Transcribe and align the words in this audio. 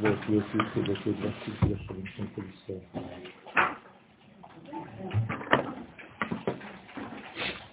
ברוך 0.00 0.28
יוסי 0.28 0.58
חילקת 0.72 1.06
להציג 1.06 1.54
לשלים 1.62 2.06
שם 2.06 2.24
כל. 2.34 2.42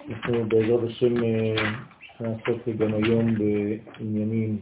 אנחנו 0.09 0.49
בעזרת 0.49 0.83
השם 0.83 1.13
נעסוק 2.19 2.69
גם 2.77 2.93
היום 2.93 3.35
בעניינים 3.35 4.59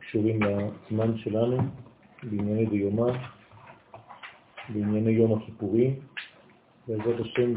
קשורים 0.00 0.40
לזמן 0.42 1.18
שלנו, 1.18 1.58
בענייני 2.22 2.66
דיומא, 2.66 3.12
בענייני 4.68 5.10
יום 5.10 5.42
הכיפורים, 5.42 5.94
בעזרת 6.88 7.20
השם, 7.20 7.54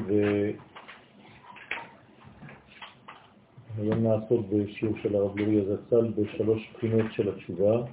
היום 3.78 4.04
נעסוק 4.04 4.46
בשיעור 4.50 4.98
של 5.04 5.16
הרב 5.16 5.38
לורי 5.38 5.62
הזצ"ל 5.62 6.12
בשלוש 6.18 6.70
בחינות 6.74 7.06
של 7.12 7.30
התשובה. 7.30 7.84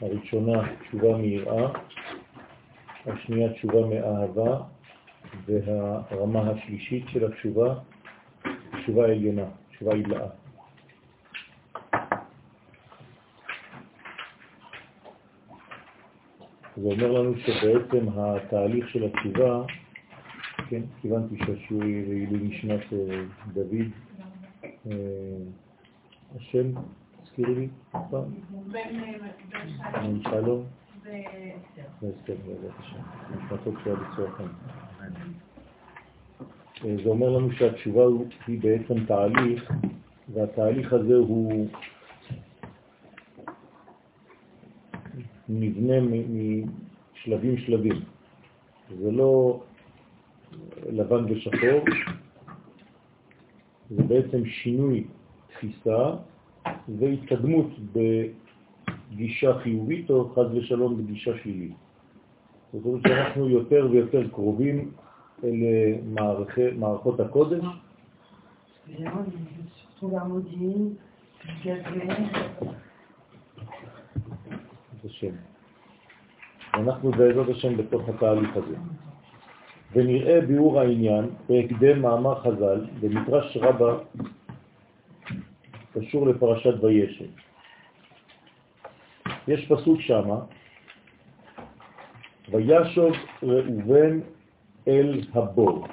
הראשונה, 0.00 0.62
תשובה 0.82 1.16
מיראה, 1.16 1.68
השנייה, 3.06 3.52
תשובה 3.52 3.86
מאהבה, 3.86 4.60
והרמה 5.46 6.50
השלישית 6.50 7.04
של 7.08 7.32
התשובה, 7.32 7.74
תשובה 8.82 9.04
עליונה, 9.04 9.44
תשובה 9.70 9.94
עילאה. 9.94 10.26
זה 16.76 16.88
אומר 16.88 17.12
לנו 17.12 17.34
שבעצם 17.38 18.06
התהליך 18.16 18.88
של 18.88 19.04
התשובה, 19.04 19.62
כן, 20.68 20.82
כיוונתי 21.00 21.36
שהשיעור 21.38 21.84
יהיה 21.84 22.28
משנת 22.30 22.92
אה, 22.92 23.22
דוד, 23.52 23.88
אה, 24.86 24.92
השם, 26.36 26.72
תזכירי 27.36 27.54
לי. 27.54 27.68
בן 29.92 30.22
שלום. 30.22 30.64
ואסתר, 32.02 32.34
כשהיה 33.80 33.96
בצורה 33.96 34.30
חיים. 34.36 34.48
אה, 36.84 36.96
זה 37.04 37.08
אומר 37.08 37.28
לנו 37.30 37.52
שהתשובה 37.52 38.02
היא 38.46 38.60
בעצם 38.60 39.04
תהליך, 39.06 39.72
והתהליך 40.34 40.92
הזה 40.92 41.14
הוא 41.14 41.68
נבנה 45.48 45.94
משלבים 47.14 47.58
שלבים. 47.58 48.02
זה 48.98 49.10
לא 49.10 49.62
לבן 50.92 51.32
ושחור, 51.32 51.84
זה 53.90 54.02
בעצם 54.02 54.46
שינוי 54.46 55.04
תפיסה 55.48 56.10
והתקדמות 56.98 57.66
בגישה 59.12 59.58
חיובית 59.58 60.10
או 60.10 60.28
חז 60.28 60.54
ושלום 60.54 60.96
בגישה 60.98 61.30
שלילית. 61.42 61.72
זאת 62.72 62.84
אומרת 62.86 63.02
שאנחנו 63.08 63.48
יותר 63.48 63.88
ויותר 63.90 64.28
קרובים 64.28 64.90
למערכות 65.42 67.20
הקודש. 67.20 67.64
אנחנו 76.74 77.10
בעזרת 77.10 77.48
השם 77.48 77.76
בתוך 77.76 78.08
התהליך 78.08 78.56
הזה. 78.56 78.76
ונראה 79.92 80.40
ביאור 80.40 80.80
העניין 80.80 81.30
בהקדם 81.48 82.02
מאמר 82.02 82.40
חז"ל 82.40 82.86
במדרש 83.00 83.56
רבה 83.56 83.98
קשור 85.94 86.26
לפרשת 86.26 86.84
וישב. 86.84 87.24
יש 89.48 89.68
פסוק 89.68 90.00
שמה, 90.00 90.38
וישוב 92.50 93.12
ראובן 93.42 94.20
אל 94.88 95.20
הבור. 95.32 95.86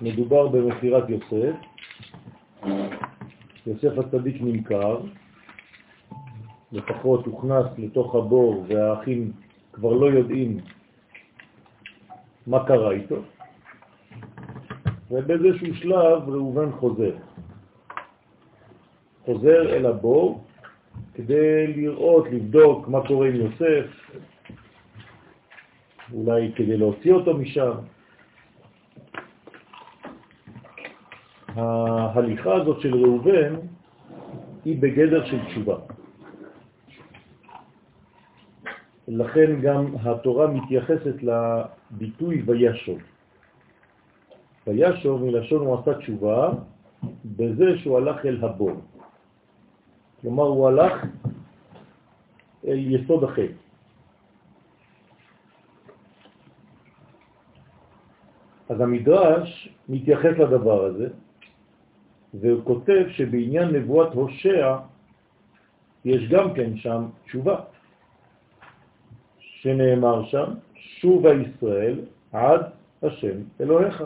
מדובר 0.00 0.48
במחירת 0.48 1.04
יוסף, 1.08 1.56
יוסף 3.66 3.98
הצדיק 3.98 4.36
נמכר, 4.40 5.00
לפחות 6.72 7.26
הוכנס 7.26 7.66
לתוך 7.78 8.14
הבור 8.14 8.64
והאחים 8.68 9.32
כבר 9.72 9.92
לא 9.92 10.06
יודעים 10.06 10.58
מה 12.46 12.66
קרה 12.66 12.90
איתו, 12.90 13.16
ובאיזשהו 15.10 15.74
שלב 15.74 16.28
ראובן 16.28 16.72
חוזר. 16.72 17.29
חוזר 19.32 19.76
אל 19.76 19.86
הבור 19.86 20.44
כדי 21.14 21.66
לראות, 21.66 22.26
לבדוק 22.30 22.88
מה 22.88 23.06
קורה 23.06 23.28
עם 23.28 23.34
יוסף, 23.34 23.86
אולי 26.12 26.52
כדי 26.56 26.76
להוציא 26.76 27.12
אותו 27.12 27.36
משם. 27.36 27.72
ההליכה 31.48 32.54
הזאת 32.54 32.80
של 32.80 32.94
ראובן 32.94 33.54
היא 34.64 34.82
בגדר 34.82 35.26
של 35.26 35.46
תשובה. 35.46 35.76
לכן 39.08 39.60
גם 39.60 39.86
התורה 40.02 40.46
מתייחסת 40.46 41.16
לביטוי 41.22 42.42
וישוב. 42.46 42.98
וישוב 44.66 45.24
מלשון 45.24 45.66
הוא 45.66 45.78
עשה 45.78 45.94
תשובה 45.94 46.50
בזה 47.24 47.78
שהוא 47.78 47.98
הלך 47.98 48.26
אל 48.26 48.44
הבור. 48.44 48.89
כלומר 50.20 50.44
הוא 50.44 50.68
הלך 50.68 51.04
אל 52.66 52.78
יסוד 52.78 53.24
אחר. 53.24 53.46
אז 58.68 58.80
המדרש 58.80 59.68
מתייחס 59.88 60.38
לדבר 60.38 60.84
הזה, 60.84 61.08
והוא 62.34 62.64
כותב 62.64 63.04
שבעניין 63.08 63.68
נבואת 63.68 64.12
הושע 64.14 64.76
יש 66.04 66.28
גם 66.28 66.54
כן 66.54 66.76
שם 66.76 67.06
תשובה. 67.24 67.60
שנאמר 69.38 70.24
שם, 70.24 70.54
שובה 70.74 71.30
ישראל 71.34 72.00
עד 72.32 72.60
השם 73.02 73.36
אלוהיך. 73.60 74.04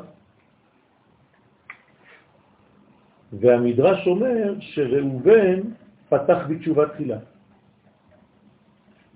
והמדרש 3.33 4.07
אומר 4.07 4.55
שראובן 4.61 5.61
פתח 6.09 6.39
בתשובה 6.49 6.89
תחילה. 6.89 7.19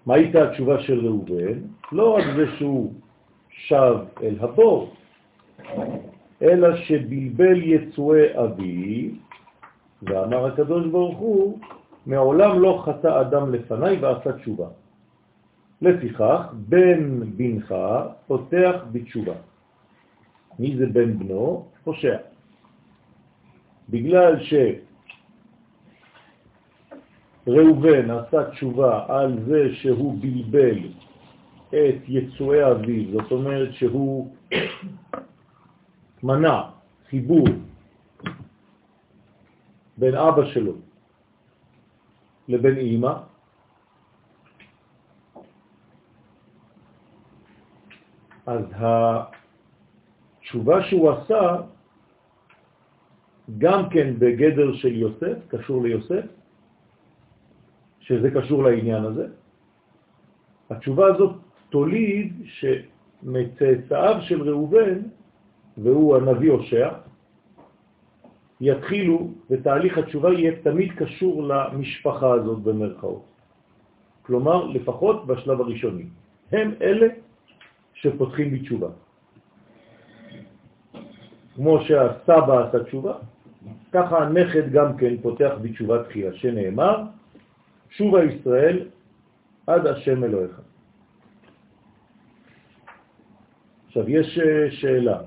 מה 0.07 0.15
הייתה 0.15 0.51
התשובה 0.51 0.81
של 0.81 1.07
ראובן? 1.07 1.59
לא 1.93 2.17
רק 2.17 2.25
זה 2.37 2.45
שהוא 2.57 2.93
שב 3.49 3.97
אל 4.23 4.37
הבור, 4.41 4.95
אלא 6.43 6.77
שבלבל 6.77 7.63
יצואי 7.63 8.39
אבי, 8.45 9.15
ואמר 10.03 10.47
הקדוש 10.47 10.87
ברוך 10.87 11.19
הוא, 11.19 11.59
מעולם 12.07 12.61
לא 12.61 12.83
חטא 12.85 13.21
אדם 13.21 13.53
לפניי 13.53 13.99
ועשה 14.01 14.33
תשובה. 14.33 14.69
לפיכך, 15.83 16.55
בן 16.69 17.21
בנך 17.37 17.75
פותח 18.27 18.75
בתשובה. 18.93 19.35
מי 20.59 20.77
זה 20.77 20.87
בן 20.87 21.19
בנו? 21.19 21.67
פושע. 21.85 22.17
בגלל 23.89 24.41
שראובן 27.49 28.11
עשה 28.11 28.51
תשובה 28.51 29.05
על 29.09 29.45
זה 29.47 29.75
שהוא 29.75 30.19
בלבל 30.21 30.79
את 31.69 31.97
יצואי 32.09 32.71
אביו, 32.71 33.13
זאת 33.13 33.33
אומרת 33.33 33.73
שהוא 33.73 34.35
מנע 36.23 36.63
חיבור 37.09 37.47
בין 39.97 40.15
אבא 40.15 40.45
שלו 40.45 40.73
לבין 42.49 42.77
אימא, 42.77 43.13
אז 48.47 48.65
התשובה 50.41 50.83
שהוא 50.83 51.11
עשה 51.11 51.57
גם 53.59 53.89
כן 53.91 54.15
בגדר 54.19 54.75
של 54.75 54.95
יוסף, 54.97 55.37
קשור 55.49 55.83
ליוסף, 55.83 56.25
שזה 58.09 58.31
קשור 58.31 58.63
לעניין 58.65 59.05
הזה. 59.05 59.27
התשובה 60.71 61.07
הזאת 61.07 61.33
תוליד 61.69 62.33
שמצאצאיו 62.45 64.17
של 64.21 64.43
ראובן, 64.43 64.99
והוא 65.79 66.17
הנביא 66.17 66.51
הושע, 66.51 66.89
יתחילו, 68.61 69.31
ותהליך 69.51 69.99
התשובה 69.99 70.33
יהיה 70.33 70.53
תמיד 70.63 70.93
קשור 70.93 71.43
למשפחה 71.43 72.31
הזאת 72.33 72.59
במרכאות. 72.59 73.25
כלומר, 74.23 74.67
לפחות 74.67 75.27
בשלב 75.27 75.61
הראשוני. 75.61 76.07
הם 76.53 76.75
אלה 76.81 77.07
שפותחים 77.95 78.51
בתשובה. 78.55 78.89
כמו 81.55 81.81
שהסבא 81.81 82.69
עשה 82.69 82.85
תשובה, 82.85 83.15
ככה 83.93 84.17
הנכד 84.19 84.73
גם 84.73 84.97
כן 84.97 85.17
פותח 85.23 85.53
בתשובה 85.63 86.05
תחייה, 86.05 86.33
שנאמר, 86.33 87.18
שובה 87.91 88.25
ישראל 88.25 88.89
עד 89.67 89.87
השם 89.87 90.25
אלוהיך. 90.25 90.61
עכשיו, 93.87 94.11
יש 94.11 94.39
אה, 94.39 94.71
שאלה, 94.71 95.21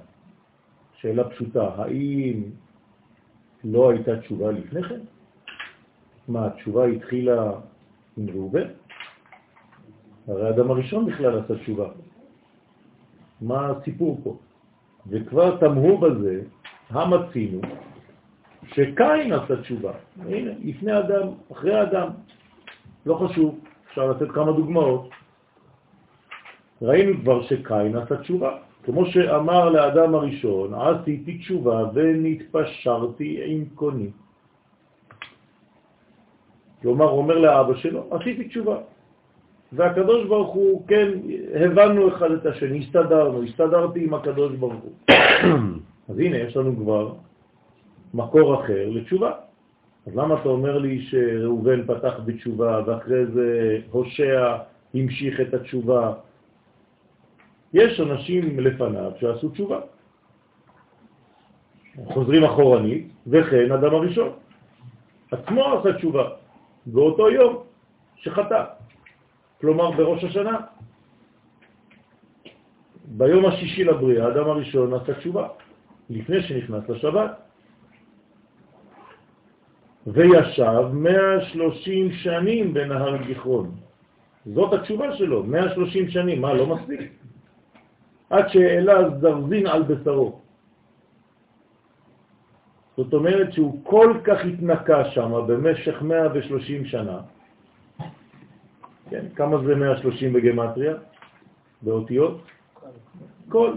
שאלה 0.93 1.29
פשוטה, 1.29 1.69
האם 1.75 2.43
לא 3.63 3.91
הייתה 3.91 4.19
תשובה 4.19 4.51
לפני 4.51 4.83
כן? 4.83 4.99
מה, 6.27 6.47
התשובה 6.47 6.85
התחילה 6.85 7.51
עם 8.17 8.29
ראובן? 8.29 8.67
הרי 10.27 10.47
האדם 10.47 10.71
הראשון 10.71 11.05
בכלל 11.05 11.39
עשה 11.39 11.55
תשובה. 11.55 11.89
מה 13.41 13.69
הסיפור 13.69 14.19
פה? 14.23 14.37
וכבר 15.07 15.57
תמהו 15.57 15.97
בזה, 15.97 16.41
המצינו, 16.89 17.61
שקין 18.67 19.33
עשה 19.33 19.61
תשובה. 19.61 19.93
הנה, 20.25 20.51
לפני 20.63 20.99
אדם, 20.99 21.27
אחרי 21.51 21.81
אדם, 21.81 22.07
לא 23.05 23.15
חשוב, 23.15 23.59
אפשר 23.89 24.11
לתת 24.11 24.31
כמה 24.31 24.51
דוגמאות. 24.51 25.09
ראינו 26.81 27.21
כבר 27.21 27.41
שקין 27.41 27.95
עשה 27.95 28.17
תשובה. 28.17 28.57
כמו 28.83 29.05
שאמר 29.05 29.69
לאדם 29.69 30.15
הראשון, 30.15 30.73
עשיתי 30.73 31.37
תשובה 31.37 31.83
ונתפשרתי 31.93 33.39
עם 33.45 33.65
קוני. 33.75 34.09
כלומר, 36.81 37.09
אומר 37.09 37.37
לאבא 37.37 37.75
שלו, 37.75 38.07
עשיתי 38.11 38.47
תשובה. 38.47 38.77
והקדוש 39.73 40.27
ברוך 40.27 40.53
הוא, 40.53 40.87
כן, 40.87 41.09
הבנו 41.55 42.07
אחד 42.07 42.31
את 42.31 42.45
השני, 42.45 42.79
הסתדרנו, 42.79 43.43
הסתדרתי 43.43 44.03
עם 44.03 44.13
הקדוש 44.13 44.55
ברוך 44.55 44.83
הוא. 44.83 44.91
אז 46.09 46.19
הנה, 46.19 46.37
יש 46.37 46.57
לנו 46.57 46.75
כבר 46.75 47.13
מקור 48.13 48.63
אחר 48.63 48.89
לתשובה. 48.89 49.31
אז 50.07 50.15
למה 50.15 50.41
אתה 50.41 50.49
אומר 50.49 50.77
לי 50.77 51.01
שראובן 51.01 51.87
פתח 51.87 52.13
בתשובה 52.25 52.81
ואחרי 52.85 53.25
זה 53.25 53.77
הושע 53.91 54.57
המשיך 54.93 55.41
את 55.41 55.53
התשובה? 55.53 56.13
יש 57.73 57.99
אנשים 57.99 58.59
לפניו 58.59 59.11
שעשו 59.19 59.49
תשובה. 59.49 59.79
חוזרים 62.05 62.43
אחורנית, 62.43 63.07
וכן 63.27 63.71
אדם 63.71 63.95
הראשון. 63.95 64.29
עצמו 65.31 65.63
עשה 65.73 65.93
תשובה 65.97 66.29
באותו 66.85 67.29
יום 67.29 67.63
שחטא. 68.15 68.63
כלומר 69.61 69.91
בראש 69.91 70.23
השנה. 70.23 70.57
ביום 73.05 73.45
השישי 73.45 73.83
לבריאה, 73.83 74.25
האדם 74.25 74.49
הראשון 74.49 74.93
עשה 74.93 75.13
תשובה, 75.13 75.47
לפני 76.09 76.41
שנכנס 76.43 76.89
לשבת. 76.89 77.50
וישב 80.07 80.83
130 80.93 82.11
שנים 82.11 82.73
בנהר 82.73 83.17
גיחון. 83.17 83.71
זאת 84.45 84.73
התשובה 84.73 85.17
שלו, 85.17 85.43
130 85.43 86.09
שנים, 86.09 86.41
מה, 86.41 86.53
לא 86.53 86.65
מספיק? 86.67 87.11
עד 88.29 88.49
שהעלה 88.49 89.09
זרזין 89.19 89.67
על 89.67 89.83
בשרו. 89.83 90.39
זאת 92.97 93.13
אומרת 93.13 93.53
שהוא 93.53 93.79
כל 93.83 94.17
כך 94.23 94.45
התנקה 94.45 95.09
שם 95.09 95.31
במשך 95.47 96.01
130 96.01 96.85
שנה, 96.85 97.19
כן? 99.09 99.25
כמה 99.35 99.57
זה 99.65 99.75
130 99.75 100.33
בגמטריה? 100.33 100.95
באותיות? 101.81 102.41
כל. 103.49 103.73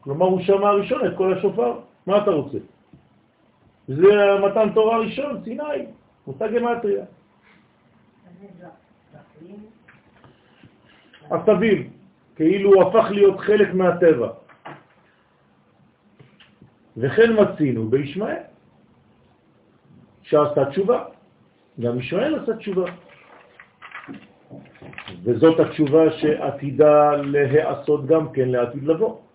כלומר, 0.00 0.26
הוא 0.26 0.40
שמע 0.40 0.70
ראשון 0.70 1.06
את 1.06 1.16
כל 1.16 1.38
השופר. 1.38 1.72
מה 2.06 2.22
אתה 2.22 2.30
רוצה? 2.30 2.58
זה 3.90 4.38
מתן 4.44 4.72
תורה 4.74 4.98
ראשון, 4.98 5.44
סיני, 5.44 5.86
אותה 6.26 6.46
גמטריה. 6.48 7.04
עשבים, 11.30 11.90
כאילו 12.36 12.74
הוא 12.74 12.82
הפך 12.82 13.10
להיות 13.10 13.40
חלק 13.40 13.74
מהטבע. 13.74 14.28
וכן 16.96 17.30
מצינו 17.40 17.88
בישמעאל, 17.88 18.42
שעשה 20.22 20.64
תשובה. 20.70 21.04
גם 21.80 21.98
ישמעאל 21.98 22.34
עשה 22.34 22.56
תשובה. 22.56 22.86
וזאת 25.22 25.60
התשובה 25.60 26.12
שעתידה 26.12 27.16
להיעשות 27.16 28.06
גם 28.06 28.32
כן 28.32 28.48
לעתיד 28.48 28.84
לבוא. 28.84 29.29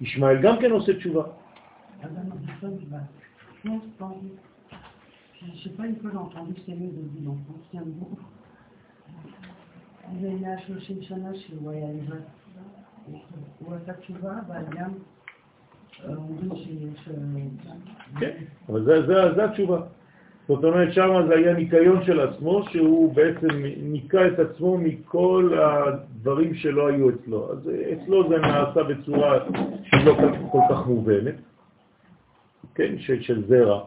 ישמעאל 0.00 0.42
גם 0.42 0.56
כן 0.60 0.70
עושה 0.70 0.96
תשובה. 0.96 1.22
Je 5.38 5.62
sais 5.62 5.74
pas, 5.76 5.86
une 5.86 5.96
fois 5.96 6.10
j'ai 6.12 6.18
entendu 6.18 6.54
ces 6.64 6.74
mots 6.74 6.92
de 6.96 7.02
vie 7.14 7.20
d'enfant, 7.20 7.58
c'est 7.70 7.78
un 7.78 7.84
mot. 8.00 8.16
זה 10.20 10.30
130 10.30 11.02
שנה 11.02 11.34
שהוא 11.34 11.70
היה 11.70 11.86
לבד. 11.92 12.20
הוא 13.58 13.74
עשה 13.74 13.92
תשובה, 13.92 14.32
אבל 14.46 14.64
גם 14.78 14.90
אומרים 16.16 16.50
שיש... 16.56 17.08
כן, 18.20 18.44
אבל 18.68 18.84
זה 19.34 19.44
התשובה. 19.44 19.86
זאת 20.48 20.64
אומרת, 20.64 20.92
שם 20.92 21.26
זה 21.28 21.34
היה 21.34 21.52
ניקיון 21.52 22.04
של 22.04 22.20
עצמו, 22.20 22.62
שהוא 22.70 23.14
בעצם 23.14 23.48
ניקה 23.82 24.26
את 24.26 24.38
עצמו 24.38 24.78
מכל 24.78 25.58
הדברים 25.58 26.54
שלא 26.54 26.86
היו 26.86 27.10
אצלו. 27.10 27.52
אז 27.52 27.70
אצלו 27.92 28.28
זה 28.28 28.38
נעשה 28.38 28.82
בצורה 28.82 29.38
שלא 29.82 30.16
כל 30.52 30.58
כך 30.70 30.86
מובנת, 30.86 31.34
כן, 32.74 32.98
של, 32.98 33.22
של 33.22 33.42
זרע. 33.46 33.80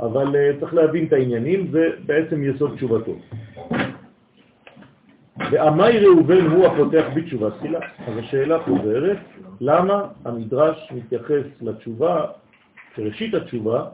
אבל 0.00 0.26
uh, 0.26 0.60
צריך 0.60 0.74
להבין 0.74 1.06
את 1.06 1.12
העניינים, 1.12 1.70
זה 1.70 1.88
בעצם 2.06 2.44
יסוד 2.44 2.74
תשובתו. 2.74 3.16
ועמי 5.52 5.98
ראובן 5.98 6.46
הוא 6.46 6.66
הפותח 6.66 7.04
בתשובה 7.14 7.50
תחילה. 7.50 7.80
אז 8.06 8.18
השאלה 8.18 8.62
חוזרת, 8.62 9.18
למה 9.60 10.04
המדרש 10.24 10.92
מתייחס 10.92 11.44
לתשובה, 11.60 12.26
כראשית 12.94 13.34
התשובה, 13.34 13.84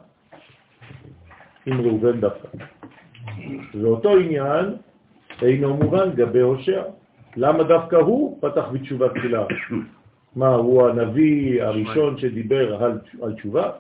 עם 1.69 1.81
ראובן 1.81 2.21
דווקא. 2.21 2.49
ואותו 3.75 4.17
עניין 4.17 4.77
אינו 5.43 5.77
מובן 5.77 6.11
גבי 6.15 6.41
הושע. 6.41 6.83
למה 7.37 7.63
דווקא 7.63 7.97
הוא 7.97 8.39
פתח 8.41 8.65
בתשובה 8.73 9.09
תחילה? 9.09 9.45
מה, 10.37 10.49
הוא 10.49 10.89
הנביא 10.89 11.63
הראשון 11.63 12.19
שדיבר 12.19 12.85
על, 12.85 12.99
על 13.23 13.33
תשובה? 13.35 13.71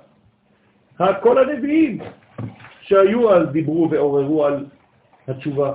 כל 1.22 1.38
הנביאים 1.38 1.98
שהיו 2.80 3.32
אז 3.34 3.48
דיברו 3.48 3.90
ועוררו 3.90 4.44
על 4.44 4.66
התשובה. 5.28 5.72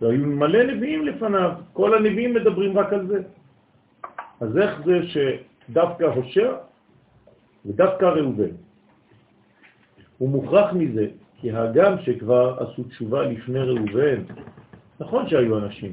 והיו 0.00 0.26
מלא 0.26 0.62
נביאים 0.64 1.06
לפניו, 1.06 1.50
כל 1.72 1.94
הנביאים 1.94 2.34
מדברים 2.34 2.78
רק 2.78 2.92
על 2.92 3.06
זה. 3.06 3.22
אז 4.40 4.58
איך 4.58 4.80
זה 4.84 5.00
שדווקא 5.12 6.04
הושע 6.04 6.52
ודווקא 7.66 8.04
ראובן 8.04 8.54
הוא 10.18 10.28
מוכרח 10.30 10.72
מזה, 10.72 11.06
כי 11.40 11.52
הגם 11.52 12.02
שכבר 12.02 12.56
עשו 12.62 12.84
תשובה 12.84 13.22
לפני 13.22 13.58
ראובן, 13.58 14.22
נכון 15.00 15.28
שהיו 15.28 15.58
אנשים 15.58 15.92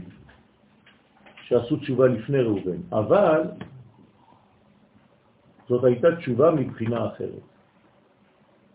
שעשו 1.44 1.78
תשובה 1.78 2.08
לפני 2.08 2.42
ראובן, 2.42 2.78
אבל 2.92 3.42
זאת 5.70 5.84
הייתה 5.84 6.16
תשובה 6.16 6.52
מבחינה 6.52 7.08
אחרת. 7.08 7.44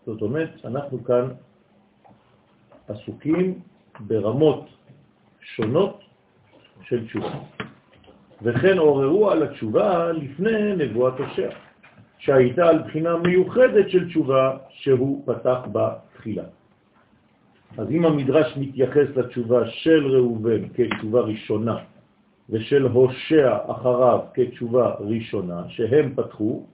זאת 0.05 0.21
אומרת, 0.21 0.49
אנחנו 0.65 1.03
כאן 1.03 1.27
עסוקים 2.87 3.59
ברמות 3.99 4.65
שונות 5.41 6.01
של 6.81 7.05
תשובה. 7.05 7.39
וכן 8.41 8.77
עוררו 8.77 9.31
על 9.31 9.43
התשובה 9.43 10.11
לפני 10.11 10.75
נבואת 10.75 11.13
הושע. 11.19 11.49
שהייתה 12.19 12.67
על 12.67 12.79
בחינה 12.83 13.17
מיוחדת 13.17 13.89
של 13.89 14.07
תשובה 14.07 14.57
שהוא 14.69 15.23
פתח 15.25 15.59
בתחילה. 15.71 16.43
אז 17.77 17.91
אם 17.91 18.05
המדרש 18.05 18.57
מתייחס 18.57 19.07
לתשובה 19.15 19.69
של 19.69 20.07
ראובן 20.07 20.69
כתשובה 20.73 21.19
ראשונה 21.21 21.77
ושל 22.49 22.85
הושע 22.85 23.57
אחריו 23.67 24.19
כתשובה 24.33 24.93
ראשונה 24.99 25.63
שהם 25.67 26.13
פתחו, 26.15 26.65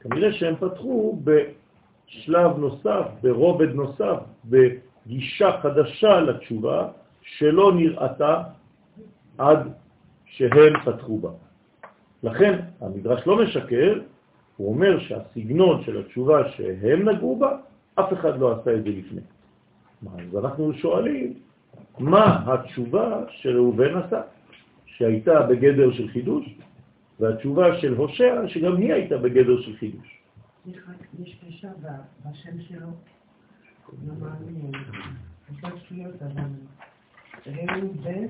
כנראה 0.00 0.32
שהם 0.32 0.54
פתחו 0.56 1.20
בשלב 1.24 2.58
נוסף, 2.58 3.04
ברובד 3.22 3.74
נוסף, 3.74 4.16
בגישה 4.44 5.60
חדשה 5.62 6.20
לתשובה 6.20 6.88
שלא 7.22 7.72
נראתה 7.74 8.42
עד 9.38 9.68
שהם 10.26 10.72
פתחו 10.84 11.18
בה. 11.18 11.30
לכן 12.22 12.58
המדרש 12.80 13.26
לא 13.26 13.42
משקר, 13.42 14.00
הוא 14.58 14.74
אומר 14.74 15.00
שהסגנון 15.00 15.82
של 15.84 16.00
התשובה 16.00 16.48
שהם 16.48 17.08
נגעו 17.08 17.38
בה, 17.38 17.58
אף 17.94 18.12
אחד 18.12 18.38
לא 18.38 18.52
עשה 18.52 18.74
את 18.74 18.82
זה 18.82 18.90
לפני. 18.90 19.20
אז 20.02 20.36
אנחנו 20.44 20.72
שואלים, 20.72 21.34
מה 21.98 22.44
התשובה 22.46 23.24
שראובן 23.30 23.96
עשה, 23.96 24.22
שהייתה 24.86 25.42
בגדר 25.42 25.92
של 25.92 26.08
חידוש, 26.08 26.44
והתשובה 27.20 27.80
של 27.80 27.94
הושע, 27.94 28.48
שגם 28.48 28.76
היא 28.76 28.92
הייתה 28.92 29.18
בגדר 29.18 29.60
של 29.60 29.76
חידוש. 29.76 30.22
יש 30.66 31.34
קשר 31.34 31.68
בשם 32.24 32.60
שלו. 32.60 32.86
לא 34.06 34.14
מאמין. 34.20 34.72
יש 35.50 35.82
שטויות, 35.84 36.22
אבל 36.22 36.50
ראו 37.46 37.92
בן, 37.94 38.26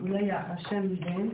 אולי 0.00 0.32
השם 0.32 0.94
בן, 0.94 1.28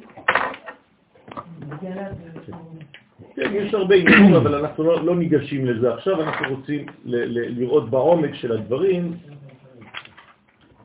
כן, 3.37 3.51
יש 3.55 3.75
הרבה 3.75 3.95
עניינים, 3.95 4.35
אבל 4.35 4.55
אנחנו 4.55 4.85
לא, 4.85 5.05
לא 5.05 5.17
ניגשים 5.17 5.67
לזה 5.67 5.95
עכשיו, 5.95 6.23
אנחנו 6.23 6.57
רוצים 6.57 6.87
לראות 7.05 7.91
בעומק 7.91 8.35
של 8.35 8.53
הדברים, 8.53 9.17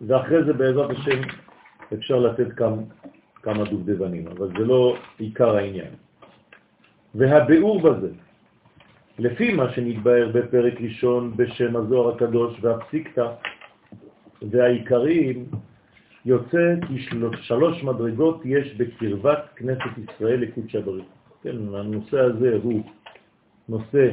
ואחרי 0.08 0.44
זה 0.44 0.54
בעזרת 0.54 0.90
השם 0.90 1.22
אפשר 1.94 2.20
לתת 2.20 2.54
כמה, 2.54 2.78
כמה 3.44 3.64
דובדבנים, 3.64 4.28
אבל 4.28 4.48
זה 4.48 4.66
לא 4.66 4.98
עיקר 5.18 5.56
העניין. 5.56 5.92
והביאור 7.16 7.82
בזה, 7.82 8.10
לפי 9.20 9.54
מה 9.54 9.74
שנתבהר 9.74 10.32
בפרק 10.34 10.82
ראשון 10.82 11.38
בשם 11.38 11.76
הזוהר 11.76 12.16
הקדוש 12.16 12.58
והפסיקתא 12.62 13.28
והעיקריים, 14.42 15.46
יוצא 16.28 16.76
כי 16.88 17.00
שלוש 17.42 17.84
מדרגות 17.84 18.42
יש 18.46 18.76
בקרבת 18.78 19.40
כנסת 19.56 19.98
ישראל 19.98 20.40
לקודשא 20.40 20.80
בריך. 20.80 21.06
כן, 21.44 21.56
הנושא 21.74 22.20
הזה 22.20 22.60
הוא 22.64 22.84
נושא 23.70 24.10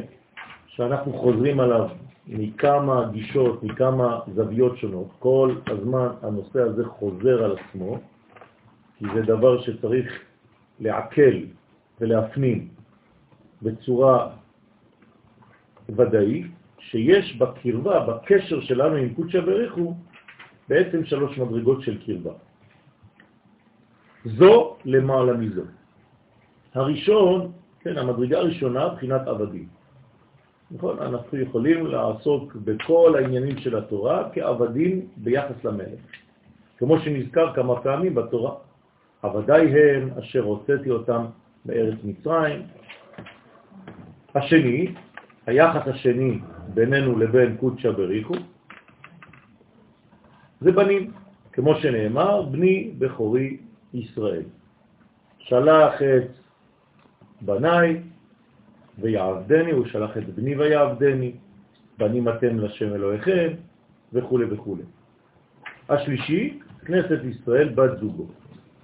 שאנחנו 0.66 1.12
חוזרים 1.12 1.60
עליו 1.60 1.88
מכמה 2.26 3.08
גישות, 3.12 3.62
מכמה 3.62 4.20
זוויות 4.34 4.78
שונות. 4.78 5.08
כל 5.18 5.54
הזמן 5.66 6.08
הנושא 6.22 6.60
הזה 6.60 6.84
חוזר 6.84 7.44
על 7.44 7.56
עצמו, 7.58 7.98
כי 8.98 9.04
זה 9.14 9.22
דבר 9.22 9.62
שצריך 9.62 10.20
לעכל 10.80 11.36
ולהפנים 12.00 12.68
בצורה 13.62 14.30
ודאית, 15.88 16.46
שיש 16.78 17.36
בקרבה, 17.36 18.06
בקשר 18.06 18.60
שלנו 18.60 18.94
עם 18.94 19.14
קודשא 19.14 19.40
בריחו, 19.40 19.94
בעצם 20.68 21.04
שלוש 21.04 21.38
מדרגות 21.38 21.82
של 21.82 21.98
קרבה. 22.06 22.32
זו 24.24 24.76
למעלה 24.84 25.32
מזו. 25.32 25.62
הראשון, 26.74 27.52
כן, 27.80 27.98
המדרגה 27.98 28.38
הראשונה, 28.38 28.88
בחינת 28.88 29.28
עבדים. 29.28 29.66
נכון? 30.70 30.98
אנחנו 30.98 31.38
יכולים 31.38 31.86
לעסוק 31.86 32.56
בכל 32.56 33.14
העניינים 33.18 33.58
של 33.58 33.76
התורה 33.76 34.28
כעבדים 34.32 35.08
ביחס 35.16 35.64
למלך. 35.64 36.00
כמו 36.78 36.98
שנזכר 36.98 37.54
כמה 37.54 37.80
פעמים 37.80 38.14
בתורה, 38.14 38.54
עבדי 39.22 39.72
הם 39.80 40.10
אשר 40.18 40.42
הוצאתי 40.42 40.90
אותם 40.90 41.24
בארץ 41.64 41.98
מצרים. 42.04 42.62
השני, 44.34 44.94
היחס 45.46 45.88
השני 45.88 46.38
בינינו 46.74 47.18
לבין 47.18 47.56
קודשא 47.56 47.90
בריחו, 47.90 48.34
זה 50.64 50.72
בנים, 50.72 51.10
כמו 51.52 51.74
שנאמר, 51.74 52.42
בני 52.42 52.90
בכורי 52.98 53.56
ישראל. 53.94 54.42
שלח 55.38 56.02
את 56.02 56.30
בניי 57.40 58.00
ויעבדני, 58.98 59.70
הוא 59.70 59.86
שלח 59.86 60.16
את 60.16 60.34
בני 60.34 60.56
ויעבדני, 60.56 61.32
בנים 61.98 62.28
אתם 62.28 62.58
לשם 62.58 62.94
אלוהיכם, 62.94 63.48
וכו' 64.12 64.40
וכו'. 64.50 64.76
השלישי, 65.88 66.58
כנסת 66.84 67.20
ישראל 67.24 67.68
בת 67.68 67.98
זוגו, 68.00 68.26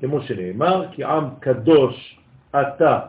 כמו 0.00 0.22
שנאמר, 0.22 0.86
כי 0.92 1.04
עם 1.04 1.24
קדוש 1.40 2.20
אתה 2.50 3.00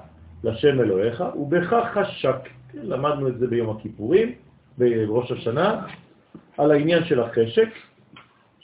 לשם 0.44 0.80
אלוהיך, 0.80 1.24
ובכך 1.36 1.84
חשק, 1.94 2.36
למדנו 2.74 3.28
את 3.28 3.40
זה 3.40 3.48
ביום 3.48 3.78
הכיפורים, 3.78 4.32
בראש 4.78 5.32
השנה, 5.32 5.88
על 6.58 6.72
העניין 6.72 7.04
של 7.04 7.20
החשק, 7.20 7.70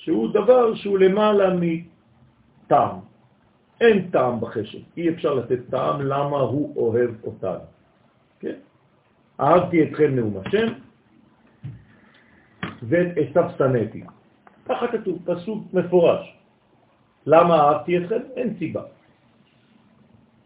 שהוא 0.07 0.33
דבר 0.33 0.75
שהוא 0.75 0.97
למעלה 0.99 1.47
מטעם. 1.59 2.95
אין 3.81 4.07
טעם 4.11 4.39
בחשק, 4.39 4.79
אי 4.97 5.09
אפשר 5.09 5.33
לתת 5.33 5.59
טעם 5.69 6.01
למה 6.01 6.37
הוא 6.37 6.73
אוהב 6.75 7.11
אותנו. 7.23 7.67
כן? 8.39 8.55
אהבתי 9.39 9.83
אתכם 9.83 10.15
נאום 10.15 10.33
השם, 10.45 10.67
ואת 12.83 13.07
עשיו 13.17 13.49
שנאתי. 13.57 14.03
ככה 14.65 14.87
כתוב, 14.87 15.19
פסוק 15.25 15.73
מפורש. 15.73 16.23
למה 17.25 17.55
אהבתי 17.59 17.97
אתכם? 17.97 18.21
אין 18.35 18.55
סיבה. 18.59 18.83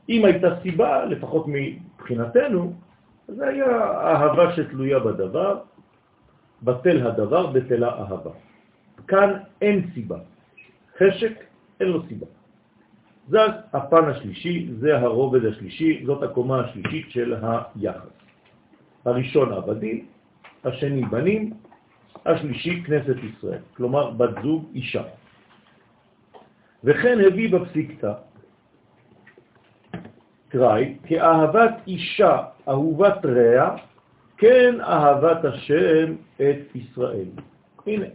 אם 0.10 0.26
הייתה 0.26 0.48
סיבה, 0.62 1.06
לפחות 1.06 1.46
מבחינתנו, 1.48 2.74
זה 3.28 3.48
היה 3.48 3.70
אהבה 3.94 4.56
שתלויה 4.56 5.00
בדבר, 5.00 5.60
בטל 6.64 7.08
הדבר, 7.08 7.48
בטלה 7.48 7.90
אהבה. 8.02 8.51
כאן 9.08 9.34
אין 9.62 9.88
סיבה. 9.94 10.18
חשק, 10.98 11.44
אין 11.80 11.88
לו 11.88 12.08
סיבה. 12.08 12.26
זה 13.28 13.40
הפן 13.74 14.10
השלישי, 14.10 14.68
זה 14.80 14.98
הרובד 14.98 15.46
השלישי, 15.46 16.04
זאת 16.06 16.24
הקומה 16.24 16.60
השלישית 16.60 17.12
של 17.12 17.36
היחס. 17.42 18.10
הראשון 19.06 19.54
עבדים, 19.54 20.06
השני 20.64 21.06
בנים, 21.06 21.54
השלישי 22.26 22.84
כנסת 22.84 23.16
ישראל, 23.24 23.62
כלומר 23.74 24.12
בת 24.12 24.30
זוג 24.44 24.70
אישה. 24.74 25.04
וכן 26.84 27.18
הביא 27.28 27.52
בפסיקתא, 27.52 28.14
קראי, 30.50 30.98
כאהבת 31.04 31.74
אישה 31.88 32.38
אהובת 32.68 33.26
רע, 33.26 33.76
כן 34.38 34.82
אהבת 34.82 35.46
השם 35.46 36.16
את 36.36 36.76
ישראל. 36.76 37.30
הנה, 37.88 38.06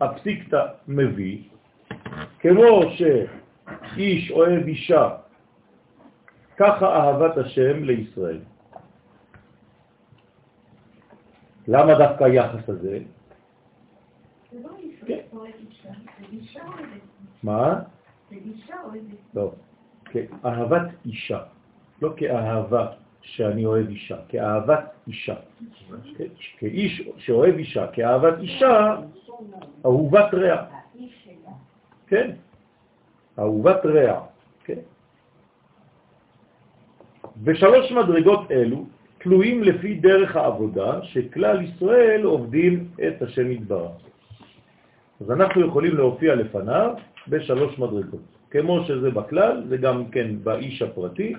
הפסיקתא 0.00 0.66
מביא, 0.88 1.42
כמו 2.38 2.80
שאיש 2.96 4.30
אוהב 4.30 4.66
אישה, 4.66 5.08
ככה 6.56 6.86
אהבת 6.86 7.36
השם 7.36 7.84
לישראל. 7.84 8.40
למה 11.68 11.94
דווקא 11.98 12.24
היחס 12.24 12.68
הזה? 12.68 12.98
כן. 15.06 15.20
מה? 17.42 17.82
לא, 19.34 19.52
כאהבת 20.04 20.88
אישה, 21.04 21.42
לא 22.02 22.12
כאהבה 22.16 22.92
שאני 23.22 23.66
אוהב 23.66 23.88
אישה, 23.88 24.16
כאהבת 24.28 24.84
אישה. 25.06 25.34
כאיש 26.58 27.02
שאוהב 27.18 27.54
אישה, 27.54 27.86
כאהבת 27.86 28.38
אישה, 28.38 28.96
אהובת 29.84 30.34
רע. 30.34 30.64
כן, 32.06 32.30
אהובת 33.38 33.86
רע. 33.86 34.20
כן. 34.64 34.80
ושלוש 37.44 37.92
מדרגות 37.92 38.50
אלו 38.50 38.86
תלויים 39.18 39.62
לפי 39.62 39.94
דרך 39.94 40.36
העבודה 40.36 41.02
שכלל 41.02 41.62
ישראל 41.62 42.22
עובדים 42.22 42.88
את 43.08 43.22
השם 43.22 43.50
יתברך. 43.50 43.92
אז 45.20 45.30
אנחנו 45.30 45.66
יכולים 45.66 45.96
להופיע 45.96 46.34
לפניו 46.34 46.94
בשלוש 47.28 47.78
מדרגות. 47.78 48.20
כמו 48.50 48.84
שזה 48.84 49.10
בכלל, 49.10 49.64
זה 49.68 49.76
גם 49.76 50.10
כן 50.10 50.42
באיש 50.42 50.82
הפרטי, 50.82 51.34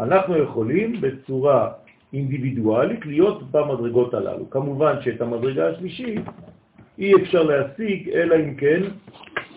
אנחנו 0.00 0.36
יכולים 0.36 1.00
בצורה 1.00 1.72
אינדיבידואלית 2.12 3.06
להיות 3.06 3.50
במדרגות 3.50 4.14
הללו. 4.14 4.50
כמובן 4.50 4.94
שאת 5.02 5.20
המדרגה 5.20 5.68
השלישית 5.68 6.20
אי 6.98 7.14
אפשר 7.14 7.42
להשיג, 7.42 8.08
אלא 8.08 8.34
אם 8.34 8.54
כן 8.54 8.82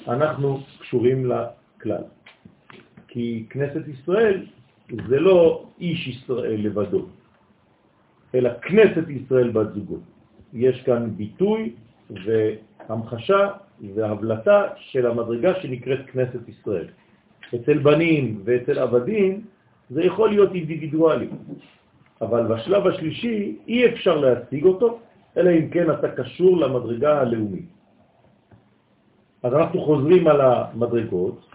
אנחנו 0.07 0.59
קשורים 0.79 1.31
לכלל. 1.31 2.03
כי 3.07 3.45
כנסת 3.49 3.87
ישראל 3.87 4.45
זה 5.07 5.19
לא 5.19 5.65
איש 5.79 6.07
ישראל 6.07 6.61
לבדו, 6.65 7.05
אלא 8.35 8.49
כנסת 8.61 9.09
ישראל 9.09 9.49
בת 9.49 9.73
זוגו. 9.73 9.97
יש 10.53 10.81
כאן 10.81 11.09
ביטוי 11.17 11.73
והמחשה 12.09 13.49
והבלטה 13.95 14.63
של 14.77 15.07
המדרגה 15.07 15.61
שנקראת 15.61 15.99
כנסת 16.11 16.49
ישראל. 16.49 16.87
אצל 17.55 17.77
בנים 17.77 18.41
ואצל 18.45 18.79
עבדים 18.79 19.41
זה 19.89 20.03
יכול 20.03 20.29
להיות 20.29 20.53
אינדיבידואלי, 20.53 21.27
אבל 22.21 22.43
בשלב 22.47 22.87
השלישי 22.87 23.57
אי 23.67 23.85
אפשר 23.85 24.17
להשיג 24.17 24.65
אותו, 24.65 24.99
אלא 25.37 25.49
אם 25.49 25.69
כן 25.69 25.91
אתה 25.91 26.09
קשור 26.11 26.57
למדרגה 26.57 27.21
הלאומית. 27.21 27.69
אז 29.43 29.53
אנחנו 29.53 29.81
חוזרים 29.81 30.27
על 30.27 30.41
המדרגות. 30.41 31.49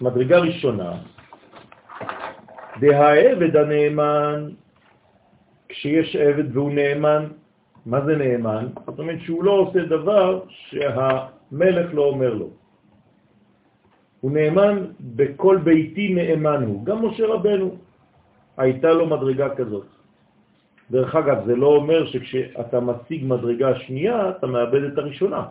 מדרגה 0.00 0.38
ראשונה, 0.38 0.92
דהעבד 2.80 3.56
הנאמן, 3.56 4.48
כשיש 5.68 6.16
עבד 6.16 6.56
והוא 6.56 6.72
נאמן, 6.72 7.26
מה 7.86 8.04
זה 8.04 8.16
נאמן? 8.16 8.66
זאת 8.86 8.98
אומרת 8.98 9.20
שהוא 9.20 9.44
לא 9.44 9.52
עושה 9.52 9.84
דבר 9.84 10.40
שהמלך 10.48 11.94
לא 11.94 12.02
אומר 12.04 12.34
לו. 12.34 12.50
הוא 14.20 14.30
נאמן 14.32 14.84
בכל 15.00 15.56
ביתי 15.64 16.14
נאמן 16.14 16.62
הוא. 16.66 16.84
גם 16.84 17.06
משה 17.06 17.26
רבנו 17.26 17.76
הייתה 18.56 18.92
לו 18.92 19.06
מדרגה 19.06 19.54
כזאת. 19.54 19.86
דרך 20.90 21.14
אגב, 21.14 21.46
זה 21.46 21.56
לא 21.56 21.66
אומר 21.66 22.06
שכשאתה 22.06 22.80
משיג 22.80 23.24
מדרגה 23.24 23.78
שנייה, 23.78 24.30
אתה 24.30 24.46
מאבד 24.46 24.82
את 24.82 24.98
הראשונה. 24.98 25.42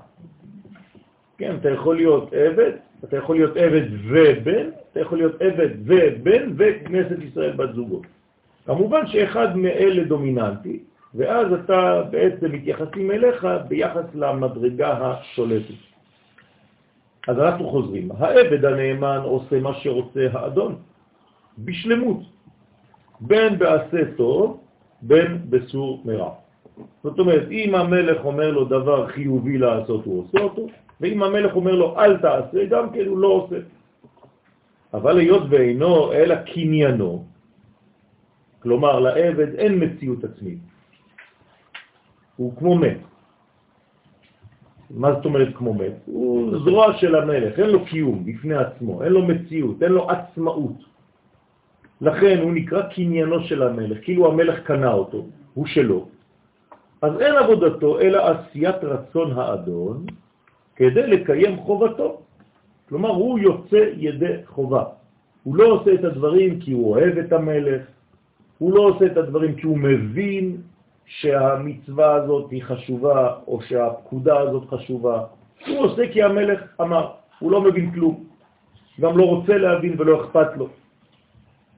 כן, 1.37 1.55
אתה 1.61 1.69
יכול 1.69 1.95
להיות 1.95 2.33
עבד, 2.33 2.71
אתה 3.03 3.17
יכול 3.17 3.35
להיות 3.35 3.57
עבד 3.57 3.85
ובן, 4.03 4.69
אתה 4.91 4.99
יכול 4.99 5.17
להיות 5.17 5.41
עבד 5.41 5.69
ובן 5.85 6.53
וכנסת 6.57 7.17
ישראל 7.19 7.51
בת 7.51 7.73
זוגו. 7.75 8.01
כמובן 8.65 9.07
שאחד 9.07 9.57
מאלה 9.57 10.03
דומיננטי, 10.03 10.79
ואז 11.15 11.53
אתה 11.53 12.01
בעצם 12.11 12.51
מתייחסים 12.51 13.11
אליך 13.11 13.47
ביחס 13.67 14.05
למדרגה 14.15 14.97
השולטת. 15.01 15.94
אז 17.27 17.39
אנחנו 17.39 17.69
חוזרים. 17.69 18.11
העבד 18.11 18.65
הנאמן 18.65 19.19
עושה 19.23 19.59
מה 19.59 19.73
שרוצה 19.73 20.27
האדון, 20.33 20.75
בשלמות, 21.57 22.21
בין 23.19 23.59
בעשה 23.59 24.15
טוב, 24.17 24.59
בין 25.01 25.41
בסור 25.49 26.01
מרע. 26.05 26.31
זאת 27.03 27.19
אומרת, 27.19 27.47
אם 27.51 27.75
המלך 27.75 28.25
אומר 28.25 28.51
לו 28.51 28.65
דבר 28.65 29.07
חיובי 29.07 29.57
לעשות, 29.57 30.05
הוא 30.05 30.23
עושה 30.23 30.39
אותו, 30.43 30.67
ואם 31.01 31.23
המלך 31.23 31.55
אומר 31.55 31.75
לו 31.75 31.99
אל 31.99 32.17
תעשה, 32.17 32.65
גם 32.65 32.93
כן 32.93 33.05
הוא 33.05 33.17
לא 33.17 33.27
עושה. 33.27 33.59
אבל 34.93 35.17
היות 35.17 35.43
ואינו 35.49 36.13
אלא 36.13 36.35
קניינו, 36.35 37.25
כלומר 38.59 38.99
לעבד 38.99 39.55
אין 39.55 39.83
מציאות 39.83 40.23
עצמית, 40.23 40.59
הוא 42.35 42.55
כמו 42.57 42.75
מת. 42.75 42.97
מה 44.91 45.13
זאת 45.13 45.25
אומרת 45.25 45.55
כמו 45.55 45.73
מת? 45.73 45.93
הוא 46.05 46.59
זרוע 46.65 46.97
של 46.97 47.15
המלך, 47.15 47.59
אין 47.59 47.69
לו 47.69 47.85
קיום 47.85 48.25
בפני 48.25 48.55
עצמו, 48.55 49.03
אין 49.03 49.11
לו 49.11 49.21
מציאות, 49.25 49.83
אין 49.83 49.91
לו 49.91 50.09
עצמאות. 50.09 50.77
לכן 52.01 52.39
הוא 52.41 52.51
נקרא 52.53 52.81
קניינו 52.81 53.43
של 53.43 53.63
המלך, 53.63 53.97
כאילו 54.03 54.31
המלך 54.31 54.59
קנה 54.59 54.93
אותו, 54.93 55.25
הוא 55.53 55.65
שלו. 55.65 56.07
אז 57.01 57.21
אין 57.21 57.35
עבודתו 57.35 57.99
אלא 57.99 58.19
עשיית 58.29 58.83
רצון 58.83 59.31
האדון 59.31 60.05
כדי 60.75 61.07
לקיים 61.07 61.57
חובתו. 61.57 62.21
כלומר, 62.89 63.09
הוא 63.09 63.39
יוצא 63.39 63.89
ידי 63.97 64.33
חובה. 64.45 64.83
הוא 65.43 65.55
לא 65.55 65.65
עושה 65.65 65.93
את 65.93 66.03
הדברים 66.03 66.59
כי 66.59 66.71
הוא 66.71 66.91
אוהב 66.91 67.17
את 67.17 67.33
המלך, 67.33 67.81
הוא 68.57 68.73
לא 68.73 68.81
עושה 68.81 69.05
את 69.05 69.17
הדברים 69.17 69.55
כי 69.55 69.67
הוא 69.67 69.77
מבין 69.77 70.57
שהמצווה 71.05 72.13
הזאת 72.13 72.51
היא 72.51 72.63
חשובה 72.63 73.33
או 73.47 73.61
שהפקודה 73.61 74.39
הזאת 74.39 74.69
חשובה. 74.69 75.23
הוא 75.67 75.77
עושה 75.79 76.13
כי 76.13 76.23
המלך 76.23 76.59
אמר, 76.81 77.11
הוא 77.39 77.51
לא 77.51 77.61
מבין 77.61 77.91
כלום, 77.91 78.23
גם 79.01 79.17
לא 79.17 79.23
רוצה 79.23 79.57
להבין 79.57 79.95
ולא 79.97 80.21
אכפת 80.21 80.57
לו. 80.57 80.67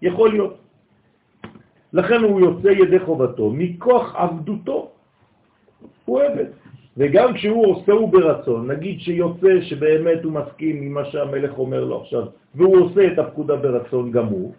יכול 0.02 0.30
להיות. 0.30 0.58
לכן 1.94 2.24
הוא 2.24 2.40
יוצא 2.40 2.68
ידי 2.68 3.00
חובתו, 3.00 3.52
מכוח 3.54 4.16
עבדותו. 4.16 4.92
הוא 6.06 6.22
עבד. 6.22 6.46
וגם 6.98 7.34
כשהוא 7.34 7.66
עושה 7.66 7.92
הוא 7.92 8.12
ברצון, 8.12 8.72
נגיד 8.72 9.00
שיוצא 9.00 9.62
שבאמת 9.62 10.24
הוא 10.24 10.34
מסכים 10.34 10.76
עם 10.76 10.94
מה 10.94 11.06
שהמלך 11.06 11.58
אומר 11.58 11.84
לו 11.84 12.02
עכשיו, 12.02 12.24
והוא 12.56 12.78
עושה 12.78 13.08
את 13.14 13.20
הפקודה 13.20 13.56
ברצון 13.56 14.12
הוא, 14.18 14.54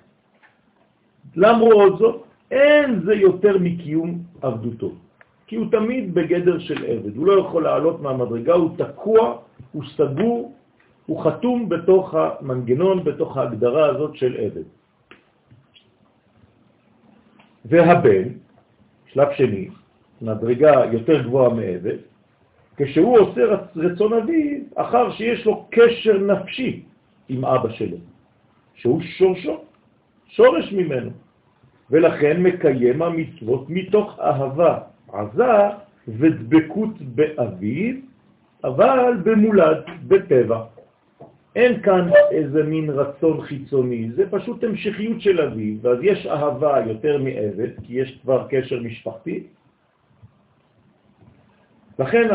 למרות 1.37 1.98
זאת, 1.98 2.27
אין 2.50 3.00
זה 3.04 3.14
יותר 3.14 3.58
מקיום 3.58 4.22
עבדותו. 4.42 4.92
כי 5.46 5.56
הוא 5.56 5.66
תמיד 5.70 6.14
בגדר 6.14 6.58
של 6.58 6.84
עבד, 6.84 7.16
הוא 7.16 7.26
לא 7.26 7.40
יכול 7.40 7.64
לעלות 7.64 8.00
מהמדרגה, 8.00 8.54
הוא 8.54 8.70
תקוע, 8.76 9.38
הוא 9.72 9.84
סגור, 9.96 10.52
הוא 11.06 11.24
חתום 11.24 11.68
בתוך 11.68 12.14
המנגנון, 12.14 13.04
בתוך 13.04 13.36
ההגדרה 13.36 13.86
הזאת 13.86 14.16
של 14.16 14.36
עבד. 14.36 14.68
והבן, 17.64 18.28
שלב 19.06 19.28
שני, 19.36 19.68
מדרגה 20.22 20.84
יותר 20.92 21.22
גבוהה 21.22 21.48
מעבד, 21.48 21.96
כשהוא 22.76 23.18
עושה 23.18 23.40
רצון 23.76 24.12
אביו, 24.12 24.61
אחר 24.74 25.11
שיש 25.12 25.46
לו 25.46 25.66
קשר 25.70 26.18
נפשי 26.18 26.82
עם 27.28 27.44
אבא 27.44 27.68
שלו, 27.68 27.96
שהוא 28.74 29.00
שורשו, 29.02 29.64
שורש 30.28 30.72
ממנו, 30.72 31.11
ולכן 31.90 32.42
מקיים 32.42 33.03
המצוות 33.03 33.70
מתוך 33.70 34.18
אהבה 34.20 34.79
עזה 35.12 35.55
ודבקות 36.09 37.03
באביו, 37.03 37.94
אבל 38.64 39.16
במולד, 39.24 39.79
בטבע. 40.09 40.64
אין 41.57 41.83
כאן 41.83 42.11
איזה 42.31 42.62
מין 42.62 42.90
רצון 42.90 43.40
חיצוני, 43.42 44.11
זה 44.11 44.31
פשוט 44.31 44.64
המשכיות 44.64 45.20
של 45.20 45.40
אביו, 45.40 45.74
ואז 45.83 45.98
יש 46.03 46.27
אהבה 46.27 46.81
יותר 46.87 47.18
מעבד, 47.18 47.70
כי 47.83 47.94
יש 48.01 48.18
כבר 48.22 48.46
קשר 48.51 48.81
משפחתי. 48.81 49.42
לכן 51.98 52.29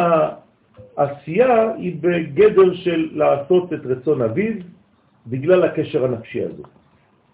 העשייה 0.98 1.74
היא 1.74 1.96
בגדר 2.02 2.74
של 2.74 3.10
לעשות 3.14 3.74
את 3.74 3.86
רצון 3.86 4.22
אביו, 4.22 4.54
בגלל 5.28 5.64
הקשר 5.64 6.06
הנפשי 6.06 6.44
הזה. 6.44 6.64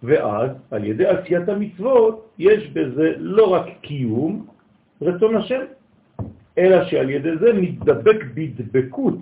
ואז, 0.04 0.50
על 0.72 0.84
ידי 0.84 1.06
עשיית 1.06 1.50
המצוות, 1.50 2.30
יש 2.40 2.70
בזה 2.72 3.14
לא 3.18 3.54
רק 3.54 3.66
קיום 3.82 4.48
רצון 5.02 5.36
השם, 5.36 5.62
אלא 6.58 6.86
שעל 6.86 7.10
ידי 7.10 7.38
זה 7.38 7.54
מתדבק 7.54 8.20
בדבקות 8.34 9.20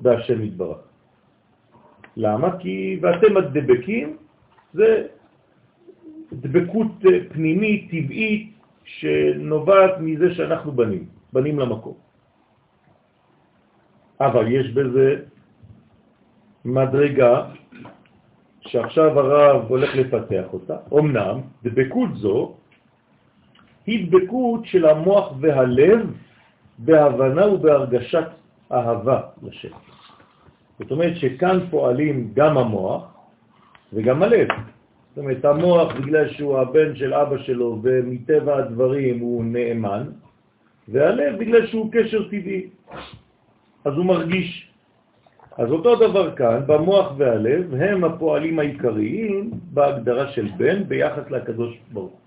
בהשם 0.00 0.42
יתברך. 0.42 0.78
למה? 2.16 2.58
כי 2.58 2.98
ואתם 3.02 3.36
הדבקים 3.36 4.16
זה 4.72 5.06
דבקות 6.32 6.92
פנימית, 7.28 7.90
טבעית, 7.90 8.52
שנובעת 8.84 9.94
מזה 10.00 10.34
שאנחנו 10.34 10.72
בנים, 10.72 11.04
בנים 11.32 11.58
למקום. 11.58 11.94
אבל 14.20 14.52
יש 14.52 14.72
בזה 14.72 15.08
מדרגה 16.64 17.50
שעכשיו 18.66 19.20
הרב 19.20 19.64
הולך 19.68 19.96
לפתח 19.96 20.44
אותה. 20.52 20.76
אמנם, 20.92 21.40
דבקות 21.64 22.16
זו 22.16 22.54
היא 23.86 24.08
דבקות 24.10 24.66
של 24.66 24.86
המוח 24.86 25.32
והלב 25.40 26.00
בהבנה 26.78 27.46
ובהרגשת 27.46 28.26
אהבה 28.72 29.20
לשם. 29.42 29.74
זאת 30.78 30.90
אומרת 30.90 31.16
שכאן 31.16 31.58
פועלים 31.70 32.30
גם 32.34 32.58
המוח 32.58 33.14
וגם 33.92 34.22
הלב. 34.22 34.48
זאת 35.16 35.24
אומרת, 35.24 35.44
המוח, 35.44 35.92
בגלל 35.92 36.28
שהוא 36.28 36.58
הבן 36.58 36.96
של 36.96 37.14
אבא 37.14 37.38
שלו 37.38 37.78
ומטבע 37.82 38.56
הדברים 38.56 39.18
הוא 39.18 39.44
נאמן, 39.44 40.04
והלב 40.88 41.38
בגלל 41.38 41.66
שהוא 41.66 41.92
קשר 41.92 42.28
טבעי, 42.28 42.68
אז 43.84 43.92
הוא 43.96 44.04
מרגיש. 44.04 44.75
אז 45.58 45.70
אותו 45.70 45.96
דבר 45.96 46.36
כאן, 46.36 46.60
במוח 46.66 47.12
והלב, 47.16 47.74
הם 47.74 48.04
הפועלים 48.04 48.58
העיקריים 48.58 49.50
בהגדרה 49.72 50.32
של 50.32 50.48
בן 50.56 50.84
ביחס 50.84 51.30
לקדוש 51.30 51.78
ברוך. 51.92 52.20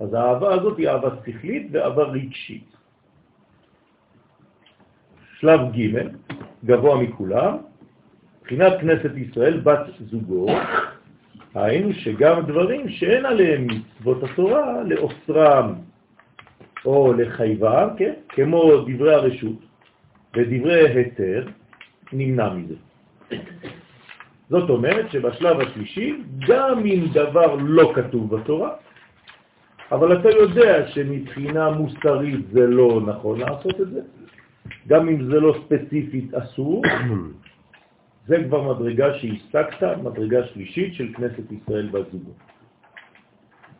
אז 0.00 0.14
האהבה 0.14 0.54
הזאת 0.54 0.78
היא 0.78 0.88
אהבה 0.88 1.08
שכלית 1.26 1.66
ואהבה 1.70 2.02
רגשית. 2.02 2.64
שלב 5.38 5.60
ג', 5.72 5.98
גבוה 6.64 6.96
מכולם, 6.96 7.56
מבחינת 8.40 8.80
כנסת 8.80 9.10
ישראל, 9.16 9.60
בת 9.60 9.86
זוגו, 10.10 10.46
היינו 11.54 11.92
שגם 11.92 12.42
דברים 12.42 12.88
שאין 12.88 13.26
עליהם 13.26 13.66
מצוות 13.66 14.22
התורה, 14.22 14.82
לאוסרם 14.82 15.74
או 16.84 17.12
לחייבם, 17.12 17.88
כן? 17.96 18.12
כמו 18.28 18.76
דברי 18.88 19.14
הרשות 19.14 19.58
ודברי 20.36 20.88
היתר, 20.88 21.46
נמנע 22.14 22.54
מזה. 22.54 22.74
זאת 24.50 24.70
אומרת 24.70 25.10
שבשלב 25.10 25.60
השלישי, 25.60 26.16
גם 26.48 26.78
אם 26.78 27.06
דבר 27.12 27.54
לא 27.54 27.92
כתוב 27.94 28.36
בתורה, 28.36 28.70
אבל 29.92 30.20
אתה 30.20 30.30
יודע 30.30 30.88
שמבחינה 30.88 31.70
מוסרית 31.70 32.46
זה 32.52 32.66
לא 32.66 33.00
נכון 33.06 33.40
לעשות 33.40 33.80
את 33.80 33.90
זה, 33.90 34.00
גם 34.88 35.08
אם 35.08 35.24
זה 35.24 35.40
לא 35.40 35.54
ספציפית 35.64 36.34
אסור, 36.34 36.82
זה 38.28 38.36
כבר 38.44 38.74
מדרגה 38.74 39.18
שהסתקת, 39.18 39.96
מדרגה 40.02 40.46
שלישית 40.46 40.94
של 40.94 41.08
כנסת 41.14 41.52
ישראל 41.52 41.86
בזוגו. 41.86 42.30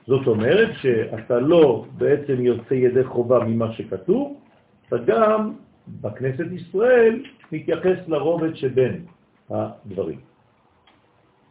זאת 0.07 0.27
אומרת 0.27 0.69
שאתה 0.83 1.39
לא 1.39 1.85
בעצם 1.97 2.41
יוצא 2.41 2.75
ידי 2.75 3.05
חובה 3.05 3.45
ממה 3.45 3.73
שכתוב, 3.73 4.41
אתה 4.89 4.97
גם 5.07 5.53
בכנסת 6.01 6.47
ישראל 6.53 7.23
מתייחס 7.53 7.99
לרובד 8.09 8.55
שבין 8.55 9.05
הדברים. 9.51 10.21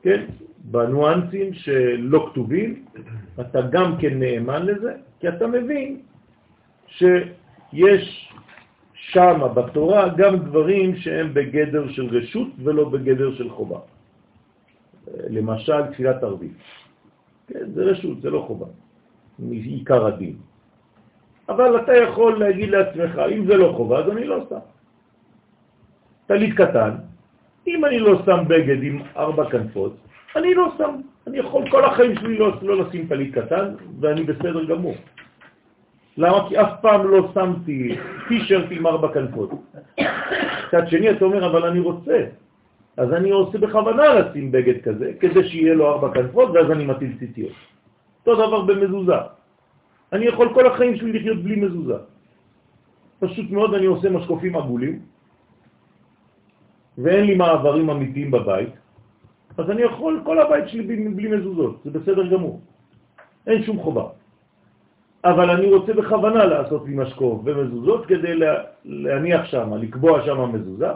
כן? 0.01 0.25
בנואנסים 0.63 1.53
שלא 1.53 2.29
כתובים, 2.31 2.85
אתה 3.41 3.61
גם 3.61 3.97
כן 3.99 4.19
נאמן 4.19 4.65
לזה, 4.65 4.93
כי 5.19 5.27
אתה 5.29 5.47
מבין 5.47 6.01
שיש 6.87 8.33
שם 8.93 9.41
בתורה 9.55 10.09
גם 10.17 10.37
דברים 10.37 10.95
שהם 10.95 11.33
בגדר 11.33 11.91
של 11.91 12.17
רשות 12.17 12.47
ולא 12.63 12.89
בגדר 12.89 13.35
של 13.35 13.49
חובה. 13.49 13.79
למשל, 15.29 15.91
תפילת 15.91 16.23
ערבית. 16.23 16.57
כן, 17.47 17.65
זה 17.73 17.83
רשות, 17.83 18.21
זה 18.21 18.29
לא 18.29 18.43
חובה, 18.47 18.65
מעיקר 19.39 20.05
הדין. 20.05 20.35
אבל 21.49 21.83
אתה 21.83 21.93
יכול 21.95 22.39
להגיד 22.39 22.69
לעצמך, 22.69 23.21
אם 23.31 23.45
זה 23.45 23.55
לא 23.57 23.73
חובה, 23.77 23.99
אז 23.99 24.11
אני 24.11 24.23
לא 24.23 24.45
שם. 24.49 24.63
טלית 26.33 26.53
קטן, 26.53 26.91
אם 27.67 27.85
אני 27.85 27.99
לא 27.99 28.21
שם 28.25 28.43
בגד 28.47 28.83
עם 28.83 29.01
ארבע 29.17 29.49
כנפות, 29.49 29.93
אני 30.35 30.53
לא 30.53 30.73
שם. 30.77 30.95
אני 31.27 31.37
יכול 31.37 31.69
כל 31.69 31.85
החיים 31.85 32.15
שלי 32.15 32.37
לא, 32.37 32.51
לא 32.61 32.77
לשים 32.77 33.07
טלית 33.07 33.35
קטן, 33.35 33.65
ואני 33.99 34.23
בסדר 34.23 34.63
גמור. 34.65 34.95
למה? 36.17 36.49
כי 36.49 36.61
אף 36.61 36.81
פעם 36.81 37.07
לא 37.07 37.31
שמתי 37.33 37.95
טישרט 38.27 38.65
עם 38.71 38.87
ארבע 38.87 39.13
כנפות. 39.13 39.49
מצד 40.67 40.87
שני 40.89 41.11
אתה 41.11 41.25
אומר, 41.25 41.51
אבל 41.51 41.69
אני 41.69 41.79
רוצה. 41.79 42.25
אז 42.97 43.13
אני 43.13 43.29
עושה 43.29 43.57
בכוונה 43.57 44.13
לשים 44.13 44.51
בגד 44.51 44.81
כזה, 44.81 45.11
כדי 45.19 45.49
שיהיה 45.49 45.73
לו 45.73 45.87
ארבע 45.87 46.13
כנפות, 46.13 46.49
ואז 46.49 46.71
אני 46.71 46.85
מטיל 46.85 47.13
ציציות. 47.19 47.53
אותו 48.25 48.47
דבר 48.47 48.61
במזוזה. 48.61 49.21
אני 50.13 50.25
יכול 50.25 50.53
כל 50.53 50.65
החיים 50.67 50.95
שלי 50.95 51.13
לחיות 51.13 51.43
בלי 51.43 51.55
מזוזה. 51.55 51.97
פשוט 53.19 53.51
מאוד 53.51 53.73
אני 53.73 53.85
עושה 53.85 54.09
משקופים 54.09 54.55
עגולים, 54.55 55.12
ואין 56.97 57.25
לי 57.25 57.35
מעברים 57.35 57.89
אמיתיים 57.89 58.31
בבית, 58.31 58.69
אז 59.57 59.69
אני 59.69 59.81
יכול 59.81 60.21
כל 60.25 60.39
הבית 60.39 60.69
שלי 60.69 60.81
בלי, 60.81 61.09
בלי 61.09 61.27
מזוזות, 61.37 61.81
זה 61.85 61.91
בסדר 61.91 62.27
גמור. 62.27 62.61
אין 63.47 63.63
שום 63.63 63.79
חובה. 63.79 64.05
אבל 65.25 65.49
אני 65.49 65.73
רוצה 65.73 65.93
בכוונה 65.93 66.45
לעשות 66.45 66.85
לי 66.85 66.95
משקוף 66.95 67.41
ומזוזות 67.43 68.05
כדי 68.05 68.33
להניח 68.85 69.45
שם, 69.45 69.73
לקבוע 69.73 70.25
שם 70.25 70.51
מזוזה, 70.53 70.91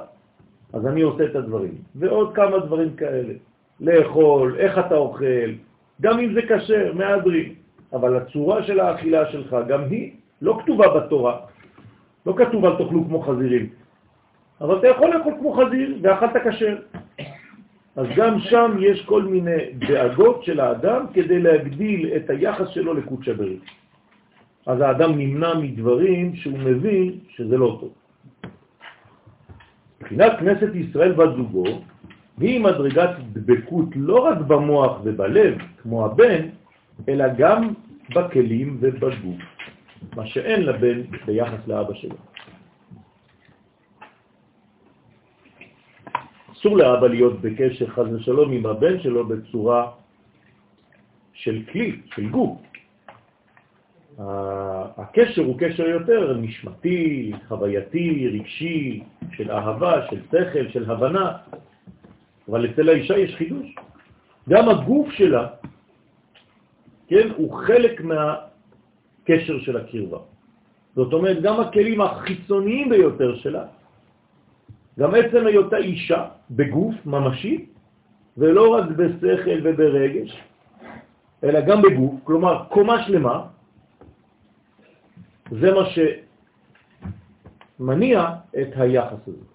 אז 0.74 0.88
אני 0.88 1.02
עושה 1.02 1.26
את 1.26 1.36
הדברים. 1.36 1.74
ועוד 1.96 2.36
כמה 2.36 2.60
דברים 2.60 2.96
כאלה. 2.96 3.34
לאכול, 3.80 4.56
איך 4.58 4.78
אתה 4.78 4.96
אוכל, 4.96 5.50
גם 6.02 6.20
אם 6.20 6.34
זה 6.34 6.42
קשה, 6.42 6.94
מהדרים. 6.94 7.54
אבל 7.94 8.18
הצורה 8.18 8.64
של 8.64 8.80
האכילה 8.80 9.32
שלך, 9.32 9.56
גם 9.68 9.82
היא 9.90 10.12
לא 10.42 10.60
כתובה 10.64 10.88
בתורה. 11.00 11.40
לא 12.26 12.34
כתוב 12.38 12.66
על 12.66 12.76
תאכלו 12.78 13.06
כמו 13.06 13.22
חזירים. 13.22 13.70
אבל 14.62 14.80
אתה 14.80 14.88
יכול 14.88 15.16
לאכול 15.16 15.34
כמו 15.40 15.54
חזיר 15.54 15.98
ואכלת 16.02 16.48
כשר. 16.48 16.78
אז 17.96 18.08
גם 18.16 18.40
שם 18.40 18.78
יש 18.80 19.06
כל 19.06 19.24
מיני 19.24 19.58
דאגות 19.74 20.44
של 20.44 20.60
האדם 20.60 21.06
כדי 21.14 21.40
להגדיל 21.40 22.10
את 22.16 22.30
היחס 22.30 22.68
שלו 22.70 22.94
לקודש 22.94 23.28
הברית. 23.28 23.64
אז 24.66 24.82
האדם 24.82 25.18
נמנע 25.18 25.54
מדברים 25.54 26.36
שהוא 26.36 26.60
מבין 26.60 27.20
שזה 27.30 27.58
לא 27.58 27.78
טוב. 27.80 27.94
מבחינת 30.02 30.40
כנסת 30.40 30.76
ישראל 30.76 31.12
בת 31.12 31.30
היא 32.40 32.62
מדרגת 32.62 33.10
דבקות 33.34 33.90
לא 33.96 34.20
רק 34.20 34.38
במוח 34.38 35.00
ובלב, 35.04 35.58
כמו 35.82 36.06
הבן, 36.06 36.42
אלא 37.10 37.26
גם 37.38 37.74
בכלים 38.16 38.78
ובגוף, 38.80 39.42
מה 40.16 40.26
שאין 40.26 40.64
לבן 40.64 41.02
ביחס 41.26 41.68
לאבא 41.68 41.94
שלו. 41.94 42.16
אסור 46.58 46.78
לאבא 46.78 47.08
להיות 47.08 47.42
בקשר 47.42 47.88
חז 47.88 48.14
ושלום 48.14 48.52
עם 48.52 48.66
הבן 48.66 49.00
שלו 49.00 49.28
בצורה 49.28 49.92
של 51.34 51.62
כלי, 51.72 52.02
של 52.16 52.30
גוף. 52.30 52.58
הקשר 54.98 55.42
הוא 55.42 55.56
קשר 55.60 55.88
יותר 55.88 56.38
נשמתי, 56.38 57.32
חווייתי, 57.48 58.30
רגשי, 58.34 59.04
של 59.32 59.52
אהבה, 59.52 60.08
של 60.10 60.22
שכל, 60.32 60.70
של 60.70 60.92
הבנה, 60.92 61.38
אבל 62.50 62.66
אצל 62.66 62.90
האישה 62.90 63.18
יש 63.18 63.36
חידוש. 63.36 63.76
גם 64.50 64.70
הגוף 64.70 65.12
שלה, 65.12 65.48
כן, 67.08 67.28
הוא 67.38 67.54
חלק 67.54 68.02
מהקשר 68.02 69.60
של 69.60 69.78
הקרבה. 69.78 70.20
זאת 70.96 71.14
אומרת, 71.14 71.42
גם 71.42 71.60
הכלים 71.60 72.02
החיצוניים 72.02 72.90
ביותר 72.90 73.36
שלה, 73.36 73.77
גם 75.00 75.16
עצם 75.16 75.48
היותה 75.48 75.78
אישה 75.78 76.26
בגוף 76.52 76.96
ממשי, 77.06 77.66
ולא 78.38 78.70
רק 78.70 78.86
בשכל 78.90 79.60
וברגש, 79.64 80.44
אלא 81.44 81.62
גם 81.62 81.82
בגוף, 81.82 82.14
כלומר 82.24 82.64
קומה 82.70 83.04
שלמה, 83.04 83.48
זה 85.52 85.74
מה 85.74 85.84
שמניע 87.80 88.30
את 88.62 88.68
היחס 88.76 89.28
הזה. 89.28 89.46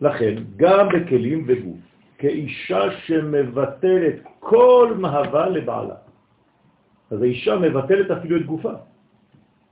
לכן, 0.00 0.34
גם 0.56 0.88
בכלים 0.88 1.44
וגוף, 1.48 1.78
כאישה 2.18 2.82
שמבטלת 3.06 4.14
כל 4.40 4.94
מהווה 4.98 5.48
לבעלה. 5.48 5.94
אז 7.10 7.22
האישה 7.22 7.56
מבטלת 7.56 8.10
אפילו 8.10 8.36
את 8.36 8.46
גופה. 8.46 8.72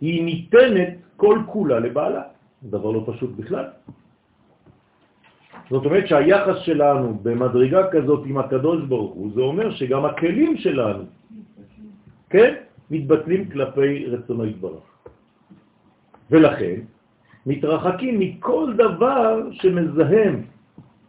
היא 0.00 0.24
ניתנת 0.24 0.94
כל 1.16 1.38
כולה 1.46 1.78
לבעלה. 1.78 2.22
דבר 2.62 2.90
לא 2.90 3.04
פשוט 3.06 3.30
בכלל. 3.36 3.64
זאת 5.70 5.84
אומרת 5.84 6.06
שהיחס 6.08 6.58
שלנו 6.58 7.18
במדרגה 7.22 7.90
כזאת 7.90 8.26
עם 8.26 8.38
הקדוש 8.38 8.82
ברוך 8.88 9.14
הוא, 9.14 9.32
זה 9.34 9.40
אומר 9.40 9.70
שגם 9.70 10.04
הכלים 10.04 10.56
שלנו, 10.56 11.04
כן, 12.30 12.54
מתבטלים 12.90 13.50
כלפי 13.50 14.06
רצונו 14.06 14.44
יתברך. 14.46 14.84
ולכן 16.30 16.80
מתרחקים 17.46 18.18
מכל 18.18 18.72
דבר 18.76 19.48
שמזהם, 19.52 20.42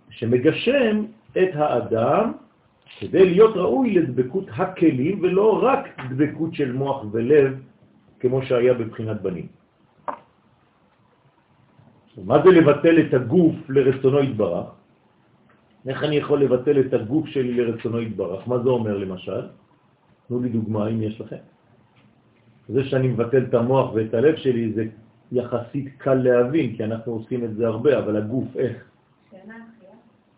שמגשם 0.10 1.06
את 1.32 1.50
האדם 1.54 2.32
כדי 3.00 3.26
להיות 3.26 3.58
ראוי 3.58 3.94
לדבקות 3.94 4.46
הכלים 4.56 5.20
ולא 5.22 5.60
רק 5.64 6.00
דבקות 6.10 6.54
של 6.54 6.72
מוח 6.72 7.06
ולב 7.12 7.60
כמו 8.20 8.42
שהיה 8.42 8.74
בבחינת 8.74 9.22
בנים. 9.22 9.48
מה 12.24 12.44
זה 12.44 12.50
לבטל 12.50 13.00
את 13.00 13.14
הגוף 13.14 13.56
לרצונו 13.70 14.20
יתברך? 14.20 14.68
איך 15.88 16.04
אני 16.04 16.16
יכול 16.16 16.44
לבטל 16.44 16.80
את 16.80 16.94
הגוף 16.94 17.28
שלי 17.28 17.54
לרצונו 17.54 18.02
יתברך? 18.02 18.48
מה 18.48 18.60
זה 18.60 18.70
אומר 18.70 18.98
למשל? 18.98 19.42
תנו 20.28 20.40
לי 20.40 20.50
דוגמה 20.50 20.88
אם 20.88 21.02
יש 21.02 21.22
לכם. 21.22 21.44
זה 22.70 22.84
שאני 22.84 23.08
מבטל 23.08 23.44
את 23.44 23.54
המוח 23.54 23.94
ואת 23.94 24.14
הלב 24.14 24.36
שלי 24.36 24.74
זה 24.74 24.86
יחסית 25.32 25.98
קל 25.98 26.14
להבין, 26.14 26.76
כי 26.76 26.84
אנחנו 26.84 27.12
עושים 27.12 27.44
את 27.44 27.56
זה 27.56 27.68
הרבה, 27.68 28.00
אבל 28.00 28.16
הגוף 28.16 28.58
איך? 28.58 28.78
אחייה. 29.28 29.44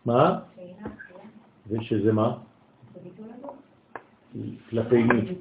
מה? 0.05 0.39
אחייה. 0.53 0.87
ושזה 1.69 2.13
מה? 2.13 2.37
כלפי 4.69 5.03
מי? 5.03 5.35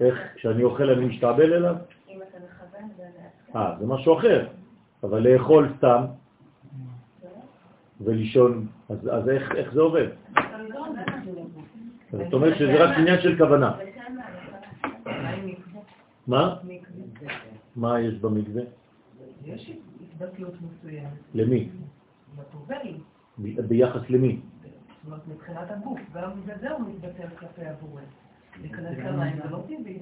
איך? 0.00 0.18
כשאני 0.34 0.62
אוכל 0.64 0.90
אני 0.90 1.04
משתעבל 1.06 1.52
אליו? 1.52 1.76
אם 2.08 2.18
אתה 2.22 2.38
מכוון 2.38 2.88
זה... 2.96 3.04
אה, 3.56 3.74
זה 3.80 3.86
משהו 3.86 4.18
אחר. 4.18 4.46
אבל 5.02 5.28
לאכול 5.28 5.72
סתם 5.78 6.04
ולישון, 8.00 8.66
אז, 8.88 9.08
אז 9.12 9.28
איך, 9.28 9.52
איך 9.54 9.74
זה 9.74 9.80
עובד? 9.80 10.06
זאת 12.12 12.32
אומרת 12.32 12.58
שזה 12.58 12.84
רק 12.84 12.96
עניין 12.98 13.20
של 13.20 13.38
כוונה. 13.38 13.72
מה? 16.26 16.56
מה 17.76 18.00
יש 18.00 18.14
במקווה? 18.14 18.62
יש 19.44 19.72
התבטלות 20.00 20.54
מסוימת. 20.62 21.10
למי? 21.34 21.68
ביחס 23.38 24.10
למי? 24.10 24.40
זאת 24.40 25.06
אומרת, 25.06 25.28
מבחינת 25.28 25.70
הגוף, 25.70 26.00
גם 26.14 26.30
בזה 26.46 26.70
הוא 26.70 26.88
מתבטל 26.88 27.28
כלפי 27.38 27.64
הבורא. 27.64 28.00
להיכנס 28.60 28.98
למים 28.98 29.36
זה 29.42 29.50
לא 29.50 29.62
טבעי. 29.66 29.98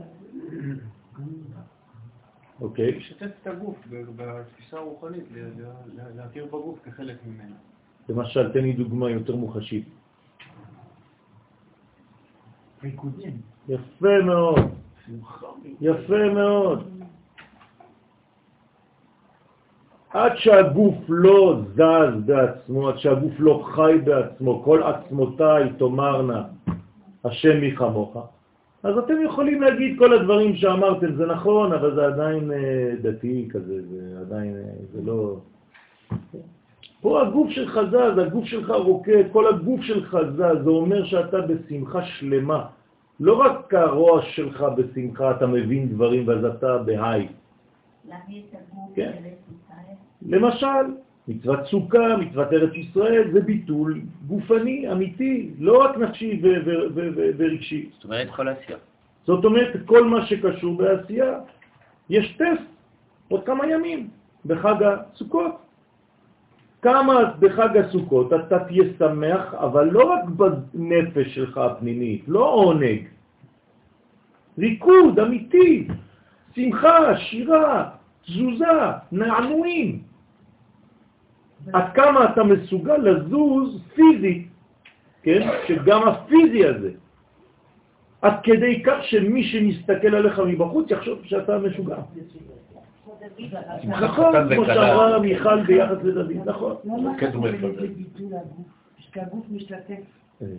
אוקיי. 2.61 2.99
לשתף 2.99 3.31
את 3.43 3.47
הגוף 3.47 3.77
בתפיסה 4.17 4.77
הרוחנית, 4.77 5.25
להכיר 6.17 6.47
בגוף 6.47 6.79
כחלק 6.85 7.17
ממנו. 7.27 7.55
למשל, 8.09 8.53
תן 8.53 8.59
לי 8.59 8.73
דוגמה 8.73 9.11
יותר 9.11 9.37
מוחשית. 9.37 9.85
ריקודים. 12.83 13.40
יפה 13.69 14.21
מאוד. 14.25 14.59
יפה 15.81 16.29
מאוד. 16.35 16.90
עד 20.11 20.33
שהגוף 20.37 20.95
לא 21.09 21.61
זז 21.75 22.27
בעצמו, 22.27 22.88
עד 22.88 22.99
שהגוף 22.99 23.33
לא 23.38 23.64
חי 23.75 23.95
בעצמו, 24.05 24.62
כל 24.62 24.83
עצמותיי 24.83 25.73
תאמרנה, 25.79 26.43
השם 27.25 27.61
מי 27.61 27.77
כמוך, 27.77 28.17
אז 28.85 28.99
אתם 28.99 29.14
יכולים 29.25 29.62
להגיד 29.62 29.99
כל 29.99 30.12
הדברים 30.12 30.57
שאמרתם, 30.57 31.14
זה 31.14 31.27
נכון, 31.27 31.73
אבל 31.73 31.94
זה 31.94 32.07
עדיין 32.07 32.53
אה, 32.53 32.94
דתי 33.03 33.49
כזה, 33.51 33.83
זה 33.83 34.20
עדיין, 34.20 34.57
אה, 34.57 34.73
זה 34.92 35.01
לא... 35.05 35.37
פה 37.01 37.23
הגוף 37.23 37.51
שלך 37.51 37.81
זז, 37.90 38.18
הגוף 38.18 38.44
שלך 38.44 38.70
רוקד, 38.70 39.25
כל 39.33 39.47
הגוף 39.55 39.81
שלך 39.83 40.16
זז, 40.33 40.64
זה 40.64 40.70
אומר 40.70 41.05
שאתה 41.05 41.40
בשמחה 41.40 42.05
שלמה. 42.05 42.66
לא 43.20 43.40
רק 43.40 43.75
הראש 43.75 44.37
שלך 44.37 44.64
בשמחה, 44.77 45.31
אתה 45.31 45.47
מבין 45.47 45.88
דברים 45.88 46.29
ואז 46.29 46.44
אתה 46.44 46.79
בהיי. 46.79 47.29
להביא 48.09 48.42
את 48.51 48.55
הגוף 48.55 48.97
כן. 48.97 49.12
למשל, 50.27 50.85
מצוות 51.28 51.66
סוכה, 51.66 52.16
מצוות 52.16 52.52
ארץ 52.52 52.74
ישראל, 52.74 53.30
זה 53.32 53.40
ביטול 53.40 54.00
גופני, 54.26 54.92
אמיתי, 54.92 55.50
לא 55.58 55.84
רק 55.84 55.96
נפשי 55.98 56.40
ורגשי. 57.37 57.88
זאת 57.94 58.04
אומרת 58.04 58.30
כל 58.30 58.48
עשייה. 58.48 58.78
זאת 59.26 59.44
אומרת, 59.44 59.72
כל 59.84 60.04
מה 60.04 60.26
שקשור 60.26 60.76
בעשייה, 60.76 61.38
יש 62.10 62.37
טסט 62.37 62.68
עוד 63.28 63.44
כמה 63.44 63.66
ימים, 63.66 64.08
בחג 64.46 64.74
הסוכות. 64.82 65.64
כמה 66.82 67.24
בחג 67.38 67.76
הסוכות 67.76 68.32
אתה 68.32 68.58
תהיה 68.58 68.84
שמח, 68.98 69.54
אבל 69.54 69.88
לא 69.90 70.04
רק 70.12 70.24
בנפש 70.24 71.34
שלך 71.34 71.58
הפנימית, 71.58 72.24
לא 72.28 72.44
עונג, 72.52 73.08
ריקוד 74.58 75.18
אמיתי, 75.18 75.88
שמחה, 76.54 77.16
שירה, 77.16 77.90
תזוזה, 78.26 78.64
נענועים. 79.12 80.02
עד 81.72 81.92
כמה 81.94 82.33
אתה 82.33 82.44
מסוגל 82.44 82.96
לזוז 82.96 83.83
פיזית, 83.94 84.48
כן? 85.22 85.48
שגם 85.66 86.09
הפיזי 86.09 86.66
הזה, 86.66 86.90
עד 88.22 88.35
כדי 88.42 88.83
כך 88.83 88.96
שמי 89.03 89.42
שמסתכל 89.44 90.14
עליך 90.14 90.38
מבחוץ 90.38 90.90
יחשוב 90.90 91.18
שאתה 91.24 91.59
משוגע. 91.59 91.96
נכון, 93.85 94.55
כמו 94.55 94.64
שאמרה 94.64 95.18
מיכל 95.18 95.62
ביחס 95.62 95.96
לדוד, 96.05 96.33
נכון. 96.44 96.77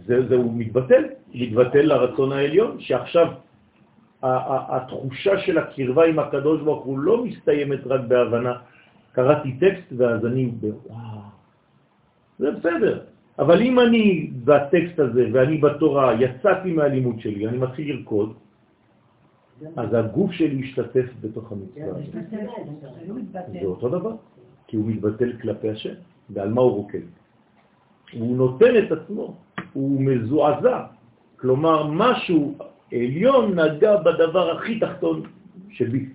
זה 0.05 0.35
הוא 0.35 0.53
מתבטל, 0.55 1.03
מתבטל 1.33 1.81
לרצון 1.81 2.31
העליון, 2.31 2.79
שעכשיו 2.79 3.27
התחושה 4.23 5.39
של 5.39 5.57
הקרבה 5.57 6.05
עם 6.05 6.19
הקדוש 6.19 6.61
ברוך 6.61 6.85
הוא 6.85 6.99
לא 6.99 7.25
מסתיימת 7.25 7.79
רק 7.87 8.01
בהבנה. 8.07 8.53
קראתי 9.15 9.51
טקסט 9.59 9.87
ואז 9.97 10.25
אני, 10.25 10.51
וואו, 10.61 11.19
זה 12.39 12.51
בסדר. 12.51 13.01
אבל 13.39 13.61
אם 13.61 13.79
אני 13.79 14.31
בטקסט 14.43 14.99
הזה 14.99 15.23
ואני 15.33 15.57
בתורה 15.57 16.13
יצאתי 16.19 16.71
מהלימוד 16.71 17.19
שלי, 17.19 17.47
אני 17.47 17.57
מתחיל 17.57 17.95
לרקוד, 17.95 18.33
אז 19.75 19.89
הגוף 19.93 20.31
שלי 20.31 20.55
ישתתף 20.55 21.05
בתוך 21.21 21.51
המצווה. 21.51 21.99
זה 23.51 23.65
אותו 23.65 23.89
דבר, 23.89 24.13
כי 24.67 24.77
הוא 24.77 24.85
מתבטל 24.85 25.31
כלפי 25.41 25.69
השם. 25.69 25.93
ועל 26.29 26.49
מה 26.49 26.61
הוא 26.61 26.71
רוקד? 26.71 27.05
הוא 28.13 28.37
נותן 28.37 28.73
את 28.77 28.91
עצמו, 28.91 29.35
הוא 29.73 30.01
מזועזע. 30.01 30.85
כלומר, 31.39 31.87
משהו 31.87 32.57
עליון 32.91 33.59
נגע 33.59 33.97
בדבר 33.97 34.57
הכי 34.57 34.79
תחתון 34.79 35.23
שבי. 35.69 36.09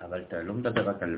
אבל 0.00 0.20
אתה 0.28 0.42
לא 0.42 0.54
מדבר 0.54 0.88
רק 0.88 1.02
על 1.02 1.16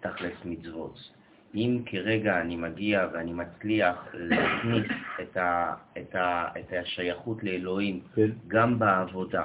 תכלס 0.00 0.32
מצוות. 0.44 1.10
אם 1.54 1.78
כרגע 1.86 2.40
אני 2.40 2.56
מגיע 2.56 3.06
ואני 3.12 3.32
מצליח 3.32 3.96
להכניס 4.14 4.86
את, 5.22 5.36
ה, 5.36 5.74
את, 5.98 6.14
ה, 6.14 6.48
את 6.58 6.72
השייכות 6.82 7.44
לאלוהים 7.44 8.00
כן. 8.14 8.30
גם 8.48 8.78
בעבודה, 8.78 9.42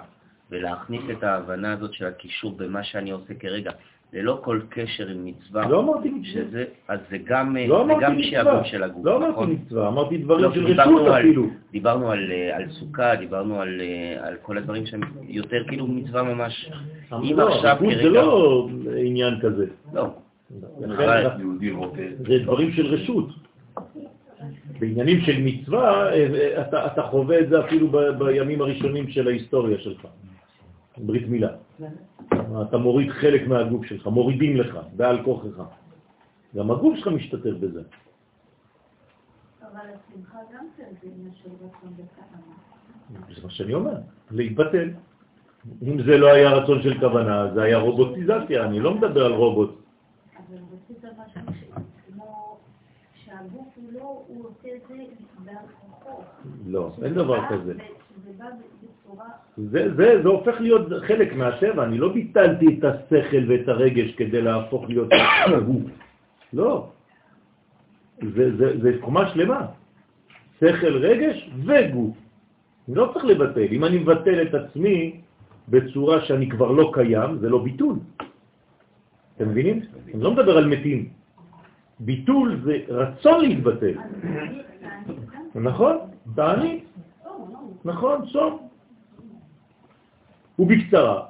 ולהכניס 0.52 1.02
את 1.12 1.24
ההבנה 1.24 1.74
הזאת 1.74 1.94
של 1.94 2.06
הקישור 2.06 2.52
במה 2.58 2.84
שאני 2.84 3.12
עושה 3.12 3.34
כרגע, 3.34 3.72
ללא 4.14 4.40
כל 4.44 4.60
קשר 4.70 5.08
עם 5.08 5.26
מצווה. 5.26 5.70
לא 5.70 5.80
אמרתי 5.80 6.10
מצווה. 6.10 6.64
אז 6.88 7.00
זה 7.10 7.18
גם, 7.24 7.58
לא 7.68 7.86
זה 7.88 7.94
גם 8.02 8.24
שעבוד 8.24 8.66
של 8.66 8.84
הגוף, 8.84 9.06
לא 9.06 9.30
נכון? 9.30 9.50
אמרתי 9.50 9.64
מצווה, 9.64 9.88
אמרתי 9.88 10.18
דברים 10.18 10.44
לא, 10.44 10.54
של 10.54 10.82
רשות 10.82 11.08
אפילו. 11.08 11.48
דיברנו 11.72 12.12
על, 12.12 12.32
אה, 12.32 12.56
על 12.56 12.70
סוכה, 12.70 13.16
דיברנו 13.16 13.62
על, 13.62 13.82
אה, 13.82 14.28
על 14.28 14.36
כל 14.42 14.58
הדברים 14.58 14.86
שהם 14.86 15.02
יותר 15.28 15.64
כאילו 15.68 15.88
מצווה 15.88 16.24
ממש. 16.24 16.72
אם 17.14 17.40
לא, 17.40 17.56
עכשיו 17.56 17.78
כרגע... 17.80 18.04
זה 18.04 18.10
לא 18.10 18.68
עניין 18.98 19.40
כזה. 19.42 19.66
לא. 19.94 20.25
זה 22.28 22.40
דברים 22.44 22.72
של 22.72 22.86
רשות. 22.86 23.30
בעניינים 24.80 25.22
של 25.22 25.42
מצווה, 25.42 26.14
אה, 26.14 26.62
אתה, 26.62 26.86
אתה 26.86 27.02
חווה 27.02 27.40
את 27.40 27.50
זה 27.50 27.66
אפילו 27.66 27.88
ב, 27.88 27.98
בימים 27.98 28.62
הראשונים 28.62 29.08
של 29.08 29.28
ההיסטוריה 29.28 29.78
שלך. 29.80 30.08
ברית 30.98 31.28
מילה. 31.28 31.50
אתה 32.70 32.78
מוריד 32.78 33.12
חלק 33.12 33.48
מהגוף 33.48 33.86
שלך, 33.86 34.08
מורידים 34.08 34.58
לך, 34.58 34.78
בעל 34.96 35.24
כוחך. 35.24 35.64
גם 36.56 36.72
הגוף 36.72 36.98
שלך 36.98 37.08
משתתף 37.08 37.54
בזה. 37.60 37.82
אבל 39.62 39.80
השמחה 39.80 40.38
גם 40.54 40.66
כן 40.78 40.84
זה 41.02 41.10
עניין 41.16 41.32
של 41.44 41.50
רצון 41.50 41.94
וכוונה. 41.94 43.36
זה 43.36 43.42
מה 43.44 43.50
שאני 43.50 43.74
אומר, 43.74 43.98
להתבטל. 44.32 44.90
אם 45.84 46.04
זה 46.04 46.18
לא 46.18 46.28
היה 46.34 46.50
רצון 46.50 46.82
של 46.82 47.00
כוונה, 47.00 47.54
זה 47.54 47.64
היה 47.64 47.78
רובוטיזציה, 47.78 48.66
אני 48.66 48.80
לא 48.80 48.94
מדבר 48.94 49.26
על 49.26 49.34
רובוט. 49.34 49.82
אבל 50.38 50.58
רצית 50.74 51.04
משהו 51.04 51.42
כמו 52.08 52.58
שהגוף 53.36 53.68
הוא 53.76 53.90
לא, 53.94 54.24
הוא 54.28 54.46
עושה 54.46 54.76
את 54.76 54.82
זה 54.90 54.96
בעל 55.46 55.56
כוחו. 55.82 56.22
לא, 56.68 56.92
אין 57.04 57.14
דבר 57.14 57.40
כזה. 57.50 57.74
זה 59.58 59.96
זה, 59.96 60.22
זה, 60.24 60.30
הופך 60.30 60.56
להיות 60.62 60.88
חלק 61.08 61.34
מהטבע, 61.34 61.84
אני 61.84 61.98
לא 61.98 62.14
ביטלתי 62.14 62.66
את 62.80 62.84
השכל 62.84 63.44
ואת 63.52 63.68
הרגש 63.68 64.16
כדי 64.16 64.42
להפוך 64.42 64.90
להיות 64.90 65.10
הגוף. 65.46 65.84
לא. 66.54 66.90
זה, 68.36 68.58
זה, 68.58 68.68
זה 68.82 69.00
תחומה 69.00 69.30
שלמה. 69.34 69.66
שכל, 70.60 70.98
רגש 70.98 71.50
וגוף. 71.66 72.16
אני 72.88 72.96
לא 72.96 73.12
צריך 73.14 73.26
לבטל. 73.26 73.68
אם 73.72 73.86
אני 73.86 73.98
מבטל 73.98 74.42
את 74.42 74.54
עצמי 74.54 75.22
בצורה 75.70 76.22
שאני 76.26 76.50
כבר 76.50 76.72
לא 76.72 76.92
קיים, 76.94 77.38
זה 77.40 77.50
לא 77.50 77.64
ביטול. 77.64 77.96
אתם 79.36 79.50
מבינים? 79.50 79.82
אני 80.14 80.24
לא 80.24 80.32
מדבר 80.32 80.58
על 80.58 80.68
מתים. 80.68 81.10
ביטול 82.00 82.62
זה 82.64 82.78
רצון 82.88 83.42
להתבטל. 83.46 83.94
נכון? 85.56 85.98
תעני. 86.36 86.80
נכון, 87.86 88.26
צום. 88.32 88.68
ובקצרה, 90.60 91.26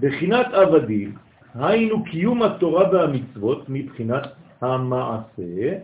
בחינת 0.00 0.46
עבדים, 0.52 1.14
היינו 1.54 2.04
קיום 2.04 2.42
התורה 2.42 2.90
והמצוות 2.92 3.64
מבחינת 3.68 4.26
המעשה, 4.60 5.78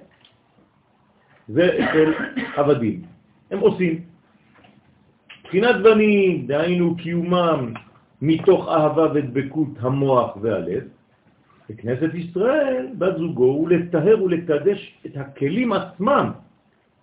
זה 1.48 1.78
של 1.92 2.12
עבדים. 2.56 3.02
הם 3.50 3.58
עושים. 3.58 4.00
בחינת 5.44 5.76
בנים, 5.82 6.46
דהיינו 6.46 6.96
קיומם 6.96 7.72
מתוך 8.22 8.68
אהבה 8.68 9.06
ודבקות 9.14 9.68
המוח 9.80 10.36
והלב, 10.42 10.82
בכנסת 11.70 12.14
ישראל, 12.14 12.86
בת 12.98 13.16
זוגו, 13.16 13.44
הוא 13.44 13.68
לטהר 13.68 14.22
ולקדש 14.22 14.98
את 15.06 15.16
הכלים 15.16 15.72
עצמם, 15.72 16.30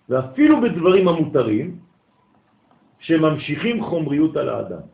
ואפילו 0.08 0.60
בדברים 0.60 1.08
המותרים, 1.08 1.78
שממשיכים 2.98 3.84
חומריות 3.84 4.36
על 4.36 4.48
האדם. 4.48 4.84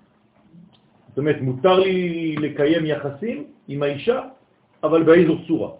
זאת 1.08 1.18
אומרת, 1.18 1.40
מותר 1.40 1.78
לי 1.78 2.36
לקיים 2.36 2.86
יחסים 2.86 3.44
עם 3.68 3.82
האישה, 3.82 4.20
אבל 4.82 5.02
באיזו 5.02 5.46
צורה. 5.46 5.70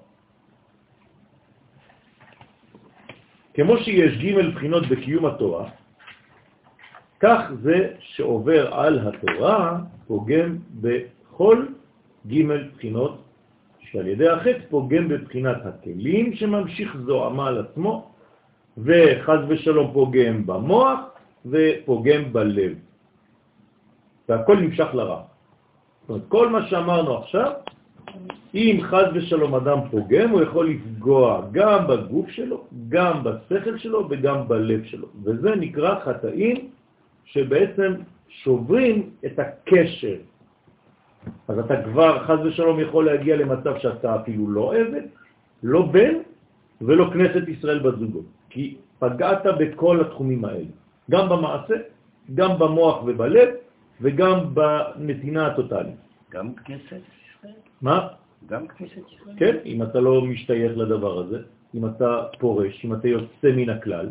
כמו 3.55 3.77
שיש 3.79 4.13
ג' 4.23 4.55
בחינות 4.55 4.87
בקיום 4.87 5.27
התורה, 5.27 5.71
כך 7.21 7.41
זה 7.63 7.95
שעובר 7.99 8.75
על 8.75 9.09
התורה 9.09 9.79
פוגם 10.07 10.59
בכל 10.81 11.67
ג' 12.27 12.43
בחינות 12.77 13.30
שעל 13.93 14.07
ידי 14.07 14.29
החטא 14.29 14.61
פוגם 14.71 15.09
בבחינת 15.09 15.67
הכלים 15.67 16.35
שממשיך 16.35 16.97
זוהמה 17.07 17.49
על 17.49 17.59
עצמו, 17.59 18.11
וחז 18.79 19.41
ושלום 19.49 19.93
פוגם 19.93 20.47
במוח 20.47 21.01
ופוגם 21.47 22.33
בלב. 22.33 22.75
והכל 24.29 24.57
נמשך 24.57 24.89
לרע. 24.95 25.23
זאת 26.01 26.09
אומרת, 26.09 26.23
כל 26.29 26.49
מה 26.49 26.67
שאמרנו 26.67 27.17
עכשיו, 27.19 27.53
אם 28.55 28.79
חז 28.83 29.07
ושלום 29.15 29.55
אדם 29.55 29.79
פוגם, 29.91 30.31
הוא 30.31 30.43
יכול 30.43 30.71
לפגוע 30.71 31.43
גם 31.53 31.87
בגוף 31.87 32.31
שלו, 32.31 32.65
גם 32.89 33.25
בשכל 33.25 33.79
שלו 33.79 34.07
וגם 34.11 34.49
בלב 34.49 34.85
שלו. 34.85 35.07
וזה 35.25 35.51
נקרא 35.57 36.01
חטאים 36.05 36.57
שבעצם 37.25 37.95
שוברים 38.29 39.11
את 39.27 39.39
הקשר. 39.39 40.17
אז 41.49 41.59
אתה 41.59 41.83
כבר, 41.83 42.25
חז 42.25 42.39
ושלום, 42.45 42.81
יכול 42.81 43.07
להגיע 43.07 43.37
למצב 43.37 43.79
שאתה 43.79 44.17
אפילו 44.21 44.51
לא 44.51 44.75
עבד, 44.75 45.03
לא 45.63 45.83
בן 45.87 46.15
ולא 46.81 47.11
כנסת 47.13 47.49
ישראל 47.49 47.79
בזוגות. 47.79 48.25
כי 48.51 48.77
פגעת 48.99 49.43
בכל 49.59 50.01
התחומים 50.01 50.45
האלה, 50.45 50.71
גם 51.11 51.29
במעשה, 51.29 51.75
גם 52.35 52.59
במוח 52.59 53.03
ובלב, 53.07 53.49
וגם 54.01 54.55
בנתינה 54.55 55.47
הטוטלית. 55.47 56.01
גם 56.31 56.55
כנסת 56.55 56.87
ישראל? 56.91 57.61
מה? 57.83 58.09
גם 58.47 58.69
כנסת 58.69 59.05
ישראל? 59.13 59.37
כן, 59.37 59.57
אם 59.65 59.83
אתה 59.83 60.01
לא 60.01 60.25
משתייך 60.25 60.73
לדבר 60.77 61.19
הזה, 61.19 61.39
אם 61.75 61.87
אתה 61.87 62.23
פורש, 62.39 62.85
אם 62.85 62.95
אתה 62.95 63.09
יוצא 63.09 63.49
מן 63.57 63.71
הכלל, 63.71 64.09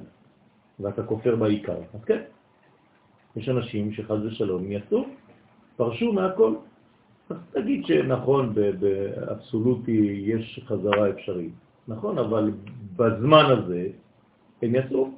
ואתה 0.79 1.03
כופר 1.03 1.35
בעיקר, 1.35 1.77
אז 1.93 2.03
כן. 2.05 2.21
יש 3.35 3.49
אנשים 3.49 3.93
שחז 3.93 4.25
ושלום 4.25 4.71
יצאו, 4.71 5.05
פרשו 5.77 6.13
מהכל. 6.13 6.53
תגיד 7.51 7.85
שנכון, 7.85 8.53
באבסולוטי 8.53 10.23
יש 10.25 10.61
חזרה 10.65 11.09
אפשרית. 11.09 11.53
נכון, 11.87 12.17
אבל 12.17 12.51
בזמן 12.95 13.45
הזה 13.45 13.87
הם 14.61 14.75
יצאו. 14.75 15.09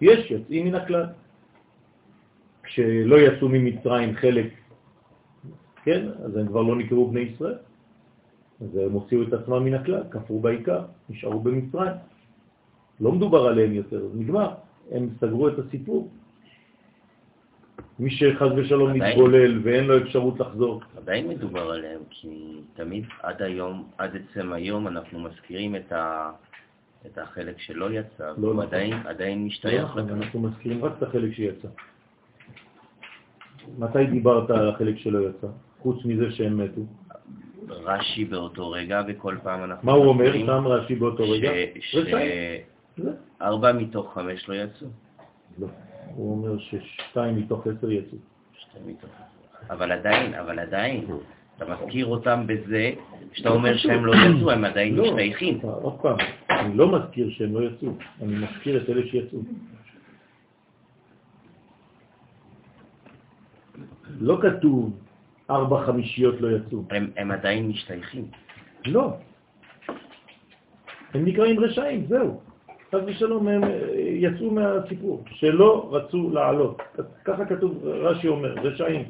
יש 0.00 0.30
יוצאים 0.30 0.66
מן 0.66 0.74
הכלל. 0.74 1.06
כשלא 2.62 3.16
יצאו 3.16 3.48
ממצרים 3.48 4.14
חלק, 4.14 4.50
כן, 5.84 6.08
אז 6.24 6.36
הם 6.36 6.46
כבר 6.46 6.62
לא 6.62 6.76
נקראו 6.76 7.10
בני 7.10 7.20
ישראל. 7.20 7.58
אז 8.60 8.76
הם 8.76 8.92
הוציאו 8.92 9.22
את 9.22 9.32
עצמם 9.32 9.64
מן 9.64 9.74
הכלל, 9.74 10.02
כפרו 10.10 10.40
בעיקר, 10.40 10.84
נשארו 11.10 11.40
במצרים. 11.40 11.92
לא 13.00 13.12
מדובר 13.12 13.46
עליהם 13.46 13.72
יותר, 13.72 14.08
נגמר. 14.14 14.54
הם 14.90 15.08
סגרו 15.20 15.48
את 15.48 15.58
הסיפור. 15.58 16.08
מי 17.98 18.10
שחז 18.10 18.48
ושלום. 18.56 18.92
מתבולל 18.92 19.60
ואין 19.62 19.84
לו 19.84 19.98
אפשרות 19.98 20.40
לחזור. 20.40 20.80
עדיין 20.96 21.28
מדובר 21.28 21.70
עליהם, 21.70 22.00
כי 22.10 22.60
תמיד 22.74 23.04
עד 23.22 23.42
היום, 23.42 23.88
עד 23.98 24.16
עצם 24.16 24.52
היום, 24.52 24.88
אנחנו 24.88 25.20
מזכירים 25.20 25.76
את, 25.76 25.92
ה, 25.92 26.30
את 27.06 27.18
החלק 27.18 27.58
שלא 27.58 27.90
יצא, 27.90 28.26
לא 28.26 28.34
והוא 28.38 28.52
נכון. 28.52 28.66
עדיין, 28.66 28.92
עדיין 28.92 29.38
לא 29.38 29.46
משתייך 29.46 29.84
נכון, 29.84 30.04
לכאן. 30.04 30.22
אנחנו 30.22 30.40
מזכירים 30.40 30.84
רק 30.84 30.92
את 30.98 31.02
החלק 31.02 31.32
שיצא. 31.32 31.68
מתי 33.78 34.06
דיברת 34.06 34.50
על 34.50 34.68
החלק 34.68 34.98
שלא 34.98 35.28
יצא? 35.28 35.46
חוץ 35.78 36.04
מזה 36.04 36.30
שהם 36.30 36.64
מתו. 36.64 36.80
רש"י 37.68 38.24
באותו 38.24 38.70
רגע, 38.70 39.02
וכל 39.08 39.36
פעם 39.42 39.64
אנחנו 39.64 39.86
מה 39.86 39.92
הוא 39.92 40.06
אומר 40.06 40.32
שם 40.32 40.66
רש"י 40.66 40.94
באותו 40.94 41.30
רגע? 41.30 41.50
שארבע 43.40 43.72
מתוך 43.72 44.14
חמש 44.14 44.48
לא 44.48 44.54
יצאו. 44.54 44.88
לא. 46.06 46.12
הוא 46.14 46.32
אומר 46.32 46.58
ששתיים 46.58 47.36
מתוך 47.36 47.66
עשר 47.66 47.90
יצאו. 47.90 48.18
שתיים 48.52 48.88
מתוך 48.88 49.10
אבל 49.70 49.92
עדיין, 49.92 50.34
אבל 50.34 50.58
עדיין, 50.58 51.06
אתה 51.56 51.64
מזכיר 51.64 52.06
אותם 52.06 52.46
בזה, 52.46 52.92
שאתה 53.32 53.48
אומר 53.48 53.76
שהם 53.76 54.06
לא 54.06 54.12
יצאו, 54.14 54.50
הם 54.50 54.64
עדיין 54.64 54.94
לא, 54.94 55.04
משתייכים. 55.04 55.60
עוד 55.62 56.00
פעם, 56.02 56.16
אני 56.50 56.76
לא 56.76 56.98
מזכיר 56.98 57.30
שהם 57.30 57.54
לא 57.54 57.60
יצאו, 57.68 57.88
אני 58.22 58.34
מזכיר 58.36 58.82
את 58.82 58.88
אלה 58.88 59.02
שיצאו. 59.06 59.38
לא 64.20 64.38
כתוב 64.42 64.98
ארבע 65.50 65.86
חמישיות 65.86 66.40
לא 66.40 66.56
יצאו. 66.56 66.84
הם, 66.90 67.10
הם 67.16 67.30
עדיין 67.30 67.68
משתייכים. 67.68 68.26
לא. 68.86 69.16
הם 71.14 71.24
נקראים 71.24 71.60
רשעים, 71.60 72.06
זהו. 72.06 72.40
חס 72.94 73.00
ושלום, 73.06 73.48
הם 73.48 73.64
אה, 73.64 73.70
יצאו 73.96 74.50
מהסיפור, 74.50 75.22
שלא 75.30 75.88
רצו 75.92 76.30
לעלות. 76.30 76.82
ככה 77.24 77.44
כתוב, 77.44 77.84
רש"י 77.84 78.28
אומר, 78.28 78.54
רשעים. 78.62 79.02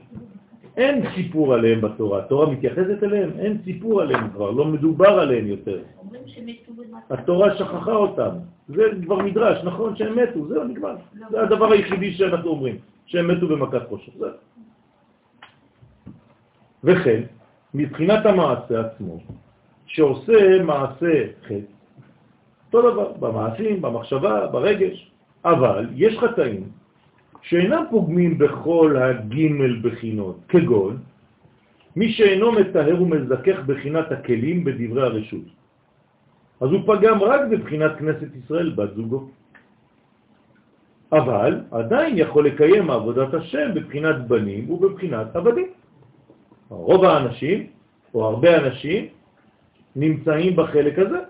אין 0.77 1.03
סיפור 1.15 1.55
עליהם 1.55 1.81
בתורה, 1.81 2.19
התורה 2.19 2.51
מתייחסת 2.51 3.03
אליהם, 3.03 3.31
אין 3.39 3.59
סיפור 3.65 4.03
עליהם 4.03 4.31
כבר, 4.31 4.51
לא 4.51 4.65
מדובר 4.65 5.09
עליהם 5.09 5.47
יותר. 5.47 5.83
התורה 7.11 7.57
שכחה 7.57 7.93
אותם. 7.93 8.31
זה 8.69 8.83
כבר 9.05 9.17
מדרש, 9.17 9.65
נכון 9.65 9.97
שהם 9.97 10.19
מתו, 10.19 10.47
זהו, 10.49 10.65
נגמר. 10.65 10.97
זה 11.31 11.43
הדבר 11.43 11.73
היחידי 11.73 12.13
שאנחנו 12.13 12.51
אומרים, 12.51 12.77
שהם 13.07 13.29
מתו 13.29 13.49
במכת 13.49 13.89
חושך. 13.89 14.13
זהו. 14.19 14.31
וכן, 16.85 17.23
מבחינת 17.75 18.27
המעשה 18.27 18.81
עצמו, 18.81 19.19
שעושה 19.87 20.63
מעשה 20.63 21.25
חטא, 21.47 21.74
אותו 22.75 22.91
דבר, 22.91 23.13
במעשים, 23.21 23.83
במחשבה, 23.83 24.47
ברגש, 24.47 25.11
אבל 25.45 25.87
יש 25.95 26.19
חטאים 26.19 26.69
שאינם 27.43 27.85
פוגמים 27.91 28.39
בכל 28.39 28.97
הגימל 28.97 29.81
בחינות, 29.83 30.37
כגון 30.49 30.97
מי 31.97 32.13
שאינו 32.13 32.53
מתאר 32.53 33.03
ומזכך 33.03 33.59
בחינת 33.67 34.13
הכלים 34.13 34.65
בדברי 34.65 35.03
הרשות. 35.03 35.47
אז 36.61 36.69
הוא 36.71 36.81
פגם 36.87 37.23
רק 37.23 37.41
בבחינת 37.51 37.93
כנסת 37.99 38.31
ישראל, 38.45 38.71
בת 38.71 38.95
זוגו. 38.95 39.29
אבל 41.13 41.61
עדיין 41.71 42.19
יכול 42.19 42.47
לקיים 42.47 42.91
עבודת 42.91 43.35
השם 43.35 43.75
בבחינת 43.75 44.27
בנים 44.27 44.71
ובבחינת 44.71 45.37
עבדים. 45.37 45.69
רוב 46.69 47.05
האנשים, 47.05 47.67
או 48.15 48.25
הרבה 48.25 48.57
אנשים, 48.57 49.07
נמצאים 49.97 50.57
בחלק 50.57 50.99
הזה, 50.99 51.21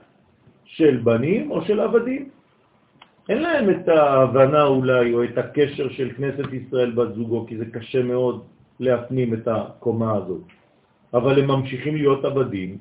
של 0.64 1.00
בנים 1.04 1.50
או 1.50 1.64
של 1.64 1.80
עבדים. 1.80 2.28
אין 3.28 3.42
להם 3.42 3.70
את 3.70 3.88
ההבנה 3.88 4.62
אולי, 4.64 5.14
או 5.14 5.24
את 5.24 5.38
הקשר 5.38 5.88
של 5.88 6.10
כנסת 6.16 6.52
ישראל 6.52 6.90
בת 6.90 7.14
זוגו, 7.14 7.46
כי 7.46 7.56
זה 7.56 7.66
קשה 7.66 8.02
מאוד 8.02 8.44
להפנים 8.80 9.34
את 9.34 9.48
הקומה 9.48 10.12
הזאת. 10.14 10.42
אבל 11.14 11.38
הם 11.40 11.46
ממשיכים 11.46 11.96
להיות 11.96 12.24
עבדים, 12.24 12.78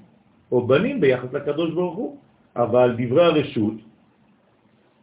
או 0.51 0.67
בנים 0.67 1.01
ביחס 1.01 1.33
לקדוש 1.33 1.71
ברוך 1.71 1.95
הוא. 1.95 2.17
אבל 2.55 2.95
דברי 2.97 3.23
הרשות, 3.25 3.73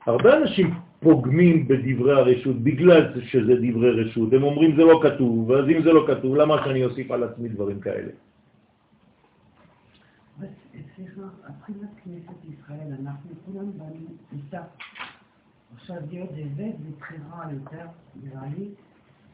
הרבה 0.07 0.37
אנשים 0.37 0.71
פוגמים 1.01 1.69
בדברי 1.69 2.13
הרשות 2.13 2.57
בגלל 2.57 3.21
שזה 3.21 3.55
דברי 3.55 3.91
רשות. 3.91 4.33
הם 4.33 4.43
אומרים 4.43 4.77
זה 4.77 4.83
לא 4.83 5.01
כתוב, 5.03 5.53
אז 5.53 5.65
אם 5.69 5.83
זה 5.83 5.93
לא 5.93 6.05
כתוב, 6.07 6.37
למה 6.37 6.65
שאני 6.65 6.85
אוסיף 6.85 7.11
על 7.11 7.23
עצמי 7.23 7.49
דברים 7.49 7.81
כאלה? 7.81 8.13
סליחה, 10.97 11.21
מבחינת 11.21 11.91
כנסת 12.05 12.39
ישראל, 12.45 12.95
אנחנו 13.03 13.31
כולם 13.47 13.71
באנו 13.79 14.07
איתה. 14.33 14.63
עכשיו 15.77 15.97
להיות 16.11 16.31
עבד 16.31 16.73
זה 16.83 16.91
בחירה 16.99 17.45
יותר, 17.53 17.87
נראה 18.23 18.47
לי, 18.59 18.69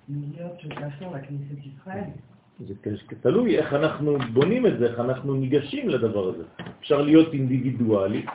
מלהיות 0.08 0.60
שותפו 0.60 1.14
לכנסת 1.14 1.66
ישראל. 1.66 2.10
זה 2.60 2.74
תלוי 3.20 3.58
איך 3.58 3.74
אנחנו 3.74 4.18
בונים 4.32 4.66
את 4.66 4.78
זה, 4.78 4.86
איך 4.86 5.00
אנחנו 5.00 5.34
ניגשים 5.34 5.88
לדבר 5.88 6.28
הזה. 6.28 6.42
אפשר 6.80 7.02
להיות 7.02 7.32
אינדיבידואלי, 7.32 8.26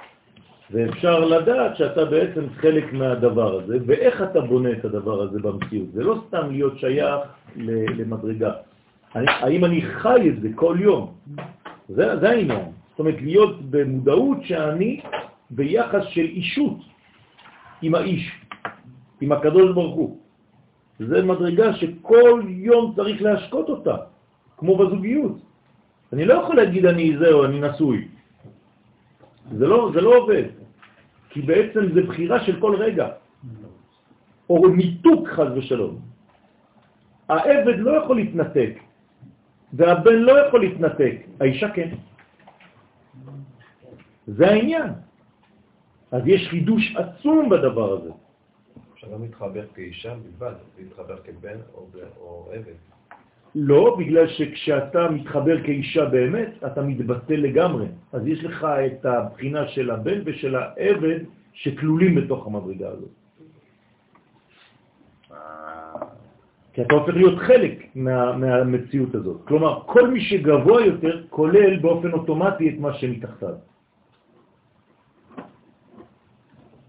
ואפשר 0.72 1.20
לדעת 1.20 1.78
שאתה 1.78 2.06
בעצם 2.06 2.50
חלק 2.50 2.94
מהדבר 2.94 3.60
הזה, 3.60 3.78
ואיך 3.86 4.22
אתה 4.22 4.42
בונה 4.42 4.72
את 4.72 4.86
הדבר 4.86 5.22
הזה 5.22 5.40
במציאות. 5.40 5.92
זה 5.94 6.04
לא 6.04 6.24
סתם 6.28 6.52
להיות 6.52 6.78
שייך 6.78 7.20
למדרגה. 7.98 8.52
האם 9.16 9.66
אני 9.66 9.82
חי 9.82 10.30
את 10.30 10.42
זה 10.42 10.50
כל 10.56 10.78
יום? 10.80 11.14
זה, 11.90 12.20
זה 12.20 12.30
העניין. 12.30 12.66
זאת 12.90 13.00
אומרת, 13.00 13.22
להיות 13.22 13.62
במודעות 13.70 14.38
שאני 14.44 15.02
ביחס 15.50 16.04
של 16.10 16.26
אישות 16.26 16.78
עם 17.82 17.96
האיש, 17.96 18.32
עם 19.22 19.32
הקדוש 19.32 19.74
ברוך 19.74 19.96
הוא. 19.96 20.18
זה 21.00 21.24
מדרגה 21.24 21.74
שכל 21.74 22.42
יום 22.48 22.94
צריך 22.96 23.22
להשקות 23.22 23.70
אותה, 23.70 23.96
כמו 24.58 24.78
בזוגיות. 24.78 25.38
אני 26.14 26.26
לא 26.26 26.34
יכול 26.34 26.56
להגיד 26.56 26.86
אני 26.86 27.18
זהו, 27.18 27.46
אני 27.46 27.62
נשוי. 27.62 28.08
זה 29.52 29.68
לא, 29.68 29.92
זה 29.94 30.02
לא 30.02 30.18
עובד, 30.18 30.44
כי 31.30 31.42
בעצם 31.42 31.94
זה 31.94 32.02
בחירה 32.04 32.44
של 32.46 32.60
כל 32.60 32.76
רגע, 32.76 33.08
או 34.50 34.68
ניתוק 34.68 35.28
חז 35.28 35.48
ושלום. 35.56 36.00
העבד 37.30 37.78
לא 37.80 37.92
יכול 38.04 38.16
להתנתק, 38.16 38.74
והבן 39.74 40.16
לא 40.16 40.48
יכול 40.48 40.60
להתנתק, 40.60 41.16
האישה 41.40 41.70
כן. 41.70 41.90
זה 44.28 44.48
העניין. 44.48 44.90
אז 46.12 46.22
יש 46.26 46.48
חידוש 46.50 46.96
עצום 46.96 47.50
בדבר 47.50 47.94
הזה. 47.94 48.10
אפשר 48.94 49.08
גם 49.14 49.22
להתחבר 49.22 49.66
כאישה 49.76 50.14
בלבד, 50.16 50.54
להתחבר 50.80 51.18
כבן 51.18 51.58
או 51.74 51.88
או 52.20 52.52
עבד. 52.54 52.74
לא, 53.56 53.96
בגלל 54.00 54.28
שכשאתה 54.28 55.10
מתחבר 55.10 55.64
כאישה 55.64 56.06
באמת, 56.06 56.52
אתה 56.66 56.82
מתבטל 56.82 57.36
לגמרי. 57.36 57.86
אז 58.14 58.28
יש 58.28 58.44
לך 58.44 58.64
את 58.64 59.06
הבחינה 59.06 59.68
של 59.68 59.92
הבן 59.92 60.22
ושל 60.26 60.56
העבד 60.56 61.20
שכלולים 61.54 62.16
בתוך 62.16 62.48
המדרגה 62.48 62.90
הזאת. 62.90 63.21
כי 66.74 66.82
אתה 66.82 66.96
הופך 66.96 67.14
להיות 67.14 67.40
חלק 67.40 67.86
מה, 67.96 68.38
מהמציאות 68.38 69.16
הזאת. 69.16 69.42
כלומר, 69.48 69.80
כל 69.86 70.08
מי 70.08 70.22
שגבוה 70.22 70.86
יותר 70.86 71.24
כולל 71.30 71.80
באופן 71.80 72.12
אוטומטי 72.12 72.70
את 72.70 72.80
מה 72.80 72.94
שמתחתיו. 72.94 73.56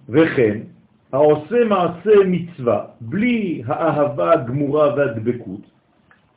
וכן, 0.08 0.58
העושה 1.12 1.64
מעשה 1.64 2.14
מצווה 2.26 2.85
בלי 3.00 3.62
האהבה 3.66 4.33
הגמורה 4.33 4.94
והדבקות, 4.94 5.60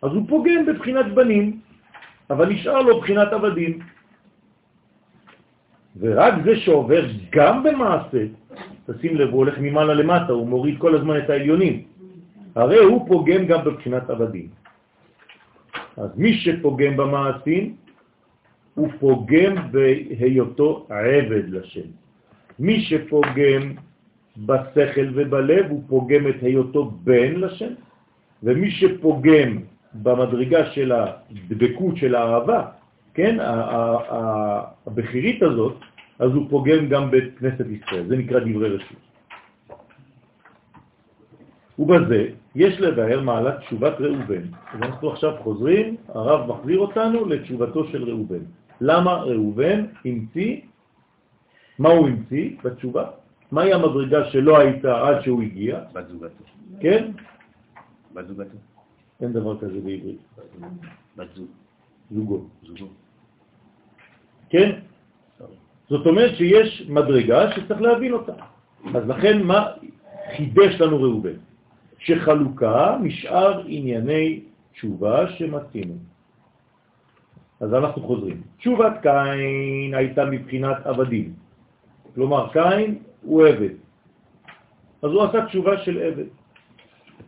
אז 0.02 0.12
הוא 0.12 0.24
פוגם 0.30 0.66
בבחינת 0.66 1.14
בנים, 1.14 1.60
אבל 2.30 2.50
נשאר 2.50 2.82
לו 2.82 3.00
בחינת 3.02 3.34
עבדים. 3.34 3.80
ורק 6.00 6.34
זה 6.46 6.56
שעובר 6.56 7.06
גם 7.32 7.64
במעשה, 7.64 8.24
תשים 8.86 9.16
לב, 9.16 9.30
הוא 9.30 9.38
הולך 9.38 9.56
ממעלה 9.60 9.94
למטה, 9.94 10.34
הוא 10.34 10.48
מוריד 10.48 10.76
כל 10.78 10.96
הזמן 10.96 11.18
את 11.18 11.30
העליונים. 11.30 11.95
הרי 12.56 12.78
הוא 12.80 13.08
פוגם 13.08 13.46
גם 13.46 13.64
בבחינת 13.66 14.10
עבדים. 14.10 14.48
אז 15.98 16.10
מי 16.18 16.34
שפוגם 16.34 16.98
במעשים, 16.98 17.76
הוא 18.76 18.90
פוגם 19.00 19.56
בהיותו 19.72 20.88
עבד 20.90 21.50
לשם. 21.50 21.88
מי 22.60 22.82
שפוגם 22.82 23.62
בשכל 24.38 25.08
ובלב, 25.14 25.66
הוא 25.70 25.84
פוגם 25.88 26.28
את 26.28 26.44
היותו 26.44 26.92
בן 27.04 27.36
לשם, 27.36 27.74
ומי 28.44 28.72
שפוגם 28.72 29.58
במדרגה 29.94 30.72
של 30.72 30.92
הדבקות 30.92 31.98
של 31.98 32.16
האהבה, 32.16 32.66
כן, 33.14 33.40
ה- 33.40 33.44
ה- 33.44 34.14
ה- 34.16 34.62
הבחירית 34.88 35.44
הזאת, 35.44 35.76
אז 36.20 36.32
הוא 36.32 36.50
פוגם 36.50 36.88
גם 36.90 37.12
בכנסת 37.12 37.66
ישראל. 37.72 38.08
זה 38.08 38.18
נקרא 38.18 38.40
דברי 38.40 38.70
רשות. 38.70 38.98
ובזה 41.80 42.30
יש 42.56 42.80
לבאר 42.80 43.22
מעלת 43.22 43.60
תשובת 43.60 43.94
ראובן. 44.00 44.44
אז 44.74 44.80
אנחנו 44.82 45.12
עכשיו 45.12 45.34
חוזרים, 45.44 45.96
הרב 46.08 46.50
מחזיר 46.50 46.80
אותנו 46.80 47.26
לתשובתו 47.26 47.88
של 47.88 48.04
ראובן. 48.04 48.44
למה 48.82 49.14
ראובן 49.14 49.86
המציא, 50.06 50.62
מה 51.80 51.90
הוא 51.90 52.08
המציא 52.08 52.50
בתשובה? 52.64 53.06
מהי 53.52 53.74
המדרגה 53.74 54.26
שלא 54.32 54.60
הייתה 54.60 55.08
עד 55.08 55.22
שהוא 55.22 55.42
הגיע? 55.42 55.80
בת 55.94 56.08
זוגתו. 56.08 56.44
כן? 56.80 57.12
בת 58.14 58.28
זוגתו. 58.28 58.58
אין 59.22 59.34
דבר 59.34 59.60
כזה 59.60 59.80
בעברית. 59.84 60.22
בת 61.18 61.28
זוג. 61.36 61.48
זוגו. 62.12 62.46
זוגו. 62.64 62.88
כן? 64.50 64.80
זאת 65.90 66.06
אומרת 66.06 66.36
שיש 66.36 66.86
מדרגה 66.90 67.52
שצריך 67.52 67.82
להבין 67.82 68.14
אותה. 68.14 68.34
אז 68.96 69.04
לכן 69.08 69.44
מה 69.44 69.68
חידש 70.38 70.82
לנו 70.82 71.02
ראובן? 71.02 71.38
שחלוקה 72.06 72.98
משאר 73.02 73.62
ענייני 73.66 74.40
תשובה 74.72 75.32
שמצינו. 75.32 75.96
אז 77.60 77.74
אנחנו 77.74 78.02
חוזרים. 78.02 78.42
תשובת 78.58 78.94
קין 79.02 79.94
הייתה 79.94 80.26
מבחינת 80.26 80.86
עבדים. 80.86 81.34
כלומר, 82.16 82.50
קין 82.54 83.00
הוא 83.22 83.48
עבד. 83.48 83.74
אז 85.02 85.12
הוא 85.12 85.24
עשה 85.24 85.46
תשובה 85.46 85.78
של 85.78 86.02
עבד. 86.02 86.30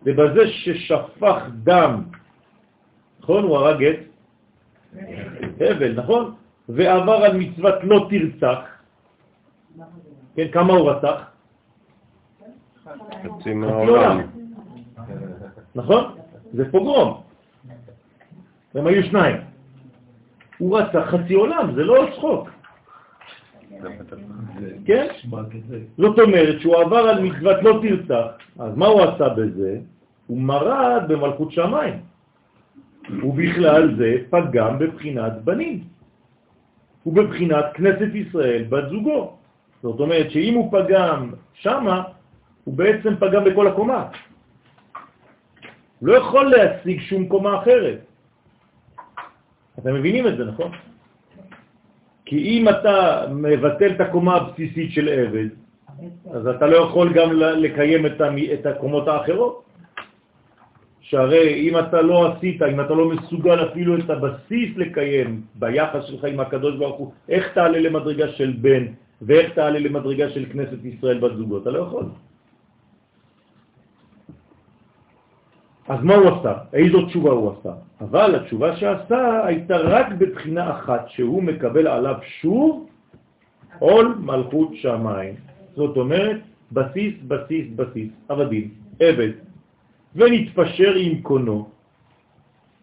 ובזה 0.03 0.47
ששפך 0.47 1.41
דם, 1.63 2.03
נכון? 3.19 3.43
הוא 3.43 3.57
הרג 3.57 3.83
את 3.83 5.61
הבל, 5.61 5.93
נכון? 5.93 6.33
ועבר 6.69 7.17
על 7.25 7.37
מצוות 7.37 7.75
לא 7.83 8.07
תרצח. 8.09 8.59
כן, 10.35 10.47
כמה 10.51 10.73
הוא 10.73 10.91
רצח? 10.91 11.21
חצי 13.23 13.53
מהעולם. 13.53 14.36
נכון? 15.77 16.03
זה 16.53 16.71
פוגרום. 16.71 17.21
הם 18.75 18.87
היו 18.87 19.03
שניים. 19.03 19.37
הוא 20.57 20.79
רצח 20.79 21.05
חצי 21.09 21.33
עולם, 21.33 21.75
זה 21.75 21.83
לא 21.83 22.07
צחוק. 22.15 22.49
כן? 24.85 25.07
זאת 25.97 26.19
אומרת 26.19 26.61
שהוא 26.61 26.75
עבר 26.75 26.97
על 26.97 27.23
מצוות 27.23 27.57
לא 27.63 27.79
תרצח, 27.81 28.27
אז 28.59 28.77
מה 28.77 28.87
הוא 28.87 29.01
עשה 29.01 29.29
בזה? 29.29 29.79
הוא 30.27 30.37
מרד 30.37 31.03
במלכות 31.07 31.51
שמיים. 31.51 31.99
ובכלל 33.23 33.95
זה 33.97 34.15
פגם 34.29 34.79
בבחינת 34.79 35.33
בנים. 35.43 35.83
ובבחינת 37.05 37.65
כנסת 37.73 38.09
ישראל 38.13 38.63
בת 38.69 38.89
זוגו. 38.89 39.37
זאת 39.83 39.99
אומרת 39.99 40.31
שאם 40.31 40.53
הוא 40.53 40.71
פגם 40.71 41.31
שמה, 41.53 42.03
הוא 42.63 42.73
בעצם 42.73 43.15
פגם 43.19 43.43
בכל 43.43 43.67
הקומה. 43.67 44.07
לא 46.01 46.13
יכול 46.17 46.45
להשיג 46.45 47.01
שום 47.01 47.27
קומה 47.27 47.61
אחרת. 47.61 47.99
אתם 49.79 49.93
מבינים 49.93 50.27
את 50.27 50.37
זה, 50.37 50.45
נכון? 50.45 50.71
כי 52.25 52.37
אם 52.37 52.69
אתה 52.69 53.25
מבטל 53.31 53.91
את 53.91 54.01
הקומה 54.01 54.35
הבסיסית 54.35 54.91
של 54.91 55.09
עבד, 55.09 55.47
אז 56.33 56.47
אתה 56.47 56.67
לא 56.67 56.77
יכול 56.77 57.13
גם 57.13 57.29
לקיים 57.33 58.05
את 58.53 58.65
הקומות 58.65 59.07
האחרות. 59.07 59.63
שהרי 61.07 61.69
אם 61.69 61.79
אתה 61.79 62.01
לא 62.01 62.17
עשית, 62.27 62.61
אם 62.61 62.81
אתה 62.81 62.93
לא 62.93 63.09
מסוגל 63.09 63.71
אפילו 63.71 63.97
את 63.97 64.09
הבסיס 64.09 64.69
לקיים 64.77 65.41
ביחס 65.55 66.03
שלך 66.05 66.23
עם 66.23 66.39
הקדוש 66.39 66.75
ברוך 66.75 66.97
הוא, 66.97 67.11
איך 67.29 67.53
תעלה 67.53 67.79
למדרגה 67.79 68.27
של 68.35 68.53
בן 68.61 68.85
ואיך 69.21 69.53
תעלה 69.53 69.79
למדרגה 69.79 70.29
של 70.29 70.45
כנסת 70.51 70.83
ישראל 70.83 71.17
בת 71.19 71.35
זוגות? 71.37 71.61
אתה 71.61 71.71
לא 71.71 71.79
יכול. 71.79 72.05
אז 75.87 76.03
מה 76.03 76.15
הוא 76.15 76.27
עשה? 76.27 76.53
איזו 76.73 77.05
תשובה 77.05 77.31
הוא 77.31 77.53
עשה? 77.59 77.73
אבל 78.01 78.35
התשובה 78.35 78.75
שעשה 78.75 79.45
הייתה 79.45 79.77
רק 79.77 80.07
בבחינה 80.17 80.71
אחת, 80.71 81.09
שהוא 81.09 81.43
מקבל 81.43 81.87
עליו 81.87 82.15
שוב 82.41 82.89
עול 83.79 84.15
מלכות 84.19 84.69
שמיים. 84.75 85.35
זאת 85.75 85.97
אומרת, 85.97 86.37
בסיס, 86.71 87.13
בסיס, 87.27 87.65
בסיס, 87.75 88.09
עבדים, 88.29 88.69
עבד, 88.99 89.31
ונתפשר 90.15 90.93
עם 90.95 91.21
קונו. 91.21 91.69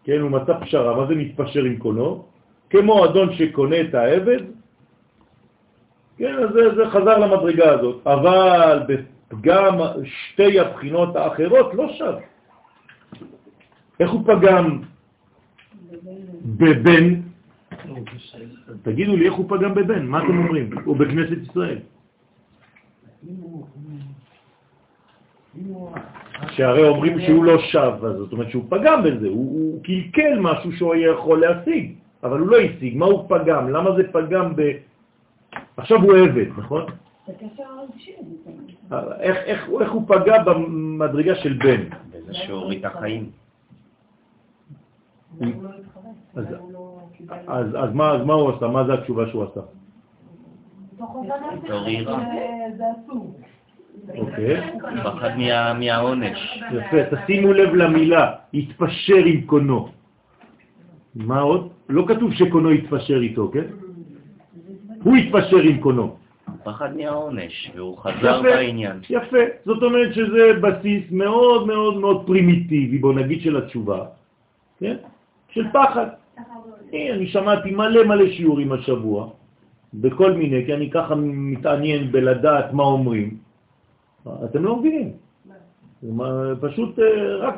כן, 0.03 0.19
הוא 0.19 0.31
מצא 0.31 0.53
פשרה, 0.59 0.95
מה 0.95 1.07
זה 1.07 1.15
נתפשר 1.15 1.63
עם 1.63 1.77
קונו? 1.77 2.25
כמו 2.69 3.05
אדון 3.05 3.33
שקונה 3.33 3.81
את 3.81 3.95
העבד, 3.95 4.41
כן, 6.17 6.35
אז 6.43 6.49
זה, 6.53 6.75
זה 6.75 6.89
חזר 6.89 7.17
למדרגה 7.17 7.71
הזאת, 7.71 8.07
אבל 8.07 8.83
בפגם 8.87 9.77
שתי 10.03 10.59
הבחינות 10.59 11.15
האחרות 11.15 11.73
לא 11.73 11.93
שב. 11.93 12.13
איך 13.99 14.11
הוא 14.11 14.21
פגם 14.25 14.81
בבן? 16.45 17.21
תגידו 18.81 19.15
לי, 19.15 19.25
איך 19.25 19.33
הוא 19.33 19.45
פגם 19.49 19.73
בבן? 19.73 20.05
מה 20.05 20.23
אתם 20.23 20.37
אומרים? 20.37 20.69
הוא 20.85 20.97
בכנסת 20.97 21.37
ישראל. 21.49 21.79
שהרי 26.49 26.87
אומרים 26.87 27.19
שהוא 27.19 27.45
לא 27.45 27.57
שב, 27.59 28.05
אז 28.05 28.15
זאת 28.15 28.31
אומרת 28.31 28.49
שהוא 28.49 28.63
פגם 28.69 29.03
בזה, 29.03 29.27
הוא, 29.27 29.51
הוא 29.51 29.83
קלקל 29.83 30.39
משהו 30.39 30.71
שהוא 30.71 30.93
היה 30.93 31.11
יכול 31.11 31.41
להשיג, 31.41 31.93
אבל 32.23 32.39
הוא 32.39 32.47
לא 32.47 32.57
השיג. 32.57 32.97
מה 32.97 33.05
הוא 33.05 33.29
פגם? 33.29 33.69
למה 33.69 33.95
זה 33.95 34.03
פגם 34.11 34.55
ב... 34.55 34.61
עכשיו 35.77 36.01
הוא 36.01 36.17
עבד, 36.17 36.45
נכון? 36.57 36.85
איך, 39.19 39.37
איך, 39.37 39.69
איך 39.81 39.91
הוא 39.91 40.07
פגע 40.07 40.43
במדרגה 40.43 41.35
של 41.35 41.53
בן? 41.53 41.81
בזה 42.11 42.33
שהוריד 42.33 42.85
את 42.85 42.85
החיים. 42.85 43.29
אז, 46.35 46.45
אז, 47.47 47.67
אז, 47.75 47.93
מה, 47.93 48.11
אז 48.11 48.25
מה 48.25 48.33
הוא 48.33 48.49
עשה? 48.49 48.67
מה 48.67 48.85
זה 48.85 48.93
התשובה 48.93 49.27
שהוא 49.27 49.43
עשה? 49.43 49.61
אסור. 52.91 53.35
אוקיי. 54.17 54.71
פחד 55.03 55.29
מהעונש. 55.79 56.63
יפה, 56.71 56.97
תשימו 57.15 57.53
לב 57.53 57.75
למילה, 57.75 58.31
התפשר 58.53 59.25
עם 59.25 59.41
קונו. 59.41 59.89
מה 61.15 61.39
עוד? 61.39 61.69
לא 61.89 62.05
כתוב 62.07 62.33
שקונו 62.33 62.69
התפשר 62.69 63.19
איתו, 63.21 63.51
כן? 63.53 63.65
הוא 65.03 65.15
התפשר 65.15 65.59
עם 65.59 65.77
קונו. 65.77 66.15
פחד 66.63 66.97
מהעונש, 66.97 67.71
והוא 67.75 67.97
חזר 67.97 68.39
יפה, 68.39 68.41
בעניין. 68.41 68.99
יפה, 69.09 69.37
זאת 69.65 69.83
אומרת 69.83 70.13
שזה 70.13 70.53
בסיס 70.61 71.03
מאוד 71.11 71.67
מאוד 71.67 71.97
מאוד 71.97 72.27
פרימיטיבי, 72.27 72.97
בוא 72.97 73.13
נגיד 73.13 73.41
של 73.41 73.57
התשובה, 73.57 74.05
כן? 74.79 74.95
של 75.55 75.71
פחד. 75.73 76.07
אה, 76.93 77.15
אני 77.15 77.27
שמעתי 77.27 77.71
מלא 77.71 78.03
מלא 78.03 78.31
שיעורים 78.31 78.71
השבוע, 78.71 79.29
בכל 79.93 80.31
מיני, 80.31 80.65
כי 80.65 80.73
אני 80.73 80.91
ככה 80.91 81.15
מתעניין 81.15 82.11
בלדעת 82.11 82.73
מה 82.73 82.83
אומרים. 82.83 83.37
אתם 84.45 84.63
לא 84.63 84.75
מבינים. 84.75 85.11
פשוט 86.61 86.99
אה, 86.99 87.35
רק, 87.35 87.55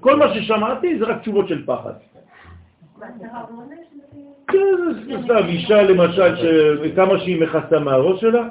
כל 0.00 0.16
מה 0.16 0.34
ששמעתי 0.34 0.98
זה 0.98 1.04
רק 1.04 1.20
תשובות 1.20 1.48
של 1.48 1.66
פחד. 1.66 1.92
כן, 4.48 4.76
סתם, 5.24 5.46
אישה 5.48 5.82
למשל, 5.82 6.34
כמה 6.96 7.18
שהיא 7.18 7.42
מכסה 7.42 7.78
מהראש 7.78 8.20
שלה, 8.20 8.48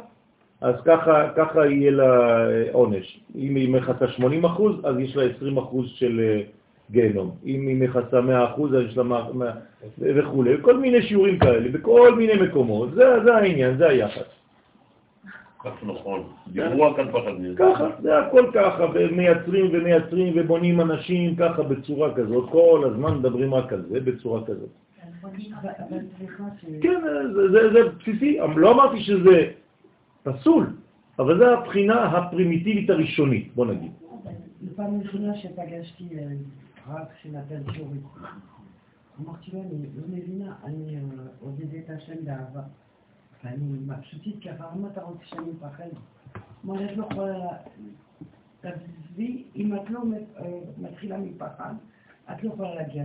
אז 0.62 0.76
ככה, 0.86 1.30
ככה 1.36 1.66
יהיה 1.66 1.92
לה 1.92 2.46
עונש. 2.72 3.20
אם 3.36 3.56
היא 3.56 3.74
מכסה 3.74 4.08
80 4.08 4.46
אחוז, 4.46 4.76
אז 4.84 5.00
יש 5.00 5.16
לה 5.16 5.24
20 5.24 5.58
אחוז 5.58 5.88
של 5.90 6.42
אה, 6.92 7.02
גיהנום. 7.02 7.32
אם 7.46 7.68
היא 7.68 7.82
מכסה 7.82 8.22
100 8.22 8.46
אחוז, 8.46 8.76
אז 8.76 8.82
יש 8.82 8.98
לה 8.98 9.24
וכו'. 10.00 10.44
כל 10.62 10.78
מיני 10.78 11.02
שיעורים 11.02 11.40
כאלה, 11.40 11.70
בכל 11.70 12.16
מיני 12.16 12.34
מקומות. 12.42 12.92
זה, 12.94 13.24
זה 13.24 13.36
העניין, 13.36 13.78
זה 13.78 13.88
היחס. 13.90 14.42
כך 15.64 15.84
נכון. 15.84 16.24
דיברו 16.48 16.82
רק 16.82 17.00
על 17.00 17.12
פחד 17.12 17.32
מזה. 17.40 17.56
ככה, 17.58 17.88
זה 18.02 18.20
הכל 18.20 18.46
ככה, 18.54 18.86
ומייצרים 18.94 19.70
ומייצרים 19.72 20.34
ובונים 20.36 20.82
אנשים 20.82 21.36
ככה 21.36 21.64
בצורה 21.64 22.16
כזאת, 22.16 22.50
כל 22.50 22.84
הזמן 22.92 23.18
מדברים 23.18 23.54
רק 23.54 23.74
על 23.74 23.82
זה 23.90 24.00
בצורה 24.00 24.46
כזאת. 24.46 24.70
כן, 26.82 27.02
זה, 27.34 27.52
זה, 27.52 27.74
זה 27.74 27.80
בסיסי, 28.00 28.38
לא 28.56 28.72
אמרתי 28.72 29.02
שזה 29.02 29.52
פסול, 30.24 30.66
אבל 31.20 31.38
זה 31.38 31.52
הבחינה 31.54 32.04
הפרימיטיבית 32.04 32.90
הראשונית, 32.90 33.56
בוא 33.56 33.66
נגיד. 33.66 33.92
זו 34.62 34.76
פעם 34.76 35.02
ראשונה 35.02 35.38
שפגשתי 35.38 36.04
רב 36.88 37.06
שנתן 37.22 37.72
שיעורים. 37.74 38.02
אמרתי 39.22 39.52
לו, 39.54 39.62
אני 39.62 39.86
לא 39.96 40.04
מבינה, 40.08 40.56
אני 40.64 40.98
עובדת 41.42 41.86
את 41.86 41.90
השם 41.90 42.26
באהבה. 42.26 42.62
ואני 43.44 43.58
מבסוטית, 43.64 44.36
כי 44.42 44.52
אחר 44.52 44.66
מה 44.76 44.88
אתה 44.88 45.02
רוצה 45.02 45.26
שאני 45.26 45.52
מפחד? 45.52 45.84
את 46.76 46.98
לא 46.98 47.06
יכולה... 47.12 47.48
תעזבי, 48.62 49.44
אם 49.56 49.76
את 49.76 49.90
לא 49.90 50.00
מתחילה 50.78 51.18
מפחד, 51.18 51.74
את 52.32 52.44
לא 52.44 52.50
יכולה 52.54 52.76
להגיע 52.76 53.04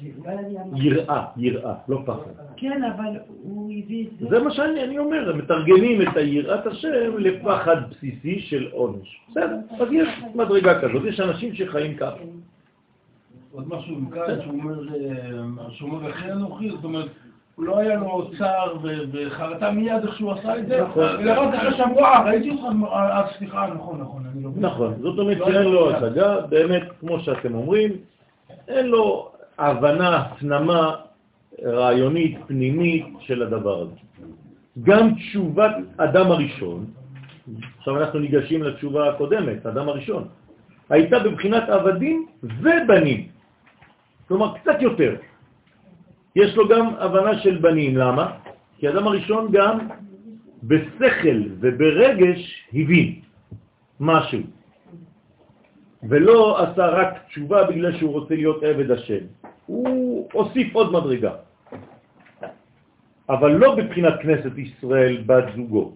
ש- 0.00 0.18
אולי 0.18 0.38
אני 0.38 0.62
אמרתי. 0.62 0.82
יראה, 0.82 1.26
יראה, 1.36 1.74
לא 1.88 2.02
פחד. 2.06 2.30
כן, 2.56 2.84
אבל 2.84 3.18
הוא 3.42 3.64
הביא 3.72 4.06
את 4.06 4.18
זה. 4.18 4.26
זה 4.28 4.44
מה 4.44 4.50
שאני 4.50 4.84
אני 4.84 4.98
אומר, 4.98 5.36
מתרגמים 5.36 6.02
את 6.02 6.16
היראת 6.16 6.66
השם 6.66 7.16
לפחד 7.18 7.76
בסיסי 7.90 8.40
של 8.40 8.68
עונש. 8.72 9.20
בסדר, 9.30 9.58
אז 9.80 9.88
יש 9.92 10.08
מדרגה 10.34 10.80
כזאת, 10.80 11.02
יש 11.08 11.20
אנשים 11.20 11.54
שחיים 11.54 11.96
ככה. 11.96 12.16
עוד 13.56 13.64
משהו 13.68 13.96
מכאן, 13.96 14.42
שהוא 14.42 14.52
אומר, 14.52 14.88
אה, 14.88 15.70
שהוא 15.70 15.90
אומר, 15.90 16.10
אחרי 16.10 16.32
אנוכי, 16.32 16.70
זאת 16.70 16.84
אומרת, 16.84 17.06
לא 17.58 17.78
היה 17.78 17.94
לו 17.94 18.30
ו- 18.82 19.02
וחרטה 19.12 19.70
מיד 19.70 20.02
איך 20.02 20.16
שהוא 20.16 20.32
עשה 20.32 20.58
את 20.58 20.66
זה, 20.66 20.82
נכון. 20.82 21.02
אלא 21.02 21.40
רק 21.40 21.54
אחרי 21.54 21.76
שאמרו, 21.76 22.04
אה, 22.04 22.22
ראיתי 22.24 22.50
אותך, 22.50 22.62
אה, 22.62 23.18
אה, 23.18 23.26
סליחה, 23.38 23.66
נכון, 23.74 24.00
נכון, 24.00 24.22
אני 24.32 24.42
לא... 24.44 24.50
נכון, 24.56 24.94
זאת 25.00 25.18
אומרת 25.18 25.38
שאין 25.46 25.62
לו 25.62 25.90
השגה, 25.90 26.40
באמת, 26.40 26.82
כמו 27.00 27.20
שאתם 27.20 27.54
אומרים, 27.54 27.90
אין 28.68 28.86
לו 28.86 29.28
הבנה, 29.58 30.16
הפנמה 30.16 30.94
רעיונית, 31.64 32.38
פנימית 32.46 33.06
של 33.20 33.42
הדבר 33.42 33.82
הזה. 33.82 33.94
גם 34.82 35.14
תשובת 35.14 35.76
אדם 35.96 36.32
הראשון, 36.32 36.84
עכשיו 37.78 37.98
אנחנו 37.98 38.18
ניגשים 38.18 38.62
לתשובה 38.62 39.08
הקודמת, 39.08 39.66
אדם 39.66 39.88
הראשון, 39.88 40.24
הייתה 40.90 41.18
בבחינת 41.18 41.68
עבדים 41.68 42.26
ובנים. 42.42 43.35
כלומר, 44.28 44.58
קצת 44.58 44.76
יותר. 44.80 45.16
יש 46.36 46.56
לו 46.56 46.68
גם 46.68 46.86
הבנה 46.98 47.38
של 47.38 47.58
בנים, 47.58 47.96
למה? 47.96 48.38
כי 48.78 48.88
אדם 48.88 49.06
הראשון 49.06 49.48
גם 49.52 49.78
בשכל 50.62 51.38
וברגש 51.60 52.68
הבין 52.74 53.20
משהו, 54.00 54.40
ולא 56.02 56.62
עשה 56.62 56.86
רק 56.86 57.26
תשובה 57.28 57.64
בגלל 57.64 57.98
שהוא 57.98 58.12
רוצה 58.12 58.34
להיות 58.34 58.62
עבד 58.62 58.90
השם. 58.90 59.24
הוא 59.66 60.28
הוסיף 60.32 60.74
עוד 60.74 60.92
מדרגה, 60.92 61.34
אבל 63.28 63.50
לא 63.52 63.74
בבחינת 63.74 64.14
כנסת 64.22 64.58
ישראל 64.58 65.22
בת 65.26 65.44
זוגו. 65.56 65.92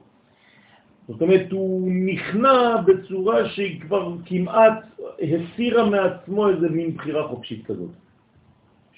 זאת 1.08 1.22
אומרת, 1.22 1.52
הוא 1.52 1.90
נכנע 1.92 2.76
בצורה 2.86 3.48
שהיא 3.48 3.80
כבר 3.80 4.16
כמעט 4.26 4.78
הסירה 5.18 5.90
מעצמו 5.90 6.48
איזה 6.48 6.68
מין 6.68 6.94
בחירה 6.96 7.28
חופשית 7.28 7.66
כזאת, 7.66 7.90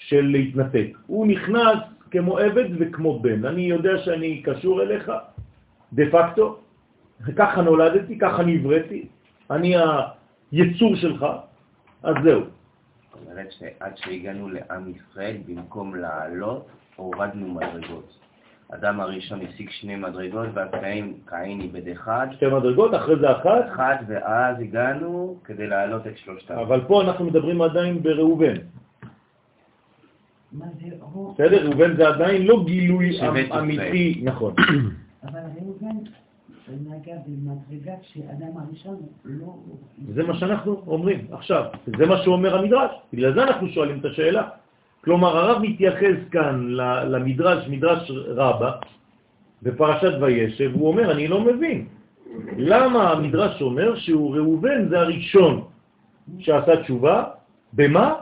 של 0.09 0.21
להתנתק. 0.21 0.89
הוא 1.07 1.27
נכנס 1.27 1.79
כמו 2.11 2.39
עבד 2.39 2.65
וכמו 2.79 3.21
בן. 3.21 3.45
אני 3.45 3.63
יודע 3.63 3.99
שאני 3.99 4.43
קשור 4.43 4.83
אליך, 4.83 5.13
דה 5.93 6.03
פקטו, 6.13 6.59
ככה 7.37 7.63
נולדתי, 7.63 8.19
ככה 8.19 8.43
נבראתי, 8.43 9.07
אני 9.51 9.75
היצור 10.53 10.97
שלך, 10.97 11.27
אז 12.03 12.15
זהו. 12.25 12.41
זאת 12.41 13.21
אומרת 13.31 13.53
שעד 13.53 13.93
שהגענו 13.97 14.49
לעם 14.49 14.93
ישראל, 14.97 15.37
במקום 15.47 15.95
לעלות, 15.95 16.67
הורדנו 16.97 17.55
מדרגות. 17.55 18.19
אדם 18.75 19.01
הראשון 19.01 19.41
השיג 19.49 19.71
שני 19.71 19.97
מדרגות, 19.97 20.49
והקין 20.55 21.15
קין 21.27 21.61
איבד 21.61 21.89
אחד, 21.89 22.27
שתי 22.33 22.47
מדרגות, 22.47 22.95
אחרי 22.95 23.17
זה 23.17 23.33
אחת, 23.33 23.65
אחד, 23.73 23.97
ואז 24.09 24.61
הגענו 24.61 25.39
כדי 25.45 25.67
להעלות 25.67 26.07
את 26.07 26.19
שלושתם. 26.19 26.55
אבל 26.55 26.81
פה 26.87 27.03
אנחנו 27.03 27.25
מדברים 27.25 27.63
עדיין 27.63 28.03
בראובן. 28.03 28.55
בסדר? 31.35 31.67
ראובן 31.67 31.97
זה 31.97 32.09
עדיין 32.09 32.47
לא 32.47 32.65
גילוי. 32.65 33.21
אמיתי, 33.59 34.21
נכון. 34.25 34.55
אבל 35.25 35.41
ראובן 35.61 35.97
נגע 36.69 37.15
במדרגה 37.27 37.93
שאדם 38.03 38.53
הראשון 38.57 38.97
לא... 39.25 39.55
זה 40.15 40.23
מה 40.23 40.35
שאנחנו 40.39 40.83
אומרים 40.87 41.27
עכשיו, 41.33 41.65
זה 41.99 42.07
מה 42.07 42.19
שאומר 42.25 42.59
המדרש, 42.59 42.91
בגלל 43.13 43.35
זה 43.35 43.43
אנחנו 43.43 43.69
שואלים 43.69 43.99
את 43.99 44.05
השאלה. 44.05 44.49
כלומר, 45.05 45.37
הרב 45.37 45.63
מתייחס 45.63 46.17
כאן 46.31 46.67
ל- 46.69 47.17
למדרש, 47.17 47.69
מדרש 47.69 48.11
רבה, 48.11 48.71
בפרשת 49.63 50.13
וישב, 50.21 50.71
הוא 50.75 50.89
אומר, 50.89 51.13
אני 51.13 51.29
לא 51.29 51.41
מבין. 51.41 51.87
למה 52.57 53.11
המדרש 53.11 53.63
אומר 53.63 53.97
שהוא 53.97 54.37
ראובן 54.37 54.89
זה 54.89 55.01
הראשון 55.01 55.65
שעשה 56.39 56.83
תשובה? 56.83 57.25
במה? 57.73 58.15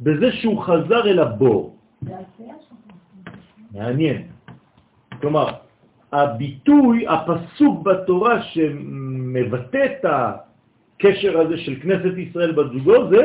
בזה 0.00 0.32
שהוא 0.32 0.62
חזר 0.62 1.02
אל 1.06 1.18
הבור. 1.18 1.76
מעניין. 3.72 4.22
כלומר, 5.20 5.46
הביטוי, 6.12 7.06
הפסוק 7.08 7.82
בתורה 7.82 8.42
שמבטא 8.42 9.84
את 9.84 10.04
הקשר 10.04 11.40
הזה 11.40 11.56
של 11.58 11.74
כנסת 11.82 12.14
ישראל 12.18 12.52
בת 12.52 12.72
זוגו 12.72 13.10
זה 13.10 13.22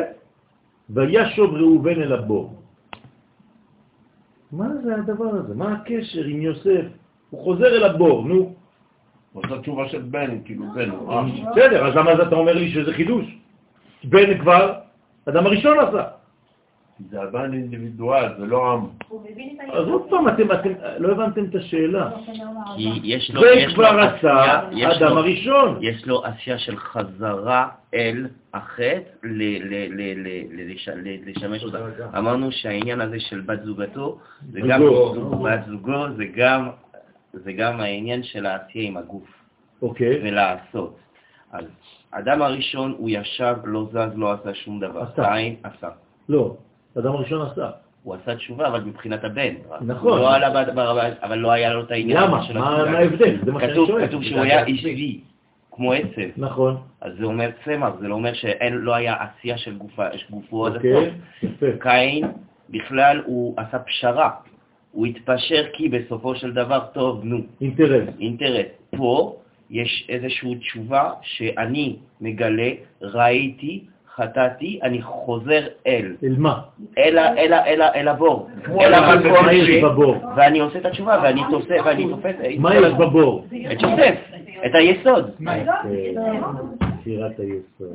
וישוב 0.89 1.53
ראובן 1.53 1.97
אל 2.01 2.13
הבור. 2.13 2.61
מה 4.51 4.67
זה 4.84 4.95
הדבר 4.95 5.30
הזה? 5.30 5.55
מה 5.55 5.73
הקשר 5.73 6.23
עם 6.23 6.41
יוסף? 6.41 6.86
הוא 7.30 7.43
חוזר 7.43 7.67
אל 7.67 7.84
הבור, 7.84 8.26
נו. 8.28 8.53
הוא 9.34 9.43
עושה 9.43 9.61
תשובה 9.61 9.89
של 9.89 10.01
בן, 10.01 10.43
כאילו 10.45 10.65
בן. 10.76 10.89
בסדר, 11.51 11.88
אז 11.88 11.95
למה 11.95 12.13
אתה 12.13 12.36
אומר 12.36 12.53
לי 12.53 12.71
שזה 12.71 12.93
חידוש? 12.93 13.26
בן 14.03 14.39
כבר, 14.39 14.73
אדם 15.26 15.45
הראשון 15.45 15.80
עשה. 15.80 16.03
זה 16.99 17.21
עדיין 17.21 17.53
אינדיבידואל, 17.53 18.33
זה 18.39 18.45
לא 18.45 18.73
עם. 18.73 18.79
הוא 19.07 19.21
מבין 19.31 19.57
את 19.63 19.69
אז 19.73 19.87
עוד 19.87 20.09
פעם, 20.09 20.27
אתם, 20.27 20.47
לא 20.99 21.11
הבנתם 21.11 21.45
את 21.45 21.55
השאלה. 21.55 22.11
כי 22.75 22.99
יש 23.03 23.31
לו, 23.33 23.41
זה 23.41 23.47
יש 23.47 23.67
לו 23.67 23.73
כבר 23.73 23.99
עשה 23.99 24.61
אדם 24.97 25.17
הראשון. 25.17 25.79
יש 25.81 26.07
לו 26.07 26.25
עשייה 26.25 26.57
של 26.57 26.77
חזרה 26.77 27.69
אל 27.93 28.27
החטא, 28.53 28.99
ל- 29.23 29.27
ל- 29.33 29.87
ל- 29.89 30.23
ל- 30.23 30.47
ל- 30.51 30.71
לש- 30.73 30.87
ל- 30.89 31.29
לשמש 31.29 31.63
אותה. 31.63 31.77
אמרנו 32.17 32.51
שהעניין 32.51 33.01
הזה 33.01 33.19
של 33.19 33.41
בת 33.41 33.63
זוגתו, 33.63 34.19
זה 34.51 34.59
גם 34.69 34.81
זוגו. 34.81 35.43
בת 35.43 35.59
זוגו, 35.67 36.05
זה 36.17 36.25
גם, 36.35 36.69
זה 37.33 37.53
גם 37.53 37.79
העניין 37.79 38.23
של 38.23 38.45
העשייה 38.45 38.87
עם 38.87 38.97
הגוף, 38.97 39.27
אוקיי. 39.81 40.19
ולעשות. 40.23 40.99
אז 41.51 41.65
אדם 42.11 42.41
הראשון, 42.41 42.95
הוא 42.97 43.09
ישב, 43.09 43.55
לא 43.63 43.87
זז, 43.91 44.11
לא 44.15 44.31
עשה 44.33 44.53
שום 44.53 44.79
דבר. 44.79 45.01
עשה. 45.01 45.33
עשה. 45.63 45.89
לא, 46.29 46.55
אדם 46.97 47.13
הראשון 47.13 47.47
עשה. 47.51 47.69
הוא 48.03 48.15
עשה 48.15 48.35
תשובה, 48.35 48.67
אבל 48.67 48.81
מבחינת 48.83 49.23
הבן. 49.23 49.53
נכון. 49.81 50.19
לא 50.19 50.35
עלה, 50.35 50.49
ב- 50.49 50.79
ב- 50.79 51.13
אבל 51.23 51.37
לא 51.37 51.51
היה 51.51 51.73
לו 51.73 51.81
את 51.83 51.91
העניין 51.91 52.23
למה? 52.23 52.43
של 52.43 52.57
מה 52.57 52.69
התשובה. 52.73 52.91
מה 52.91 52.97
ההבדל? 52.97 53.35
זה 53.45 53.51
מה 53.51 53.59
שאני 53.59 53.75
שואל. 53.75 54.07
כתוב 54.07 54.23
שהוא 54.23 54.39
היה 54.41 54.65
איש 54.65 54.83
וי, 54.83 55.19
כמו 55.71 55.93
עצב. 55.93 56.21
נכון, 56.37 56.77
אז 57.01 57.13
זה 57.19 57.23
אומר 57.25 57.49
צמח, 57.65 57.93
זה 57.99 58.07
לא 58.07 58.15
אומר 58.15 58.33
שלא 58.33 58.93
היה 58.95 59.15
עשייה 59.19 59.57
של 59.57 59.77
גופו 59.77 60.03
עד 60.65 60.75
הסוף. 60.75 60.85
אוקיי, 60.85 61.11
יפה. 61.43 61.65
קין, 61.79 62.27
בכלל 62.69 63.21
הוא 63.25 63.53
עשה 63.57 63.79
פשרה. 63.79 64.29
הוא 64.91 65.05
התפשר 65.05 65.63
כי 65.73 65.89
בסופו 65.89 66.35
של 66.35 66.53
דבר, 66.53 66.79
טוב, 66.93 67.19
נו, 67.23 67.37
אינטרס. 67.61 68.03
אינטרס. 68.19 68.65
פה 68.97 69.35
יש 69.69 70.05
איזושהי 70.09 70.55
תשובה 70.55 71.11
שאני 71.21 71.95
מגלה, 72.21 72.69
ראיתי, 73.01 73.83
חטאתי, 74.16 74.80
אני 74.84 75.01
חוזר 75.01 75.61
אל, 75.88 76.16
אל 76.24 76.36
מה? 76.38 76.59
אל, 76.97 77.20
אל, 77.20 77.53
אל, 77.53 77.82
אל 77.82 78.07
הבור, 78.07 78.49
אל 78.82 78.93
המקום 78.93 79.45
יש 79.51 79.70
ש... 79.70 79.84
בבור? 79.84 80.16
ואני 80.38 80.59
עושה 80.59 80.80
את 80.80 80.86
התשובה, 80.86 81.20
ואני 81.24 81.41
תופס, 81.51 81.68
ואני 81.86 82.07
תופס 82.09 82.36
מה 82.59 82.76
יש 82.76 82.93
בבור? 82.93 83.45
את 83.72 83.82
יוסף, 83.82 84.16
את 84.66 84.72
היסוד. 84.74 85.32
שירת 87.03 87.39
היסוד. 87.39 87.88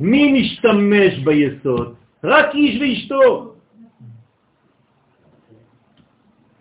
מי 0.00 0.40
משתמש 0.40 1.18
ביסוד? 1.18 1.94
רק 2.24 2.54
איש 2.54 2.80
ואשתו. 2.80 3.52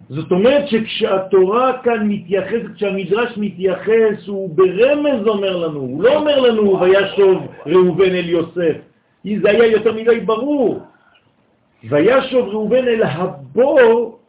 זאת 0.10 0.32
אומרת 0.32 0.68
שכשהתורה 0.68 1.78
כאן 1.84 2.08
מתייחסת, 2.08 2.76
כשהמדרש 2.76 3.38
מתייחס, 3.38 4.28
הוא 4.28 4.50
ברמז 4.56 5.28
אומר 5.28 5.58
לנו, 5.58 5.80
הוא 5.80 6.04
לא 6.04 6.16
אומר 6.16 6.40
לנו 6.40 6.80
וישוב 6.80 7.48
ראובן 7.66 8.10
אל 8.10 8.30
יוסף, 8.30 8.76
זה 9.42 9.50
היה 9.50 9.66
יותר 9.66 9.94
מדי 9.94 10.20
ברור. 10.20 10.80
וישוב 11.90 12.48
ראובן 12.48 12.88
אל 12.88 13.04
הבור, 13.04 14.20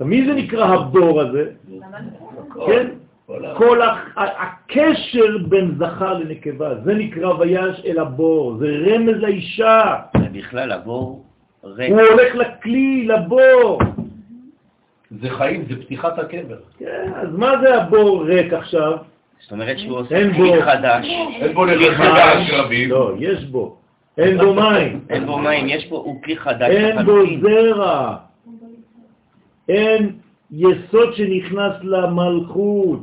מי 0.00 0.26
זה 0.26 0.34
נקרא 0.34 0.64
הבור 0.64 1.20
הזה? 1.20 1.44
כן? 2.66 2.86
כל 3.56 3.80
הקשר 4.16 5.38
בין 5.48 5.74
זכר 5.78 6.18
לנקבה, 6.18 6.74
זה 6.84 6.94
נקרא 6.94 7.34
ויש 7.38 7.82
אל 7.86 7.98
הבור, 7.98 8.56
זה 8.58 8.66
רמז 8.86 9.16
לאישה. 9.16 9.96
בכלל, 10.32 10.72
הבור 10.72 11.24
ריק. 11.64 11.90
הוא 11.90 12.00
הולך 12.00 12.34
לכלי, 12.34 13.06
לבור. 13.06 13.78
זה 15.10 15.30
חיים, 15.30 15.64
זה 15.68 15.76
פתיחת 15.76 16.18
הקבר. 16.18 16.56
כן, 16.78 17.12
אז 17.14 17.28
מה 17.32 17.52
זה 17.62 17.82
הבור 17.82 18.24
ריק 18.24 18.52
עכשיו? 18.52 18.96
זאת 19.40 19.52
אומרת 19.52 19.78
שהוא 19.78 19.98
עושה 19.98 20.16
אין 20.16 20.34
כלי 20.34 20.50
בור. 20.50 20.62
חדש, 20.62 21.06
אין 21.40 21.54
בו 21.54 21.64
לחימה 21.64 22.32
הקרבים. 22.32 22.90
לא, 22.90 23.12
יש 23.18 23.44
בו. 23.44 23.76
אין 24.18 24.38
בו 24.38 24.54
מים, 24.54 25.00
אין 25.10 25.26
בו 25.26 25.38
מים, 25.38 25.68
יש 25.68 25.86
פה, 25.86 25.96
הוא 25.96 26.22
כלי 26.22 26.36
חדש 26.36 26.70
אין 26.70 27.04
בו. 27.04 27.12
זרע, 27.42 28.16
אין 29.68 30.12
יסוד 30.50 31.14
שנכנס 31.14 31.74
למלכות. 31.82 33.00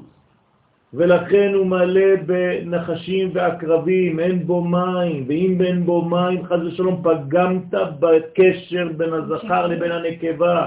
ולכן 0.94 1.52
הוא 1.54 1.66
מלא 1.66 2.16
בנחשים 2.26 3.30
ועקרבים, 3.34 4.20
אין 4.20 4.48
בו 4.48 4.64
מים, 4.64 5.26
ואם 5.28 5.58
אין 5.66 5.86
בו 5.86 6.02
מים, 6.02 6.46
חז 6.46 6.60
ושלום, 6.68 7.02
פגמת 7.04 7.74
בקשר 8.00 8.88
בין 8.98 9.14
הזכר 9.14 9.68
לבין 9.68 9.92
הנקבה. 9.92 10.66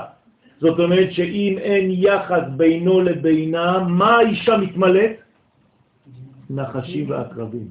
זאת 0.60 0.78
אומרת 0.78 1.12
שאם 1.12 1.58
אין 1.58 1.86
יחד 1.90 2.58
בינו 2.58 3.00
לבינה, 3.00 3.78
מה 3.78 4.16
האישה 4.16 4.56
מתמלאת? 4.56 5.16
נחשים 6.50 7.10
ועקרבים. 7.10 7.68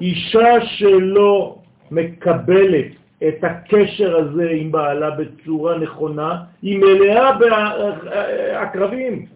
אישה 0.00 0.66
שלא 0.66 1.58
מקבלת 1.90 2.86
את 3.28 3.44
הקשר 3.44 4.16
הזה 4.16 4.50
עם 4.50 4.72
בעלה 4.72 5.10
בצורה 5.10 5.78
נכונה, 5.78 6.42
היא 6.62 6.78
מלאה 6.78 7.38
בעקרבים 7.38 9.26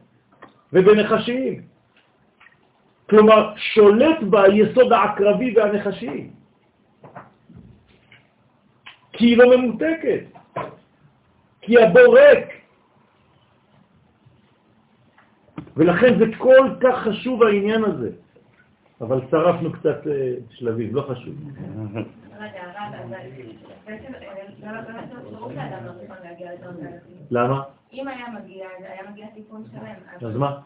ובנחשים. 0.72 1.62
כלומר, 3.10 3.52
שולט 3.56 4.18
ביסוד 4.22 4.92
העקרבי 4.92 5.54
והנחשי. 5.56 6.28
כי 9.12 9.26
היא 9.26 9.36
לא 9.36 9.56
ממותקת, 9.56 10.20
כי 11.68 11.82
הבור 11.82 12.18
ריק. 12.18 12.48
ולכן 15.76 16.18
זה 16.18 16.24
כל 16.38 16.68
כך 16.80 16.98
חשוב 16.98 17.42
העניין 17.42 17.84
הזה. 17.84 18.10
אבל 19.00 19.20
שרפנו 19.30 19.72
קצת 19.72 20.06
אה, 20.06 20.34
שלבים, 20.50 20.94
לא 20.94 21.02
חשוב. 21.02 21.34
למה 22.36 22.52
לא? 27.30 27.30
למה? 27.30 27.62
אם 27.92 28.08
היה 28.08 28.26
מגיע, 28.40 28.66
היה 28.78 29.10
מגיע 29.10 29.26
תיקון 29.34 29.64
שלם. 29.72 30.28
אז 30.28 30.36
מה? 30.36 30.60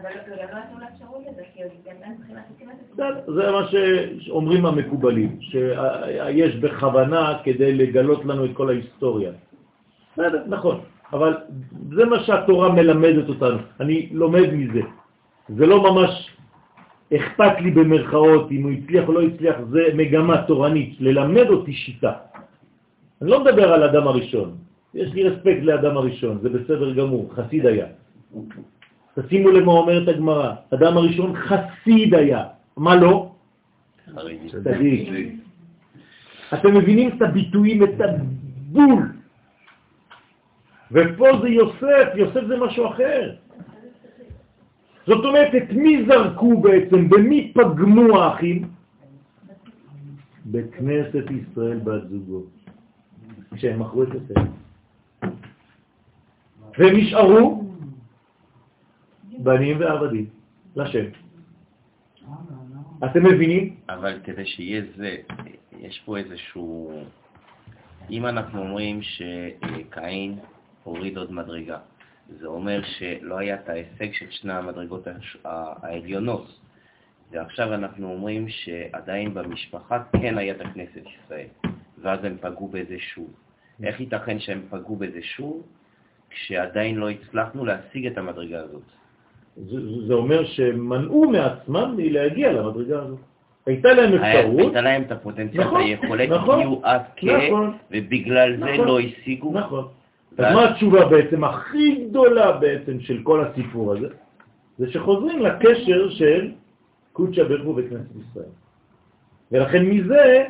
אבל 0.00 0.10
לא 0.28 0.36
גם 0.36 0.48
לא 0.52 0.58
נתנו 0.58 0.78
לה 0.78 0.86
אפשרות 0.94 1.22
לזה, 1.30 1.42
כי 1.54 1.62
עוד 1.62 1.72
מבחינת 2.20 2.76
בסדר, 2.92 3.32
זה 3.34 3.50
מה 3.50 3.68
שאומרים 3.68 4.66
המקובלים, 4.66 5.38
שיש 5.40 6.56
בכוונה 6.56 7.38
כדי 7.44 7.74
לגלות 7.74 8.24
לנו 8.24 8.44
את 8.44 8.50
כל 8.54 8.68
ההיסטוריה. 8.68 9.30
בסדר, 10.14 10.42
נכון, 10.46 10.80
אבל 11.12 11.34
זה 11.90 12.04
מה 12.04 12.22
שהתורה 12.22 12.72
מלמדת 12.72 13.28
אותנו, 13.28 13.58
אני 13.80 14.08
לומד 14.12 14.48
מזה. 14.52 14.82
זה 15.48 15.66
לא 15.66 15.82
ממש 15.82 16.30
אכפת 17.16 17.60
לי 17.60 17.70
במרכאות 17.70 18.50
אם 18.50 18.62
הוא 18.62 18.72
הצליח 18.72 19.08
או 19.08 19.12
לא 19.12 19.22
הצליח, 19.22 19.56
זה 19.70 19.82
מגמה 19.94 20.42
תורנית, 20.46 20.96
ללמד 21.00 21.46
אותי 21.50 21.72
שיטה. 21.72 22.12
אני 23.22 23.30
לא 23.30 23.44
מדבר 23.44 23.72
על 23.72 23.82
אדם 23.82 24.06
הראשון, 24.08 24.56
יש 24.94 25.12
לי 25.12 25.28
רספקט 25.28 25.62
לאדם 25.62 25.96
הראשון, 25.96 26.38
זה 26.42 26.48
בסדר 26.48 26.92
גמור, 26.94 27.30
חסיד 27.34 27.66
היה. 27.66 27.86
תשימו 29.14 29.50
לב 29.50 29.64
מה 29.64 29.72
אומרת 29.72 30.08
הגמרא, 30.08 30.50
אדם 30.74 30.96
הראשון 30.96 31.30
חסיד 31.36 32.14
היה, 32.14 32.42
מה 32.76 32.94
לא? 32.96 33.30
צדיק. 34.62 35.08
אתם 36.54 36.74
מבינים 36.74 37.08
את 37.16 37.22
הביטויים, 37.22 37.82
את 37.82 37.98
הבול. 38.00 39.13
ופה 40.92 41.28
זה 41.42 41.48
יוסף, 41.48 42.08
יוסף 42.14 42.40
זה 42.48 42.56
משהו 42.56 42.88
אחר. 42.88 43.34
זאת 45.06 45.24
אומרת, 45.24 45.54
את 45.54 45.70
מי 45.70 46.04
זרקו 46.06 46.60
בעצם, 46.60 47.08
במי 47.08 47.52
פגמו 47.54 48.18
האחים? 48.18 48.68
בכנסת 50.46 51.24
ישראל 51.30 51.78
בת 51.78 52.08
זוגו, 52.08 52.42
כשהם 53.54 53.80
מכרו 53.80 54.02
את 54.02 54.08
הספר. 54.08 54.40
והם 56.78 56.96
נשארו 56.96 57.64
בנים 59.38 59.80
ועבדים 59.80 60.26
לשם. 60.76 61.04
אתם 63.04 63.24
מבינים? 63.24 63.76
אבל 63.88 64.20
כדי 64.24 64.46
שיהיה 64.46 64.82
זה, 64.96 65.16
יש 65.78 66.02
פה 66.04 66.16
איזשהו... 66.16 66.92
אם 68.10 68.26
אנחנו 68.26 68.60
אומרים 68.60 69.02
שקין 69.02 70.38
הוריד 70.84 71.16
עוד 71.16 71.32
מדרגה, 71.32 71.78
זה 72.38 72.46
אומר 72.46 72.80
שלא 72.82 73.38
היה 73.38 73.54
את 73.54 73.68
ההישג 73.68 74.12
של 74.12 74.30
שני 74.30 74.52
המדרגות 74.52 75.06
העליונות. 75.44 76.60
ועכשיו 77.30 77.74
אנחנו 77.74 78.12
אומרים 78.12 78.48
שעדיין 78.48 79.34
במשפחה 79.34 80.02
כן 80.20 80.38
היה 80.38 80.54
את 80.54 80.60
הכנסת 80.60 81.02
ישראל, 81.06 81.46
ואז 81.98 82.24
הם 82.24 82.36
פגעו 82.40 82.68
בזה 82.68 82.98
שוב. 82.98 83.30
איך 83.82 84.00
ייתכן 84.00 84.38
שהם 84.38 84.62
פגעו 84.70 84.96
בזה 84.96 85.22
שוב, 85.22 85.62
כשעדיין 86.30 86.96
לא 86.96 87.10
הצלחנו 87.10 87.64
להשיג 87.64 88.06
את 88.06 88.18
המדרגה 88.18 88.60
הזאת? 88.60 88.82
זה, 89.56 90.06
זה 90.06 90.14
אומר 90.14 90.44
שמנעו 90.44 91.30
מעצמם 91.30 91.94
מלהגיע 91.96 92.52
למדרגה 92.52 93.02
הזאת. 93.02 93.18
הייתה 93.66 93.92
להם 93.92 94.14
אפשרות. 94.14 94.58
הייתה 94.58 94.80
להם 94.80 95.02
את 95.02 95.12
הפוטנציאל, 95.12 95.64
נכון, 95.64 95.80
היכולת, 95.80 96.28
נכון, 96.28 96.54
הגיעו 96.60 96.80
עד. 96.84 97.02
נכון, 97.22 97.76
ובגלל 97.90 98.56
זה 98.56 98.64
נכון, 98.64 98.86
לא 98.86 99.00
השיגו. 99.00 99.52
נכון. 99.52 99.88
אז 100.38 100.54
מה 100.54 100.70
התשובה 100.70 101.08
בעצם 101.08 101.44
הכי 101.44 102.04
גדולה 102.04 102.52
בעצם 102.52 103.00
של 103.00 103.22
כל 103.22 103.44
הסיפור 103.44 103.92
הזה? 103.92 104.08
זה 104.78 104.92
שחוזרים 104.92 105.38
לקשר 105.42 106.10
של 106.10 106.52
קודשא 107.12 107.42
ברכו 107.42 107.74
בכנסת 107.74 108.10
ישראל. 108.30 108.52
ולכן 109.52 109.86
מזה 109.86 110.44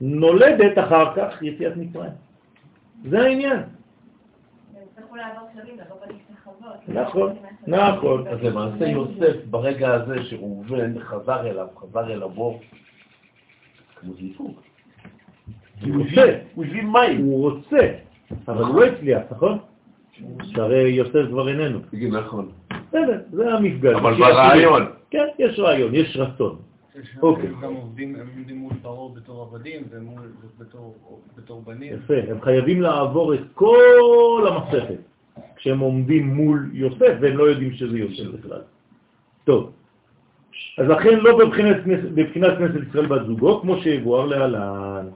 נולדת 0.00 0.78
אחר 0.78 1.14
כך 1.16 1.42
יציאת 1.42 1.76
מצרים. 1.76 2.10
זה 3.04 3.20
העניין. 3.20 3.60
נכון, 6.88 7.36
נכון. 7.66 8.28
אז 8.28 8.42
למעשה 8.42 8.86
יוסף 8.86 9.44
ברגע 9.50 9.94
הזה 9.94 10.24
שראובן 10.24 10.98
חזר 10.98 11.46
אליו, 11.46 11.66
חזר 11.76 12.12
אל 12.12 12.22
הבור, 12.22 12.60
כמו 13.96 14.14
זיפוק. 14.14 14.62
הוא 16.54 16.64
הביא 16.64 16.82
מים. 16.82 17.24
הוא 17.24 17.50
רוצה. 17.50 18.07
אבל 18.48 18.64
הוא 18.64 18.80
לא 18.80 18.86
הצליח, 18.86 19.22
נכון? 19.30 19.58
שהרי 20.42 20.90
יוסף 20.90 21.28
כבר 21.28 21.48
איננו. 21.48 21.78
נכון. 22.10 22.48
בסדר, 22.88 23.20
זה 23.32 23.54
המפגש. 23.54 23.96
אבל 23.96 24.14
ברעיון. 24.14 24.86
כן, 25.10 25.26
יש 25.38 25.58
רעיון, 25.58 25.94
יש 25.94 26.16
רצון. 26.16 26.56
אוקיי. 27.22 27.48
הם 27.48 27.60
גם 27.60 27.74
עובדים, 27.74 28.14
הם 28.14 28.26
עומדים 28.36 28.56
מול 28.56 28.72
פרעה 28.82 29.14
בתור 29.14 29.42
עבדים 29.42 29.82
ובתור 30.58 31.62
בנים. 31.66 31.92
יפה, 31.92 32.14
הם 32.28 32.40
חייבים 32.40 32.82
לעבור 32.82 33.34
את 33.34 33.40
כל 33.54 34.48
המסכת 34.48 35.00
כשהם 35.56 35.78
עומדים 35.78 36.26
מול 36.28 36.70
יוסף 36.72 37.14
והם 37.20 37.36
לא 37.36 37.44
יודעים 37.44 37.72
שזה 37.72 37.98
יוסף 37.98 38.24
בכלל. 38.38 38.60
טוב, 39.44 39.72
אז 40.78 40.88
לכן 40.88 41.18
לא 41.18 41.38
בבחינת 41.38 41.76
כנסת 42.58 42.88
ישראל 42.88 43.06
בת 43.06 43.26
זוגו, 43.26 43.60
כמו 43.60 43.76
שיבואר 43.78 44.26
להלן. 44.26 45.06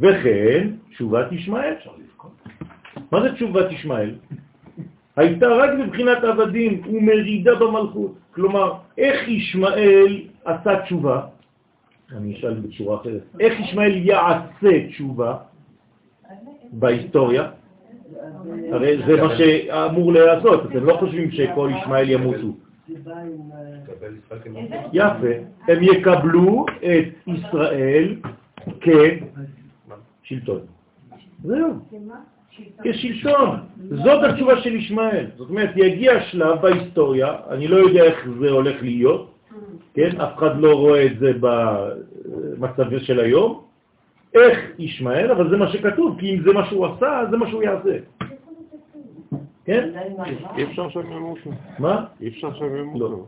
וכן, 0.00 0.68
תשובת 0.90 1.32
ישמעאל. 1.32 1.74
מה 3.12 3.22
זה 3.22 3.32
תשובת 3.32 3.72
ישמעאל? 3.72 4.14
הייתה 5.16 5.46
רק 5.48 5.70
בבחינת 5.78 6.24
עבדים 6.24 6.82
ומרידה 6.86 7.54
במלכות. 7.54 8.14
כלומר, 8.30 8.72
איך 8.98 9.28
ישמעאל 9.28 10.20
עשה 10.44 10.82
תשובה? 10.82 11.20
אני 12.16 12.34
אשאל 12.34 12.54
בצורה 12.54 13.00
אחרת. 13.00 13.22
איך 13.40 13.60
ישמעאל 13.60 13.96
יעשה 13.96 14.88
תשובה 14.88 15.36
בהיסטוריה? 16.72 17.50
הרי 18.72 18.98
זה 19.06 19.22
מה 19.22 19.36
שאמור 19.36 20.12
לעשות, 20.12 20.66
אתם 20.66 20.84
לא 20.84 20.96
חושבים 21.00 21.30
שכל 21.30 21.70
ישמעאל 21.78 22.10
ימותו. 22.10 22.52
יפה, 24.92 25.32
הם 25.68 25.82
יקבלו 25.82 26.66
את 26.78 27.28
ישראל 27.28 28.16
כשלטון. 30.30 30.60
זהו. 31.44 31.72
כשלטון. 32.82 33.56
זאת 33.90 34.22
התשובה 34.24 34.62
של 34.62 34.74
ישמעאל. 34.74 35.26
זאת 35.36 35.50
אומרת, 35.50 35.70
יגיע 35.76 36.22
שלב 36.22 36.60
בהיסטוריה, 36.60 37.36
אני 37.50 37.68
לא 37.68 37.76
יודע 37.76 38.04
איך 38.04 38.28
זה 38.40 38.50
הולך 38.50 38.82
להיות, 38.82 39.30
כן? 39.94 40.20
אף 40.20 40.38
אחד 40.38 40.60
לא 40.60 40.74
רואה 40.74 41.06
את 41.06 41.18
זה 41.18 41.32
במצב 41.40 42.98
של 42.98 43.20
היום, 43.20 43.62
איך 44.34 44.58
ישמעאל, 44.78 45.30
אבל 45.30 45.50
זה 45.50 45.56
מה 45.56 45.72
שכתוב, 45.72 46.20
כי 46.20 46.34
אם 46.34 46.42
זה 46.42 46.52
מה 46.52 46.66
שהוא 46.66 46.86
עשה, 46.86 47.22
זה 47.30 47.36
מה 47.36 47.48
שהוא 47.48 47.62
יעשה. 47.62 47.96
כן? 49.64 49.90
אי 50.56 50.64
אפשר 50.64 50.88
שהם 50.88 51.12
ימותו. 51.12 51.50
מה? 51.78 52.04
אי 52.20 52.28
אפשר 52.28 52.54
שהם 52.54 52.76
ימותו. 52.76 53.08
לא. 53.08 53.24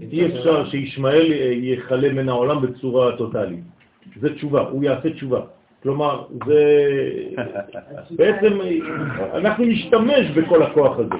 אי 0.00 0.26
אפשר 0.26 0.70
שישמעאל 0.70 1.32
יחלה 1.62 2.12
מן 2.12 2.28
העולם 2.28 2.62
בצורה 2.62 3.16
טוטלית. 3.16 3.64
זה 4.20 4.34
תשובה, 4.34 4.60
הוא 4.60 4.84
יעשה 4.84 5.10
תשובה. 5.10 5.40
כלומר, 5.82 6.24
זה... 6.46 6.60
בעצם 8.10 8.58
אנחנו 9.34 9.64
נשתמש 9.64 10.30
בכל 10.36 10.62
הכוח 10.62 10.98
הזה. 10.98 11.14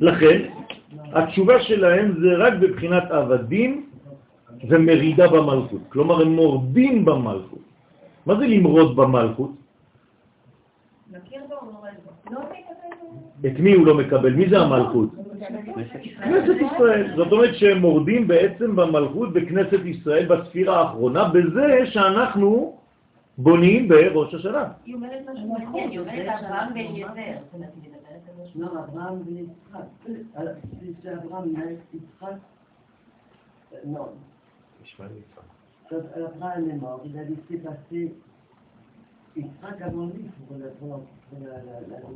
לכן, 0.00 0.38
התשובה 1.12 1.60
שלהם 1.60 2.20
זה 2.20 2.28
רק 2.36 2.52
בבחינת 2.60 3.10
עבדים 3.10 3.86
ומרידה 4.68 5.28
במלכות. 5.28 5.80
כלומר, 5.88 6.22
הם 6.22 6.28
מורדים 6.28 7.04
במלכות. 7.04 7.64
מה 8.26 8.34
זה 8.36 8.46
למרוד 8.46 8.96
במלכות? 8.96 9.50
בו? 9.50 9.56
לא 12.30 12.40
את 13.46 13.58
מי 13.58 13.72
הוא 13.72 13.86
לא 13.86 13.94
מקבל? 13.94 14.32
מי 14.32 14.48
זה 14.48 14.58
המלכות? 14.58 15.08
כנסת 16.24 16.56
ישראל. 16.60 17.16
זאת 17.16 17.32
אומרת 17.32 17.54
שהם 17.54 17.78
מורדים 17.78 18.28
בעצם 18.28 18.76
במלכות 18.76 19.32
בכנסת 19.32 19.80
ישראל 19.84 20.26
בספירה 20.26 20.80
האחרונה, 20.80 21.28
בזה 21.28 21.86
שאנחנו 21.86 22.76
בונים 23.38 23.88
בראש 23.88 24.34
השנה. 24.34 24.64
היא 24.84 24.94
אומרת 24.94 25.20
משהו 25.32 25.48
מעניין, 25.48 25.90
היא 25.90 25.98
אומרת 25.98 26.26
אברהם 26.40 26.74
היא 26.74 27.04
מדברת 27.04 27.42
על 27.52 27.60
משהו. 28.44 28.60
Non, 28.60 28.76
Abraham 36.26 36.70
est 36.70 36.74
mort, 36.74 37.00
il 37.04 37.18
a 37.18 37.24
laissé 37.24 37.56
passer 37.58 38.14
Yitzhak 39.36 39.80
avant 39.82 40.06
lui 40.06 40.24
pour 40.46 40.56
la, 40.58 40.68
pour 40.68 41.06
la, 41.40 41.48
la, 41.48 41.62
la, 41.62 41.80
la, 41.88 41.96
on 42.06 42.14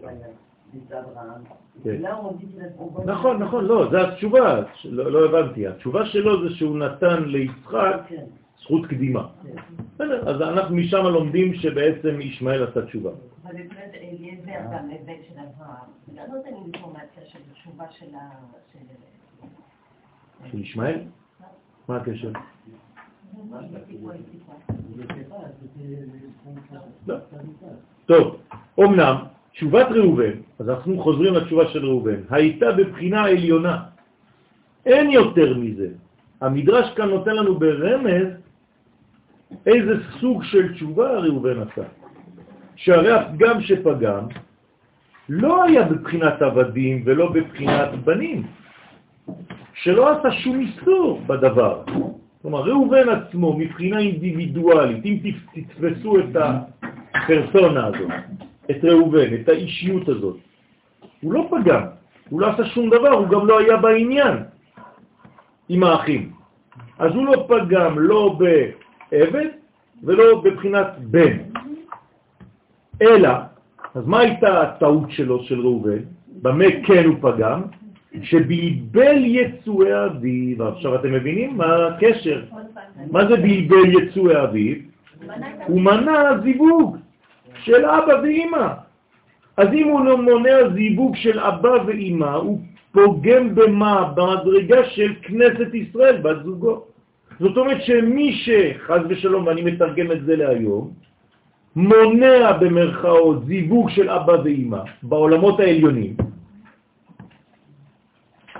voit- 2.78 3.04
נכון, 3.06 3.42
נכון, 3.42 3.64
לא, 3.64 3.90
זה 3.90 4.08
התשובה, 4.08 4.60
לא 4.84 5.12
לא 5.12 5.24
הבנתי. 5.38 5.66
התשובה 5.66 6.06
שלו 6.06 6.48
זה 6.48 6.54
שהוא 6.54 6.78
נתן 6.78 7.22
ליצחק 7.24 7.96
כן, 8.08 8.24
זכות 8.62 8.86
קדימה. 8.86 9.28
כן. 9.42 9.54
אז 10.26 10.40
אנחנו 10.40 10.76
משם 10.76 11.02
לומדים 11.06 11.54
שבעצם 11.54 12.20
ישמעאל 12.20 12.62
עשה 12.64 12.86
תשובה. 12.86 13.10
אבל 13.44 13.52
באמת 13.54 13.94
אליעזר 13.94 14.60
גם 14.72 14.90
הבן 14.90 15.12
של 15.28 15.34
אברהם. 15.38 15.88
לא 16.14 16.22
נותן 16.36 16.50
אינפורמציה 16.64 17.22
של 17.26 17.38
תשובה 17.52 17.84
של 17.90 18.14
ה... 18.14 18.18
של- 20.50 20.58
ישמעאל? 20.58 21.00
מה 21.88 21.96
הקשר? 21.96 22.30
C'était... 25.60 25.84
לא. 27.06 27.16
טוב, 28.06 28.36
אמנם 28.80 29.16
תשובת 29.54 29.86
ראובן, 29.90 30.32
אז 30.58 30.70
אנחנו 30.70 30.98
חוזרים 31.02 31.34
לתשובה 31.34 31.68
של 31.68 31.86
ראובן, 31.86 32.20
הייתה 32.30 32.72
בבחינה 32.72 33.24
עליונה. 33.24 33.82
אין 34.86 35.10
יותר 35.10 35.54
מזה. 35.58 35.88
המדרש 36.40 36.90
כאן 36.96 37.08
נותן 37.08 37.36
לנו 37.36 37.58
ברמז 37.58 38.28
איזה 39.66 39.94
סוג 40.20 40.44
של 40.44 40.72
תשובה 40.74 41.18
ראובן 41.18 41.62
עשה. 41.62 41.82
שהרי 42.76 43.12
הפגם 43.12 43.60
שפגם 43.60 44.24
לא 45.28 45.64
היה 45.64 45.82
בבחינת 45.82 46.42
עבדים 46.42 47.02
ולא 47.06 47.32
בבחינת 47.32 47.88
בנים, 48.04 48.42
שלא 49.74 50.18
עשה 50.18 50.32
שום 50.32 50.60
איסור 50.60 51.22
בדבר. 51.26 51.82
כלומר, 52.42 52.60
ראובן 52.62 53.08
עצמו 53.08 53.58
מבחינה 53.58 53.98
אינדיבידואלית, 53.98 55.04
אם 55.04 55.18
תפ- 55.22 55.54
תתפסו 55.54 56.18
את 56.18 56.36
הפרסונה 56.36 57.86
הזאת, 57.86 58.10
את 58.70 58.84
ראובן, 58.84 59.34
את 59.34 59.48
האישיות 59.48 60.08
הזאת, 60.08 60.36
הוא 61.20 61.32
לא 61.32 61.48
פגם, 61.50 61.82
הוא 62.28 62.40
לא 62.40 62.46
עשה 62.50 62.64
שום 62.64 62.90
דבר, 62.90 63.10
הוא 63.10 63.28
גם 63.28 63.46
לא 63.46 63.58
היה 63.58 63.76
בעניין 63.76 64.36
עם 65.68 65.82
האחים. 65.82 66.32
אז 66.98 67.14
הוא 67.14 67.26
לא 67.26 67.46
פגם 67.48 67.98
לא 67.98 68.38
בעבד 68.38 69.48
ולא 70.02 70.40
בבחינת 70.44 70.86
בן. 70.98 71.36
אלא, 73.02 73.28
אז 73.94 74.06
מה 74.06 74.18
הייתה 74.18 74.62
הטעות 74.62 75.10
שלו, 75.10 75.42
של 75.42 75.60
ראובן? 75.60 75.98
במה 76.42 76.64
כן 76.86 77.04
הוא 77.04 77.16
פגם? 77.20 77.62
שבלבל 78.22 79.24
יצואי 79.24 80.04
אביו. 80.04 80.68
עכשיו 80.68 80.94
אתם 80.94 81.12
מבינים 81.12 81.56
מה 81.56 81.86
הקשר? 81.86 82.44
מה 83.10 83.26
זה 83.28 83.36
בלבל 83.36 84.02
יצואי 84.02 84.42
אביו? 84.42 84.76
הוא 85.66 85.80
מנע 85.80 86.38
זיווג 86.42 86.96
של 87.64 87.84
אבא 87.84 88.12
ואמא. 88.22 88.66
אז 89.56 89.68
אם 89.72 89.88
הוא 89.88 90.04
לא 90.04 90.16
מונע 90.18 90.56
זיווג 90.74 91.16
של 91.16 91.40
אבא 91.40 91.74
ואמא, 91.86 92.34
הוא 92.34 92.60
פוגם 92.92 93.54
במה? 93.54 94.12
במדרגה 94.14 94.84
של 94.84 95.14
כנסת 95.22 95.74
ישראל, 95.74 96.16
בת 96.22 96.44
זוגו. 96.44 96.84
זאת 97.40 97.56
אומרת 97.56 97.82
שמי 97.82 98.32
שחז 98.32 99.00
ושלום, 99.08 99.46
ואני 99.46 99.62
מתרגם 99.62 100.12
את 100.12 100.24
זה 100.24 100.36
להיום, 100.36 100.90
מונע 101.76 102.52
במרכאות 102.52 103.46
זיווג 103.46 103.90
של 103.90 104.10
אבא 104.10 104.36
ואמא 104.44 104.82
בעולמות 105.02 105.60
העליונים, 105.60 106.16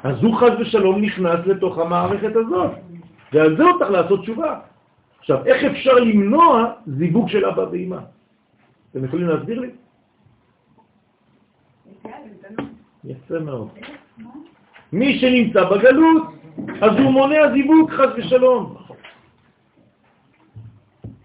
אז 0.03 0.17
הוא 0.23 0.35
חז 0.35 0.53
ושלום 0.61 1.01
נכנס 1.01 1.41
לתוך 1.47 1.79
המערכת 1.79 2.37
הזאת, 2.37 2.71
ועל 3.33 3.57
זה 3.57 3.63
הוא 3.63 3.79
צריך 3.79 3.91
לעשות 3.91 4.21
תשובה. 4.21 4.59
עכשיו, 5.19 5.47
איך 5.47 5.65
אפשר 5.65 5.95
למנוע 5.95 6.73
זיווג 6.87 7.29
של 7.29 7.45
אבא 7.45 7.65
ואמא? 7.73 7.99
אתם 8.95 9.05
יכולים 9.05 9.29
להסביר 9.29 9.61
לי? 9.61 9.71
יפה 13.05 13.39
מאוד. 13.39 13.69
מי 14.93 15.19
שנמצא 15.19 15.65
בגלות, 15.65 16.23
אז 16.81 16.93
הוא 16.99 17.13
מונע 17.13 17.53
זיווג 17.53 17.91
חס 17.91 18.09
ושלום. 18.17 18.77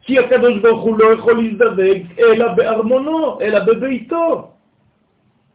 כי 0.01 0.19
הקדוש 0.19 0.61
ברוך 0.61 0.83
הוא 0.83 0.97
לא 0.97 1.13
יכול 1.13 1.43
להזדווג 1.43 2.01
אלא 2.19 2.53
בארמונו, 2.53 3.41
אלא 3.41 3.59
בביתו. 3.59 4.51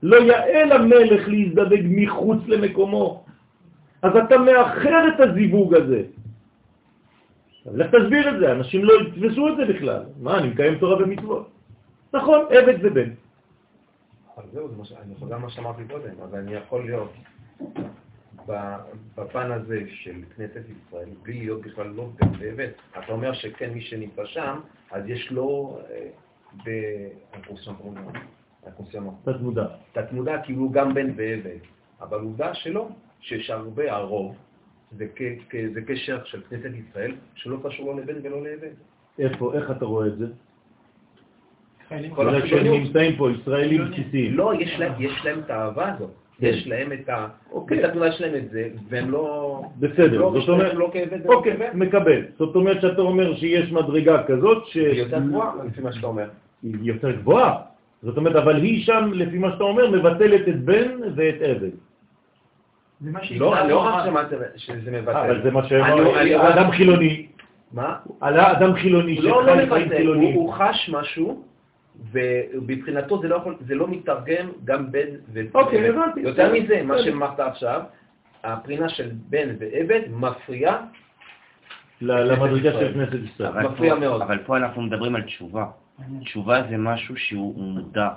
לא 0.03 0.17
יאה 0.17 0.65
למלך 0.65 1.29
להזדווג 1.29 1.83
מחוץ 1.85 2.39
למקומו. 2.47 3.25
אז 4.03 4.17
אתה 4.17 4.39
מאחר 4.39 5.09
את 5.09 5.21
הזיווג 5.21 5.75
הזה. 5.75 6.03
לך 7.75 7.87
תסביר 7.91 8.35
את 8.35 8.39
זה, 8.41 8.53
אנשים 8.53 8.85
לא 8.85 8.93
יתפסו 9.03 9.49
את 9.49 9.57
זה 9.57 9.65
בכלל. 9.65 10.03
מה, 10.23 10.39
אני 10.39 10.49
מקיים 10.49 10.79
תורה 10.79 11.03
ומצוות. 11.03 11.54
נכון, 12.15 12.41
עבד 12.51 12.83
זה 12.83 12.91
בן. 12.91 13.11
אבל 14.37 14.45
זהו, 14.53 14.69
זה 14.69 14.77
מה 14.77 14.85
ש- 14.85 14.93
אני 14.93 15.15
חוזר 15.15 15.39
מה 15.39 15.51
שאמרתי 15.51 15.83
קודם, 15.91 16.21
אז 16.23 16.35
אני 16.35 16.55
יכול 16.55 16.85
להיות 16.85 17.13
ב- 18.49 18.77
בפן 19.17 19.53
הזה 19.53 19.81
של 19.89 20.23
כנסת 20.37 20.63
ישראל, 20.71 21.09
בלי 21.23 21.39
להיות 21.39 21.63
בכלל 21.63 21.87
לא 21.87 22.09
בן 22.21 22.29
ועבד. 22.39 22.69
אתה 22.91 23.13
אומר 23.13 23.33
שכן, 23.33 23.71
מי 23.71 23.81
שנמצא 23.81 24.25
שם, 24.25 24.61
אז 24.91 25.03
יש 25.09 25.31
לו 25.31 25.79
אה, 25.91 26.09
באקוסיומו, 28.63 29.15
תת 29.25 29.41
מודע. 29.41 29.67
תת-מודע 29.93 30.43
כאילו 30.43 30.71
גם 30.71 30.95
בן 30.95 31.07
ועבד, 31.17 31.59
אבל 32.01 32.21
עובדה 32.21 32.55
שלא, 32.55 32.89
שיש 33.21 33.51
הרבה, 33.51 33.93
הרוב, 33.93 34.37
זה 34.99 35.07
קשר 35.87 36.25
של 36.25 36.43
כנסת 36.51 36.71
ישראל, 36.75 37.15
שלא 37.35 37.57
קשור 37.65 37.95
לא 37.95 38.03
לבן 38.03 38.15
ולא 38.27 38.43
לעבד. 38.43 38.71
איפה, 39.19 39.55
איך 39.55 39.71
אתה 39.71 39.85
רואה 39.85 40.07
את 40.07 40.19
זה? 40.19 40.27
כל 42.15 42.47
שהם. 42.47 42.67
נמצאים 42.73 43.17
פה, 43.17 43.31
ישראלים 43.31 43.91
בסיסיים. 43.91 44.35
לא, 44.35 44.53
יש 44.59 44.79
להם, 44.79 44.93
יש 44.99 45.25
להם 45.25 45.39
את 45.39 45.51
האהבה 45.51 45.93
הזאת. 45.95 46.11
כן. 46.41 46.47
יש 46.47 46.67
להם 46.67 46.93
את 46.93 47.09
ה... 47.09 47.27
אוקיי. 47.53 47.79
בתת-מודע 47.79 48.13
שלהם 48.13 48.35
את 48.35 48.51
זה, 48.51 48.69
והם 48.89 49.11
לא... 49.11 49.63
בסדר, 49.79 50.21
לא 50.21 50.35
זאת 50.41 50.49
אומרת, 50.49 50.75
לא 50.75 50.91
ולא 51.25 51.35
אוקיי. 51.35 51.57
מקבל. 51.75 52.23
זאת 52.39 52.57
אומרת 52.57 52.81
שאתה 52.81 53.03
אומר 53.03 53.35
שיש 53.35 53.73
מדרגה 53.73 54.23
כזאת 54.23 54.67
ש... 54.67 54.77
היא 54.77 54.87
יותר 54.87 55.19
גבוהה, 55.19 55.53
לפי 55.67 55.81
מה 55.81 55.93
שאתה 55.93 56.07
אומר. 56.07 56.29
היא 56.63 56.75
יותר 56.83 57.11
גבוהה. 57.11 57.57
זאת 58.03 58.17
אומרת, 58.17 58.37
אבל 58.37 58.57
היא 58.57 58.85
שם, 58.85 59.11
לפי 59.15 59.39
מה 59.39 59.53
שאתה 59.53 59.65
אומר, 59.65 59.91
מבטלת 59.91 60.49
את 60.49 60.65
בן 60.65 60.91
ואת 61.15 61.35
עבד. 61.41 61.71
זה 63.01 63.11
מה 63.11 63.21
לא, 63.37 63.69
לא. 63.69 63.81
רק 63.81 64.05
שמעת 64.07 64.27
שזה 64.57 64.91
מבטל. 64.91 65.17
אבל 65.17 65.43
זה 65.43 65.51
מה 65.51 65.69
שאמר, 65.69 66.53
אדם 66.53 66.71
חילוני, 66.71 67.27
מה? 67.73 67.97
על 68.21 68.39
האדם 68.39 68.75
חילוני 68.75 69.19
לא, 69.21 69.47
לא 69.47 69.55
שחי 69.55 69.69
חיים 69.69 69.89
חילוניים. 69.89 70.35
הוא 70.35 70.53
חש 70.53 70.91
משהו, 70.93 71.43
ובבחינתו 72.13 73.21
זה 73.23 73.29
לא 73.29 73.37
יכול, 73.37 73.57
זה 73.67 73.75
לא 73.75 73.89
מתרגם 73.89 74.49
גם 74.65 74.93
בן 74.93 75.09
ו... 75.33 75.41
אוקיי, 75.55 75.89
הבנתי. 75.89 76.21
יותר 76.21 76.53
מזה, 76.53 76.83
מה. 76.83 76.99
שאמרת 76.99 77.41
עכשיו, 77.41 77.83
הפרינה 78.45 78.89
של 78.89 79.11
בן 79.29 79.49
ועבד 79.59 80.01
מפריעה, 80.11 80.87
למדרגה. 82.01 82.73
של 82.73 82.95
כנסת 82.95 83.25
ישראל. 83.25 83.67
מפריע 83.69 83.95
מאוד. 83.95 84.23
אבל 84.23 84.39
פה 84.39 84.57
אנחנו 84.57 84.83
מדברים 84.83 85.15
על 85.15 85.23
תשובה. 85.23 85.67
תשובה 86.21 86.63
זה 86.71 86.77
משהו 86.77 87.17
שהוא 87.17 87.65
מודע, 87.65 88.09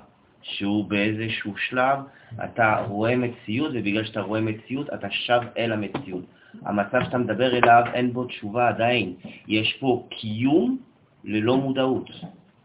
שהוא 0.41 0.89
באיזשהו 0.89 1.57
שלב, 1.57 1.99
אתה 2.43 2.83
רואה 2.87 3.15
מציאות, 3.15 3.71
ובגלל 3.73 4.03
שאתה 4.03 4.21
רואה 4.21 4.41
מציאות, 4.41 4.93
אתה 4.93 5.07
שב 5.09 5.39
אל 5.57 5.71
המציאות. 5.71 6.23
המצב 6.65 7.03
שאתה 7.03 7.17
מדבר 7.17 7.57
אליו, 7.57 7.83
אין 7.93 8.13
בו 8.13 8.25
תשובה 8.25 8.67
עדיין. 8.67 9.13
יש 9.47 9.77
פה 9.79 10.07
קיום 10.09 10.77
ללא 11.23 11.57
מודעות. 11.57 12.09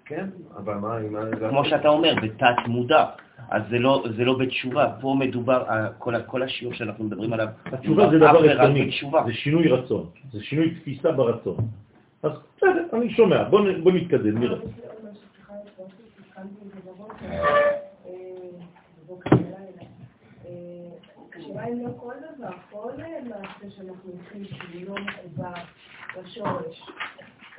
כן? 0.05 0.27
אבל 0.57 0.75
מה, 0.75 0.99
מה... 1.11 1.21
כמו 1.51 1.65
שאתה 1.65 1.89
אומר, 1.89 2.15
בתת 2.23 2.57
מודע. 2.67 3.05
אז 3.51 3.63
זה 3.71 3.79
לא, 3.79 4.05
זה 4.17 4.25
לא 4.25 4.39
בתשובה. 4.39 4.93
פה 5.01 5.17
מדובר, 5.19 5.65
אה, 5.69 5.89
כל, 5.99 6.23
כל 6.27 6.43
השיעור 6.43 6.75
שאנחנו 6.75 7.05
מדברים 7.05 7.33
עליו, 7.33 7.47
התשובה 7.67 8.11
זה 8.11 8.19
דבר 8.19 8.45
רצוני, 8.45 8.87
בתשובה. 8.87 9.23
זה 9.27 9.33
שינוי 9.33 9.69
רצון, 9.69 10.07
זה 10.33 10.43
שינוי 10.43 10.75
תפיסה 10.75 11.13
ברצון. 11.13 11.57
אז 12.23 12.33
בסדר, 12.57 12.87
אני 12.93 13.11
שומע, 13.11 13.45
בוא 13.49 13.93
נתקדם, 13.93 14.39
נראה. 14.39 14.59
השאלה 21.37 21.67
אם 21.69 21.83
לא 21.83 21.91
כל 21.97 22.15
דבר, 22.37 22.51
כל 22.71 22.91
מעשה 23.29 23.77
שאנחנו 23.77 24.11
עושים 24.11 24.45
שהוא 24.45 24.89
לא 24.89 24.95
מחובר 25.03 25.63
לשורש, 26.23 26.83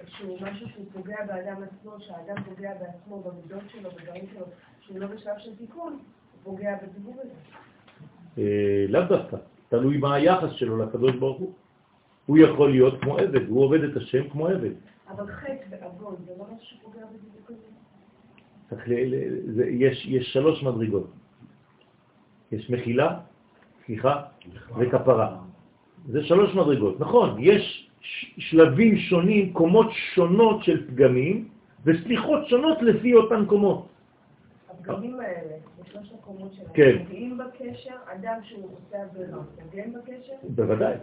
שהוא 0.08 0.38
משהו 0.42 0.70
שהוא 0.70 0.86
פוגע 0.94 1.16
באדם 1.28 1.64
עצמו, 1.64 1.92
שהאדם 2.00 2.44
פוגע 2.44 2.72
בעצמו, 2.80 3.24
במידות 3.24 3.64
שלו, 3.68 3.90
בדברים 3.92 4.26
שלו, 4.34 4.46
שהוא 4.82 5.00
לא 5.00 5.08
בשלב 5.08 5.38
של 5.38 5.56
תיקון, 5.56 6.00
פוגע 6.44 6.78
בדיבור 6.84 7.16
הזה. 7.22 7.34
אה, 8.38 8.86
לאו 8.90 9.02
דווקא, 9.02 9.38
תלוי 9.70 9.98
מה 9.98 10.16
היחס 10.16 10.52
שלו 10.52 10.78
לקדוש 10.78 11.16
ברוך 11.16 11.40
הוא. 11.40 11.54
הוא 12.26 12.38
יכול 12.38 12.72
להיות 12.72 13.02
כמו 13.02 13.18
עבד, 13.18 13.48
הוא 13.48 13.64
עובד 13.64 13.84
את 13.84 13.98
השם 13.98 14.30
כמו 14.30 14.48
עבד. 14.48 14.72
אבל 15.10 15.28
חטא 15.28 15.76
ועוון, 15.82 16.16
זה 16.26 16.32
לא 16.38 16.46
משהו 16.56 16.78
שפוגע 16.78 17.02
בדיבור 17.06 17.42
הזה. 17.50 17.74
יש, 19.70 20.06
יש 20.06 20.34
שלוש 20.34 20.64
מדרגות. 20.64 21.12
יש 22.52 22.70
מחילה, 22.70 23.20
סליחה, 23.86 24.22
וכפרה. 24.78 25.38
זה 26.08 26.24
שלוש 26.24 26.56
מדרגות. 26.56 27.00
נכון, 27.00 27.38
יש 27.40 27.90
שלבים 28.38 28.98
שונים, 28.98 29.54
קומות 29.54 29.88
שונות 29.92 30.64
של 30.64 30.88
פגמים, 30.88 31.48
וסליחות 31.86 32.48
שונות 32.48 32.82
לפי 32.82 33.14
אותן 33.14 33.46
קומות. 33.46 33.88
הפגמים 34.70 35.20
האלה, 35.20 35.56
בשלוש 35.82 36.12
הקומות 36.20 36.54
שלהם, 36.54 36.70
כן. 36.74 37.04
פוגעים 37.04 37.38
בקשר, 37.38 37.96
אדם 38.06 38.40
שהוא 38.44 38.70
עושה 38.78 38.98
עבירה, 39.04 39.38
פוגם 39.72 39.94
בקשר, 39.94 40.34
בוודאי. 40.50 40.96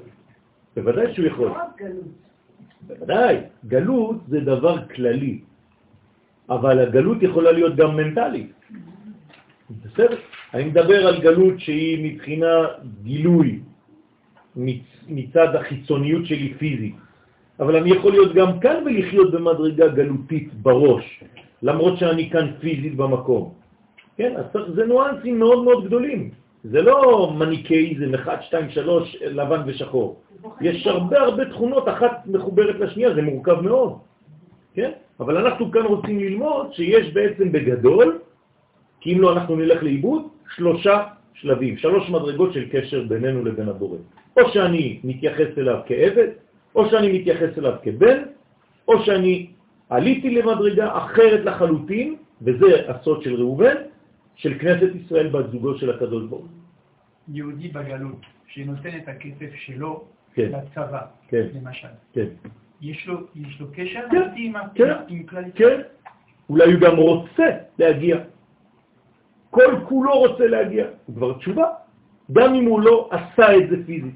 בוודאי 0.77 1.15
שהוא 1.15 1.27
יכול. 1.27 1.47
לא 1.47 1.53
רק 1.53 1.77
גלות. 1.79 2.05
בוודאי. 2.87 3.37
גלות 3.67 4.17
זה 4.29 4.41
דבר 4.41 4.89
כללי, 4.89 5.41
אבל 6.51 6.79
הגלות 6.79 7.23
יכולה 7.23 7.53
להיות 7.53 7.77
גם 7.77 7.97
מנטלית. 7.97 8.53
בסדר? 9.71 10.17
אני 10.55 10.65
מדבר 10.65 11.07
על 11.07 11.21
גלות 11.21 11.61
שהיא 11.61 12.13
מבחינה 12.15 12.55
גילוי 13.03 13.61
מצ- 14.61 15.05
מצד 15.09 15.57
החיצוניות 15.57 16.27
שלי 16.27 16.55
פיזית, 16.59 16.95
אבל 17.61 17.77
אני 17.77 17.91
יכול 17.91 18.13
להיות 18.13 18.35
גם 18.35 18.61
כאן 18.61 18.83
ולחיות 18.87 19.31
במדרגה 19.33 19.89
גלותית 19.89 20.55
בראש, 20.55 21.25
למרות 21.63 21.99
שאני 21.99 22.31
כאן 22.31 22.51
פיזית 22.61 22.97
במקום. 22.97 23.53
כן, 24.17 24.33
אז 24.37 24.45
זה 24.75 24.87
ניואנסים 24.87 25.39
מאוד 25.39 25.65
מאוד 25.65 25.85
גדולים. 25.85 26.31
זה 26.65 26.83
לא 26.83 27.33
מניקאיזם, 27.39 28.15
1, 28.15 28.43
2, 28.43 28.71
3, 28.71 29.17
לבן 29.23 29.61
ושחור. 29.67 30.21
יש 30.61 30.87
הרבה 30.87 31.21
הרבה 31.21 31.45
תכונות, 31.45 31.89
אחת 31.89 32.27
מחוברת 32.27 32.77
לשנייה, 32.81 33.15
זה 33.15 33.23
מורכב 33.23 33.61
מאוד, 33.61 33.93
כן? 34.75 34.91
אבל 35.21 35.37
אנחנו 35.37 35.71
כאן 35.71 35.83
רוצים 35.83 36.19
ללמוד 36.21 36.73
שיש 36.73 37.13
בעצם 37.13 37.53
בגדול, 37.53 38.19
כי 39.01 39.13
אם 39.15 39.21
לא 39.21 39.33
אנחנו 39.33 39.57
נלך 39.57 39.83
לאיבוד, 39.83 40.23
שלושה 40.57 41.03
שלבים, 41.35 41.77
שלוש 41.77 42.11
מדרגות 42.11 42.53
של 42.53 42.65
קשר 42.73 43.05
בינינו 43.09 43.45
לבין 43.45 43.69
הבורא. 43.69 43.99
או 44.37 44.51
שאני 44.53 45.01
מתייחס 45.05 45.59
אליו 45.59 45.81
כעבד, 45.87 46.29
או 46.75 46.91
שאני 46.91 47.19
מתייחס 47.19 47.59
אליו 47.59 47.75
כבן, 47.83 48.23
או 48.89 49.05
שאני 49.05 49.51
עליתי 49.91 50.31
למדרגה 50.31 50.97
אחרת 50.97 51.45
לחלוטין, 51.45 52.17
וזה 52.43 52.91
הסוד 52.91 53.23
של 53.23 53.35
ראובן, 53.35 53.77
של 54.35 54.59
כנסת 54.59 54.91
ישראל 54.95 55.29
בת 55.29 55.51
זוגו 55.51 55.79
של 55.79 55.91
הקדוש 55.91 56.25
ברוך. 56.25 56.47
יהודי 57.29 57.69
בגלות, 57.69 58.27
שנותן 58.47 58.91
את 58.97 59.09
הכסף 59.09 59.55
שלו 59.55 60.05
כן, 60.35 60.53
לצבא, 60.53 61.01
כן, 61.29 61.47
למשל, 61.55 61.89
כן. 62.13 62.27
יש 62.81 63.07
לו, 63.07 63.17
יש 63.35 63.61
לו 63.61 63.67
קשר 63.73 64.01
כן, 64.11 64.31
עם 64.37 64.53
כן, 64.75 64.93
עם 65.09 65.23
כלל 65.23 65.45
ישראל? 65.47 65.53
כן. 65.55 65.81
אולי 66.51 66.73
הוא 66.73 66.81
גם 66.81 66.97
רוצה 66.97 67.49
להגיע. 67.79 68.17
כל 69.51 69.75
כולו 69.89 70.19
רוצה 70.19 70.47
להגיע. 70.47 70.87
הוא 71.07 71.17
כבר 71.17 71.39
תשובה. 71.39 71.67
גם 72.33 72.55
אם 72.55 72.65
הוא 72.65 72.81
לא 72.81 73.09
עשה 73.11 73.57
את 73.57 73.71
זה 73.71 73.77
פיזית. 73.87 74.15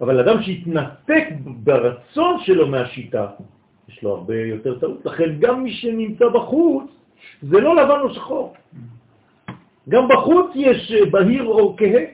אבל 0.00 0.20
אדם 0.20 0.42
שהתנתק 0.42 1.26
ברצון 1.44 2.40
שלו 2.40 2.66
מהשיטה, 2.68 3.26
יש 3.88 4.02
לו 4.02 4.10
הרבה 4.10 4.36
יותר 4.36 4.78
טעות. 4.78 5.06
לכן 5.06 5.38
גם 5.38 5.62
מי 5.62 5.72
שנמצא 5.72 6.28
בחוץ, 6.28 6.90
זה 7.42 7.60
לא 7.60 7.76
לבן 7.76 8.00
או 8.00 8.14
שחור. 8.14 8.54
גם 9.88 10.08
בחוץ 10.08 10.50
יש 10.54 10.92
אה, 10.92 11.10
בהיר 11.10 11.44
או 11.44 11.76
כהה. 11.76 12.04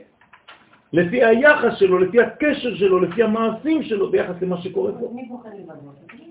לפי 0.93 1.25
היחס 1.25 1.79
שלו, 1.79 1.99
לפי 1.99 2.21
הקשר 2.21 2.75
שלו, 2.75 3.01
לפי 3.01 3.23
המעשים 3.23 3.83
שלו, 3.83 4.11
ביחס 4.11 4.35
למה 4.43 4.61
שקורה 4.63 4.93
פה. 4.93 5.15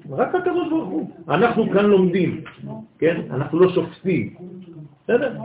רק 0.09 0.35
הקדוש 0.35 0.69
ברוך 0.69 0.89
הוא. 0.89 1.09
אנחנו 1.29 1.69
כאן 1.69 1.85
לומדים, 1.85 2.41
כן? 2.99 3.21
אנחנו 3.31 3.59
לא 3.59 3.69
שופטים. 3.69 4.35
בסדר? 5.03 5.37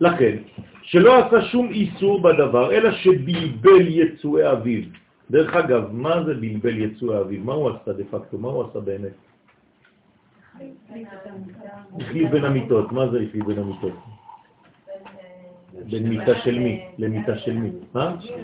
לכן, 0.00 0.36
שלא 0.82 1.26
עשה 1.26 1.42
שום 1.42 1.68
איסור 1.70 2.22
בדבר, 2.22 2.72
אלא 2.72 2.90
שבלבל 2.92 3.86
יצואי 3.88 4.52
אביו. 4.52 4.82
דרך 5.30 5.56
אגב, 5.56 5.88
מה 5.92 6.22
זה 6.24 6.34
בלבל 6.34 6.78
יצואי 6.78 7.20
אביו? 7.20 7.40
מה 7.44 7.52
הוא 7.52 7.70
עשה 7.70 7.92
דה 7.92 8.04
פקטו? 8.10 8.38
מה 8.38 8.48
הוא 8.48 8.64
עשה 8.70 8.80
באמת? 8.80 9.16
החליף 12.00 12.30
בין 12.30 12.44
המיטות. 12.44 12.92
מה 12.92 13.08
זה 13.08 13.16
החליף 13.20 13.44
בין 13.46 13.58
המיטות? 13.58 13.96
בין 15.90 16.08
מיטה 16.08 16.34
של 16.44 16.58
מי? 16.58 16.84
למיטה 16.98 17.38
של 17.38 17.52
מי? 17.52 17.70
מיטה 17.70 18.12
של 18.20 18.34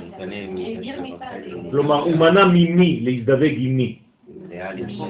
רחל, 1.14 1.70
כלומר, 1.70 2.02
הוא 2.02 2.16
מנע 2.16 2.44
ממי 2.44 3.00
להזדווג 3.00 3.54
עם 3.56 3.76
מי? 3.76 3.98
לאה 4.58 4.72
לבשל 4.72 5.02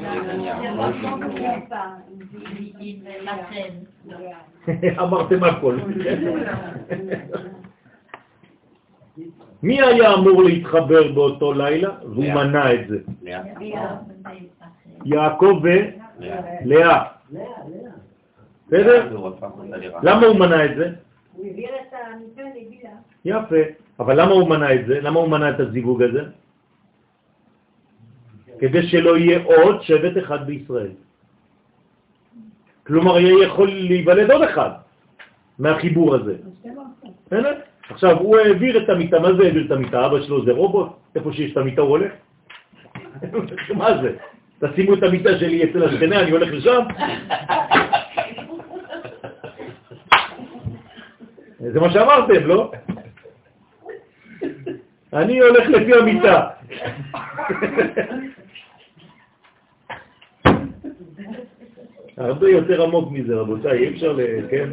אמרתם 5.02 5.44
הכל. 5.44 5.78
מי 9.62 9.82
היה 9.82 10.14
אמור 10.14 10.42
להתחבר 10.42 11.12
באותו 11.12 11.52
לילה 11.52 11.90
והוא. 12.02 12.24
מנע 12.24 12.74
את 12.74 12.88
זה? 12.88 12.98
יעקב 15.04 15.60
ולאה. 15.62 15.84
לאה. 16.64 17.04
בסדר? 18.66 19.16
למה 20.02 20.26
הוא 20.26 20.36
מנע 20.38 20.64
את 20.64 20.76
זה? 20.76 20.90
הוא 21.32 21.46
העביר 21.46 21.68
את 21.68 21.92
המיטה 21.92 22.42
לגילה. 22.56 22.90
יפה. 23.24 23.56
אבל 24.00 24.20
למה 24.20 24.32
הוא 24.32 24.48
מנע 24.48 24.74
את 24.74 24.86
זה? 24.86 25.00
למה 25.00 25.20
הוא 25.20 25.28
מנע 25.28 25.50
את 25.50 25.60
הזיווג 25.60 26.02
הזה? 26.02 26.20
כדי 28.60 28.88
שלא 28.88 29.18
יהיה 29.18 29.38
עוד 29.44 29.82
שבט 29.82 30.18
אחד 30.18 30.46
בישראל. 30.46 30.90
כלומר, 32.86 33.18
יהיה 33.18 33.44
יכול 33.44 33.68
להיוולד 33.68 34.30
עוד 34.30 34.42
אחד 34.42 34.70
מהחיבור 35.58 36.14
הזה. 36.14 36.36
עכשיו, 37.90 38.18
הוא 38.18 38.38
העביר 38.38 38.84
את 38.84 38.88
המיטה, 38.88 39.18
מה 39.18 39.32
זה 39.32 39.42
העביר 39.42 39.66
את 39.66 39.70
המיטה? 39.70 40.06
אבא 40.06 40.20
שלו 40.20 40.44
זה 40.44 40.52
רובוט? 40.52 40.88
איפה 41.14 41.32
שיש 41.32 41.52
את 41.52 41.56
המיטה 41.56 41.80
הוא 41.80 41.90
הולך? 41.90 42.12
מה 43.80 44.02
זה? 44.02 44.16
תשימו 44.60 44.94
את 44.94 45.02
המיטה 45.02 45.38
שלי 45.38 45.64
אצל 45.64 45.84
השכנה, 45.84 46.20
אני 46.20 46.30
הולך 46.30 46.48
לשם? 46.52 46.82
זה 51.72 51.80
מה 51.80 51.90
שאמרתם, 51.90 52.46
לא? 52.46 52.72
אני 55.12 55.38
הולך 55.38 55.68
לפי 55.68 55.94
המיטה. 55.94 56.48
הרבה 62.18 62.50
יותר 62.50 62.82
עמוק 62.82 63.12
מזה, 63.12 63.34
רבותיי, 63.34 63.78
אי 63.78 63.94
אפשר 63.94 64.12
ל... 64.12 64.20
כן? 64.50 64.68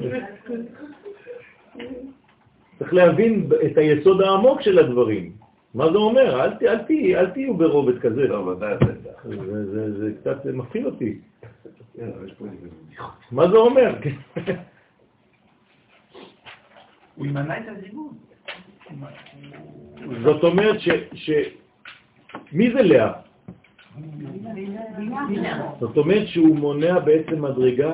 צריך 2.80 2.94
להבין 2.94 3.50
את 3.66 3.78
היסוד 3.78 4.22
העמוק 4.22 4.62
של 4.62 4.80
הדברים. 4.80 5.32
מה 5.74 5.92
זה 5.92 5.98
אומר? 5.98 6.42
אל, 6.42 7.28
תהיו 7.34 7.54
ברובד 7.54 8.00
כזה. 8.00 8.28
לא. 8.28 8.56
זה, 9.24 9.66
זה, 9.66 10.00
זה 10.00 10.12
קצת 10.22 10.46
מפחיד 10.46 10.86
אותי. 10.86 11.20
כן. 11.98 12.10
מה 13.32 13.48
זה 13.50 13.58
אומר? 13.58 13.96
הוא 17.16 17.26
ימנע 17.26 17.58
את 17.58 17.64
הזיווג. 17.68 18.14
זאת 20.24 20.44
אומרת 20.44 20.80
ש... 20.80 20.90
ש... 21.14 21.30
מי 22.52 22.72
זה 22.74 22.82
לאה? 22.82 23.12
זאת 25.80 25.98
אומרת 25.98 26.28
שהוא 26.28 26.56
מונע 26.56 27.00
בעצם 27.00 27.42
מדרגה 27.42 27.92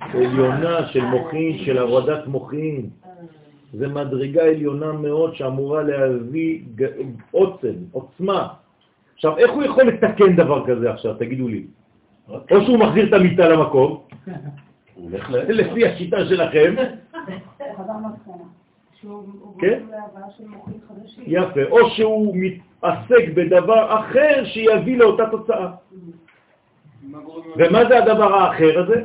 עליונה 0.00 0.86
של 0.86 1.04
מוחין, 1.04 1.58
של 1.58 1.78
הורדת 1.78 2.26
מוחין. 2.26 2.88
זה 3.72 3.88
מדרגה 3.88 4.42
עליונה 4.42 4.92
מאוד 4.92 5.34
שאמורה 5.34 5.82
להביא 5.82 6.60
עוצם, 7.30 7.74
עוצמה. 7.92 8.48
עכשיו, 9.14 9.38
איך 9.38 9.50
הוא 9.52 9.62
יכול 9.62 9.84
לתקן 9.84 10.36
דבר 10.36 10.66
כזה 10.66 10.90
עכשיו, 10.90 11.14
תגידו 11.14 11.48
לי? 11.48 11.64
או 12.28 12.64
שהוא 12.64 12.78
מחזיר 12.78 13.08
את 13.08 13.12
המיטה 13.12 13.48
למקום, 13.48 14.00
ל... 15.10 15.16
לפי 15.48 15.86
השיטה 15.86 16.26
שלכם, 16.26 16.74
כן. 19.58 19.82
יפה, 21.26 21.60
או 21.70 21.90
שהוא 21.90 22.36
מתעסק 22.36 23.28
בדבר 23.34 24.00
אחר 24.00 24.44
שיביא 24.44 24.98
לאותה 24.98 25.24
תוצאה. 25.30 25.72
ומה 27.56 27.84
זה 27.88 27.98
הדבר 27.98 28.34
האחר 28.34 28.78
הזה? 28.78 29.04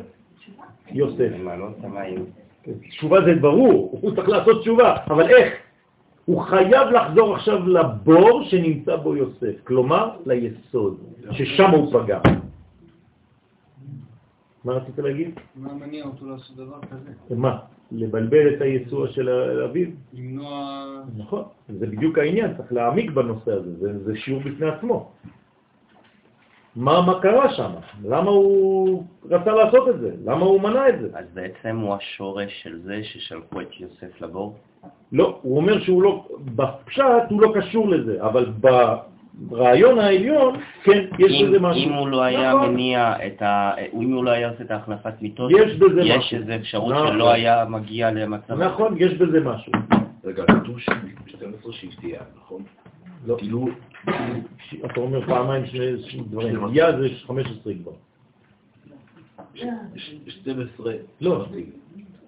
יוסף. 0.92 1.30
המים. 1.84 2.26
תשובה 2.90 3.22
זה 3.26 3.36
ברור, 3.36 4.00
הוא 4.02 4.16
צריך 4.16 4.30
לעשות 4.30 4.62
תשובה, 4.62 4.96
אבל 5.08 5.30
איך? 5.30 5.54
הוא 6.26 6.42
חייב 6.42 6.88
לחזור 6.88 7.36
עכשיו 7.36 7.68
לבור 7.68 8.44
שנמצא 8.44 8.96
בו 8.96 9.16
יוסף, 9.16 9.64
כלומר 9.64 10.18
ליסוד, 10.26 10.98
ששם 11.32 11.70
הוא 11.72 11.94
פגע. 11.94 12.20
מה 14.66 14.74
רצית 14.74 14.98
להגיד? 14.98 15.40
מה 15.56 15.74
מניע 15.74 16.06
אותו 16.06 16.26
לעשות 16.26 16.56
דבר 16.56 16.80
כזה? 16.82 17.36
מה? 17.36 17.60
לבלבל 17.92 18.56
את 18.56 18.62
היצוע 18.62 19.08
של 19.08 19.30
אביו? 19.70 19.88
למנוע... 20.14 20.86
נכון, 21.18 21.44
זה 21.68 21.88
בדיוק 21.88 22.18
העניין, 22.18 22.54
צריך 22.58 22.74
להעמיק 22.74 23.12
בנושא 23.12 23.52
הזה, 23.52 23.78
זה, 23.80 24.04
זה 24.04 24.18
שיעור 24.18 24.42
בפני 24.42 24.68
עצמו. 24.68 25.12
מה, 26.76 27.02
מה 27.02 27.22
קרה 27.22 27.54
שם? 27.54 27.72
למה 28.04 28.30
הוא 28.30 29.04
רצה 29.26 29.52
לעשות 29.52 29.90
את 29.90 30.00
זה? 30.00 30.12
למה 30.26 30.46
הוא 30.46 30.62
מנע 30.62 30.90
את 30.90 31.00
זה? 31.00 31.08
אז 31.14 31.26
בעצם 31.34 31.78
הוא 31.78 31.96
השורש 31.96 32.64
של 32.64 32.80
זה 32.82 33.04
ששלחו 33.04 33.62
את 33.62 33.80
יוסף 33.80 34.22
לבור? 34.22 34.56
לא, 35.12 35.40
הוא 35.42 35.58
אומר 35.58 35.80
שהוא 35.80 36.04
לא, 36.04 36.28
בפשט 36.56 37.04
הוא 37.30 37.42
לא 37.42 37.54
קשור 37.56 37.90
לזה, 37.90 38.24
אבל 38.24 38.52
ברעיון 39.42 40.00
העליון, 40.00 40.56
כן, 40.84 41.06
יש 41.20 41.32
אם, 41.32 41.48
בזה 41.48 41.60
משהו. 41.60 41.84
אם 41.84 41.94
הוא 41.94 42.08
לא 42.08 42.22
היה 42.24 42.54
נכון. 42.54 42.74
מניע 42.74 43.14
את 43.28 43.42
ה... 43.42 43.72
אם 44.02 44.14
הוא 44.14 44.24
לא 44.24 44.30
היה 44.32 44.50
עושה 44.50 44.64
את 44.64 44.72
ההחלפת 44.72 45.22
מיטות, 45.22 45.52
יש 45.52 45.76
בזה 45.76 46.02
יש 46.02 46.18
משהו. 46.18 46.38
איזו 46.38 46.56
אפשרות 46.56 46.94
נכון. 46.94 47.08
שלא 47.08 47.32
היה 47.32 47.66
מגיע 47.70 48.12
למצב... 48.12 48.54
נכון, 48.62 48.96
יש 48.98 49.14
בזה 49.14 49.40
משהו. 49.40 49.72
רגע, 50.26 50.44
כתוב 50.46 50.80
ש- 50.80 50.90
12 51.28 51.74
שבטייה, 51.74 52.22
נכון? 52.38 52.64
לא. 53.28 53.36
כאילו, 53.38 53.68
ש- 54.70 54.76
אתה 54.86 55.00
אומר 55.00 55.26
פעמיים 55.26 55.66
שני 55.66 55.96
דברים. 56.30 56.56
12. 56.56 56.70
יא 56.74 56.92
זה 56.98 57.08
15 57.28 57.74
כבר. 57.84 57.92
ש- 59.56 59.64
ש- 59.96 60.16
12 60.28 60.92
לא. 61.22 61.46
שבטים. 61.46 61.66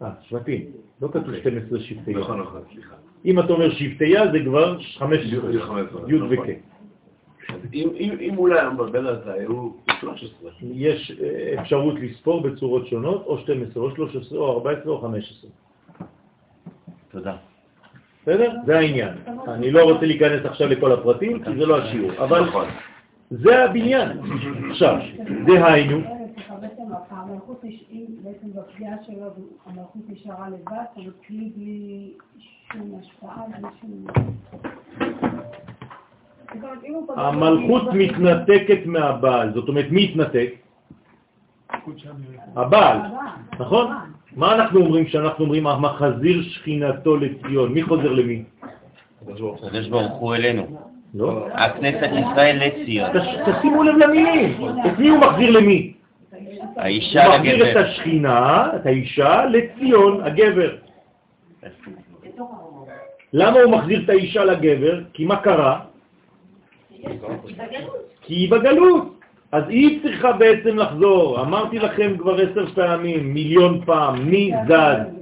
אה, 0.02 0.10
שבטים. 0.22 0.62
לא 1.02 1.08
כתוב 1.08 1.36
12 1.42 1.80
שבטי 1.80 2.12
יא. 2.12 2.18
נכון, 2.18 2.40
נכון, 2.40 2.62
סליחה. 2.74 2.96
אם 3.26 3.40
אתה 3.40 3.54
אומר 3.54 3.70
שבטי 3.74 4.06
יא 4.06 4.32
זה 4.32 4.40
כבר 4.46 4.78
15. 4.98 5.54
י' 5.54 5.60
15, 5.60 6.02
י' 6.12 6.16
נכון. 6.16 6.28
וכ'. 6.30 6.71
אם- 7.74 7.90
אם 8.00 8.18
אם 8.20 8.34
הוא 8.36 8.50
לא 8.50 8.60
היה 8.60 8.70
מבלבל 8.70 9.08
על 9.08 9.22
זה, 9.26 9.34
היו 9.34 9.70
13. 10.00 10.52
יש 10.64 11.12
אה, 11.24 11.62
אפשרות 11.62 11.96
לספור 12.00 12.42
בצורות 12.42 12.88
שונות, 12.88 13.26
או 13.26 13.38
12, 13.38 13.84
או 13.84 13.96
13, 13.96 14.40
או 14.40 14.52
14, 14.52 14.92
או 14.94 15.02
15. 15.02 15.50
תודה. 17.12 17.36
בסדר? 18.22 18.52
זה 18.66 18.78
העניין. 18.78 19.14
אני 19.48 19.72
לא 19.72 19.92
רוצה 19.92 20.06
להיכנס 20.06 20.46
עכשיו 20.46 20.68
לכל 20.68 20.92
הפרטים, 20.92 21.44
כי 21.44 21.50
זה 21.60 21.66
לא 21.66 21.78
השיעור, 21.78 22.12
אבל 22.18 22.46
נכון. 22.48 22.66
זה 23.30 23.64
הבניין. 23.64 24.10
עכשיו, 24.72 24.96
דהיינו, 25.48 26.02
בעצם 26.62 26.84
המלכות, 37.16 37.84
מתנתקת 37.94 38.86
מהבעל, 38.86 39.54
זאת 39.54 39.70
אומרת, 39.70 39.86
מי 39.92 40.04
התנתק? 40.04 40.50
הבעל, 42.56 42.98
נכון? 43.60 43.92
מה 44.36 44.56
אנחנו 44.56 44.80
אומרים 44.80 45.06
כשאנחנו 45.06 45.46
אומרים 45.46 45.68
המחזיר 45.68 46.42
שכינתו 46.44 47.18
לציון? 47.18 47.74
מי 47.74 47.84
חוזר 47.84 48.12
למי? 48.12 48.44
הקדוש 49.64 49.88
ברוך 49.88 50.12
הוא 50.12 50.36
אלינו. 50.36 50.78
לא? 51.14 51.48
הכנסת 51.54 52.10
ישראל 52.14 52.60
לציון. 52.68 53.10
תש- 53.20 53.50
תשימו 53.50 53.84
לב 53.84 53.96
למילים, 53.98 54.58
את 54.86 55.00
מי 55.00 55.10
הוא 55.10 55.18
מחזיר 55.20 55.50
למי? 55.52 55.94
האישה 56.78 57.26
הוא 57.26 57.36
מחזיר 57.36 57.56
את 57.64 57.76
לגבר. 57.76 57.80
השכינה, 57.80 58.68
את 58.76 58.86
האישה, 58.86 59.46
לציון, 59.46 60.22
הגבר. 60.24 60.76
למה 63.34 63.60
הוא 63.60 63.72
מחזיר 63.72 64.02
את 64.04 64.10
האישה 64.10 64.46
לגבר? 64.46 65.00
כי 65.14 65.26
מה 65.26 65.36
קרה? 65.36 65.80
כי 68.22 68.34
היא 68.34 68.52
בגלות. 68.52 69.20
אז 69.52 69.64
היא 69.68 70.02
צריכה 70.04 70.32
בעצם 70.32 70.78
לחזור. 70.78 71.42
אמרתי 71.42 71.80
לכם 71.80 72.18
כבר 72.18 72.36
עשר 72.36 72.66
פעמים, 72.66 73.34
מיליון 73.34 73.82
פעם, 73.86 74.30
מי 74.30 74.52
זז? 74.68 75.22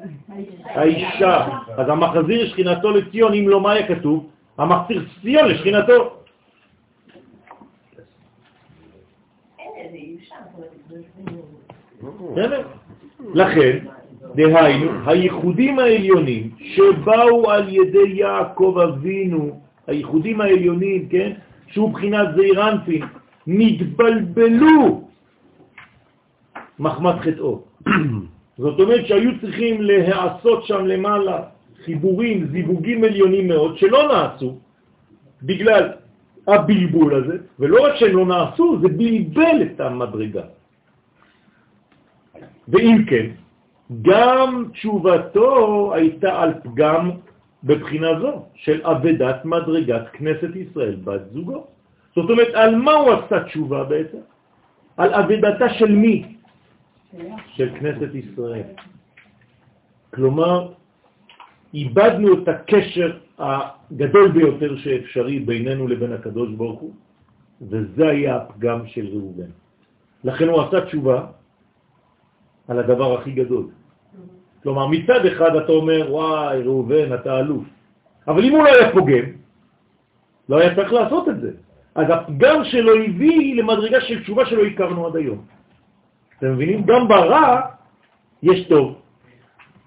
האישה. 0.64 1.48
אז 1.78 1.90
המחזיר 1.90 2.48
שכינתו 2.50 2.92
לציון, 2.92 3.34
אם 3.34 3.50
לא, 3.50 3.62
מה 3.62 3.72
היה 3.72 3.88
כתוב? 3.88 4.30
המחזיר 4.58 5.06
ציון 5.22 5.48
לשכינתו. 5.48 6.16
לכן, 13.34 13.78
דהיינו, 14.36 14.92
הייחודים 15.06 15.80
העליונים 15.80 16.50
שבאו 16.58 17.52
על 17.52 17.70
ידי 17.70 18.08
יעקב 18.08 18.78
אבינו, 18.84 19.60
הייחודים 19.88 20.42
העליונים, 20.42 21.10
כן, 21.10 21.32
שהוא 21.72 21.94
בחינת 21.94 22.28
זעיר 22.36 22.70
אנפין, 22.70 23.04
נתבלבלו 23.48 25.10
מחמת 26.80 27.16
חטאו. 27.22 27.62
זאת 28.64 28.80
אומרת 28.80 29.06
שהיו 29.08 29.32
צריכים 29.42 29.82
להעשות 29.82 30.66
שם 30.66 30.86
למעלה 30.86 31.44
חיבורים, 31.86 32.48
זיווגים 32.52 33.04
עליונים 33.04 33.48
מאוד, 33.48 33.78
שלא 33.78 34.08
נעשו 34.08 34.58
בגלל 35.44 35.90
הבלבול 36.48 37.16
הזה, 37.16 37.38
ולא 37.60 37.86
רק 37.86 37.96
שהם 37.96 38.18
לא 38.18 38.26
נעשו, 38.26 38.78
זה 38.82 38.88
בלבל 38.88 39.58
את 39.62 39.80
המדרגה. 39.80 40.44
ואם 42.68 42.98
כן, 43.08 43.28
גם 44.02 44.66
תשובתו 44.74 45.92
הייתה 45.94 46.42
על 46.42 46.54
פגם 46.64 47.12
בבחינה 47.64 48.20
זו 48.20 48.46
של 48.56 48.82
עבדת 48.84 49.46
מדרגת 49.46 50.06
כנסת 50.14 50.56
ישראל, 50.56 50.96
בת 51.04 51.22
זוגו. 51.34 51.68
זאת 52.16 52.30
אומרת, 52.30 52.54
על 52.54 52.76
מה 52.76 52.94
הוא 52.94 53.12
עשה 53.12 53.44
תשובה 53.44 53.84
בעצם? 53.84 54.24
על 54.98 55.14
עבדתה 55.14 55.70
של 55.70 55.92
מי? 55.92 56.36
של 57.56 57.70
כנסת 57.80 58.12
ישראל. 58.16 58.68
כלומר, 60.14 60.72
איבדנו 61.74 62.28
את 62.34 62.48
הקשר 62.48 63.18
הגדול 63.40 64.28
ביותר 64.32 64.78
שאפשרי 64.78 65.40
בינינו 65.40 65.88
לבין 65.88 66.14
הקדוש 66.14 66.50
ברוך 66.50 66.80
הוא, 66.80 66.94
וזה 67.62 68.08
היה 68.08 68.36
הפגם 68.36 68.88
של 68.88 69.08
ראובן. 69.08 69.52
לכן 70.24 70.48
הוא 70.48 70.62
עשה 70.62 70.86
תשובה 70.86 71.18
על 72.68 72.80
הדבר 72.80 73.20
הכי 73.20 73.32
גדול. 73.32 73.79
כלומר, 74.64 74.88
מצד 74.88 75.26
אחד 75.26 75.56
אתה 75.56 75.72
אומר, 75.72 76.08
וואי, 76.10 76.62
ראובן, 76.64 77.14
אתה 77.14 77.40
אלוף. 77.40 77.64
אבל 78.28 78.44
אם 78.46 78.52
הוא 78.52 78.64
לא 78.64 78.70
היה 78.70 78.92
פוגם, 78.92 79.26
לא 80.50 80.60
היה 80.60 80.76
צריך 80.76 80.94
לעשות 80.94 81.30
את 81.30 81.42
זה. 81.42 81.52
אז 81.96 82.06
הפגם 82.10 82.64
שלו 82.64 82.94
הביא 82.96 83.56
למדרגה 83.56 84.02
של 84.02 84.24
תשובה 84.24 84.46
שלא 84.46 84.64
הכרנו 84.66 85.08
עד 85.08 85.16
היום. 85.16 85.42
אתם 86.38 86.54
מבינים? 86.54 86.84
גם 86.86 87.08
ברע 87.08 87.62
יש 88.44 88.68
טוב. 88.68 88.96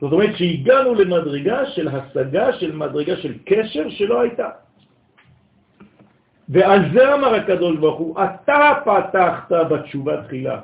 זאת 0.01 0.13
אומרת 0.13 0.37
שהגענו 0.37 0.95
למדרגה 0.95 1.67
של 1.67 1.89
השגה, 1.89 2.53
של 2.53 2.77
מדרגה 2.77 3.17
של 3.17 3.35
קשר 3.45 3.91
שלא 3.91 4.21
הייתה. 4.21 4.49
ועל 6.49 6.81
זה 6.93 7.15
אמר 7.15 7.35
הקדוש 7.35 7.77
ברוך 7.77 7.99
הוא, 7.99 8.17
אתה 8.19 8.83
פתחת 8.85 9.53
בתשובה 9.71 10.23
תחילה. 10.23 10.61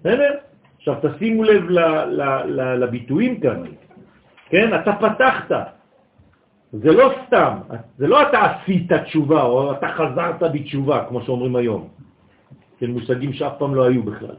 בסדר? 0.00 0.45
עכשיו 0.88 1.10
תשימו 1.10 1.44
לב 1.44 1.64
לביטויים 2.78 3.40
כאן. 3.40 3.62
כן? 4.48 4.70
אתה 4.74 4.92
פתחת. 4.92 5.50
זה 6.72 6.92
לא 6.92 7.14
סתם, 7.26 7.58
זה 7.98 8.06
לא 8.06 8.22
אתה 8.28 8.44
עשית 8.44 8.92
תשובה 8.92 9.42
או 9.42 9.72
אתה 9.72 9.88
חזרת 9.88 10.42
בתשובה, 10.42 11.04
כמו 11.08 11.22
שאומרים 11.22 11.56
היום. 11.56 11.88
כן, 12.78 12.90
מושגים 12.90 13.32
שאף 13.32 13.52
פעם 13.58 13.74
לא 13.74 13.84
היו 13.88 14.02
בכלל. 14.02 14.36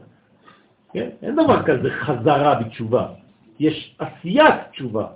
כן? 0.92 1.08
אין 1.22 1.36
דבר 1.36 1.62
כזה 1.62 1.90
חזרה 1.90 2.54
בתשובה. 2.54 3.06
יש 3.58 3.96
עשיית 3.98 4.54
תשובה. 4.70 5.06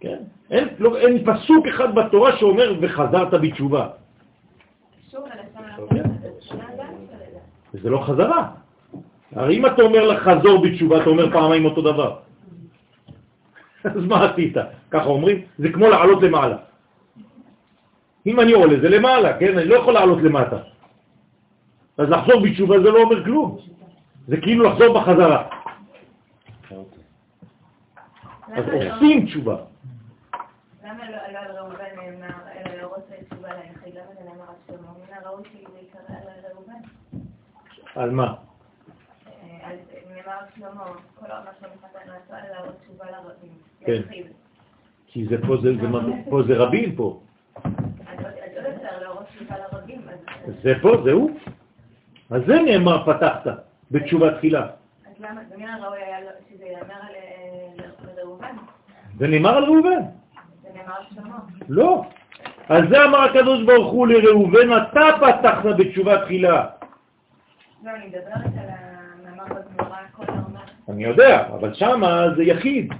כן? 0.00 0.18
אין, 0.50 0.68
לא, 0.78 0.98
אין 0.98 1.24
פסוק 1.24 1.66
אחד 1.66 1.94
בתורה 1.94 2.36
שאומר 2.36 2.74
וחזרת 2.80 3.34
בתשובה. 3.34 3.88
וזה 7.74 7.90
לא 7.90 7.98
חזרה. 8.06 8.61
הרי 9.36 9.56
אם 9.56 9.66
אתה 9.66 9.82
אומר 9.82 10.06
לחזור 10.06 10.62
בתשובה, 10.62 11.02
אתה 11.02 11.10
אומר 11.10 11.32
פעמיים 11.32 11.64
אותו 11.64 11.82
דבר. 11.82 12.16
אז 13.84 14.04
מה 14.04 14.30
עשית? 14.32 14.56
ככה 14.90 15.04
אומרים? 15.04 15.40
זה 15.58 15.68
כמו 15.72 15.88
לעלות 15.88 16.22
למעלה. 16.22 16.56
אם 18.26 18.40
אני 18.40 18.52
עולה 18.52 18.80
זה 18.80 18.88
למעלה, 18.88 19.38
כן? 19.38 19.58
אני 19.58 19.68
לא 19.68 19.74
יכול 19.74 19.94
לעלות 19.94 20.22
למטה. 20.22 20.58
אז 21.98 22.08
לחזור 22.08 22.42
בתשובה 22.42 22.80
זה 22.80 22.90
לא 22.90 22.98
אומר 23.02 23.24
כלום. 23.24 23.58
זה 24.28 24.36
כאילו 24.36 24.64
לחזור 24.64 25.00
בחזרה. 25.00 25.48
אז 28.52 28.64
עושים 28.68 29.26
תשובה. 29.26 29.56
למה 30.84 31.10
לא 31.10 31.16
לא 31.32 31.38
על 31.38 31.56
ראובן 31.56 31.84
נאמר, 31.96 32.34
אלא 32.54 32.74
להורות 32.74 33.10
תשובה 33.28 33.48
ליחיד? 33.48 33.94
למה 33.94 34.14
זה 34.14 34.30
נאמר 34.30 34.48
על 34.48 34.54
שלמה? 34.66 34.88
מן 34.88 35.14
הראוי 35.24 35.42
שזה 35.52 35.78
יקרא 35.78 36.16
על 36.16 36.52
ראובן. 36.52 36.80
על 37.94 38.10
מה? 38.10 38.34
אה, 39.26 39.70
אז 39.70 39.78
נאמר 40.08 40.30
על 40.30 40.44
שלמה, 40.54 40.84
כל 41.14 41.26
העונה 41.30 41.50
שלו 41.60 41.68
מחתן 41.76 42.10
רצה 42.10 42.48
להראות 42.50 42.74
תשובה 42.84 43.04
לרבים. 43.10 43.71
כן. 43.86 44.02
כי 45.06 45.26
זה 45.26 45.36
פה 45.46 45.56
זה, 45.62 45.72
זה, 45.74 45.86
פה 46.30 46.42
זה 46.42 46.54
רבים 46.56 46.96
פה. 46.96 47.20
אז 47.64 47.70
אז. 48.18 48.24
אז- 50.46 50.54
זה 50.62 50.74
פה, 50.82 50.96
זה 51.04 51.12
הוא. 51.12 51.30
אז 52.30 52.42
זה 52.46 52.54
נאמר 52.62 53.04
פתחת 53.06 53.46
בתשובה 53.90 54.36
תחילה. 54.38 54.62
אז 54.62 55.12
למה, 55.20 55.40
ומן 55.54 55.68
הראוי 55.68 55.98
היה 56.02 56.20
לו- 56.20 56.26
שזה 56.50 56.64
ייאמר 56.64 56.94
על 56.94 57.14
אה? 57.14 58.48
זה 59.18 59.26
נאמר 59.26 59.56
על 59.56 59.64
ראובן. 59.64 60.00
זה 60.62 60.68
נאמר 60.74 60.92
על 60.98 61.04
שלמה. 61.14 61.38
לא. 61.68 62.04
על 62.68 62.88
זה 62.90 63.04
אמר 63.04 63.18
הקדוש 63.18 63.62
ברוך 63.64 63.92
הוא 63.92 64.06
לראובן, 64.06 64.68
אתה 64.82 65.00
פתחת 65.20 65.64
בתשובה 65.78 66.24
תחילה. 66.24 66.66
לא, 67.84 67.90
אני 67.90 68.06
מדברת 68.06 68.52
על 68.60 68.68
המאמר 68.68 69.44
בגמרא, 69.44 69.96
כל 70.12 70.24
האומה. 70.28 70.60
אני 70.88 71.04
יודע, 71.04 71.46
אבל 71.48 71.74
שמה 71.74 72.26
זה 72.36 72.42
יחיד. 72.42 72.92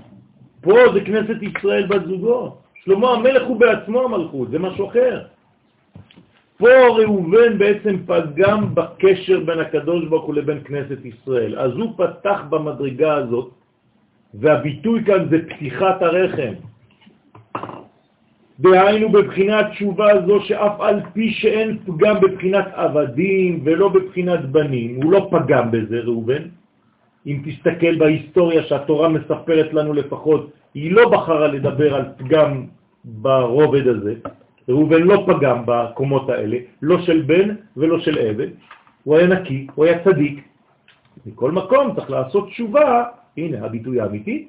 פה 0.63 0.75
זה 0.95 1.01
כנסת 1.01 1.39
ישראל 1.43 1.87
בת 1.87 2.05
זוגו. 2.07 2.57
שלמה 2.85 3.11
המלך 3.11 3.43
הוא 3.47 3.61
בעצמו 3.61 4.03
המלכות, 4.03 4.51
זה 4.51 4.59
משהו 4.59 4.89
אחר. 4.89 5.23
פה 6.59 6.69
ראובן 6.99 7.59
בעצם 7.59 7.97
פגם 8.07 8.75
בקשר 8.75 9.41
בין 9.41 9.59
הקדוש 9.59 10.05
ברוך 10.05 10.25
הוא 10.25 10.35
לבין 10.35 10.61
כנסת 10.65 11.05
ישראל. 11.05 11.59
אז 11.59 11.73
הוא 11.73 11.95
פתח 11.97 12.43
במדרגה 12.51 13.15
הזאת, 13.15 13.51
והביטוי 14.35 15.05
כאן 15.05 15.29
זה 15.31 15.39
פתיחת 15.49 16.03
הרחם. 16.03 16.55
דהיינו 18.61 19.09
בבחינת 19.09 19.67
תשובה 19.71 20.27
זו 20.27 20.41
שאף 20.41 20.81
על 20.81 21.01
פי 21.13 21.31
שאין 21.31 21.79
פגם 21.87 22.21
בבחינת 22.21 22.67
עבדים 22.75 23.61
ולא 23.65 23.89
בבחינת 23.89 24.43
בנים, 24.55 25.03
הוא 25.03 25.13
לא 25.13 25.29
פגם 25.31 25.71
בזה 25.71 25.99
ראובן, 26.01 26.43
אם 27.27 27.43
תסתכל 27.45 27.99
בהיסטוריה 27.99 28.63
שהתורה 28.63 29.09
מספרת 29.09 29.73
לנו 29.73 29.93
לפחות, 29.93 30.51
היא 30.75 30.93
לא 30.93 31.09
בחרה 31.09 31.49
לדבר 31.49 31.95
על 31.95 32.05
פגם 32.17 32.67
ברובד 33.05 33.87
הזה. 33.89 34.15
ראובן 34.69 35.03
לא 35.03 35.25
פגם 35.27 35.63
בקומות 35.67 36.29
האלה, 36.29 36.57
לא 36.83 37.03
של 37.03 37.23
בן 37.23 37.55
ולא 37.77 38.01
של 38.01 38.19
עבד. 38.19 38.49
הוא 39.05 39.17
היה 39.17 39.27
נקי, 39.27 39.67
הוא 39.75 39.85
היה 39.85 40.05
צדיק. 40.05 40.45
מכל 41.27 41.51
מקום 41.51 41.95
צריך 41.95 42.11
לעשות 42.11 42.49
תשובה, 42.49 43.05
הנה 43.37 43.67
הביטוי 43.67 44.01
האמיתי, 44.01 44.49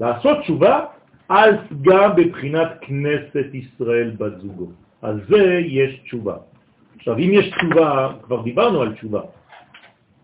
לעשות 0.00 0.38
תשובה 0.38 0.84
על 1.28 1.56
פגם 1.68 2.10
בבחינת 2.16 2.68
כנסת 2.80 3.46
ישראל 3.52 4.10
בת 4.18 4.40
זוגו. 4.40 4.66
על 5.02 5.20
זה 5.28 5.60
יש 5.66 6.00
תשובה. 6.04 6.36
עכשיו, 6.96 7.18
אם 7.18 7.30
יש 7.32 7.50
תשובה, 7.50 8.12
כבר 8.22 8.42
דיברנו 8.42 8.80
על 8.82 8.94
תשובה. 8.94 9.20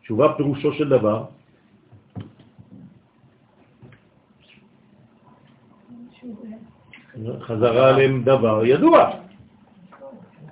תשובה 0.03 0.33
פירושו 0.37 0.73
של 0.73 0.89
דבר, 0.89 1.25
חזרה 7.41 7.89
עליהם 7.89 8.23
דבר 8.23 8.65
ידוע. 8.65 9.11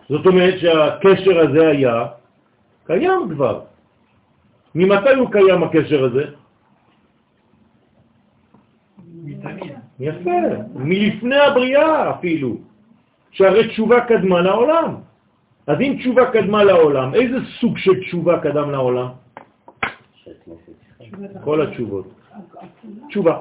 זאת 0.09 0.27
אומרת 0.27 0.55
שהקשר 0.59 1.39
הזה 1.41 1.69
היה 1.69 2.07
קיים 2.87 3.23
כבר. 3.35 3.61
ממתי 4.75 5.15
הוא 5.15 5.31
קיים 5.33 5.63
הקשר 5.63 6.05
הזה? 6.05 6.25
יפה, 10.01 10.41
מלפני 10.75 11.37
הבריאה 11.37 12.11
אפילו, 12.11 12.57
שהרי 13.31 13.69
תשובה 13.69 14.01
קדמה 14.01 14.41
לעולם. 14.41 14.95
אז 15.67 15.81
אם 15.81 15.97
תשובה 15.99 16.31
קדמה 16.31 16.65
לעולם, 16.65 17.15
איזה 17.15 17.37
סוג 17.61 17.79
של 17.79 18.01
תשובה 18.01 18.41
קדם 18.41 18.71
לעולם? 18.71 19.09
כל 21.45 21.63
התשובות. 21.63 22.07
תשובה, 23.09 23.35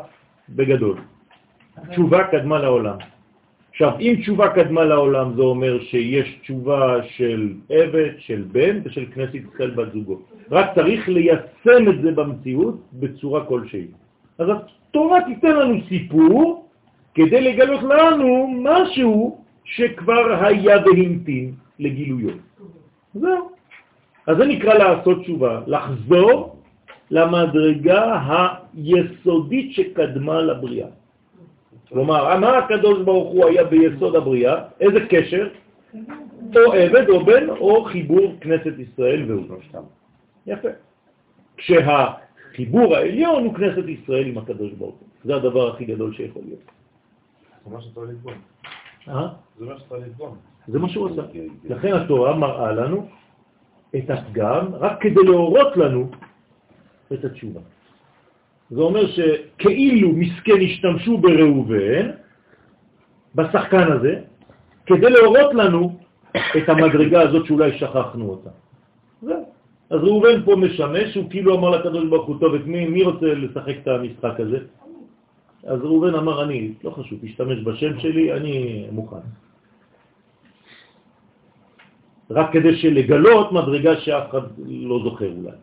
בגדול. 0.49 0.97
תשובה 1.89 2.19
קדמה 2.31 2.59
לעולם. 2.59 2.97
עכשיו, 3.73 3.91
אם 3.99 4.15
תשובה 4.21 4.49
קדמה 4.49 4.83
לעולם, 4.85 5.33
זה 5.35 5.41
אומר 5.41 5.79
שיש 5.79 6.37
תשובה 6.41 6.97
של 7.17 7.53
עבד, 7.69 8.09
של 8.17 8.43
בן 8.51 8.79
ושל 8.83 9.05
כנסת 9.13 9.35
ישראל 9.35 9.71
בת 9.71 9.93
זוגו. 9.93 10.19
רק 10.51 10.75
צריך 10.75 11.09
ליישם 11.09 11.89
את 11.89 12.01
זה 12.01 12.11
במציאות 12.11 12.75
בצורה 12.93 13.45
כלשהי. 13.45 13.87
אז 14.37 14.47
התורה 14.49 15.19
תיתן 15.25 15.55
לנו 15.55 15.75
סיפור 15.89 16.69
כדי 17.13 17.41
לגלות 17.41 17.83
לנו 17.83 18.47
משהו 18.61 19.41
שכבר 19.63 20.45
היה 20.45 20.77
והמתין 20.85 21.51
לגילויו. 21.79 22.37
זהו. 23.13 23.49
אז 24.27 24.37
זה 24.37 24.45
נקרא 24.45 24.73
לעשות 24.73 25.21
תשובה, 25.21 25.61
לחזור 25.67 26.55
למדרגה 27.11 28.21
היסודית 28.73 29.73
שקדמה 29.73 30.41
לבריאה. 30.41 30.87
כלומר, 31.93 32.39
מה 32.39 32.57
הקדוש 32.57 33.01
ברוך 33.05 33.29
הוא 33.33 33.45
היה 33.45 33.63
ביסוד 33.63 34.15
הבריאה? 34.15 34.55
איזה 34.79 34.99
קשר? 35.09 35.47
או 36.55 36.73
עבד 36.73 37.09
או 37.09 37.25
בן 37.25 37.49
או 37.49 37.83
חיבור 37.83 38.35
כנסת 38.41 38.73
ישראל 38.79 39.31
והוא. 39.31 39.57
יפה. 40.47 40.67
כשהחיבור 41.57 42.95
העליון 42.95 43.43
הוא 43.43 43.53
כנסת 43.53 43.85
ישראל 43.87 44.25
עם 44.27 44.37
הקדוש 44.37 44.71
ברוך 44.71 44.95
הוא. 44.95 45.07
זה 45.25 45.35
הדבר 45.35 45.73
הכי 45.73 45.85
גדול 45.85 46.13
שיכול 46.13 46.41
להיות. 46.45 46.59
זה 47.65 47.71
מה 47.71 47.81
שאתה 47.81 48.01
לסבון. 48.01 48.33
אה? 49.07 49.27
זה 49.59 49.65
מה 49.65 49.79
שאתה 49.79 49.97
לסבון. 49.97 50.37
זה 50.67 50.79
מה 50.79 50.89
שהוא 50.89 51.09
עשה. 51.09 51.21
לכן 51.63 51.93
התורה 51.93 52.35
מראה 52.37 52.71
לנו 52.71 53.07
את 53.95 54.09
הפגם 54.09 54.75
רק 54.75 55.01
כדי 55.01 55.23
להורות 55.23 55.77
לנו 55.77 56.09
את 57.13 57.25
התשובה. 57.25 57.61
זה 58.73 58.81
אומר 58.81 59.05
שכאילו 59.11 60.09
מסכן 60.13 60.61
השתמשו 60.61 61.17
בראובן, 61.17 62.09
בשחקן 63.35 63.91
הזה, 63.91 64.13
כדי 64.85 65.09
להורות 65.09 65.53
לנו 65.53 65.99
את 66.57 66.69
המדרגה 66.69 67.21
הזאת 67.21 67.45
שאולי 67.45 67.77
שכחנו 67.77 68.29
אותה. 68.29 68.49
זהו. 69.21 69.45
אז 69.89 69.99
ראובן 70.03 70.45
פה 70.45 70.55
משמש, 70.55 71.15
הוא 71.15 71.29
כאילו 71.29 71.55
אמר 71.57 71.69
לקדוש 71.69 72.05
ברוך 72.09 72.27
הוא, 72.27 72.39
טוב, 72.39 72.53
את 72.55 72.65
מי, 72.65 72.85
מי 72.85 73.03
רוצה 73.03 73.25
לשחק 73.33 73.75
את 73.81 73.87
המשחק 73.87 74.39
הזה? 74.39 74.59
אז 75.63 75.79
ראובן 75.81 76.15
אמר, 76.15 76.43
אני, 76.43 76.73
לא 76.83 76.89
חשוב, 76.89 77.19
תשתמש 77.21 77.57
בשם 77.63 77.99
שלי, 77.99 78.33
אני 78.33 78.85
מוכן. 78.91 79.25
רק 82.29 82.53
כדי 82.53 82.75
שלגלות 82.75 83.51
מדרגה 83.51 84.01
שאף 84.01 84.29
אחד 84.29 84.41
לא 84.65 84.99
זוכר 85.03 85.29
אולי. 85.29 85.57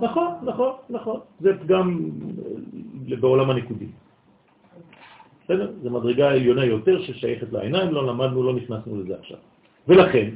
נכון, 0.00 0.34
נכון, 0.42 0.72
נכון. 0.90 1.20
זה 1.40 1.58
פגם 1.58 2.10
אה, 3.10 3.16
בעולם 3.16 3.50
הנקודי. 3.50 3.86
בסדר? 5.44 5.72
זו 5.82 5.90
מדרגה 5.90 6.30
עליונה 6.30 6.64
יותר 6.64 7.02
ששייכת 7.02 7.52
לעיניים, 7.52 7.90
לא 7.90 8.06
למדנו, 8.06 8.42
לא 8.42 8.54
נכנסנו 8.54 9.00
לזה 9.00 9.14
עכשיו. 9.20 9.38
ולכן, 9.88 10.28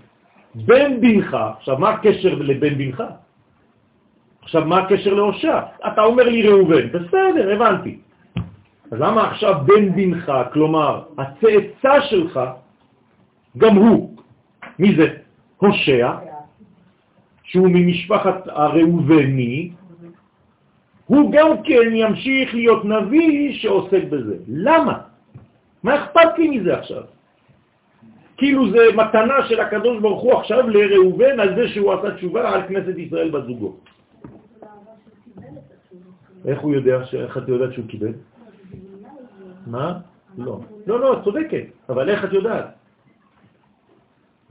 בן 0.54 1.00
בנך, 1.00 1.36
עכשיו 1.58 1.78
מה 1.78 1.90
הקשר 1.90 2.34
לבן 2.34 2.78
בנך? 2.78 3.02
עכשיו 4.42 4.64
מה 4.64 4.78
הקשר 4.78 5.14
להושע? 5.14 5.60
אתה 5.92 6.02
אומר 6.02 6.22
לי 6.22 6.48
ראובן, 6.48 6.88
בסדר, 6.88 7.52
הבנתי. 7.52 7.98
אז 8.90 9.00
למה 9.00 9.30
עכשיו 9.30 9.54
בן 9.66 9.92
בנך, 9.92 10.32
כלומר 10.52 11.02
הצאצא 11.18 12.00
שלך, 12.00 12.40
גם 13.58 13.76
הוא, 13.76 14.16
מי 14.78 14.96
זה? 14.96 15.06
הושע, 15.56 16.12
שהוא 17.42 17.68
ממשפחת 17.68 18.46
הראובני, 18.46 19.70
הוא 21.06 21.32
גם 21.32 21.62
כן 21.64 21.92
ימשיך 21.92 22.54
להיות 22.54 22.84
נביא 22.84 23.58
שעוסק 23.58 24.04
בזה. 24.10 24.36
למה? 24.48 24.98
מה 25.82 26.04
אכפת 26.04 26.38
לי 26.38 26.48
מזה 26.58 26.78
עכשיו? 26.78 27.02
כאילו 28.36 28.70
זה 28.70 28.78
מתנה 28.96 29.48
של 29.48 29.60
הקדוש 29.60 30.00
ברוך 30.00 30.22
הוא 30.22 30.32
עכשיו 30.32 30.68
לראובן 30.68 31.40
על 31.40 31.54
זה 31.56 31.68
שהוא 31.68 31.92
עשה 31.92 32.14
תשובה 32.14 32.50
על 32.50 32.62
כנסת 32.68 32.98
ישראל 32.98 33.30
בת 33.30 33.44
זוגו. 33.46 33.76
איך 36.44 36.60
הוא 36.60 36.74
יודע, 36.74 37.00
איך 37.14 37.38
את 37.38 37.48
יודעת 37.48 37.72
שהוא 37.72 37.86
קיבל? 37.88 38.12
מה? 39.66 39.98
לא. 40.38 40.60
לא, 40.86 41.00
לא, 41.00 41.12
את 41.12 41.24
צודקת, 41.24 41.64
אבל 41.88 42.10
איך 42.10 42.24
את 42.24 42.32
יודעת? 42.32 42.66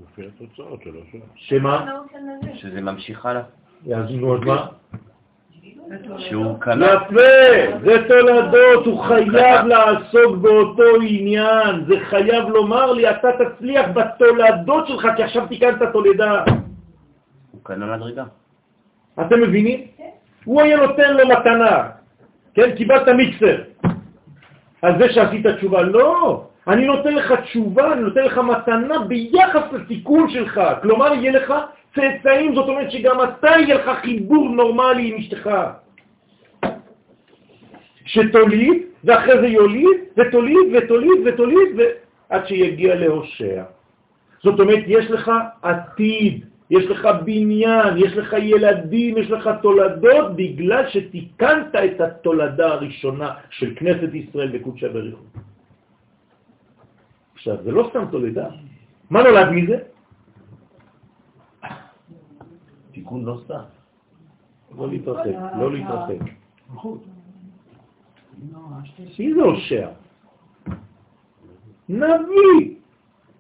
לפי 0.04 0.28
התוצאות 0.28 0.82
שלו. 0.84 1.00
שמה? 1.36 1.86
נאום 1.86 2.08
של 2.12 2.18
נביא. 2.18 2.56
שזה 2.56 2.82
ממשיך 2.82 3.26
הלאה. 3.26 3.42
אז 3.96 4.12
נו, 4.12 4.36
אז 4.36 4.42
מה? 4.46 4.68
שהוא 6.18 6.60
קנה, 6.60 6.86
יפה, 6.86 7.78
זה 7.84 8.08
תולדות, 8.08 8.86
הוא 8.86 9.04
חייב 9.04 9.66
לעסוק 9.66 10.38
באותו 10.42 10.84
עניין, 11.02 11.86
זה 11.88 11.96
חייב 12.00 12.50
לומר 12.50 12.92
לי, 12.92 13.10
אתה 13.10 13.28
תצליח 13.40 13.90
בתולדות 13.94 14.88
שלך, 14.88 15.08
כי 15.16 15.24
עכשיו 15.24 15.48
תיקנת 15.48 15.84
תולדה. 15.94 16.44
הוא 17.52 17.62
קנה 17.64 17.98
מדרגה. 17.98 18.24
אתם 19.22 19.42
מבינים? 19.42 19.88
הוא 20.46 20.62
היה 20.62 20.78
נותן 20.78 21.14
לו 21.18 21.28
מתנה, 21.28 21.90
כן? 22.54 22.76
קיבלת 22.76 23.08
מיקסר. 23.08 23.58
על 24.82 25.00
זה 25.00 25.14
שעשית 25.14 25.48
תשובה. 25.48 25.82
לא, 25.82 26.44
אני 26.68 26.86
נותן 26.86 27.14
לך 27.16 27.32
תשובה, 27.32 27.94
אני 27.94 28.02
נותן 28.02 28.24
לך 28.24 28.38
מתנה 28.38 29.00
ביחס 29.00 29.64
לתיקון 29.72 30.30
שלך. 30.30 30.62
כלומר, 30.82 31.14
יהיה 31.14 31.32
לך 31.32 31.54
צאצאים, 31.96 32.56
זאת 32.56 32.70
אומרת 32.70 32.92
שגם 32.92 33.24
אתה 33.24 33.48
יהיה 33.48 33.76
לך 33.76 33.92
חיבור 34.02 34.50
נורמלי 34.50 35.10
עם 35.10 35.18
אשתך. 35.20 35.50
שתוליד, 38.06 38.78
ואחרי 39.04 39.42
זה 39.42 39.48
יוליד, 39.48 40.00
ותוליד, 40.18 40.68
ותוליד, 40.74 41.20
ותוליד, 41.26 41.70
ועד 41.78 42.48
שיגיע 42.48 42.96
להושע. 42.96 43.64
זאת 44.44 44.60
אומרת, 44.60 44.84
יש 44.88 45.12
לך 45.12 45.32
עתיד, 45.62 46.46
יש 46.70 46.86
לך 46.86 47.08
בניין, 47.26 47.98
יש 47.98 48.14
לך 48.18 48.36
ילדים, 48.40 49.18
יש 49.18 49.32
לך 49.32 49.50
תולדות, 49.62 50.36
בגלל 50.36 50.90
שתיקנת 50.90 51.76
את 51.76 52.02
התולדה 52.02 52.68
הראשונה 52.68 53.30
של 53.50 53.74
כנסת 53.76 54.14
ישראל 54.14 54.48
בקודשא 54.48 54.88
בריחו. 54.88 55.51
עכשיו, 57.42 57.58
זה 57.64 57.72
לא 57.72 57.88
סתם 57.90 58.06
תולדה. 58.12 58.48
מה 59.10 59.24
נולד 59.24 59.50
מזה? 59.50 59.78
תיקון 62.92 63.26
לא 63.26 63.42
סתם. 63.46 63.66
לא 64.78 64.90
להתרחק, 64.90 65.36
לא 65.60 65.72
להתרחק. 65.72 66.22
מי 69.20 69.34
זה 69.34 69.42
הושע? 69.42 69.88
נביא. 71.90 72.76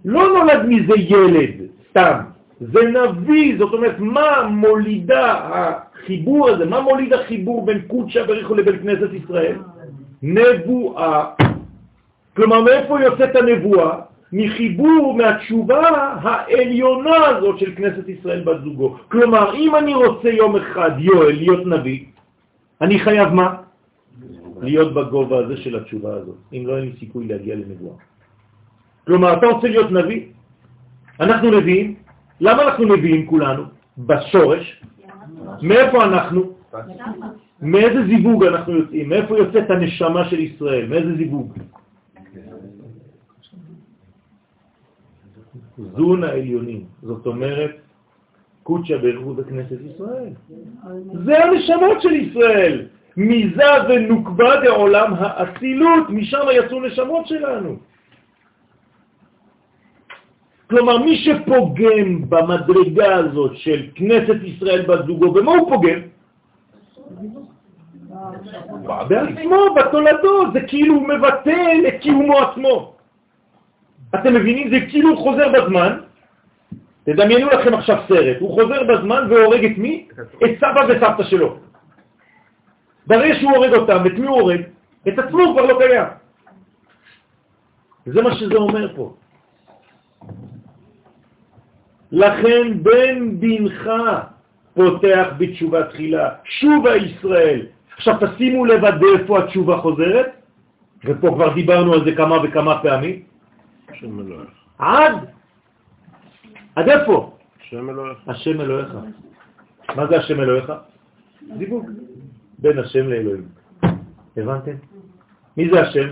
לא 0.05 0.21
נולד 0.33 0.65
מזה 0.67 0.93
ילד, 0.97 1.69
סתם. 1.89 2.17
זה 2.59 2.79
נביא, 2.81 3.57
זאת 3.57 3.73
אומרת, 3.73 3.99
מה 3.99 4.47
מולידה 4.49 5.25
החיבור 5.53 6.49
הזה, 6.49 6.65
מה 6.65 6.81
מוליד 6.81 7.13
החיבור 7.13 7.65
בין 7.65 7.81
קודשא 7.87 8.25
בריחו 8.25 8.55
לבין 8.55 8.77
כנסת 8.81 9.13
ישראל? 9.13 9.57
נבואה. 10.21 11.50
כלומר, 12.35 12.61
מאיפה 12.61 13.01
יוצאת 13.01 13.35
הנבואה? 13.35 13.99
מחיבור 14.33 15.13
מהתשובה 15.13 15.81
העליונה 16.21 17.15
הזאת 17.25 17.59
של 17.59 17.75
כנסת 17.75 18.09
ישראל 18.09 18.43
בת 18.43 18.63
זוגו. 18.63 18.97
כלומר, 19.11 19.55
אם 19.55 19.75
אני 19.75 19.93
רוצה 19.93 20.29
יום 20.29 20.55
אחד, 20.55 20.91
יואל, 20.97 21.35
להיות 21.35 21.67
נביא, 21.67 21.99
אני 22.81 22.99
חייב 22.99 23.29
מה? 23.33 23.55
להיות 24.61 24.93
בגובה 24.93 25.37
הזה 25.37 25.57
של 25.57 25.75
התשובה 25.75 26.13
הזאת. 26.13 26.35
אם 26.53 26.63
לא, 26.67 26.77
אין 26.77 26.85
לי 26.85 26.91
סיכוי 26.99 27.27
להגיע 27.27 27.55
לנבואה. 27.55 27.95
כלומר, 29.07 29.33
אתה 29.33 29.45
רוצה 29.47 29.67
להיות 29.67 29.91
נביא? 29.91 30.21
אנחנו 31.19 31.51
נביאים. 31.51 31.95
למה 32.41 32.63
אנחנו 32.63 32.85
נביאים 32.85 33.27
כולנו? 33.27 33.63
בשורש. 33.97 34.81
מאיפה 35.61 36.03
אנחנו? 36.03 36.53
מאיזה 37.61 38.05
זיווג 38.07 38.43
אנחנו 38.43 38.73
יוצאים? 38.73 39.09
מאיפה 39.09 39.37
יוצאת 39.37 39.69
הנשמה 39.69 40.29
של 40.29 40.39
ישראל? 40.39 40.87
מאיזה 40.87 41.15
זיווג? 41.15 41.53
זון 45.95 46.23
העליונים. 46.23 46.83
זאת 47.01 47.25
אומרת, 47.25 47.71
קודשא 48.63 48.97
ברכות 48.97 49.35
בכנסת 49.35 49.77
ישראל. 49.93 50.33
זה 51.25 51.43
הנשמות 51.43 52.01
של 52.01 52.11
ישראל. 52.13 52.87
מזה 53.17 53.63
ונוקבה 53.89 54.61
דעולם 54.63 55.13
האצילות, 55.17 56.09
משם 56.09 56.45
יצאו 56.53 56.79
נשמות 56.79 57.27
שלנו. 57.27 57.75
כלומר, 60.69 60.97
מי 60.97 61.17
שפוגם 61.17 62.29
במדרגה 62.29 63.15
הזאת 63.15 63.51
של 63.57 63.87
כנסת 63.95 64.39
ישראל 64.43 64.81
בת 64.81 65.05
זוגו, 65.05 65.31
במה 65.31 65.51
הוא 65.51 65.69
פוגם? 65.69 65.99
בעצמו, 69.07 69.75
בתולדות, 69.75 70.53
זה 70.53 70.61
כאילו 70.61 70.95
הוא 70.95 71.07
מבטל 71.07 71.87
את 71.87 71.93
קיומו 72.01 72.37
עצמו. 72.37 72.90
אתם 74.15 74.33
מבינים? 74.33 74.69
זה 74.69 74.79
כאילו 74.89 75.09
הוא 75.09 75.17
חוזר 75.17 75.49
בזמן, 75.49 75.97
תדמיינו 77.03 77.47
לכם 77.49 77.73
עכשיו 77.73 78.03
סרט, 78.07 78.37
הוא 78.39 78.49
חוזר 78.53 78.83
בזמן 78.83 79.27
והורג 79.29 79.65
את 79.65 79.77
מי? 79.77 80.07
את 80.45 80.51
סבא 80.57 80.81
וסבתא 80.89 81.23
שלו. 81.23 81.57
ברגע 83.07 83.35
שהוא 83.39 83.51
הורג 83.55 83.73
אותם, 83.73 84.05
את 84.05 84.13
מי 84.13 84.27
הוא 84.27 84.39
הורג? 84.41 84.61
את 85.07 85.19
עצמו 85.19 85.53
כבר 85.53 85.65
לא 85.65 85.79
קיים. 85.79 86.07
זה 88.05 88.21
מה 88.21 88.35
שזה 88.35 88.55
אומר 88.55 88.95
פה. 88.95 89.13
לכן 92.11 92.83
בן 92.83 93.39
בנך 93.39 93.89
פותח 94.73 95.27
בתשובה 95.37 95.83
תחילה, 95.83 96.29
שובה 96.43 96.95
ישראל. 96.95 97.65
עכשיו 97.97 98.15
תשימו 98.19 98.65
לב 98.65 98.85
עד 98.85 99.03
איפה 99.03 99.39
התשובה 99.39 99.77
חוזרת, 99.77 100.29
ופה 101.05 101.27
כבר 101.35 101.53
דיברנו 101.53 101.93
על 101.93 102.05
זה 102.05 102.15
כמה 102.15 102.37
וכמה 102.43 102.81
פעמים. 102.81 103.30
השם 103.93 104.19
אלוהיך. 104.19 104.49
עד? 104.77 105.15
עד 106.75 106.89
איפה? 106.89 107.37
השם 107.61 107.89
אלוהיך. 107.89 108.17
השם 108.27 108.61
אלוהיך. 108.61 108.93
מה 109.95 110.07
זה 110.07 110.17
השם 110.17 110.39
אלוהיך? 110.39 110.73
זיווג 111.57 111.89
בין 112.59 112.79
השם 112.79 113.07
לאלוהים. 113.07 113.47
הבנתם? 114.37 114.71
מי 115.57 115.69
זה 115.69 115.81
השם? 115.81 116.07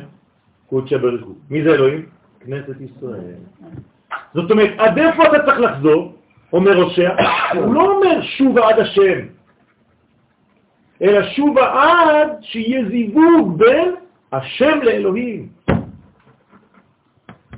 קודשא 0.69 0.97
בריחו. 0.97 1.33
מי 1.49 1.63
זה 1.63 1.69
אלוהים? 1.69 2.05
כנסת 2.39 2.81
ישראל. 2.81 3.35
זאת 4.33 4.51
אומרת, 4.51 4.69
עד 4.77 4.97
איפה 4.97 5.23
אתה 5.23 5.45
צריך 5.45 5.59
לחזור, 5.59 6.13
אומר 6.53 6.75
הושע? 6.75 7.09
הוא 7.55 7.73
לא 7.73 7.91
אומר 7.91 8.21
שובה 8.21 8.69
עד 8.69 8.79
השם, 8.79 9.19
אלא 11.01 11.29
שובה 11.29 11.65
עד 11.73 12.27
שיהיה 12.41 12.89
זיווג 12.89 13.57
בין 13.57 13.95
השם 14.31 14.79
לאלוהים. 14.83 15.49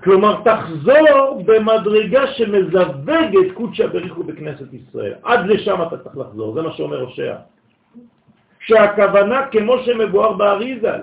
כלומר, 0.03 0.41
תחזור 0.44 1.44
במדרגה 1.45 2.28
שמזווגת 2.28 3.52
קודשא 3.53 3.88
בריחו 3.88 4.23
בכנסת 4.23 4.73
ישראל. 4.73 5.14
עד 5.23 5.45
לשם 5.45 5.82
אתה 5.88 5.98
צריך 5.98 6.18
לחזור, 6.18 6.53
זה 6.53 6.61
מה 6.61 6.72
שאומר 6.72 7.02
הושע. 7.02 7.36
שהכוונה 8.60 9.45
כמו 9.52 9.78
שמבואר 9.86 10.34
באריזל, 10.34 11.02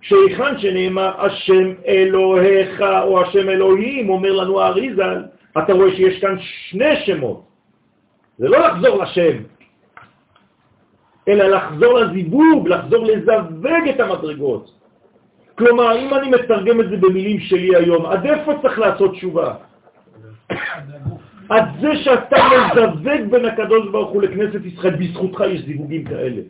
שהיכן 0.00 0.58
שנאמר 0.58 1.26
השם 1.26 1.72
אלוהיך 1.86 2.82
או 3.02 3.22
השם 3.22 3.48
אלוהים, 3.48 4.10
אומר 4.10 4.32
לנו 4.32 4.60
האריזל, 4.60 5.22
אתה 5.58 5.72
רואה 5.72 5.96
שיש 5.96 6.20
כאן 6.20 6.36
שני 6.40 6.96
שמות. 7.04 7.42
זה 8.38 8.48
לא 8.48 8.58
לחזור 8.58 9.02
לשם, 9.02 9.36
אלא 11.28 11.44
לחזור 11.44 11.98
לזיווג, 11.98 12.68
לחזור 12.68 13.04
לזווג 13.04 13.88
את 13.90 14.00
המדרגות. 14.00 14.81
כלומר, 15.62 15.98
אם 15.98 16.14
אני 16.14 16.30
מתרגם 16.30 16.80
את 16.80 16.88
זה 16.90 16.96
במילים 16.96 17.40
שלי 17.40 17.76
היום, 17.76 18.06
עד 18.06 18.26
איפה 18.26 18.52
צריך 18.62 18.78
לעשות 18.78 19.12
תשובה? 19.12 19.54
עד 21.48 21.64
זה 21.80 21.90
שאתה 21.96 22.36
מזווג 22.50 23.30
בין 23.30 23.44
הקדוש 23.44 23.88
ברוך 23.88 24.10
הוא 24.10 24.22
לכנסת 24.22 24.60
ישראל, 24.64 24.94
בזכותך 24.96 25.40
יש 25.50 25.60
זיווגים 25.60 26.04
כאלה. 26.04 26.42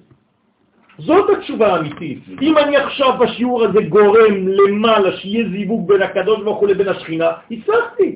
זאת 0.98 1.30
התשובה 1.30 1.66
האמיתית. 1.74 2.18
אם 2.42 2.58
אני 2.58 2.76
עכשיו 2.76 3.18
בשיעור 3.18 3.64
הזה 3.64 3.82
גורם 3.88 4.48
למעלה 4.48 5.16
שיהיה 5.16 5.48
זיווג 5.48 5.88
בין 5.88 6.02
הקדוש 6.02 6.42
ברוך 6.42 6.58
הוא 6.58 6.68
לבין 6.68 6.88
השכינה, 6.88 7.30
הצלחתי. 7.50 8.10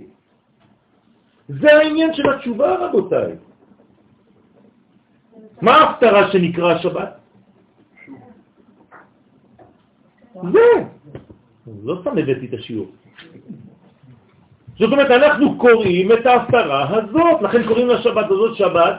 זה 1.49 1.75
העניין 1.75 2.15
של 2.15 2.31
התשובה, 2.31 2.75
רבותיי. 2.75 3.33
מה 5.61 5.75
ההפטרה 5.75 6.33
שנקרא 6.33 6.73
השבת? 6.73 7.26
זה. 10.43 10.85
לא 11.85 11.99
סתם 12.01 12.19
הבאתי 12.19 12.47
את 12.47 12.55
השיעור. 12.55 12.87
זאת 14.79 14.93
אומרת, 14.93 15.11
אנחנו 15.11 15.59
קוראים 15.59 16.13
את 16.13 16.27
ההפטרה 16.27 16.97
הזאת, 16.99 17.43
לכן 17.43 17.67
קוראים 17.67 17.89
לשבת 17.89 18.27
הזאת 18.31 18.57
שבת 18.57 18.95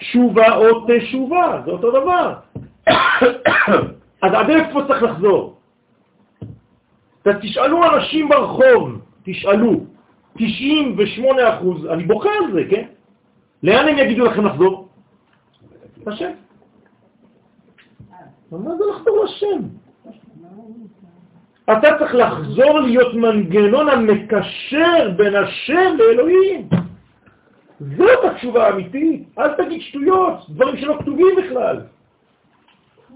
שובה 0.00 0.56
או 0.56 0.86
תשובה, 0.86 1.62
זה 1.64 1.70
אותו 1.70 1.90
דבר. 1.90 2.34
אז 4.22 4.32
עד 4.32 4.50
איפה 4.50 4.80
צריך 4.88 5.02
לחזור? 5.02 5.56
תשאלו 7.22 7.84
אנשים 7.84 8.28
ברחוב, 8.28 9.00
תשאלו, 9.22 9.80
98 10.38 11.58
אחוז, 11.58 11.86
אני 11.86 12.04
בוכה 12.04 12.28
על 12.28 12.52
זה, 12.52 12.62
כן? 12.70 12.86
לאן 13.62 13.88
הם 13.88 13.98
יגידו 13.98 14.24
לכם 14.24 14.44
לחזור? 14.44 14.88
לשם. 16.06 16.30
מה 18.52 18.76
זה 18.76 18.84
לחזור 18.90 19.24
לשם? 19.24 19.81
אתה 21.64 21.98
צריך 21.98 22.14
לחזור 22.14 22.80
להיות 22.80 23.14
מנגנון 23.14 23.88
המקשר 23.88 25.10
בין 25.16 25.34
השם 25.34 25.96
לאלוהים. 25.98 26.68
זאת 27.96 28.24
התשובה 28.24 28.66
האמיתית. 28.66 29.28
אל 29.38 29.54
תגיד 29.54 29.80
שטויות, 29.80 30.50
דברים 30.50 30.76
שלא 30.76 30.96
כתובים 31.00 31.36
בכלל. 31.36 31.80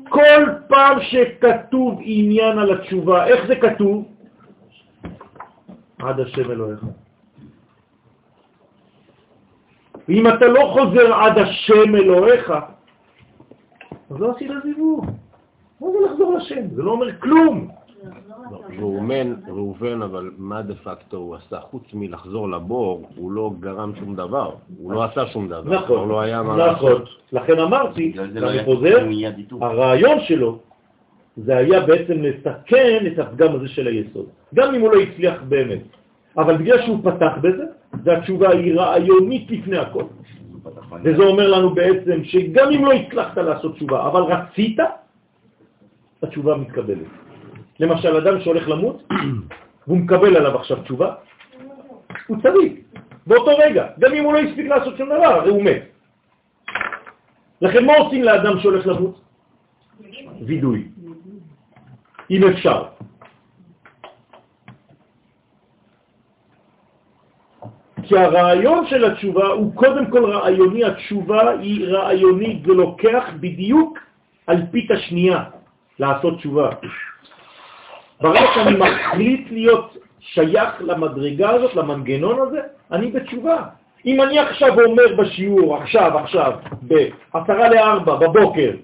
כל 0.08 0.42
פעם 0.68 0.98
שכתוב 1.00 2.00
עניין 2.02 2.58
על 2.58 2.72
התשובה, 2.74 3.26
איך 3.26 3.46
זה 3.46 3.56
כתוב? 3.56 4.04
עד 5.98 6.20
השם 6.20 6.50
אלוהיך. 6.50 6.80
ואם 10.08 10.28
אתה 10.28 10.46
לא 10.46 10.70
חוזר 10.72 11.14
עד 11.14 11.38
השם 11.38 11.94
אלוהיך, 11.94 12.50
אז 14.10 14.20
לא 14.20 14.30
עשית 14.30 14.50
זיווג. 14.62 15.06
מה 15.80 15.86
זה 15.90 15.98
לחזור 16.06 16.36
לשם? 16.36 16.74
זה 16.74 16.82
לא 16.82 16.90
אומר 16.90 17.20
כלום. 17.20 17.68
ראובן, 18.80 19.34
ראובן, 19.48 20.02
אבל 20.02 20.30
מה 20.38 20.62
דה 20.62 20.74
פקטו 20.74 21.16
הוא 21.16 21.34
עשה? 21.34 21.60
חוץ 21.60 21.94
מלחזור 21.94 22.48
לבור, 22.48 23.08
הוא 23.16 23.32
לא 23.32 23.50
גרם 23.60 23.92
שום 23.98 24.16
דבר. 24.16 24.50
הוא 24.78 24.92
לא 24.92 25.04
עשה 25.04 25.26
שום 25.26 25.48
דבר. 25.48 25.74
נכון, 25.74 26.08
לא 26.08 26.20
היה 26.20 26.42
מה 26.42 26.70
נכון. 26.72 27.02
לכן 27.32 27.58
אמרתי, 27.58 28.12
לא 28.34 28.46
ואני 28.46 28.64
חוזר, 28.64 29.06
הרעיון 29.60 30.20
שלו 30.20 30.58
זה 31.36 31.56
היה 31.56 31.80
בעצם 31.80 32.22
לתקן 32.22 33.06
את 33.06 33.18
הפגם 33.18 33.54
הזה 33.54 33.68
של 33.68 33.86
היסוד. 33.86 34.26
גם 34.54 34.74
אם 34.74 34.80
הוא 34.80 34.90
לא 34.92 35.00
הצליח 35.00 35.42
באמת. 35.48 35.82
אבל 36.38 36.56
בגלל 36.56 36.82
שהוא 36.82 36.98
פתח 37.02 37.32
בזה, 37.40 37.64
והתשובה 38.04 38.50
היא 38.50 38.74
רעיונית 38.74 39.50
לפני 39.50 39.78
הכל. 39.78 40.02
וזה 41.04 41.22
אומר 41.22 41.48
לנו 41.48 41.74
בעצם 41.74 42.24
שגם 42.24 42.72
אם 42.72 42.84
לא 42.84 42.92
הצלחת 42.92 43.38
לעשות 43.38 43.74
תשובה, 43.74 44.06
אבל 44.06 44.22
רצית, 44.22 44.78
התשובה 46.22 46.56
מתקבלת. 46.56 47.06
למשל, 47.80 48.16
אדם 48.16 48.40
שהולך 48.40 48.68
למות, 48.68 49.02
והוא 49.86 49.98
מקבל 49.98 50.36
עליו 50.36 50.56
עכשיו 50.56 50.82
תשובה, 50.82 51.14
הוא 52.26 52.36
צדיק, 52.42 52.84
באותו 53.26 53.50
רגע, 53.58 53.86
גם 53.98 54.14
אם 54.14 54.24
הוא 54.24 54.32
לא 54.32 54.38
הספיק 54.38 54.66
לעשות 54.66 54.96
שום 54.96 55.08
דבר, 55.08 55.26
הרי 55.26 55.50
הוא 55.50 55.62
מת. 55.62 55.82
לכן 57.60 57.84
מה 57.84 57.92
עושים 57.96 58.22
לאדם 58.22 58.60
שהולך 58.60 58.86
למות? 58.86 59.20
וידוי, 60.46 60.88
אם 62.30 62.48
אפשר. 62.48 62.84
כי 68.02 68.18
הרעיון 68.18 68.86
של 68.86 69.04
התשובה 69.04 69.46
הוא 69.46 69.74
קודם 69.74 70.10
כל 70.10 70.24
רעיוני, 70.24 70.84
התשובה 70.84 71.50
היא 71.50 71.86
רעיונית 71.86 72.66
ולוקח 72.66 73.24
בדיוק 73.40 73.98
על 74.46 74.62
פית 74.70 74.90
השנייה 74.90 75.44
לעשות 75.98 76.38
תשובה. 76.38 76.70
ברגע 78.20 78.46
שאני 78.54 78.76
מחליט 78.76 79.50
להיות 79.50 79.96
שייך 80.20 80.70
למדרגה 80.80 81.50
הזאת, 81.50 81.74
למנגנון 81.74 82.48
הזה, 82.48 82.60
אני 82.92 83.10
בתשובה. 83.10 83.62
אם 84.06 84.22
אני 84.22 84.38
עכשיו 84.38 84.80
אומר 84.80 85.16
בשיעור, 85.18 85.76
עכשיו, 85.76 86.18
עכשיו, 86.18 86.52
בעשרה 86.82 87.68
לארבע 87.68 88.16
בבוקר, 88.16 88.76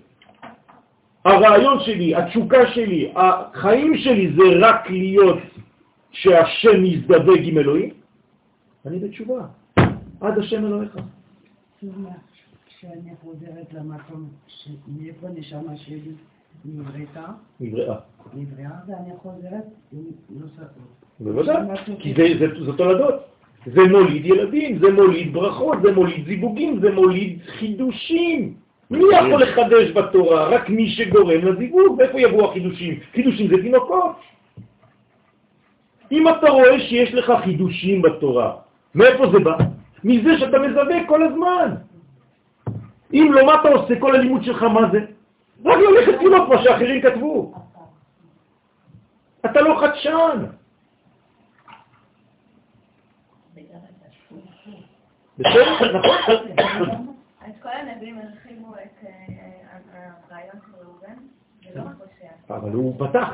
הרעיון 1.25 1.81
שלי, 1.81 2.17
התשוקה 2.17 2.67
שלי, 2.67 3.13
החיים 3.17 3.99
שלי 3.99 4.33
זה 4.37 4.43
רק 4.61 4.91
להיות 4.91 5.39
שהשם 6.11 6.85
יזדווג 6.85 7.41
עם 7.43 7.59
אלוהים, 7.59 7.91
אני 8.87 8.99
בתשובה, 8.99 9.41
עד 10.21 10.39
השם 10.39 10.67
אלוהיך. 10.67 10.97
כשאני 12.67 13.11
חוזרת 13.23 13.73
למקום 13.73 14.29
מאיפה 14.89 15.27
נשמה 15.35 15.77
שלי 15.77 16.13
נבראה, 16.65 17.31
נבראה. 17.61 17.97
נבראה, 18.35 18.71
ואני 18.89 19.17
חוזרת 19.17 19.65
בוודאי, 21.21 21.57
כי 21.99 22.15
זה 22.67 22.73
תולדות. 22.77 23.15
זה 23.67 23.81
מוליד 23.91 24.27
ילדים, 24.27 24.79
זה 24.79 24.93
מוליד 24.93 25.33
ברכות, 25.33 25.79
זה 25.83 25.93
מוליד 25.93 26.27
זיווגים, 26.27 26.81
זה 26.81 26.91
מוליד 26.95 27.39
חידושים. 27.47 28.55
מי 28.91 28.99
יכול 28.99 29.43
לחדש 29.43 29.91
בתורה? 29.91 30.49
רק 30.49 30.71
מי 30.71 30.91
שגורם 30.91 31.41
לזיווג. 31.45 32.01
איפה 32.01 32.21
יבואו 32.21 32.51
החידושים? 32.51 33.01
חידושים 33.13 33.49
זה 33.49 33.63
תינוקות. 33.63 34.17
אם 36.13 36.29
אתה 36.29 36.51
רואה 36.51 36.81
שיש 36.81 37.15
לך 37.15 37.33
חידושים 37.45 38.03
בתורה, 38.03 38.57
מאיפה 38.95 39.25
זה 39.33 39.39
בא? 39.39 39.57
מזה 40.05 40.39
שאתה 40.39 40.59
מזווה 40.59 41.07
כל 41.07 41.23
הזמן. 41.23 41.75
אם 43.13 43.31
לא, 43.33 43.47
מה 43.47 43.55
אתה 43.61 43.69
עושה? 43.69 44.01
כל 44.01 44.17
הלימוד 44.17 44.45
שלך, 44.45 44.63
מה 44.63 44.81
זה? 44.93 44.99
רק 45.65 45.79
ללכת 45.79 46.23
לראות 46.23 46.49
מה 46.49 46.63
שאחרים 46.63 47.03
כתבו. 47.03 47.55
אתה 49.45 49.61
לא 49.61 49.81
חדשן. 49.81 50.45
בסדר, 55.39 55.99
נכון. 55.99 57.15
אז 57.41 57.53
כל 57.63 57.69
הנביאים 57.69 58.19
הרחיבו 58.19 58.75
את 58.75 59.07
אה, 59.07 59.79
הרעיון 60.31 60.57
של 60.67 60.73
ראובן, 60.85 61.15
ולא 61.73 61.83
רק 61.83 61.97
הושע. 61.99 62.55
אבל 62.61 62.73
הוא 62.73 63.09
פתח. 63.09 63.29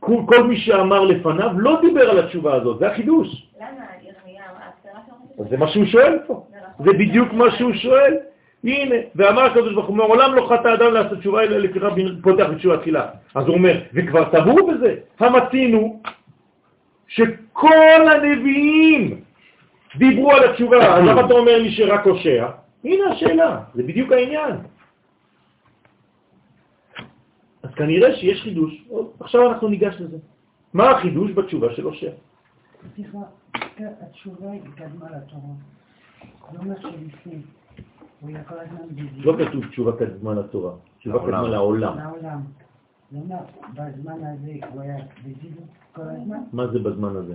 כל, 0.00 0.42
מי 0.48 0.56
שאמר 0.56 1.00
לפניו 1.00 1.60
לא 1.60 1.80
דיבר 1.80 2.10
על 2.10 2.18
התשובה 2.18 2.54
הזאת, 2.54 2.78
זה 2.78 2.90
החידוש. 2.90 3.52
למה 3.56 3.68
ירמיהו, 4.00 4.54
ההפטרה 4.56 5.00
שלו? 5.06 5.48
זה 5.50 5.56
מה 5.56 5.68
שהוא 5.68 5.84
שואל 5.84 6.18
פה, 6.26 6.46
זה 6.78 6.90
בדיוק 6.92 7.32
מה 7.32 7.44
שהוא 7.58 7.72
שואל. 7.72 8.16
הנה, 8.64 8.94
ואמר 9.14 9.42
הקדוש 9.42 9.74
ברוך 9.74 9.86
הוא, 9.86 9.96
מעולם 9.96 10.34
לא 10.34 10.46
חטא 10.50 10.74
אדם 10.74 10.94
לעשות 10.94 11.18
תשובה 11.18 11.42
אלא 11.42 11.58
לפיכך 11.58 11.88
פותח 12.22 12.44
בתשובה 12.50 12.78
תחילה. 12.78 13.08
אז 13.34 13.46
הוא 13.46 13.54
אומר, 13.54 13.80
וכבר 13.94 14.24
טבעו 14.24 14.66
בזה, 14.66 14.94
המצינו 15.18 16.02
שכל 17.08 18.08
הנביאים 18.08 19.20
דיברו 19.96 20.32
על 20.32 20.50
התשובה, 20.50 20.94
אז 20.94 21.04
למה 21.04 21.26
אתה 21.26 21.34
אומר 21.34 21.58
לי 21.58 21.70
שרק 21.72 22.06
הושע? 22.06 22.48
הנה 22.84 23.04
השאלה, 23.10 23.60
זה 23.74 23.82
בדיוק 23.82 24.12
העניין. 24.12 24.54
אז 27.62 27.70
כנראה 27.74 28.16
שיש 28.16 28.42
חידוש. 28.42 28.84
עכשיו 29.20 29.48
אנחנו 29.48 29.68
ניגש 29.68 29.94
לזה. 30.00 30.16
מה 30.74 30.90
החידוש 30.90 31.30
בתשובה 31.30 31.74
של 31.74 31.84
הושע? 31.84 32.10
סליחה, 32.94 33.18
התשובה 33.78 34.50
היא 34.50 34.60
קדמה 34.76 35.06
לתורה. 35.06 35.54
לא 36.52 36.58
אומר 36.58 36.74
שלפני. 36.80 37.36
לא 39.16 39.36
כתוב 39.38 39.66
תשובה 39.66 39.92
קדמה 39.98 40.34
לתורה, 40.34 40.72
תשובה 40.98 41.18
קדמה 41.18 41.48
לעולם. 41.48 41.98
לעולם. 41.98 42.40
לא 43.12 43.18
אומר, 43.18 43.36
בזמן 43.74 44.18
הזה 44.24 44.52
הוא 44.72 44.80
היה 44.80 44.96
בזיווג 45.20 45.66
כל 45.92 46.02
הזמן? 46.02 46.38
מה 46.52 46.66
זה 46.66 46.78
בזמן 46.78 47.16
הזה? 47.16 47.34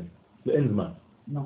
אין 0.49 0.67
זמן. 0.67 0.87
לא. 1.33 1.41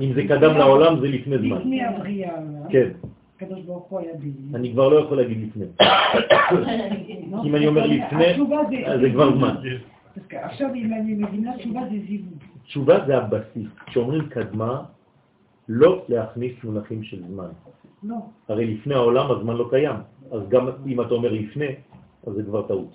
אם 0.00 0.12
זה 0.14 0.22
קדם 0.28 0.56
לעולם 0.58 1.00
זה 1.00 1.08
לפני 1.08 1.38
זמן. 1.38 1.58
לפני 1.58 1.84
הבריאה. 1.84 2.34
כן. 2.70 2.88
הקדוש 3.36 3.60
ברוך 3.60 3.84
הוא 3.84 4.00
היה 4.00 4.14
בזיווג. 4.14 4.54
אני 4.54 4.72
כבר 4.72 4.88
לא 4.88 4.96
יכול 4.96 5.16
להגיד 5.16 5.48
לפני. 5.48 5.64
אם 7.46 7.56
אני 7.56 7.66
אומר 7.66 7.86
לפני, 7.86 8.26
זה 9.00 9.10
כבר 9.12 9.36
זמן. 9.36 9.54
עכשיו 10.32 10.74
אם 10.74 10.92
אני 10.94 11.14
מבינה 11.14 11.58
תשובה 11.58 11.80
זה 11.90 11.96
זיווג. 12.08 12.38
תשובה 12.64 13.06
זה 13.06 13.18
הבסיס. 13.18 13.68
כשאומרים 13.86 14.28
קדמה, 14.28 14.82
לא 15.68 16.04
להכניס 16.08 16.52
מונחים 16.64 17.02
של 17.02 17.22
זמן. 17.26 17.48
לא. 18.02 18.16
הרי 18.48 18.74
לפני 18.74 18.94
העולם 18.94 19.30
הזמן 19.30 19.56
לא 19.56 19.66
קיים, 19.70 19.96
אז 20.32 20.48
גם 20.48 20.68
אם 20.86 21.00
אתה 21.00 21.14
אומר 21.14 21.32
לפני, 21.32 21.66
אז 22.26 22.32
זה 22.32 22.42
כבר 22.42 22.62
טעות. 22.62 22.88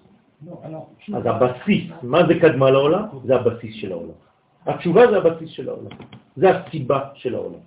לא, 0.45 0.55
לא. 0.71 0.85
אז 1.17 1.23
הבסיס, 1.25 1.91
מה 2.03 2.27
זה 2.27 2.39
קדמה 2.39 2.71
לעולם? 2.71 3.03
זה 3.25 3.35
הבסיס 3.35 3.75
של 3.75 3.91
העולם. 3.91 4.17
התשובה 4.65 5.11
זה 5.11 5.17
הבסיס 5.17 5.49
של 5.49 5.69
העולם. 5.69 5.89
זה 6.35 6.57
הסיבה 6.57 7.09
של 7.13 7.35
העולם. 7.35 7.59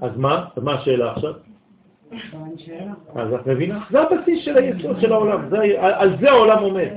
אז 0.00 0.16
מה? 0.16 0.48
מה 0.62 0.74
השאלה 0.74 1.12
עכשיו? 1.12 1.34
אז 3.14 3.34
את 3.34 3.46
מבינה? 3.46 3.84
זה 3.90 4.00
הבסיס 4.00 4.44
של 4.44 4.56
היסוד 4.56 5.00
של 5.00 5.12
העולם, 5.12 5.48
על 5.80 6.16
זה 6.20 6.30
העולם 6.30 6.62
עומד. 6.62 6.88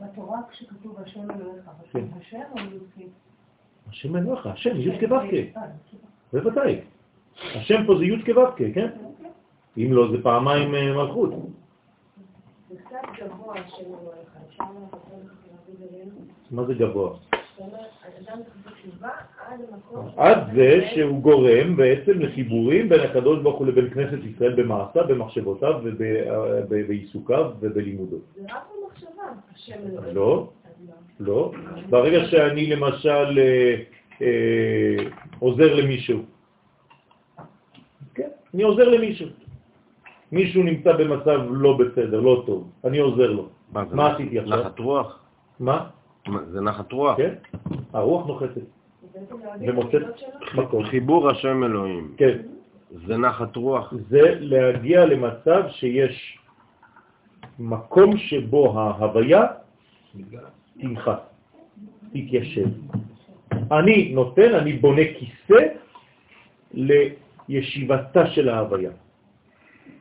בתורה 0.00 0.38
כשכתוב 0.50 0.96
השם 1.00 1.30
אלוהיך, 1.30 1.70
כן. 1.92 2.04
השם 2.20 2.38
או 2.52 2.58
י"ק? 2.58 3.06
השם 3.88 4.16
אלוהיך, 4.16 4.46
השם, 4.46 4.80
י' 4.80 5.08
כו' 5.08 5.16
בוודאי. 6.36 6.80
השם 7.54 7.86
פה 7.86 7.98
זה 7.98 8.04
י' 8.04 8.34
כו' 8.34 8.56
כן? 8.56 8.88
אם 9.78 9.88
לא, 9.92 10.10
זה 10.10 10.22
פעמיים 10.22 10.74
אה, 10.74 10.94
מלכות. 10.94 11.30
עלינו? 15.96 16.10
מה 16.50 16.64
זה 16.64 16.74
גבוה? 16.74 17.16
עד 20.16 20.38
זה 20.54 20.88
שהוא 20.94 21.22
גורם 21.22 21.76
בעצם 21.76 22.20
לחיבורים 22.20 22.88
בין 22.88 23.00
הקדוש 23.00 23.42
ברוך 23.42 23.58
הוא 23.58 23.66
לבין 23.66 23.90
כנסת 23.90 24.18
ישראל 24.24 24.54
במעשה, 24.54 25.02
במחשבותיו 25.02 25.80
ובעיסוקיו 26.68 27.50
ובלימודו. 27.60 28.16
זה 28.34 28.42
רק 28.42 28.62
במחשבה, 28.82 29.22
השם. 29.54 29.80
לא, 30.12 30.50
לא. 31.20 31.52
ברגע 31.90 32.24
שאני 32.24 32.66
למשל 32.66 33.38
אה, 34.22 34.96
עוזר 35.38 35.74
למישהו, 35.74 36.22
כן, 38.14 38.28
אני 38.54 38.62
עוזר 38.62 38.88
למישהו. 38.88 39.28
מישהו 40.32 40.62
נמצא 40.62 40.92
במצב 40.92 41.38
לא 41.50 41.78
בסדר, 41.78 42.20
לא 42.20 42.42
טוב, 42.46 42.70
אני 42.84 42.98
עוזר 42.98 43.32
לו. 43.32 43.48
מה, 43.72 43.84
מה 43.92 44.14
עשיתי 44.14 44.38
עכשיו? 44.38 44.60
נחת 44.60 44.78
רוח? 44.78 45.18
מה? 45.60 45.88
מה, 46.26 46.44
זה 46.44 46.60
נחת 46.60 46.92
רוח? 46.92 47.16
כן, 47.16 47.34
הרוח 47.92 48.26
נוחתת 48.26 48.62
ומוצאת 49.60 50.02
מקום. 50.54 50.84
חיבור 50.84 51.30
השם 51.30 51.64
אלוהים. 51.64 52.14
כן, 52.16 52.38
זה 53.06 53.16
נחת 53.16 53.56
רוח. 53.56 53.94
זה 54.08 54.34
להגיע 54.40 55.06
למצב 55.06 55.62
שיש 55.68 56.38
מקום 57.58 58.16
שבו 58.16 58.80
ההוויה 58.80 59.46
תנחת, 60.80 61.22
תתיישב. 62.12 62.68
אני 63.72 64.10
נותן, 64.14 64.54
אני 64.54 64.72
בונה 64.72 65.02
כיסא 65.18 65.62
לישיבתה 66.74 68.26
של 68.26 68.48
ההוויה. 68.48 68.90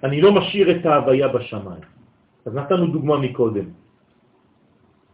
אני 0.03 0.21
לא 0.21 0.31
משאיר 0.31 0.71
את 0.71 0.85
ההוויה 0.85 1.27
בשמיים. 1.27 1.85
אז 2.45 2.55
נתנו 2.55 2.87
דוגמה 2.87 3.17
מקודם. 3.17 3.65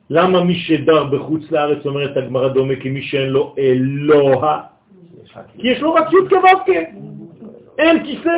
למה 0.10 0.44
מי 0.44 0.56
שדר 0.56 1.03
בחוץ 1.03 1.52
לארץ 1.52 1.86
אומרת 1.86 2.18
הגמרא 2.18 2.48
דומה 2.48 2.76
כמי 2.76 3.02
שאין 3.02 3.30
לו 3.30 3.56
אלוה? 3.57 4.61
כי 5.57 5.68
יש 5.68 5.80
לו 5.82 5.94
רק 5.94 6.07
י' 6.14 6.30
כו' 6.30 6.73
אין 7.78 8.03
כיסא. 8.03 8.38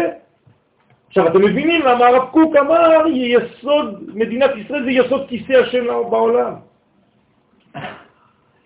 עכשיו, 1.08 1.28
אתם 1.28 1.42
מבינים 1.42 1.82
למה 1.82 2.08
הרב 2.08 2.26
קוק 2.32 2.56
אמר 2.56 3.08
יסוד, 3.10 4.04
מדינת 4.14 4.52
ישראל 4.56 4.84
זה 4.84 4.92
יסוד 4.92 5.28
כיסא 5.28 5.54
השם 5.54 5.86
בעולם. 5.88 6.54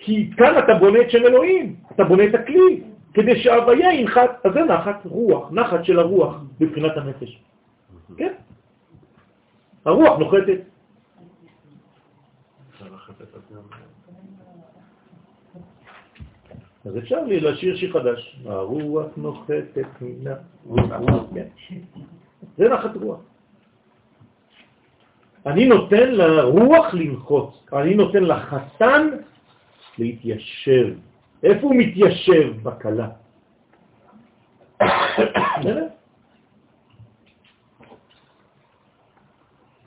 כי 0.07 0.31
כאן 0.37 0.57
אתה 0.63 0.73
בונה 0.79 1.01
את 1.01 1.11
שם 1.11 1.25
אלוהים, 1.25 1.75
אתה 1.91 2.03
בונה 2.03 2.23
את 2.25 2.35
הכלי, 2.35 2.81
כדי 3.13 3.43
שההוויה 3.43 3.93
ינחת, 3.93 4.45
אז 4.45 4.53
זה 4.53 4.63
נחת 4.63 5.05
רוח, 5.05 5.51
נחת 5.51 5.85
של 5.85 5.99
הרוח 5.99 6.35
מבחינת 6.59 6.97
הנפש. 6.97 7.43
כן? 8.17 8.33
הרוח 9.85 10.19
נוחתת. 10.19 10.59
אז 16.85 16.97
אפשר 16.97 17.23
לי 17.23 17.39
לשיר 17.39 17.75
שיר 17.75 17.93
חדש. 17.93 18.39
הרוח 18.45 19.07
נוחתת 19.17 19.87
הרוח. 20.65 21.23
כן. 21.35 21.47
זה 22.57 22.69
נחת 22.69 22.95
רוח. 22.95 23.19
אני 25.45 25.67
נותן 25.67 26.11
לרוח 26.11 26.93
לנחות, 26.93 27.69
אני 27.73 27.95
נותן 27.95 28.23
לחתן 28.23 29.07
להתיישב. 29.99 30.93
איפה 31.43 31.67
הוא 31.67 31.75
מתיישב? 31.75 32.63
בקלה. 32.63 33.07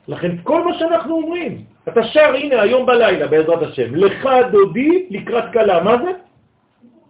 לכן 0.08 0.36
כל 0.42 0.64
מה 0.64 0.78
שאנחנו 0.78 1.14
אומרים, 1.14 1.64
אתה 1.88 2.02
שר, 2.02 2.34
הנה, 2.34 2.62
היום 2.62 2.86
בלילה, 2.86 3.26
בעזרת 3.28 3.62
השם, 3.62 3.94
לך 3.94 4.28
דודי 4.52 5.06
לקראת 5.10 5.52
קלה, 5.52 5.82
מה 5.82 6.02
זה? 6.02 6.10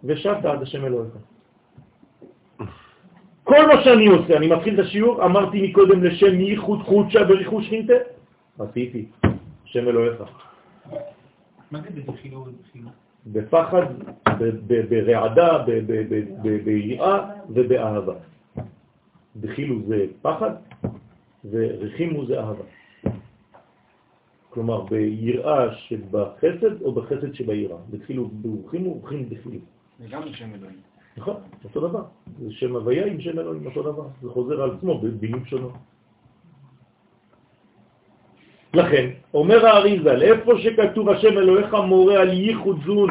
ושבת 0.03 0.45
עד 0.45 0.61
השם 0.61 0.85
אלוהיך. 0.85 1.13
כל 3.43 3.67
מה 3.67 3.83
שאני 3.83 4.07
עושה, 4.07 4.37
אני 4.37 4.47
מתחיל 4.47 4.73
את 4.73 4.85
השיעור, 4.85 5.25
אמרתי 5.25 5.67
מקודם 5.67 6.03
לשם 6.03 6.41
ייחוד 6.41 6.81
חודשה 6.81 7.19
וריחוש 7.29 7.69
חינטה, 7.69 7.93
עשיתי, 8.59 9.05
השם 9.65 9.87
אלוהיך. 9.87 10.23
מה 11.71 11.81
זה 11.81 12.01
בדחילו 12.01 12.45
בפחד, 13.27 13.85
ברעדה, 14.89 15.65
ביראה 16.63 17.29
ובאהבה. 17.49 18.15
דחילו 19.35 19.81
זה 19.87 20.05
פחד 20.21 20.51
וריחימו 21.51 22.25
זה 22.25 22.39
אהבה. 22.39 22.63
כלומר, 24.49 24.81
ביראה 24.81 25.75
שבחסד 25.75 26.81
או 26.81 26.91
בחסד 26.91 27.33
שביראה. 27.33 27.77
דחילו 27.89 28.27
ברוכימו, 28.27 29.01
ורחימו 29.01 29.23
דחילו. 29.29 29.59
זה 29.99 30.07
גם 30.09 30.33
שם 30.33 30.55
אלוהים. 30.55 30.79
נכון, 31.17 31.35
אותו 31.63 31.87
דבר. 31.87 32.03
זה 32.39 32.51
שם 32.51 32.75
הוויה 32.75 33.05
עם 33.05 33.21
שם 33.21 33.39
אלוהים, 33.39 33.65
אותו 33.65 33.83
דבר. 33.83 34.07
זה 34.21 34.29
חוזר 34.29 34.61
על 34.61 34.71
עצמו 34.71 34.99
בבינים 34.99 35.45
שונות. 35.45 35.73
לכן, 38.73 39.09
אומר 39.33 39.65
האריזל, 39.67 40.21
איפה 40.21 40.51
שכתוב 40.57 41.09
השם 41.09 41.37
אלוהיך 41.37 41.73
מורה 41.73 42.21
על 42.21 42.33
ייחוד 42.33 42.79
זון, 42.85 43.09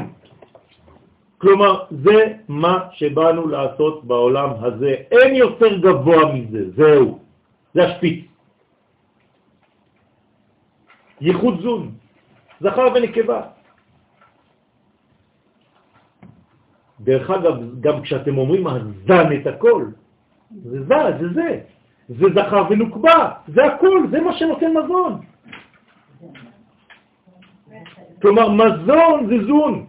כלומר, 1.40 1.84
זה 1.90 2.36
מה 2.48 2.88
שבאנו 2.92 3.48
לעשות 3.48 4.04
בעולם 4.04 4.50
הזה. 4.60 4.94
אין 5.10 5.34
יותר 5.34 5.78
גבוה 5.78 6.34
מזה, 6.34 6.70
זהו. 6.76 7.18
זה 7.74 7.84
השפיץ. 7.84 8.24
ייחוד 11.20 11.60
זון, 11.60 11.90
זכר 12.60 12.86
ונקבה. 12.94 13.40
דרך 17.00 17.30
אגב, 17.30 17.80
גם 17.80 18.02
כשאתם 18.02 18.38
אומרים 18.38 18.66
הזן 18.66 19.28
את 19.40 19.46
הכל, 19.46 19.84
זה 20.64 20.84
זה, 20.84 20.94
זה 21.20 21.28
זה. 21.34 21.60
זה 22.08 22.26
זכר 22.34 22.64
ונוקבה, 22.70 23.32
זה 23.48 23.64
הכל, 23.64 24.06
זה 24.10 24.20
מה 24.20 24.32
שנותן 24.36 24.70
מזון. 24.76 25.20
כלומר, 28.22 28.48
מזון 28.48 29.26
זה 29.28 29.44
זון. 29.46 29.86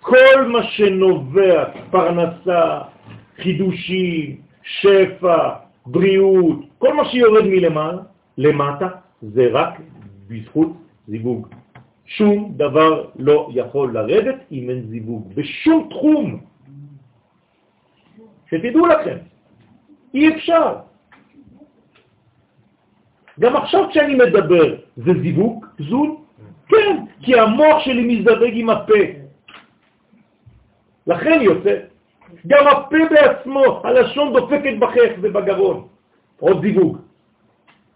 כל 0.00 0.46
מה 0.46 0.62
שנובע, 0.62 1.64
פרנסה, 1.90 2.80
חידושים, 3.36 4.36
שפע, 4.62 5.48
בריאות, 5.86 6.58
כל 6.78 6.94
מה 6.94 7.04
שיורד 7.04 7.44
מלמעלה, 7.44 8.02
למטה, 8.38 8.88
זה 9.22 9.48
רק 9.52 9.80
בזכות 10.28 10.72
זיווג. 11.08 11.48
שום 12.06 12.52
דבר 12.56 13.08
לא 13.16 13.50
יכול 13.54 13.92
לרדת 13.92 14.36
אם 14.52 14.70
אין 14.70 14.80
זיווג, 14.88 15.32
בשום 15.34 15.88
תחום. 15.90 16.40
שתדעו 18.50 18.86
לכם, 18.86 19.16
אי 20.14 20.34
אפשר. 20.34 20.76
גם 23.40 23.56
עכשיו 23.56 23.88
כשאני 23.90 24.14
מדבר, 24.14 24.76
זה 24.96 25.12
זיווג, 25.22 25.66
זון? 25.88 26.16
כן, 26.68 26.96
כי 27.22 27.40
המוח 27.40 27.78
שלי 27.84 28.02
מזדווג 28.14 28.52
עם 28.52 28.70
הפה. 28.70 29.02
לכן 31.06 31.38
יוצא. 31.42 31.78
גם 32.46 32.68
הפה 32.68 32.96
בעצמו, 33.10 33.80
הלשון 33.84 34.32
דופקת 34.32 34.78
בחך 34.78 35.10
ובגרון. 35.22 35.88
עוד 36.40 36.62
זיווג. 36.62 36.98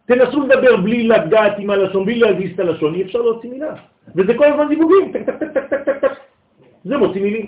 תנסו 0.06 0.46
לדבר 0.46 0.76
בלי 0.76 1.08
לגעת 1.08 1.58
עם 1.58 1.70
הלשון, 1.70 2.04
בלי 2.04 2.18
להזיז 2.18 2.50
את 2.54 2.60
הלשון, 2.60 2.94
אי 2.94 3.02
אפשר 3.02 3.18
להוציא 3.18 3.50
מילה. 3.50 3.74
וזה 4.14 4.34
כל 4.38 4.44
הזמן 4.44 4.68
זיווגים, 4.68 5.12
טק 5.12 5.22
טק 5.26 5.38
טק 5.38 5.50
טק 5.54 5.70
טק 5.70 5.84
טק 5.84 5.98
טק. 6.00 6.12
זה 6.84 6.96
מוציא 6.96 7.22
מילים. 7.22 7.46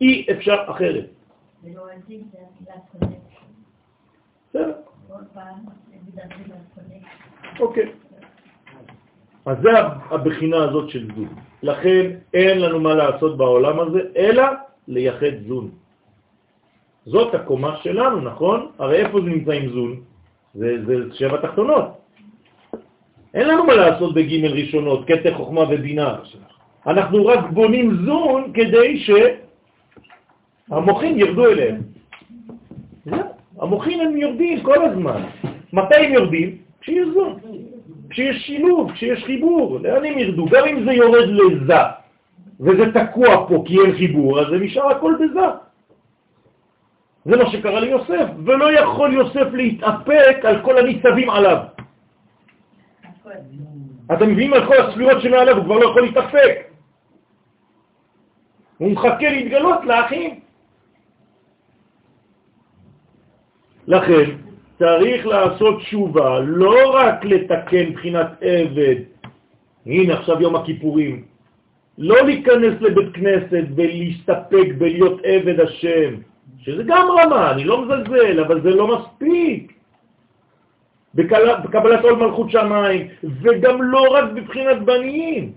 אי 0.00 0.26
אפשר 0.30 0.56
אחרת. 0.66 1.06
בסדר. 4.48 4.72
אוקיי. 7.60 7.92
אז 9.46 9.56
זה 9.62 9.70
הבחינה 10.10 10.64
הזאת 10.64 10.90
של 10.90 11.08
זון. 11.16 11.28
לכן 11.62 12.10
אין 12.34 12.58
לנו 12.60 12.80
מה 12.80 12.94
לעשות 12.94 13.36
בעולם 13.36 13.80
הזה, 13.80 14.00
אלא 14.16 14.42
לייחד 14.88 15.46
זון. 15.48 15.70
זאת 17.06 17.34
הקומה 17.34 17.76
שלנו, 17.82 18.20
נכון? 18.20 18.66
הרי 18.78 18.96
איפה 18.96 19.20
זה 19.20 19.26
נמצא 19.26 19.52
עם 19.52 19.68
זון? 19.68 19.96
זה, 20.54 20.84
זה 20.86 20.94
שבע 21.14 21.36
תחתונות. 21.36 21.84
אין 23.34 23.48
לנו 23.48 23.64
מה 23.64 23.74
לעשות 23.74 24.14
בג' 24.14 24.44
ראשונות, 24.44 25.06
קטע 25.06 25.34
חוכמה 25.34 25.60
ובינה. 25.70 26.16
אנחנו 26.86 27.26
רק 27.26 27.50
בונים 27.50 27.96
זון 28.06 28.52
כדי 28.54 29.04
שהמוחים 30.68 31.18
ירדו 31.18 31.46
אליהם. 31.46 31.82
המוחים 33.58 34.00
הם 34.00 34.16
יורדים 34.16 34.60
כל 34.62 34.84
הזמן. 34.84 35.22
מתי 35.72 35.94
הם 35.94 36.12
יורדים? 36.12 36.58
כשיש 36.80 37.08
זון. 37.14 37.38
כשיש 38.16 38.46
שילוב, 38.46 38.92
כשיש 38.92 39.24
חיבור, 39.24 39.78
לאן 39.82 40.04
הם 40.04 40.18
ירדו? 40.18 40.46
גם 40.46 40.64
אם 40.64 40.84
זה 40.84 40.92
יורד 40.92 41.28
לזה, 41.28 41.82
וזה 42.60 42.84
תקוע 42.92 43.48
פה 43.48 43.64
כי 43.66 43.80
אין 43.80 43.96
חיבור, 43.96 44.40
אז 44.40 44.46
זה 44.50 44.58
נשאר 44.58 44.90
הכל 44.90 45.14
בזה. 45.20 45.46
זה 47.24 47.36
מה 47.36 47.50
שקרה 47.50 47.80
ליוסף, 47.80 48.26
ולא 48.44 48.72
יכול 48.72 49.14
יוסף 49.14 49.46
להתאפק 49.52 50.36
על 50.44 50.62
כל 50.62 50.78
הניצבים 50.78 51.30
עליו. 51.30 51.58
אתם 54.12 54.30
מבינים 54.30 54.52
על 54.52 54.66
כל 54.66 54.76
הספירות 54.76 55.22
שמעליו, 55.22 55.56
הוא 55.56 55.64
כבר 55.64 55.78
לא 55.78 55.90
יכול 55.90 56.02
להתאפק. 56.02 56.72
הוא 58.78 58.92
מחכה 58.92 59.28
להתגלות 59.30 59.84
לאחים. 59.84 60.40
לכן, 63.86 64.45
צריך 64.78 65.26
לעשות 65.26 65.78
תשובה, 65.78 66.38
לא 66.40 66.90
רק 66.94 67.24
לתקן 67.24 67.92
בחינת 67.92 68.26
עבד, 68.40 68.96
הנה 69.86 70.14
עכשיו 70.14 70.42
יום 70.42 70.56
הכיפורים, 70.56 71.24
לא 71.98 72.26
להיכנס 72.26 72.80
לבית 72.80 73.14
כנסת 73.14 73.64
ולהסתפק 73.76 74.66
בלהיות 74.78 75.20
עבד 75.24 75.60
השם, 75.60 76.14
שזה 76.58 76.82
גם 76.86 77.06
רמה, 77.18 77.50
אני 77.50 77.64
לא 77.64 77.82
מזלזל, 77.82 78.40
אבל 78.40 78.60
זה 78.62 78.70
לא 78.70 78.98
מספיק. 78.98 79.72
בקבלת 81.14 82.04
עול 82.04 82.14
מלכות 82.14 82.50
שמיים, 82.50 83.08
וגם 83.42 83.82
לא 83.82 84.04
רק 84.10 84.24
בבחינת 84.34 84.82
בניים, 84.82 85.52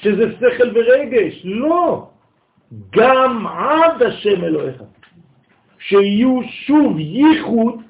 שזה 0.00 0.32
שכל 0.32 0.68
ורגש, 0.74 1.42
לא, 1.44 2.08
גם 2.90 3.46
עד 3.46 4.02
השם 4.02 4.44
אלוהיך, 4.44 4.82
שיהיו 5.78 6.40
שוב 6.42 6.98
ייחוד 6.98 7.83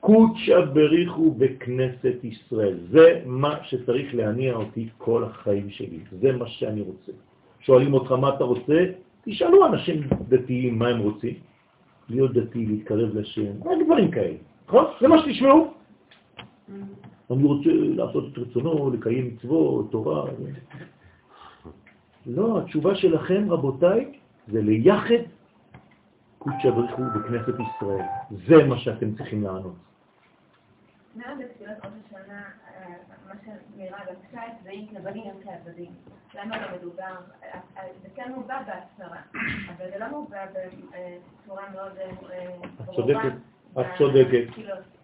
קודשא 0.00 0.60
בריחו 0.60 1.30
בכנסת 1.30 2.16
ישראל. 2.22 2.78
זה 2.90 3.22
מה 3.26 3.64
שצריך 3.64 4.14
להניע 4.14 4.54
אותי 4.54 4.88
כל 4.98 5.24
החיים 5.24 5.70
שלי. 5.70 5.98
זה 6.20 6.32
מה 6.32 6.48
שאני 6.48 6.80
רוצה. 6.80 7.12
שואלים 7.60 7.94
אותך 7.94 8.12
מה 8.12 8.28
אתה 8.28 8.44
רוצה? 8.44 8.84
תשאלו 9.24 9.66
אנשים 9.66 10.00
דתיים 10.28 10.78
מה 10.78 10.88
הם 10.88 10.98
רוצים. 10.98 11.34
להיות 12.08 12.32
דתי, 12.32 12.66
להתקרב 12.66 13.16
לשם, 13.16 13.52
דברים 13.84 14.10
כאלה. 14.10 14.36
נכון? 14.68 14.84
זה 15.00 15.08
מה 15.08 15.18
שתשמעו. 15.18 15.72
אני 17.30 17.44
רוצה 17.44 17.70
לעשות 17.72 18.32
את 18.32 18.38
רצונו, 18.38 18.90
לקיים 18.90 19.26
מצוות, 19.26 19.90
תורה. 19.90 20.24
לא, 22.26 22.58
התשובה 22.58 22.94
שלכם, 22.94 23.46
רבותיי, 23.50 24.12
זה 24.48 24.62
ליחד 24.62 25.22
קודשא 26.38 26.70
בריחו 26.70 27.02
בכנסת 27.14 27.54
ישראל. 27.54 28.04
זה 28.48 28.64
מה 28.64 28.78
שאתם 28.78 29.14
צריכים 29.14 29.42
לענות. 29.42 29.89
ראש 31.16 31.24
השנה, 32.06 32.42
אה, 32.76 32.94
זה 34.62 34.70
הם 35.24 35.34
כעבדים? 35.44 35.92
למה 36.34 36.58
לא 36.58 36.76
מדובר? 36.78 37.02
אה, 37.02 37.58
אה, 37.76 37.82
זה 38.02 38.08
כן 38.14 38.32
מובא 38.34 38.58
בהצהרה, 38.58 39.20
אבל 39.68 39.90
זה 39.92 39.98
לא 39.98 40.08
מובא 40.10 40.46
בצורה 41.44 41.62
מאוד 41.72 41.92
את 42.80 42.94
צודקת, 42.94 43.32
את 43.80 43.86
צודקת, 43.98 44.44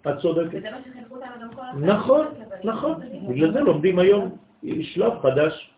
את 0.08 0.18
צודקת. 0.22 0.58
וזה 0.58 0.70
מה 0.70 0.78
שחינכו 0.90 1.14
אותנו 1.14 1.40
גם 1.40 1.54
כל 1.54 1.62
הזמן. 1.70 1.86
נכון, 1.86 2.26
נכון. 2.64 3.00
בגלל 3.28 3.52
זה 3.52 3.60
לומדים 3.60 3.98
היום 3.98 4.36
שלב 4.82 5.12
חדש. 5.20 5.74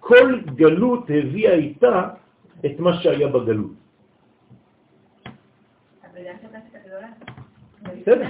כל 0.00 0.40
גלות 0.44 1.04
הביאה 1.04 1.54
איתה 1.54 2.08
את 2.66 2.78
מה 2.78 2.92
שהיה 3.02 3.28
בגלות. 3.28 3.72
בסדר, 8.02 8.28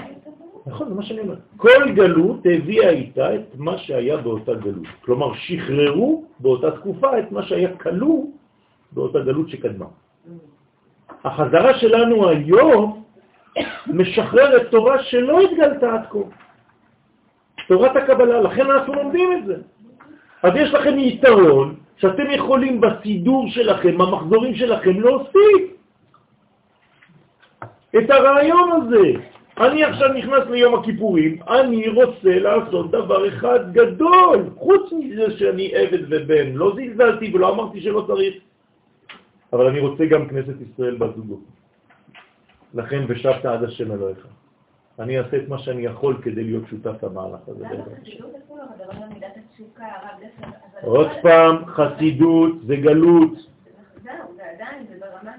נכון, 0.66 0.88
זה 0.88 0.94
מה 0.94 1.02
שאני 1.02 1.20
אומר. 1.20 1.34
כל 1.56 1.92
גלות 1.94 2.40
הביאה 2.44 2.90
איתה 2.90 3.34
את 3.34 3.58
מה 3.58 3.78
שהיה 3.78 4.16
באותה 4.16 4.54
גלות. 4.54 4.86
כלומר, 5.04 5.34
שחררו 5.34 6.24
באותה 6.40 6.70
תקופה 6.70 7.18
את 7.18 7.32
מה 7.32 7.42
שהיה 7.42 7.76
כלוא 7.76 8.26
באותה 8.92 9.20
גלות 9.20 9.48
שקדמה. 9.48 9.86
החזרה 11.24 11.78
שלנו 11.78 12.28
היום 12.28 13.02
משחררת 13.86 14.70
תורה 14.70 15.02
שלא 15.02 15.40
התגלתה 15.40 15.94
עד 15.94 16.06
כה. 16.10 16.18
תורת 17.68 17.96
הקבלה, 17.96 18.40
לכן 18.40 18.70
אנחנו 18.70 18.94
לומדים 18.94 19.32
את 19.32 19.46
זה. 19.46 19.56
אז 20.42 20.52
יש 20.56 20.74
לכם 20.74 20.98
יתרון 20.98 21.74
שאתם 21.96 22.30
יכולים 22.30 22.80
בסידור 22.80 23.48
שלכם, 23.48 23.98
במחזורים 23.98 24.54
שלכם, 24.54 25.00
להוסיף 25.00 25.62
את 27.98 28.10
הרעיון 28.10 28.72
הזה. 28.72 29.31
אני 29.60 29.84
עכשיו 29.84 30.08
נכנס 30.12 30.44
ליום 30.50 30.74
הכיפורים, 30.74 31.38
אני 31.48 31.88
רוצה 31.88 32.38
לעשות 32.38 32.90
דבר 32.90 33.28
אחד 33.28 33.72
גדול, 33.72 34.50
חוץ 34.56 34.92
מזה 34.92 35.38
שאני 35.38 35.74
עבד 35.74 36.02
ובן. 36.08 36.52
לא 36.52 36.72
זלזלתי 36.76 37.30
ולא 37.34 37.54
אמרתי 37.54 37.80
שלא 37.80 38.04
צריך, 38.06 38.34
אבל 39.52 39.66
אני 39.66 39.80
רוצה 39.80 40.04
גם 40.06 40.28
כנסת 40.28 40.54
ישראל 40.60 40.94
בזוגו. 40.94 41.40
לכן 42.74 43.04
ושבת 43.08 43.44
עד 43.44 43.64
השם 43.64 43.92
אלוהיך. 43.92 44.26
אני 44.98 45.18
אעשה 45.18 45.36
את 45.36 45.48
מה 45.48 45.58
שאני 45.58 45.82
יכול 45.82 46.16
כדי 46.22 46.44
להיות 46.44 46.64
שותף 46.70 47.04
למהלך 47.04 47.40
הזה. 47.48 47.64
עוד 50.82 51.08
פעם, 51.22 51.64
חסידות 51.66 52.52
זה 52.66 52.76
גלות. 52.76 53.51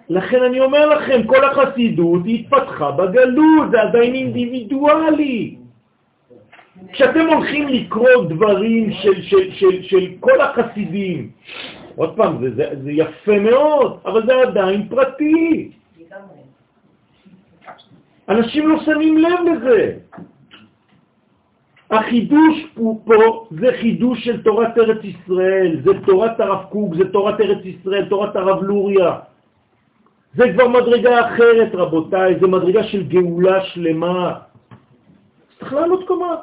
לכן 0.09 0.43
אני 0.43 0.59
אומר 0.59 0.85
לכם, 0.85 1.23
כל 1.27 1.43
החסידות 1.45 2.21
התפתחה 2.27 2.91
בגלות, 2.91 3.71
זה 3.71 3.81
עדיין 3.81 4.13
אינדיבידואלי. 4.15 5.55
כשאתם 6.91 7.27
הולכים 7.27 7.67
לקרוא 7.67 8.25
דברים 8.29 8.91
של, 8.91 9.21
של, 9.21 9.51
של, 9.51 9.83
של 9.83 10.07
כל 10.19 10.41
החסידים, 10.41 11.29
עוד 11.95 12.15
פעם, 12.15 12.37
זה, 12.41 12.55
זה, 12.55 12.81
זה 12.83 12.91
יפה 12.91 13.39
מאוד, 13.39 13.99
אבל 14.05 14.25
זה 14.25 14.33
עדיין 14.35 14.87
פרטי. 14.87 15.71
אנשים 18.29 18.69
לא 18.69 18.79
שמים 18.79 19.17
לב 19.17 19.39
לזה. 19.51 19.97
החידוש 21.91 22.55
פה 23.05 23.47
זה 23.51 23.67
חידוש 23.81 24.25
של 24.25 24.43
תורת 24.43 24.77
ארץ 24.77 25.03
ישראל, 25.03 25.81
זה 25.83 25.91
תורת 26.05 26.39
הרב 26.39 26.63
קוק, 26.69 26.95
זה 26.95 27.11
תורת 27.11 27.41
ארץ 27.41 27.65
ישראל, 27.65 28.05
תורת 28.05 28.35
הרב 28.35 28.63
לוריה. 28.63 29.19
זה 30.35 30.43
כבר 30.53 30.67
מדרגה 30.67 31.27
אחרת, 31.27 31.75
רבותיי, 31.75 32.39
זה 32.39 32.47
מדרגה 32.47 32.83
של 32.83 33.03
גאולה 33.03 33.65
שלמה. 33.65 34.39
צריך 35.59 35.73
לעלות 35.73 36.07
קומה. 36.07 36.35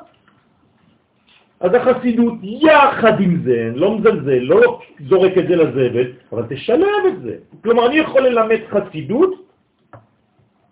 אז 1.61 1.75
החסידות, 1.75 2.35
יחד 2.43 3.21
עם 3.21 3.43
זה, 3.45 3.71
לא 3.75 3.99
מזלזל, 3.99 4.39
לא 4.39 4.81
זורק 5.09 5.39
את 5.39 5.49
זה 5.49 5.57
לזבל, 5.57 6.07
אבל 6.33 6.43
תשלב 6.49 7.05
את 7.09 7.23
זה. 7.23 7.37
כלומר, 7.63 7.87
אני 7.87 7.97
יכול 7.97 8.23
ללמד 8.23 8.59
חסידות, 8.71 9.31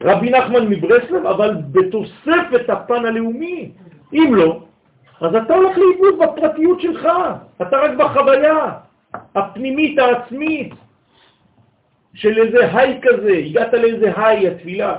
רבי 0.03 0.31
נחמן 0.31 0.69
מברסלב, 0.69 1.27
אבל 1.27 1.55
בתוספת 1.73 2.65
הפן 2.71 3.05
הלאומי. 3.05 3.71
אם 4.13 4.35
לא, 4.35 4.61
אז 5.21 5.35
אתה 5.35 5.55
הולך 5.55 5.79
לאיבוד 5.79 6.19
בפרטיות 6.19 6.81
שלך, 6.81 7.09
אתה 7.63 7.77
רק 7.77 7.91
בחוויה 7.99 8.71
הפנימית 9.35 9.99
העצמית 9.99 10.75
של 12.19 12.39
איזה 12.39 12.77
היי 12.77 13.01
כזה, 13.03 13.33
הגעת 13.47 13.73
לאיזה 13.73 14.13
היי, 14.17 14.49
התפילה. 14.49 14.99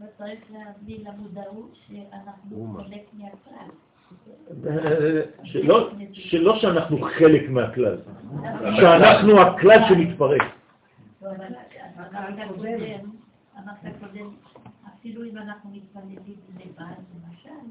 וצריך 0.00 0.40
להביא 0.50 0.98
למודעות 1.08 1.76
שאנחנו 1.86 2.76
חלק 2.76 3.02
מהכלל. 3.12 3.70
שלא, 5.44 5.90
שלא 6.12 6.58
שאנחנו 6.58 6.98
חלק 7.18 7.50
מהכלל, 7.50 7.96
שאנחנו 8.76 9.40
הכלל 9.40 9.78
שמתפרק. 9.88 10.42
אמרת 13.58 13.94
קודם, 14.00 14.30
אפילו 14.88 15.24
אם 15.24 15.36
אנחנו 15.36 15.70
מתפללים 15.70 16.18
לבד, 16.56 16.84
למשל, 17.14 17.64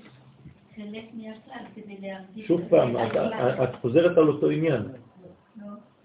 חלק 0.92 1.04
מהכלל 1.14 1.66
כדי 1.76 1.98
להרגיש... 2.02 2.48
שוב 2.48 2.62
פעם, 2.70 2.96
את 3.64 3.76
חוזרת 3.82 4.18
על 4.18 4.28
אותו 4.28 4.50
עניין. 4.50 4.82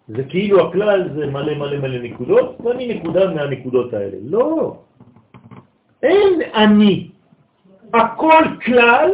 זה 0.09 0.25
כאילו 0.29 0.69
הכלל 0.69 1.09
זה 1.15 1.27
מלא 1.27 1.55
מלא 1.55 1.79
מלא 1.79 1.99
נקודות, 2.03 2.61
ואני 2.61 2.95
נקודה 2.95 3.35
מהנקודות 3.35 3.95
האלה. 3.95 4.17
לא. 4.23 4.77
אין 6.03 6.41
אני. 6.55 7.11
הכל 7.95 8.45
כלל 8.65 9.11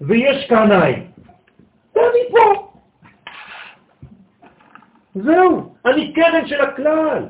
ויש 0.00 0.46
קרניים. 0.48 1.06
ואני 1.94 2.22
פה. 2.30 2.72
זהו, 5.14 5.74
אני 5.86 6.12
קרן 6.12 6.46
של 6.46 6.60
הכלל. 6.60 7.26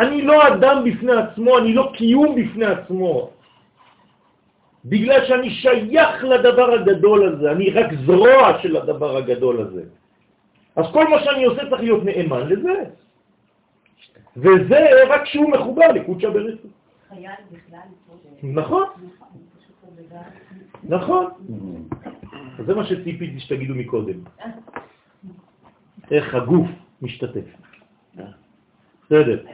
אני 0.00 0.22
לא 0.22 0.48
אדם 0.48 0.84
בפני 0.84 1.12
עצמו, 1.12 1.58
אני 1.58 1.74
לא 1.74 1.92
קיום 1.94 2.34
בפני 2.34 2.66
עצמו. 2.66 3.30
בגלל 4.84 5.26
שאני 5.26 5.50
שייך 5.50 6.24
לדבר 6.24 6.72
הגדול 6.72 7.28
הזה, 7.28 7.52
אני 7.52 7.70
רק 7.70 7.86
זרוע 8.06 8.62
של 8.62 8.76
הדבר 8.76 9.16
הגדול 9.16 9.60
הזה. 9.60 9.82
אז 10.76 10.84
כל 10.92 11.08
מה 11.08 11.24
שאני 11.24 11.44
עושה 11.44 11.62
צריך 11.70 11.82
להיות 11.82 12.04
נאמן 12.04 12.48
לזה. 12.48 12.84
וזה 14.36 14.78
רק 15.08 15.22
כשהוא 15.22 15.50
מחובר 15.50 15.88
לקודשא 15.92 16.30
בריחו. 16.30 16.68
חייל 17.08 17.30
בכלל. 17.52 17.78
נכון. 18.42 18.86
נכון. 20.82 21.26
זה 22.66 22.74
מה 22.74 22.84
שציפיתי 22.84 23.40
שתגידו 23.40 23.74
מקודם. 23.74 24.18
איך 26.10 26.34
הגוף 26.34 26.68
משתתף. 27.02 27.44
בסדר. 29.06 29.44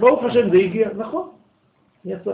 ברוך 0.00 0.24
השם 0.24 0.50
זה 0.50 0.56
הגיע, 0.56 0.88
נכון, 0.96 1.30
יצא. 2.04 2.32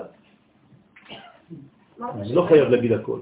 אני 2.01 2.35
לא 2.35 2.47
חייב 2.49 2.69
להגיד 2.69 2.93
הכל. 2.93 3.21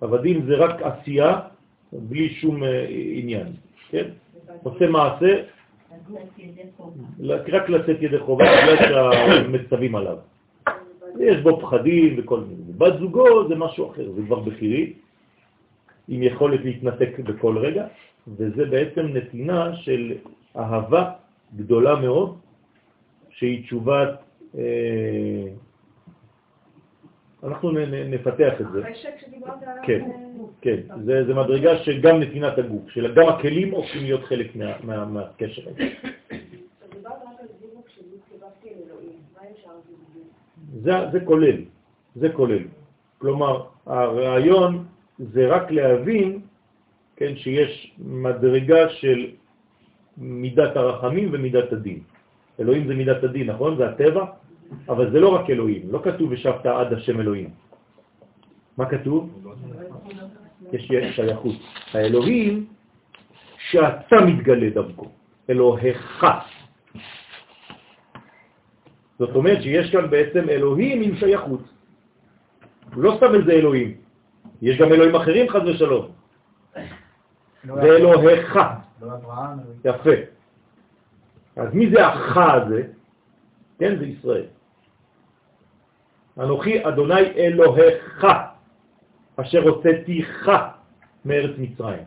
עבדים 0.00 0.46
זה 0.46 0.56
רק 0.56 0.82
עשייה 0.82 1.40
בלי 1.92 2.30
שום 2.30 2.64
אה, 2.64 2.86
עניין, 2.90 3.46
כן? 3.90 4.08
עושה 4.62 4.86
מעשה, 4.86 5.42
רק 7.26 7.68
לצאת 7.68 8.02
ידי 8.02 8.18
חובה 8.18 8.44
בגלל 8.44 8.76
שהמצבים 8.88 9.94
עליו. 9.94 10.16
יש 11.20 11.36
בו 11.42 11.60
פחדים 11.60 12.14
וכל 12.18 12.40
מיני. 12.40 12.72
בת 12.78 12.98
זוגו 12.98 13.48
זה 13.48 13.54
משהו 13.54 13.90
אחר, 13.90 14.10
זה 14.16 14.22
כבר 14.26 14.40
בחירי, 14.40 14.92
עם 16.08 16.22
יכולת 16.22 16.60
להתנתק 16.64 17.18
בכל 17.18 17.58
רגע, 17.58 17.86
וזה 18.28 18.64
בעצם 18.64 19.06
נתינה 19.06 19.76
של 19.76 20.12
אהבה 20.56 21.10
גדולה 21.56 21.94
מאוד, 21.94 22.38
שהיא 23.30 23.62
תשובת... 23.62 24.27
אה, 24.58 25.44
אנחנו 27.42 27.70
נפתח 28.10 28.60
את 28.60 28.66
זה. 28.72 28.82
כן, 29.82 30.10
כן. 30.60 30.80
זה, 31.04 31.24
זה 31.26 31.34
מדרגה 31.34 31.78
שגם 31.78 32.20
נתינת 32.20 32.58
הגוף, 32.58 32.90
שגם 32.90 33.28
הכלים 33.28 33.70
הופכים 33.70 34.02
להיות 34.02 34.24
חלק 34.24 34.56
מה, 34.56 34.72
מה, 34.82 35.04
מהקשר 35.04 35.62
הזה. 35.68 35.88
זה, 40.82 40.92
זה 41.12 41.20
כולל, 41.24 41.64
זה 42.16 42.28
כולל. 42.32 42.62
כלומר, 43.18 43.66
הרעיון 43.86 44.84
זה 45.18 45.46
רק 45.46 45.70
להבין 45.70 46.40
כן, 47.16 47.36
שיש 47.36 47.94
מדרגה 47.98 48.88
של 48.88 49.30
מידת 50.18 50.76
הרחמים 50.76 51.28
ומידת 51.32 51.72
הדין. 51.72 52.00
אלוהים 52.60 52.86
זה 52.86 52.94
מידת 52.94 53.24
הדין, 53.24 53.50
נכון? 53.50 53.76
זה 53.76 53.88
הטבע, 53.88 54.24
אבל 54.88 55.10
זה 55.10 55.20
לא 55.20 55.28
רק 55.34 55.50
אלוהים, 55.50 55.82
לא 55.90 56.00
כתוב 56.04 56.32
ושבת 56.32 56.66
עד 56.66 56.92
השם 56.92 57.20
אלוהים. 57.20 57.50
מה 58.76 58.86
כתוב? 58.86 59.44
יש 60.72 60.90
שייכות. 61.16 61.56
האלוהים 61.94 62.66
שאתה 63.58 64.16
מתגלה 64.26 64.70
דרכו, 64.70 65.06
אלוהיך. 65.50 66.26
זאת 69.18 69.34
אומרת 69.34 69.62
שיש 69.62 69.90
כאן 69.92 70.10
בעצם 70.10 70.48
אלוהים 70.48 71.02
עם 71.02 71.16
שייכות. 71.16 71.60
הוא 72.94 73.02
לא 73.02 73.14
סתם 73.16 73.34
איזה 73.34 73.52
אלוהים, 73.52 73.94
יש 74.62 74.78
גם 74.78 74.92
אלוהים 74.92 75.14
אחרים 75.14 75.48
חד 75.48 75.66
ושלום. 75.66 76.06
זה 77.64 77.88
אלוהיך. 77.96 78.58
לא 79.02 79.14
יפה. 79.84 80.37
אז 81.58 81.74
מי 81.74 81.90
זה 81.90 82.06
הח 82.06 82.36
הזה? 82.36 82.82
כן, 83.78 83.98
זה 83.98 84.06
ישראל. 84.06 84.46
אנוכי 86.38 86.88
אדוני 86.88 87.22
אלוהיך, 87.36 88.26
אשר 89.36 89.62
הוצאתיך 89.62 90.50
מארץ 91.24 91.54
מצרים. 91.58 92.04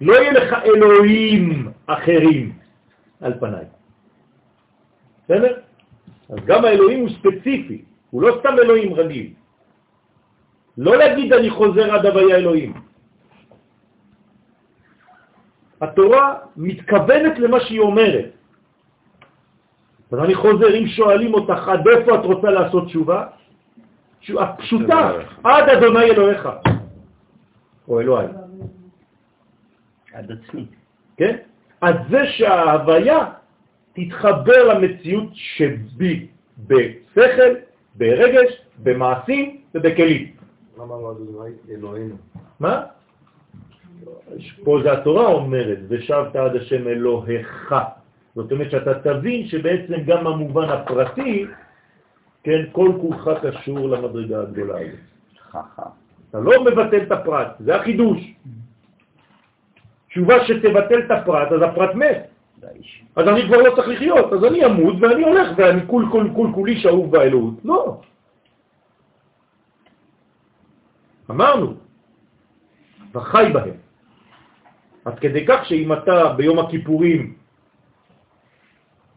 לא 0.00 0.12
יהיה 0.12 0.32
לך 0.32 0.54
אלוהים 0.64 1.72
אחרים 1.86 2.52
על 3.20 3.34
פניי. 3.40 3.64
בסדר? 5.24 5.60
אז 6.28 6.38
גם 6.46 6.64
האלוהים 6.64 7.00
הוא 7.00 7.08
ספציפי, 7.08 7.84
הוא 8.10 8.22
לא 8.22 8.36
סתם 8.40 8.54
אלוהים 8.58 8.94
רגיל. 8.94 9.32
לא 10.78 10.96
להגיד 10.96 11.32
אני 11.32 11.50
חוזר 11.50 11.94
עד 11.94 12.06
הוויה 12.06 12.36
אלוהים. 12.36 12.72
התורה 15.84 16.34
מתכוונת 16.56 17.38
למה 17.38 17.60
שהיא 17.60 17.80
אומרת. 17.80 18.30
אז 20.12 20.18
אני 20.18 20.34
חוזר, 20.34 20.74
אם 20.78 20.86
שואלים 20.86 21.34
אותך 21.34 21.68
עד 21.68 21.88
איפה 21.88 22.14
את 22.14 22.24
רוצה 22.24 22.50
לעשות 22.50 22.86
תשובה, 22.86 23.26
פשוטה, 24.58 25.12
עד 25.44 25.68
אדוני 25.68 26.04
אלוהיך, 26.04 26.48
או 27.88 28.00
אלוהי. 28.00 28.26
עד 30.14 30.32
עצמי. 30.32 30.66
כן? 31.16 31.36
עד 31.80 31.96
זה 32.10 32.26
שההוויה 32.26 33.18
תתחבר 33.92 34.74
למציאות 34.74 35.28
שבי 35.32 36.26
בשכל, 36.66 37.52
ברגש, 37.94 38.60
במעשים 38.82 39.60
ובכלים. 39.74 40.22
למה 40.78 40.94
לא 40.94 41.12
אדוני 41.12 41.50
אלוהינו? 41.70 42.16
מה? 42.60 42.82
פה 44.64 44.78
זה 44.82 44.92
התורה 44.92 45.26
אומרת, 45.26 45.78
ושבת 45.88 46.36
עד 46.36 46.56
השם 46.56 46.88
אלוהיך. 46.88 47.74
זאת 48.34 48.52
אומרת 48.52 48.70
שאתה 48.70 48.94
תבין 49.00 49.46
שבעצם 49.46 49.94
גם 50.06 50.26
המובן 50.26 50.68
הפרטי, 50.68 51.46
כן, 52.42 52.60
כל 52.72 52.92
כולך 53.00 53.30
קשור 53.42 53.88
למדרגה 53.88 54.40
הגדולה 54.40 54.74
הזאת. 54.78 54.98
אתה 56.30 56.38
לא 56.40 56.64
מבטל 56.64 57.02
את 57.02 57.12
הפרט, 57.12 57.48
זה 57.58 57.76
החידוש. 57.76 58.18
תשובה 60.08 60.44
שתבטל 60.46 60.98
את 60.98 61.10
הפרט, 61.10 61.52
אז 61.52 61.62
הפרט 61.62 61.94
מת. 61.94 62.28
אז 63.16 63.28
אני 63.28 63.42
כבר 63.46 63.56
לא 63.56 63.74
צריך 63.76 63.88
לחיות, 63.88 64.32
אז 64.32 64.44
אני 64.44 64.64
אמות 64.64 64.94
ואני 65.00 65.22
הולך 65.22 65.48
ואני 65.56 65.86
כול 65.86 66.08
כול 66.10 66.30
כול 66.34 66.50
כולי 66.54 66.80
שאוב 66.80 67.10
באלוהות. 67.10 67.54
לא. 67.64 68.00
אמרנו, 71.30 71.74
וחי 73.14 73.50
בהם. 73.52 73.83
עד 75.04 75.18
כדי 75.18 75.46
כך 75.46 75.66
שאם 75.66 75.92
אתה 75.92 76.32
ביום 76.36 76.58
הכיפורים 76.58 77.34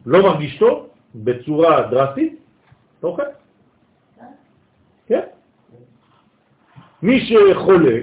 לא 0.06 0.22
מרגיש 0.22 0.58
טוב, 0.58 0.88
בצורה 1.14 1.82
דרסטית, 1.90 2.38
אתה 2.98 3.06
אוכל. 3.06 3.22
כן. 5.06 5.20
מי 7.02 7.20
שחולה 7.20 7.98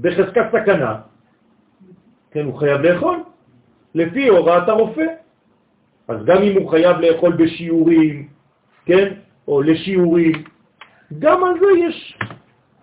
בחזקת 0.00 0.46
סכנה, 0.52 1.00
כן, 2.30 2.44
הוא 2.44 2.58
חייב 2.58 2.80
לאכול, 2.80 3.22
לפי 3.94 4.28
הוראת 4.28 4.68
הרופא. 4.68 5.06
אז 6.08 6.24
גם 6.24 6.42
אם 6.42 6.56
הוא 6.56 6.70
חייב 6.70 6.96
לאכול 6.96 7.32
בשיעורים, 7.32 8.28
כן, 8.86 9.14
או 9.48 9.62
לשיעורים, 9.62 10.32
גם 11.18 11.44
על 11.44 11.54
זה 11.60 11.66
יש 11.78 12.18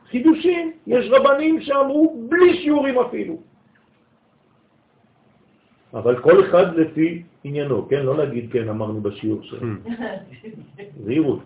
חידושים, 0.09 0.71
יש 0.87 1.09
רבנים 1.09 1.61
שאמרו 1.61 2.25
בלי 2.29 2.57
שיעורים 2.57 2.99
אפילו. 2.99 3.37
אבל 5.97 6.21
כל 6.21 6.45
אחד 6.45 6.75
לפי 6.75 7.23
עניינו, 7.43 7.87
כן? 7.89 8.05
לא 8.05 8.17
להגיד 8.17 8.51
כן, 8.51 8.69
אמרנו 8.69 9.01
בשיעור 9.01 9.43
שלנו. 9.43 9.75
זהירות. 11.03 11.39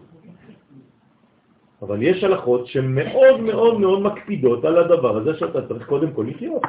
אבל 1.82 2.04
יש 2.04 2.24
הלכות 2.24 2.68
שמאוד 2.68 3.40
מאוד 3.40 3.80
מאוד 3.80 4.00
מקפידות 4.02 4.66
על 4.66 4.78
הדבר 4.78 5.18
הזה 5.18 5.32
שאתה 5.40 5.68
צריך 5.68 5.88
קודם 5.88 6.12
כל 6.12 6.26
לחיות. 6.30 6.62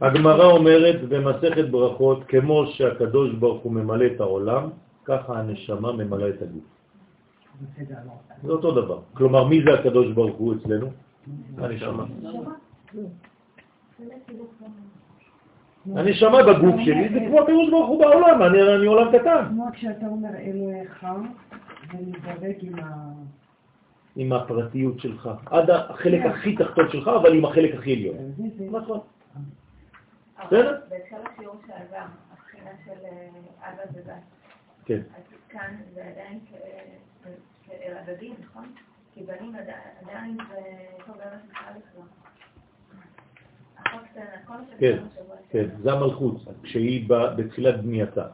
הגמרא 0.00 0.44
אומרת 0.44 1.08
במסכת 1.08 1.66
ברכות, 1.70 2.18
כמו 2.28 2.66
שהקדוש 2.66 3.34
ברוך 3.34 3.62
הוא 3.62 3.72
ממלא 3.72 4.06
את 4.06 4.20
העולם, 4.20 4.70
ככה 5.10 5.38
הנשמה 5.38 5.92
ממלא 5.92 6.28
את 6.28 6.42
הגוף. 6.42 6.64
זה 8.42 8.52
אותו 8.52 8.70
דבר. 8.72 9.00
כלומר, 9.14 9.44
מי 9.44 9.62
זה 9.64 9.80
הקדוש 9.80 10.12
ברוך 10.12 10.36
הוא 10.36 10.54
אצלנו? 10.54 10.86
הנשמה. 11.58 12.04
הנשמה 15.94 16.38
בגוף 16.42 16.74
שלי 16.84 17.08
זה 17.08 17.20
כמו 17.28 17.40
הקדוש 17.40 17.70
ברוך 17.70 17.88
הוא 17.88 18.00
בעולם, 18.00 18.42
אני 18.42 18.86
עולם 18.86 19.18
קטן. 19.18 19.44
כמו 19.48 19.66
כשאתה 19.72 20.06
אומר 20.06 20.36
אלוהיך, 20.36 21.06
זה 21.92 21.98
מתדבק 22.06 22.56
עם 22.60 22.78
ה... 22.78 23.12
עם 24.16 24.32
הפרטיות 24.32 25.00
שלך, 25.00 25.30
עד 25.46 25.70
החלק 25.70 26.26
הכי 26.26 26.56
תחתון 26.56 26.88
שלך, 26.90 27.08
אבל 27.08 27.34
עם 27.34 27.44
החלק 27.44 27.74
הכי 27.74 27.92
עליון. 27.92 28.16
נכון. 28.70 29.00
בסדר? 30.46 30.80
בהתחלה 30.88 31.18
השיעור 31.34 31.54
שעבר, 31.66 32.06
הבחינה 32.32 32.70
של 32.84 33.04
אה, 33.04 33.70
אבא 33.70 33.82
ובת. 33.94 34.39
כן. 34.84 35.00
אז 35.16 35.22
כאן 35.48 35.76
זה 35.94 36.04
עדיין 36.04 36.40
הדדים, 37.96 38.34
נכון? 38.40 38.72
כי 39.14 39.22
בנים 39.22 39.54
עדיין 40.02 40.36
זה 40.48 40.60
טוב 41.06 41.16
ארץ 41.20 41.40
ישראל 41.44 41.80
כבר. 41.92 42.02
כן, 44.78 44.98
כן, 45.50 45.66
זה 45.82 45.92
המלכות, 45.92 46.36
כשהיא 46.62 47.08
בתחילת 47.08 47.80
בנייתה. 47.80 48.26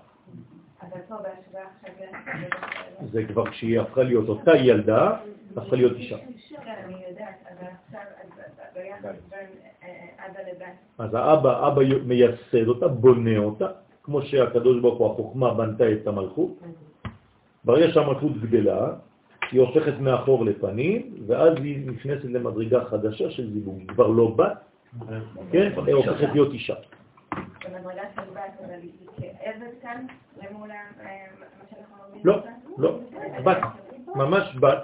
זה 3.13 3.25
כבר 3.25 3.51
כשהיא 3.51 3.81
הפכה 3.81 4.03
להיות 4.03 4.29
אותה 4.29 4.57
ילדה, 4.57 5.17
הפכה 5.57 5.77
להיות 5.77 5.97
אישה. 5.97 6.17
אז 10.99 11.15
האבא, 11.15 11.69
אבא 11.69 11.83
מייסד 12.05 12.69
אותה, 12.69 12.89
בונה 12.89 13.39
אותה, 13.39 13.67
כמו 14.07 14.23
שהקדוש 14.23 14.81
ברוך 14.81 14.99
הוא, 14.99 15.13
החוכמה 15.13 15.55
בנתה 15.55 15.93
את 15.93 16.07
המלכות. 16.07 16.51
ברגע 17.65 17.93
שהמלכות 17.93 18.41
גדלה, 18.41 18.93
היא 19.53 19.61
הופכת 19.61 19.99
מאחור 20.01 20.45
לפנים, 20.45 21.15
ואז 21.27 21.53
היא 21.57 21.91
נכנסת 21.91 22.25
למדרגה 22.25 22.85
חדשה 22.85 23.31
של 23.31 23.53
זיווג. 23.53 23.79
היא 23.79 23.89
כבר 23.89 24.07
לא 24.07 24.27
בת, 24.37 24.59
כן? 25.53 25.73
היא 25.87 25.95
הופכת 25.95 26.29
להיות 26.33 26.53
אישה. 26.53 26.75
במדרגה 27.35 28.03
של 28.15 28.31
בת, 28.35 28.55
אבל 28.65 28.81
היא 28.83 28.91
כעבד 29.17 29.73
כאן, 29.83 30.07
למול 30.43 30.69
מה 30.69 31.65
שאנחנו 31.71 31.95
אומרים? 32.07 32.23
לא, 32.25 32.39
לא, 32.79 32.99
בת, 33.45 33.59
ממש 34.15 34.57
בת, 34.61 34.83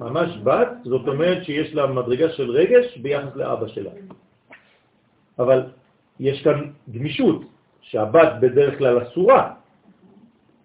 ממש 0.00 0.38
בת, 0.44 0.68
זאת 0.84 1.08
אומרת 1.08 1.44
שיש 1.44 1.74
לה 1.74 1.86
מדרגה 1.86 2.28
של 2.28 2.50
רגש 2.50 2.98
ביחס 2.98 3.36
לאבא 3.36 3.68
שלה. 3.68 3.90
אבל 5.38 5.70
יש 6.20 6.44
כאן 6.44 6.70
גמישות, 6.92 7.51
שהבת 7.82 8.32
בדרך 8.40 8.78
כלל 8.78 9.02
אסורה, 9.02 9.54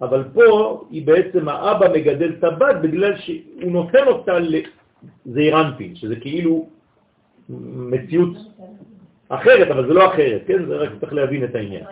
אבל 0.02 0.24
פה 0.34 0.84
היא 0.90 1.08
בעצם, 1.08 1.50
האבא 1.50 1.88
מגדל 1.94 2.32
את 2.40 2.44
הבת 2.44 2.76
בגלל 2.82 3.18
שהוא 3.18 3.72
נותן 3.72 4.08
אותה 4.08 4.34
לזעירנפין, 4.40 5.96
שזה 5.96 6.16
כאילו 6.16 6.70
מציאות 7.50 8.38
אחרת, 9.30 9.68
אבל 9.72 9.88
זה 9.88 9.94
לא 9.94 10.14
אחרת, 10.14 10.42
כן? 10.48 10.66
זה 10.66 10.76
רק 10.78 10.90
צריך 11.00 11.14
להבין 11.14 11.44
את 11.44 11.56
העניין. 11.56 11.86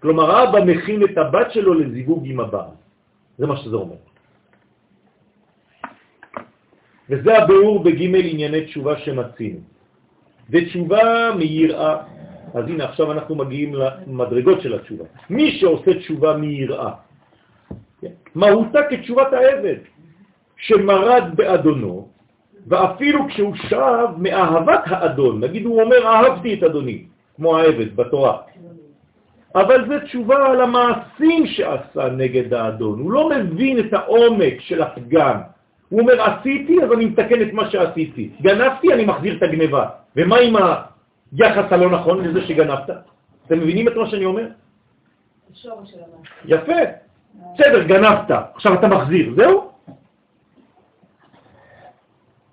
כלומר, 0.00 0.30
האבא 0.30 0.64
מכין 0.64 1.02
את 1.02 1.18
הבת 1.18 1.52
שלו 1.52 1.74
לזיווג 1.74 2.22
עם 2.26 2.40
הבעל. 2.40 2.70
זה 3.38 3.46
מה 3.46 3.56
שזה 3.56 3.76
אומר. 3.76 3.96
וזה 7.10 7.38
הביאור 7.38 7.84
בג' 7.84 8.02
ענייני 8.02 8.64
תשובה 8.64 8.98
שמצינו. 8.98 9.60
ותשובה 10.50 11.30
מיראה 11.38 11.96
אז 12.54 12.64
הנה, 12.68 12.84
עכשיו 12.84 13.12
אנחנו 13.12 13.34
מגיעים 13.34 13.74
למדרגות 13.74 14.60
של 14.60 14.74
התשובה. 14.74 15.04
מי 15.30 15.50
שעושה 15.50 15.94
תשובה 15.94 16.36
מיראה? 16.36 16.90
מהותה 18.34 18.82
כתשובת 18.90 19.32
העבד, 19.32 19.76
שמרד 20.56 21.24
באדונו, 21.34 22.08
ואפילו 22.66 23.28
כשהוא 23.28 23.54
שב 23.54 24.08
מאהבת 24.18 24.80
האדון, 24.84 25.40
נגיד 25.40 25.64
הוא 25.66 25.82
אומר 25.82 26.06
אהבתי 26.06 26.54
את 26.54 26.62
אדוני, 26.62 27.04
כמו 27.36 27.58
העבד 27.58 27.96
בתורה, 27.96 28.36
אבל 29.54 29.88
זה 29.88 30.00
תשובה 30.00 30.46
על 30.46 30.60
המעשים 30.60 31.46
שעשה 31.46 32.08
נגד 32.16 32.54
האדון. 32.54 33.00
הוא 33.00 33.12
לא 33.12 33.30
מבין 33.30 33.78
את 33.78 33.92
העומק 33.92 34.60
של 34.60 34.82
הפגם. 34.82 35.36
הוא 35.88 36.00
אומר, 36.00 36.22
עשיתי, 36.22 36.82
אז 36.84 36.92
אני 36.92 37.04
מתקן 37.04 37.42
את 37.42 37.52
מה 37.52 37.70
שעשיתי. 37.70 38.30
גנבתי, 38.42 38.92
אני 38.92 39.04
מחזיר 39.04 39.36
את 39.36 39.42
הגניבה. 39.42 39.86
ומה 40.16 40.38
עם 40.38 40.56
היחס 41.36 41.72
הלא 41.72 41.90
נכון 41.90 42.24
לזה 42.24 42.46
שגנבת? 42.46 42.90
אתם 43.46 43.58
מבינים 43.58 43.88
את 43.88 43.96
מה 43.96 44.10
שאני 44.10 44.24
אומר? 44.24 44.46
יפה. 46.44 46.72
בסדר, 47.54 47.82
גנבת, 47.82 48.30
עכשיו 48.54 48.74
אתה 48.74 48.88
מחזיר, 48.88 49.34
זהו? 49.36 49.70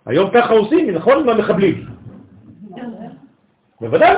היום 0.06 0.30
ככה 0.34 0.54
עושים, 0.54 0.90
נכון? 0.90 1.20
עם 1.20 1.30
המחבלים. 1.30 1.86
בוודאי. 3.82 4.16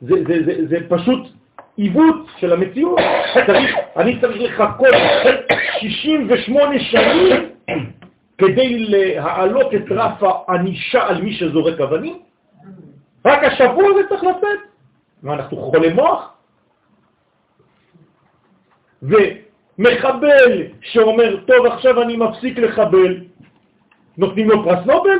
זה, 0.00 0.14
זה, 0.28 0.44
זה, 0.44 0.66
זה 0.68 0.76
פשוט 0.88 1.28
עיוות 1.76 2.26
של 2.36 2.52
המציאות. 2.52 2.98
צריך, 3.46 3.76
אני 3.96 4.20
צריך 4.20 4.36
לחכות 4.40 4.94
68 5.80 6.78
שנים 6.78 7.50
כדי 8.38 8.78
להעלות 8.78 9.74
את 9.74 9.84
רף 9.90 10.22
הענישה 10.22 11.06
על 11.06 11.22
מי 11.22 11.32
שזורק 11.32 11.80
אבנים? 11.80 12.27
רק 13.24 13.44
השבוע 13.44 13.84
זה 13.94 14.08
צריך 14.08 14.22
לצאת. 14.24 14.58
מה, 15.22 15.34
אנחנו 15.34 15.56
חולי 15.56 15.92
מוח? 15.92 16.32
ומחבל 19.02 20.62
שאומר, 20.80 21.36
טוב, 21.46 21.66
עכשיו 21.66 22.02
אני 22.02 22.16
מפסיק 22.16 22.58
לחבל, 22.58 23.24
נותנים 24.18 24.48
לו 24.48 24.64
פרס 24.64 24.86
נובל? 24.86 25.18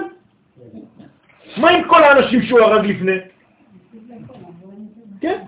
מה 1.57 1.71
עם 1.71 1.89
כל 1.89 2.03
האנשים 2.03 2.43
שהוא 2.43 2.61
הרג 2.61 2.87
לפני? 2.87 3.19
כן, 5.21 5.43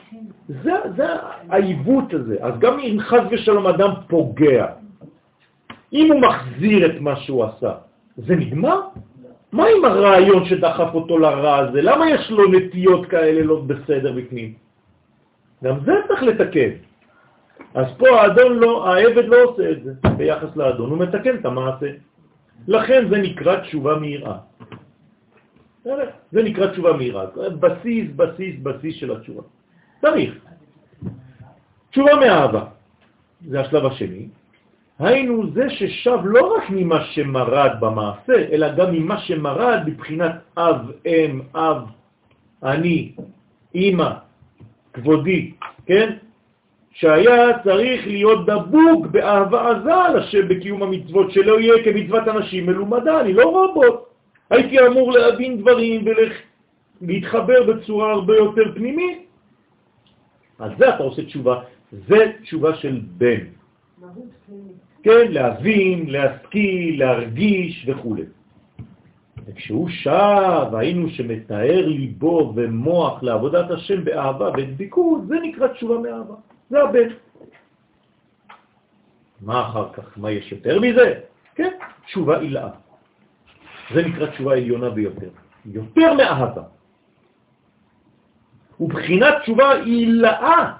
זה, 0.48 0.72
זה 0.96 1.06
העיוות 1.48 2.14
הזה. 2.14 2.36
אז 2.40 2.58
גם 2.58 2.78
אם 2.78 2.96
חז 3.00 3.20
ושלום 3.30 3.66
אדם 3.66 3.90
פוגע, 4.08 4.66
אם 5.92 6.12
הוא 6.12 6.20
מחזיר 6.20 6.86
את 6.86 7.00
מה 7.00 7.16
שהוא 7.16 7.44
עשה, 7.44 7.72
זה 8.16 8.36
נגמר? 8.36 8.80
מה 9.52 9.64
עם 9.66 9.84
הרעיון 9.84 10.44
שדחף 10.44 10.94
אותו 10.94 11.18
לרע 11.18 11.56
הזה? 11.56 11.82
למה 11.82 12.10
יש 12.10 12.30
לו 12.30 12.50
נטיות 12.50 13.06
כאלה 13.06 13.42
לא 13.42 13.60
בסדר 13.60 14.12
בפנים? 14.12 14.54
גם 15.64 15.80
זה 15.84 15.92
צריך 16.08 16.22
לתקן. 16.22 16.70
אז 17.74 17.86
פה 17.98 18.08
האדון 18.08 18.52
לא, 18.58 18.88
העבד 18.88 19.24
לא 19.24 19.36
עושה 19.42 19.70
את 19.70 19.82
זה 19.82 19.92
ביחס 20.16 20.56
לאדון, 20.56 20.90
הוא 20.90 20.98
מתקן 20.98 21.34
את 21.36 21.44
המעשה. 21.44 21.90
לכן 22.68 23.08
זה 23.08 23.18
נקרא 23.18 23.60
תשובה 23.60 23.98
מהירה. 23.98 24.38
זה 26.32 26.42
נקרא 26.42 26.66
תשובה 26.66 26.92
מהירה, 26.92 27.26
בסיס, 27.60 28.10
בסיס, 28.16 28.54
בסיס 28.62 28.94
של 28.94 29.16
התשובה. 29.16 29.42
צריך. 30.00 30.34
תשובה 31.90 32.14
מאהבה, 32.20 32.64
זה 33.46 33.60
השלב 33.60 33.86
השני. 33.86 34.28
היינו 35.00 35.50
זה 35.54 35.70
ששב 35.70 36.18
לא 36.24 36.54
רק 36.56 36.70
ממה 36.70 37.04
שמרד 37.04 37.70
במעשה, 37.80 38.32
אלא 38.52 38.74
גם 38.74 38.92
ממה 38.92 39.20
שמרד 39.20 39.78
מבחינת 39.86 40.32
אב, 40.58 40.76
אם, 41.06 41.40
אב, 41.54 41.82
אני, 42.62 43.12
אמא, 43.74 44.10
כבודי, 44.92 45.52
כן? 45.86 46.16
שהיה 46.92 47.58
צריך 47.64 48.06
להיות 48.06 48.46
דבוק 48.46 49.06
באהבה 49.06 49.70
עזה 49.70 50.18
לשם 50.18 50.48
בקיום 50.48 50.82
המצוות, 50.82 51.30
שלא 51.30 51.60
יהיה 51.60 51.84
כמצוות 51.84 52.28
אנשים 52.28 52.66
מלומדה, 52.66 53.20
אני 53.20 53.32
לא 53.32 53.44
רובוט. 53.44 54.00
הייתי 54.50 54.86
אמור 54.86 55.12
להבין 55.12 55.60
דברים 55.60 56.04
ולהתחבר 57.00 57.62
בצורה 57.62 58.12
הרבה 58.12 58.36
יותר 58.36 58.74
פנימית. 58.74 59.18
אז 60.58 60.72
זה 60.78 60.88
אתה 60.88 61.02
עושה 61.02 61.24
תשובה, 61.24 61.60
זה 61.92 62.32
תשובה 62.42 62.74
של 62.74 63.00
בן. 63.16 63.44
כן, 65.02 65.32
להבין, 65.32 66.10
להשכיל, 66.10 66.98
להרגיש 66.98 67.86
וכו'. 67.88 68.16
וכשהוא 69.46 69.88
שב, 69.88 70.74
היינו 70.74 71.10
שמתאר 71.10 71.86
ליבו 71.86 72.52
ומוח 72.56 73.22
לעבודת 73.22 73.70
השם 73.70 74.04
באהבה 74.04 74.50
ודביקות, 74.58 75.26
זה 75.26 75.34
נקרא 75.42 75.68
תשובה 75.68 75.98
מאהבה. 75.98 76.34
זה 76.70 76.82
הבן. 76.82 77.08
מה 79.40 79.68
אחר 79.68 79.92
כך? 79.92 80.18
מה 80.18 80.30
יש 80.30 80.52
יותר 80.52 80.80
מזה? 80.80 81.20
כן, 81.54 81.70
תשובה 82.06 82.38
עילאה. 82.38 82.68
זה 83.94 84.02
נקרא 84.02 84.26
תשובה 84.26 84.52
עליונה 84.52 84.90
ביותר. 84.90 85.28
יותר 85.66 86.14
מאהבה. 86.14 86.62
ובחינת 88.80 89.34
תשובה 89.42 89.74
עילאה, 89.74 90.72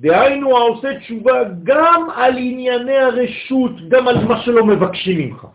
דהיינו 0.00 0.56
העושה 0.56 1.00
תשובה 1.00 1.32
גם 1.62 2.08
על 2.16 2.36
ענייני 2.36 2.96
הרשות, 2.96 3.88
גם 3.88 4.08
על 4.08 4.24
מה 4.24 4.40
שלא 4.40 4.66
מבקשים 4.66 5.18
ממך. 5.18 5.46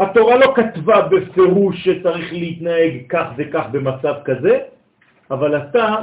התורה 0.00 0.36
לא 0.36 0.52
כתבה 0.56 1.08
בפירוש 1.08 1.84
שצריך 1.84 2.32
להתנהג 2.32 2.92
כך 3.08 3.26
וכך 3.36 3.64
במצב 3.72 4.14
כזה, 4.24 4.58
אבל 5.30 5.56
אתה 5.56 5.96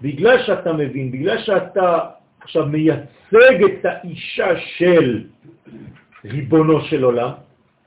בגלל 0.00 0.42
שאתה 0.42 0.72
מבין, 0.72 1.12
בגלל 1.12 1.38
שאתה 1.38 1.98
עכשיו 2.40 2.66
מייצג 2.66 3.64
את 3.64 3.84
האישה 3.84 4.48
של 4.56 5.24
ריבונו 6.24 6.80
של 6.80 7.04
עולם, 7.04 7.30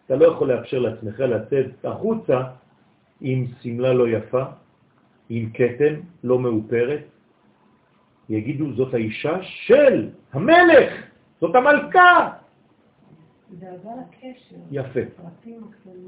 אתה 0.05 0.15
לא 0.15 0.25
יכול 0.25 0.51
לאפשר 0.51 0.79
לעצמך 0.79 1.19
לצאת 1.19 1.85
החוצה 1.85 2.41
עם 3.21 3.45
סמלה 3.61 3.93
לא 3.93 4.07
יפה, 4.07 4.43
עם 5.33 5.49
קטן 5.49 5.93
לא 6.23 6.39
מאופרת. 6.39 7.03
יגידו, 8.29 8.73
זאת 8.73 8.93
האישה 8.93 9.37
של 9.41 10.09
המלך, 10.33 10.93
זאת 11.41 11.55
המלכה. 11.55 12.31
יפה. 14.71 14.99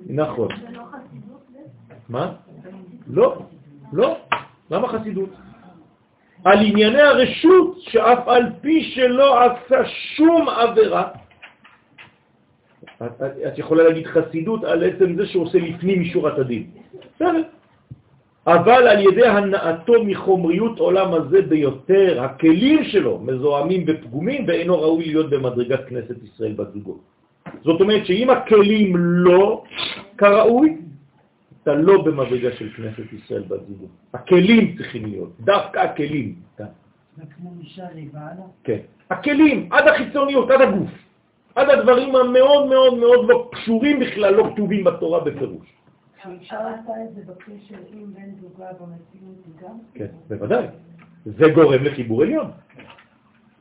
נכון. 0.07 0.47
זה 0.55 0.71
לא 0.71 0.83
חסידות? 0.91 1.47
מה? 2.09 2.35
לא, 3.07 3.45
לא. 3.93 4.17
למה 4.71 4.87
חסידות? 4.87 5.29
על 6.43 6.59
ענייני 6.59 7.01
הרשות, 7.01 7.77
שאף 7.79 8.27
על 8.27 8.43
פי 8.61 8.83
שלא 8.83 9.43
עשה 9.43 9.85
שום 10.15 10.49
עבירה, 10.49 11.11
את, 13.03 13.57
יכולה 13.57 13.83
להגיד 13.83 14.07
חסידות 14.07 14.63
על 14.63 14.83
עצם 14.83 15.15
זה 15.15 15.25
שהוא 15.25 15.43
עושה 15.43 15.57
לפנים 15.57 16.01
משורת 16.01 16.39
הדין. 16.39 16.71
בסדר. 17.15 17.62
אבל 18.47 18.87
על 18.87 18.99
ידי 18.99 19.27
הנעתו 19.27 20.03
מחומריות 20.03 20.79
עולם 20.79 21.13
הזה 21.13 21.41
ביותר, 21.41 22.23
הכלים 22.23 22.83
שלו 22.83 23.19
מזוהמים 23.19 23.83
ופגומים 23.87 24.45
ואינו 24.47 24.81
ראוי 24.81 25.05
להיות 25.05 25.29
במדרגת 25.29 25.85
כנסת 25.87 26.15
ישראל 26.23 26.53
בזוגות. 26.53 26.99
זאת 27.63 27.81
אומרת 27.81 28.05
שאם 28.05 28.29
הכלים 28.29 28.93
לא 28.97 29.63
כראוי, 30.17 30.77
אתה 31.63 31.73
לא 31.73 32.01
במדרגה 32.01 32.51
של 32.51 32.69
כנסת 32.69 33.13
ישראל 33.13 33.43
בזוגות. 33.47 33.89
הכלים 34.13 34.75
צריכים 34.77 35.05
להיות, 35.05 35.31
דווקא 35.39 35.79
הכלים. 35.79 36.35
זה 37.17 37.23
כמו 37.35 37.51
אישה 37.61 37.83
לבעלה? 37.95 38.45
כן. 38.63 38.79
הכלים, 39.09 39.69
עד 39.71 39.87
החיצוניות, 39.87 40.51
עד 40.51 40.61
הגוף. 40.61 40.89
עד 41.55 41.69
הדברים 41.69 42.15
המאוד 42.15 42.69
מאוד 42.69 42.97
מאוד 42.97 43.29
לא 43.29 43.49
קשורים 43.51 43.99
בכלל, 43.99 44.33
לא 44.33 44.49
כתובים 44.53 44.83
בתורה 44.83 45.19
בפירוש. 45.19 45.67
האישה 46.23 46.55
עשתה 46.55 46.91
את 47.03 47.15
זה 47.15 47.21
בקשר 47.25 47.75
עם 47.93 48.13
בן 48.13 48.35
זוגה 48.41 48.67
במציאות 48.73 49.61
גם? 49.61 49.77
כן, 49.93 50.07
בוודאי. 50.29 50.65
זה 51.25 51.49
גורם 51.49 51.83
לחיבור 51.83 52.23
עליון. 52.23 52.51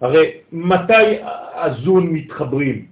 הרי 0.00 0.30
מתי 0.52 1.18
הזון 1.54 2.06
מתחברים? 2.06 2.86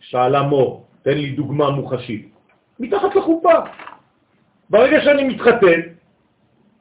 שאלה 0.00 0.42
מור, 0.42 0.86
תן 1.02 1.18
לי 1.18 1.30
דוגמה 1.30 1.70
מוחשית. 1.70 2.28
מתחת 2.80 3.14
לחופה. 3.14 3.54
ברגע 4.70 5.00
שאני 5.00 5.24
מתחתן, 5.24 5.80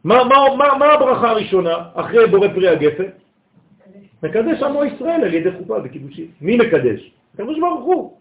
מה, 0.04 0.24
מה, 0.24 0.56
מה, 0.58 0.78
מה 0.80 0.86
הברכה 0.86 1.30
הראשונה 1.30 1.76
אחרי 1.94 2.28
בורא 2.28 2.48
פרי 2.48 2.68
הגפן? 2.68 3.10
מקדש 4.24 4.64
עמו 4.64 4.86
ישראל 4.86 5.22
על 5.24 5.34
ידי 5.34 5.52
חופה 5.52 5.78
וקידושים. 5.84 6.28
מי 6.42 6.58
מקדש? 6.58 7.12
הקדוש 7.34 7.60
ברוך 7.60 7.86
הוא. 7.86 8.18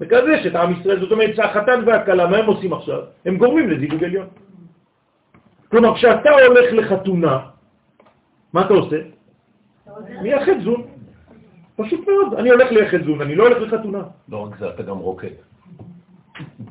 מקדש 0.00 0.46
את 0.46 0.54
עם 0.54 0.72
ישראל, 0.72 1.00
זאת 1.00 1.12
אומרת 1.12 1.36
שהחתן 1.36 1.80
והכלה, 1.86 2.26
מה 2.26 2.36
הם 2.36 2.46
עושים 2.46 2.72
עכשיו? 2.72 3.00
הם 3.26 3.36
גורמים 3.36 3.70
לזיווג 3.70 4.04
עליון. 4.04 4.26
כלומר, 5.70 5.94
כשאתה 5.94 6.30
הולך 6.30 6.72
לחתונה, 6.72 7.38
מה 8.52 8.60
אתה 8.66 8.74
עושה? 8.74 8.96
מייחד 10.22 10.60
זון. 10.64 10.82
פשוט 11.76 12.08
מאוד. 12.08 12.34
אני 12.38 12.50
הולך 12.50 12.72
לייחד 12.72 13.04
זון, 13.04 13.20
אני 13.20 13.34
לא 13.34 13.42
הולך 13.48 13.58
לחתונה. 13.72 14.02
לא 14.28 14.36
רק 14.36 14.58
זה, 14.58 14.68
אתה 14.68 14.82
גם 14.82 14.98
רוקד. 14.98 15.36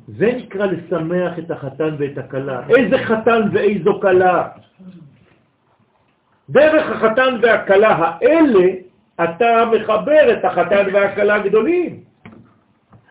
זה 0.08 0.32
נקרא 0.38 0.66
לשמח 0.66 1.40
את 1.40 1.52
החתן 1.52 1.96
ואת 1.98 2.18
הכלה. 2.18 2.62
איזה 2.70 2.98
חתן 2.98 3.42
ואיזו 3.52 4.00
כלה? 4.02 4.50
דרך 6.50 6.86
החתן 6.92 7.38
והכלה 7.42 7.96
האלה 7.96 8.66
אתה 9.24 9.64
מחבר 9.74 10.34
את 10.34 10.46
החתן 10.46 10.86
והכלה 10.94 11.36
הגדולים. 11.36 12.05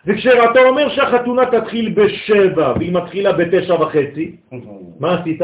וכשאתה 0.06 0.60
אומר 0.60 0.89
שהחתונה 0.89 1.43
תתחיל 1.47 1.94
בשבע 1.97 2.72
והיא 2.76 2.93
מתחילה 2.93 3.32
בתשע 3.32 3.74
וחצי, 3.74 4.36
מה 5.01 5.20
עשית? 5.20 5.40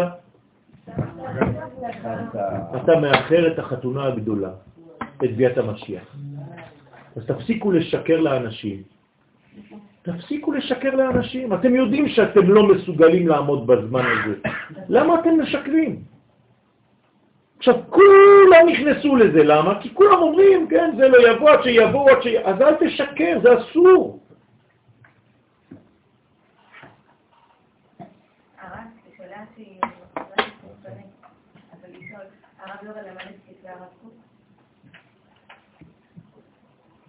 אתה 2.76 2.96
מאחר 3.00 3.52
את 3.52 3.58
החתונה 3.58 4.06
הגדולה, 4.06 4.50
את 5.24 5.36
ביאת 5.36 5.58
המשיח. 5.58 6.16
אז 7.16 7.26
תפסיקו 7.26 7.72
לשקר 7.72 8.20
לאנשים. 8.20 8.82
תפסיקו 10.02 10.52
לשקר 10.52 10.94
לאנשים. 10.94 11.54
אתם 11.54 11.74
יודעים 11.74 12.08
שאתם 12.08 12.50
לא 12.50 12.62
מסוגלים 12.68 13.28
לעמוד 13.28 13.66
בזמן 13.66 14.04
הזה. 14.06 14.34
למה 14.88 15.20
אתם 15.20 15.40
משקרים? 15.40 15.96
עכשיו, 17.58 17.74
כולם 17.90 18.68
נכנסו 18.72 19.16
לזה, 19.16 19.44
למה? 19.44 19.80
כי 19.80 19.94
כולם 19.94 20.18
אומרים, 20.22 20.68
כן, 20.68 20.90
זה 20.96 21.08
לא 21.08 21.28
יבוא 21.28 21.50
עד 21.50 21.62
שיבוא 21.62 22.10
עד 22.10 22.22
שיבוא, 22.22 22.50
אז 22.50 22.62
אל 22.62 22.74
תשקר, 22.74 23.38
זה 23.42 23.48
אסור. 23.58 24.20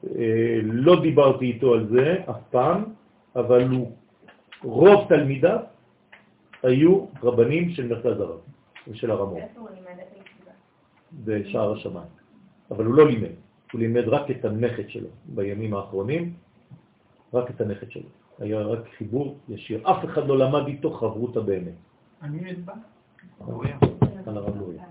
אה, 0.04 0.60
לא 0.64 1.02
דיברתי 1.02 1.46
איתו 1.46 1.74
על 1.74 1.88
זה 1.88 2.16
אף 2.30 2.42
פעם, 2.50 2.84
אבל 3.36 3.68
הוא, 3.68 3.92
רוב 4.64 5.10
תלמידיו 5.10 5.60
היו 6.64 7.06
רבנים 7.24 7.70
של 7.70 7.88
מרכז 7.88 8.20
הרב 8.20 8.40
ושל 8.88 9.12
הרמות. 9.12 9.38
איפה 9.38 9.60
הוא 9.60 9.70
לימד 9.70 10.00
את 10.00 10.08
הישיבה? 10.16 10.52
בשער 11.26 11.74
השמיים. 11.74 12.08
אבל 12.72 12.86
הוא 12.86 12.94
לא 12.94 13.08
לימד, 13.08 13.36
הוא 13.72 13.80
לימד 13.80 14.08
רק 14.08 14.32
את 14.32 14.46
הנכד 14.46 14.90
שלו 14.90 15.08
בימים 15.26 15.74
האחרונים, 15.74 16.34
רק 17.34 17.50
את 17.50 17.62
הנכד 17.62 17.92
שלו. 17.92 18.10
היה 18.40 18.62
רק 18.62 18.80
חיבור 18.98 19.38
ישיר. 19.50 19.92
אף 19.92 20.06
אחד 20.06 20.28
לא 20.28 20.38
למד 20.38 20.68
איתו 20.68 20.92
חברותה 20.92 21.42
באמת. 21.42 21.74
אני 22.22 22.52
מתבע? 22.52 22.74
על 24.28 24.38
הרב 24.38 24.58
לוריה. 24.58 24.84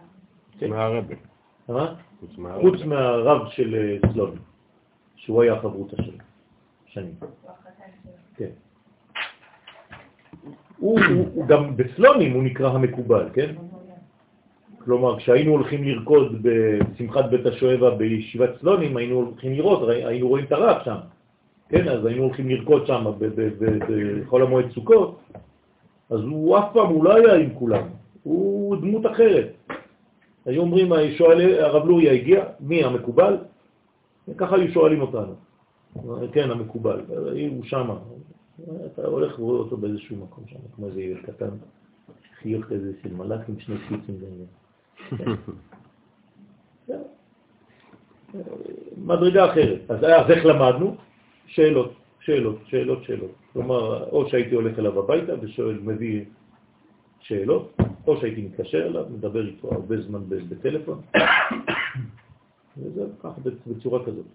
מהרבי. 0.68 1.14
מה? 1.68 1.94
חוץ 2.60 2.82
מהרב 2.84 3.48
של 3.48 3.74
אה, 3.74 4.12
סלון, 4.12 4.36
שהוא 5.16 5.42
היה 5.42 5.52
החברותה 5.52 5.96
שלו, 6.02 6.18
שנים. 6.86 7.14
כן. 8.36 8.50
הוא, 10.78 11.00
הוא, 11.00 11.26
הוא 11.34 11.46
גם 11.46 11.76
בסלונים 11.76 12.32
הוא 12.32 12.42
נקרא 12.42 12.68
המקובל, 12.70 13.28
כן? 13.32 13.54
כלומר, 14.84 15.18
כשהיינו 15.18 15.52
הולכים 15.52 15.84
לרקוד 15.84 16.42
בשמחת 16.42 17.24
בית 17.24 17.46
השואבה 17.46 17.90
בישיבת 17.90 18.50
סלונים, 18.60 18.96
היינו 18.96 19.16
הולכים 19.16 19.52
לראות, 19.52 19.88
היינו 19.88 20.28
רואים 20.28 20.44
את 20.44 20.52
הרב 20.52 20.76
שם, 20.84 20.96
כן? 21.68 21.88
אז 21.88 22.06
היינו 22.06 22.22
הולכים 22.22 22.48
לרקוד 22.48 22.86
שם 22.86 23.04
בחול 23.18 24.42
המועד 24.42 24.70
סוכות, 24.70 25.20
אז 26.10 26.20
הוא 26.20 26.58
אף 26.58 26.64
פעם, 26.72 26.86
הוא 26.86 27.04
לא 27.04 27.16
היה 27.16 27.34
עם 27.34 27.54
כולם, 27.54 27.84
הוא 28.22 28.76
דמות 28.76 29.06
אחרת. 29.06 29.52
היו 30.46 30.62
אומרים, 30.62 30.92
שואל, 31.18 31.60
הרב 31.60 31.86
לוריה 31.86 32.12
הגיע, 32.12 32.44
מי 32.60 32.84
המקובל? 32.84 33.36
ככה 34.36 34.56
היו 34.56 34.72
שואלים 34.72 35.00
אותנו. 35.00 35.34
כן, 36.32 36.50
המקובל, 36.50 37.00
הוא 37.50 37.64
שם, 37.64 37.90
אתה 38.86 39.06
הולך 39.06 39.38
ורואה 39.38 39.58
אותו 39.58 39.76
באיזשהו 39.76 40.16
מקום 40.16 40.44
שם, 40.46 40.58
כמו 40.76 40.86
איזה 40.86 41.02
ילד 41.02 41.22
קטן, 41.26 41.50
חיוך 42.42 42.64
כזה 42.64 42.92
של 43.02 43.14
מלאק 43.14 43.48
עם 43.48 43.60
שני 43.60 43.76
קיצים 43.88 44.20
בעניין. 44.20 45.36
מדרגה 48.96 49.50
אחרת. 49.52 49.90
אז, 49.90 50.04
אז 50.04 50.30
איך 50.30 50.46
למדנו? 50.46 50.96
שאלות, 51.46 51.92
שאלות, 52.20 52.58
שאלות, 52.66 53.04
שאלות. 53.04 53.30
כלומר, 53.52 54.08
או 54.08 54.28
שהייתי 54.28 54.54
הולך 54.54 54.78
אליו 54.78 54.98
הביתה 54.98 55.32
ושואל, 55.40 55.78
מביא 55.82 56.24
שאלות, 57.20 57.76
או 58.06 58.20
שהייתי 58.20 58.43
מתקשר 58.43 58.86
אליו, 58.86 59.05
מדבר 59.10 59.47
איתו 59.47 59.68
הרבה 59.72 60.01
זמן 60.01 60.20
בטלפון, 60.28 61.01
וזה 62.78 63.05
ככה 63.22 63.40
בצורה 63.66 64.05
כזאת. 64.05 64.27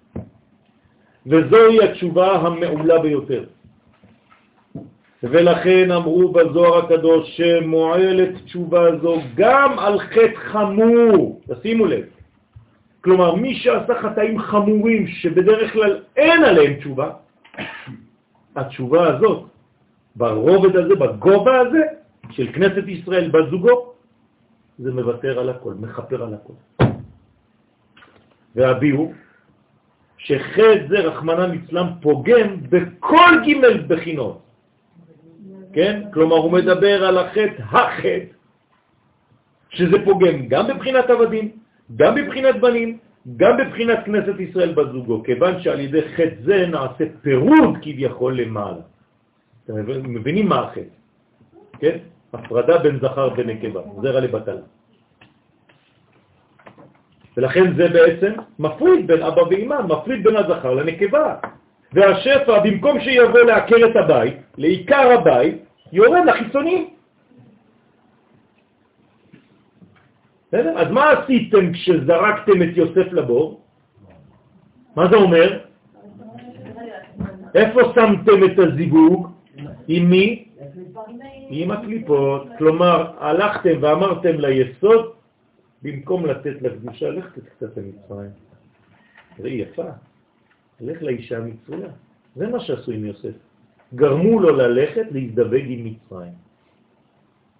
וזוהי 1.25 1.83
התשובה 1.83 2.35
המעולה 2.35 2.99
ביותר. 2.99 3.43
ולכן 5.23 5.91
אמרו 5.91 6.31
בזוהר 6.31 6.85
הקדוש 6.85 7.37
שמועלת 7.37 8.29
תשובה 8.45 8.97
זו 9.01 9.21
גם 9.35 9.79
על 9.79 9.99
חטא 9.99 10.35
חמור, 10.35 11.41
תשימו 11.47 11.85
לב. 11.85 12.05
כלומר, 13.01 13.35
מי 13.35 13.55
שעשה 13.55 13.93
חטאים 14.01 14.39
חמורים 14.39 15.07
שבדרך 15.07 15.73
כלל 15.73 16.01
אין 16.17 16.43
עליהם 16.43 16.73
תשובה, 16.73 17.11
התשובה 18.55 19.07
הזאת, 19.07 19.43
ברובד 20.15 20.75
הזה, 20.75 20.95
בגובה 20.95 21.59
הזה, 21.59 21.81
של 22.31 22.51
כנסת 22.53 22.87
ישראל 22.87 23.29
בזוגו, 23.29 23.93
זה 24.79 24.93
מוותר 24.93 25.39
על 25.39 25.49
הכל, 25.49 25.73
מחפר 25.73 26.23
על 26.23 26.33
הכל. 26.33 26.53
והביאו 28.55 29.11
שחטא 30.17 30.87
זה 30.89 30.99
רחמנא 30.99 31.47
מצלם 31.47 31.87
פוגם 32.01 32.47
בכל 32.69 33.31
ג' 33.45 33.87
בחינות. 33.87 34.41
כן? 35.73 36.01
כלומר, 36.13 36.35
הוא 36.35 36.51
מדבר 36.51 37.05
על 37.05 37.17
החטא, 37.17 37.61
החטא, 37.61 38.31
שזה 39.69 39.97
פוגם 40.05 40.47
גם 40.47 40.67
בבחינת 40.67 41.09
עבדים, 41.09 41.51
גם 41.95 42.15
בבחינת 42.15 42.55
בנים, 42.61 42.97
גם 43.37 43.57
בבחינת 43.57 43.99
כנסת 44.05 44.39
ישראל 44.39 44.73
בזוגו, 44.73 45.23
כיוון 45.23 45.61
שעל 45.61 45.79
ידי 45.79 46.01
חטא 46.15 46.35
זה 46.43 46.65
נעשה 46.67 47.03
פירוד 47.21 47.77
כביכול 47.81 48.41
למעלה. 48.41 48.83
אתם 49.65 49.73
מבינים 50.03 50.49
מה 50.49 50.59
החטא, 50.59 50.95
כן? 51.79 51.97
הפרדה 52.35 52.77
בין 52.77 52.99
זכר 52.99 53.29
ונקבה, 53.37 53.81
זרע 54.01 54.19
לבטל. 54.19 54.57
ולכן 57.37 57.75
זה 57.75 57.87
בעצם 57.89 58.31
מפריד 58.59 59.07
בין 59.07 59.23
אבא 59.23 59.41
ואמא, 59.41 59.81
מפריד 59.81 60.23
בין 60.23 60.35
הזכר 60.35 60.73
לנקבה. 60.73 61.35
והשפע, 61.93 62.59
במקום 62.59 62.99
שיבוא 62.99 63.39
לעקר 63.39 63.75
את 63.91 63.95
הבית, 63.95 64.37
לעיקר 64.57 65.11
הבית, 65.19 65.55
יורד 65.91 66.25
לחיצונים. 66.25 66.89
אז 70.51 70.87
מה 70.91 71.11
עשיתם 71.11 71.73
כשזרקתם 71.73 72.57
את 72.63 72.71
יוסף 72.77 73.07
לבור? 73.11 73.61
מה 74.95 75.07
זה 75.11 75.15
אומר? 75.15 75.59
איפה 77.55 77.81
שמתם 77.95 78.39
את 78.45 78.59
הזיווג? 78.59 79.27
עם 79.87 80.09
מי? 80.09 80.44
עם 81.49 81.71
הקליפות. 81.71 82.47
כלומר, 82.57 83.13
הלכתם 83.19 83.77
ואמרתם 83.81 84.39
ליסוד, 84.39 85.13
במקום 85.81 86.25
לתת 86.25 86.61
לקדושה, 86.61 87.09
לך 87.09 87.39
קצת 87.57 87.77
למצרים. 87.77 88.31
זה 89.37 89.49
יפה. 89.49 89.89
לך 90.81 91.01
לאישה 91.01 91.37
המצויה. 91.37 91.89
זה 92.35 92.47
מה 92.47 92.59
שעשו 92.59 92.91
עם 92.91 93.05
יוסף. 93.05 93.35
גרמו 93.95 94.39
לו 94.39 94.55
ללכת 94.55 95.05
להזדווג 95.11 95.65
עם 95.67 95.85
מצרים. 95.85 96.33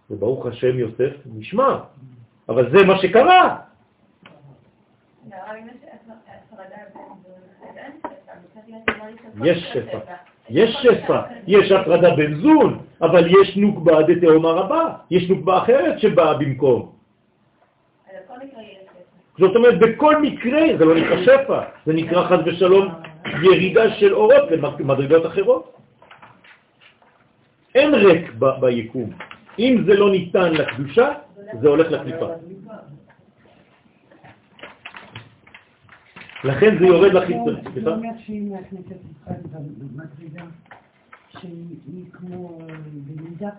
וברוך 0.10 0.46
השם 0.46 0.80
יוסף 0.80 1.14
נשמע, 1.26 1.80
אבל 2.50 2.72
זה 2.72 2.86
מה 2.86 2.98
שקרה. 2.98 3.58
יש 9.44 9.64
שפע, 9.74 10.16
יש 10.50 10.78
שפע, 10.82 11.22
יש 11.48 11.72
הפרדה 11.72 12.16
בן 12.16 12.34
זון, 12.36 12.80
אבל 13.02 13.24
יש 13.42 13.58
נוקבה 13.58 14.02
דתאום 14.02 14.46
הרבה, 14.46 14.84
יש 15.12 15.30
נוקבה 15.30 15.58
אחרת 15.58 16.00
שבאה 16.00 16.34
במקום. 16.34 16.92
זאת 19.38 19.56
אומרת, 19.56 19.80
בכל 19.80 20.22
מקרה 20.22 20.62
זה 20.78 20.86
לא 20.86 20.96
נקרא 20.96 21.18
שפע, 21.24 21.60
זה 21.86 21.94
נקרא 21.94 22.28
חז 22.28 22.40
ושלום 22.46 22.88
ירידה 23.42 23.94
של 23.94 24.14
אורות 24.14 24.52
למדרגות 24.80 25.26
אחרות. 25.26 25.76
אין 27.76 27.94
ריק 27.96 28.32
ביקום. 28.60 29.10
אם 29.60 29.84
זה 29.86 29.94
לא 29.94 30.12
ניתן 30.12 30.54
לקדושה, 30.54 31.10
זה 31.62 31.68
הולך 31.68 31.92
לקליפה. 31.92 32.28
לכן 36.46 36.80
זה 36.80 36.86
יורד 36.86 37.14
לחיצון. 37.14 37.56
זה 37.84 37.90
אומר 37.90 38.10
שאם 38.26 38.52
הכנסת 38.60 38.96
ישראל 39.12 39.40
במדרגה 39.52 40.46
שהיא 41.40 42.06
כמו 42.12 42.60
אה, 42.62 42.76
במידה, 43.08 43.50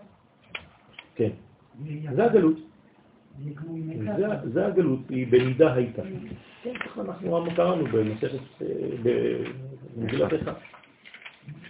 כן, 1.15 1.31
זה 2.15 2.25
הגלות. 2.25 2.57
זה 4.45 4.67
הגלות, 4.67 5.01
היא 5.09 5.27
במידה 5.31 5.75
הייתה. 5.75 6.03
כן, 6.63 6.73
ככה 6.79 7.01
אנחנו 7.01 7.47
קראנו 7.57 7.85
במסכת, 7.85 8.39
אה, 8.63 8.67
במגילת 9.97 10.33
איכה. 10.33 10.53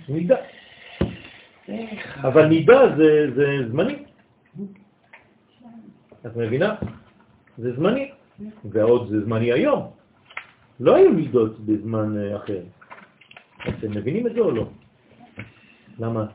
מידה. 0.08 0.36
אבל 2.16 2.46
מידה 2.48 2.96
זה, 2.96 3.30
זה 3.34 3.68
זמני. 3.70 3.96
את 6.26 6.36
מבינה? 6.36 6.74
זה 7.58 7.76
זמני. 7.76 8.10
ועוד 8.64 9.08
זה 9.08 9.24
זמני 9.24 9.52
היום. 9.52 9.95
לא 10.80 10.96
היו 10.96 11.12
מידות 11.12 11.60
בזמן 11.60 12.18
אה, 12.18 12.36
אחר. 12.36 12.60
אתם 13.68 13.90
מבינים 13.90 14.26
את 14.26 14.32
זה 14.34 14.40
או 14.40 14.50
לא? 14.50 14.68
למה? 15.98 16.26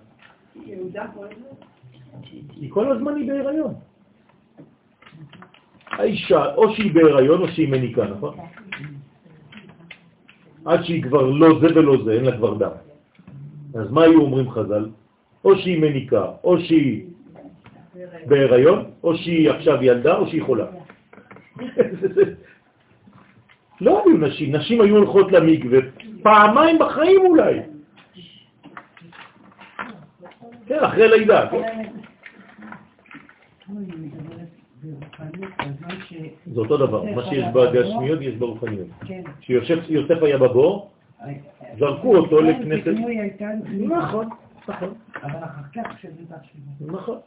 כי 2.50 2.70
כל 2.70 2.92
הזמן 2.92 3.16
היא 3.16 3.28
בהיריון. 3.28 3.74
האישה, 5.92 6.56
או 6.56 6.76
שהיא 6.76 6.94
בהיריון 6.94 7.42
או 7.42 7.48
שהיא 7.48 7.70
מניקה, 7.70 8.04
נכון? 8.06 8.36
עד 10.66 10.84
שהיא 10.84 11.04
כבר 11.04 11.22
לא 11.22 11.60
זה 11.62 11.68
ולא 11.76 12.04
זה, 12.06 12.12
אין 12.12 12.26
לה 12.26 12.38
כבר 12.38 12.54
דם. 12.54 12.76
אז 13.76 13.92
מה 13.92 14.04
היו 14.04 14.22
אומרים 14.22 14.52
חז"ל? 14.52 14.90
או 15.46 15.58
שהיא 15.58 15.82
מניקה, 15.82 16.26
או 16.44 16.60
שהיא 16.60 17.06
בהיריון, 18.28 18.86
או 19.04 19.18
שהיא 19.18 19.50
עכשיו 19.50 19.84
ילדה, 19.84 20.18
או 20.18 20.28
שהיא 20.28 20.44
חולה. 20.44 20.66
לא 23.82 24.04
היו 24.06 24.18
נשים, 24.18 24.56
נשים 24.56 24.82
היו 24.82 24.96
הולכות 24.96 25.32
למקווה 25.32 25.80
פעמיים 26.24 26.80
בחיים 26.80 27.22
אולי. 27.22 27.60
כן, 30.66 30.80
אחרי 30.84 31.08
לידה, 31.10 31.48
כן. 31.52 31.82
זה 36.54 36.60
אותו 36.60 36.78
דבר, 36.78 37.04
מה 37.16 37.26
שיש 37.26 37.46
בגשמיות 37.54 38.22
יש 38.22 38.36
ברוחניות. 38.36 38.88
כשיוסף 39.42 40.24
היה 40.24 40.38
בבור, 40.38 40.92
זרקו 41.80 42.18
אותו 42.18 42.42
לכנסת. 42.42 42.94
נכון, 43.80 44.30
נכון. 44.68 44.94
נכון. 46.82 47.18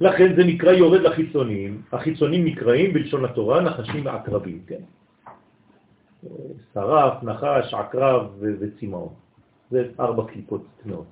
לכן 0.00 0.36
זה 0.36 0.44
נקרא 0.44 0.72
יורד 0.72 1.00
לחיצוניים. 1.00 1.82
החיצונים 1.92 2.44
נקראים 2.44 2.92
בלשון 2.92 3.24
התורה 3.24 3.60
נחשים 3.60 4.06
ועקרבים, 4.06 4.60
כן? 4.66 4.80
שרף, 6.74 7.22
נחש, 7.22 7.74
עקרב 7.74 8.30
וצמאון. 8.40 9.08
זה 9.70 9.88
ארבע 10.00 10.24
קליפות 10.32 10.66
תנאות. 10.82 11.06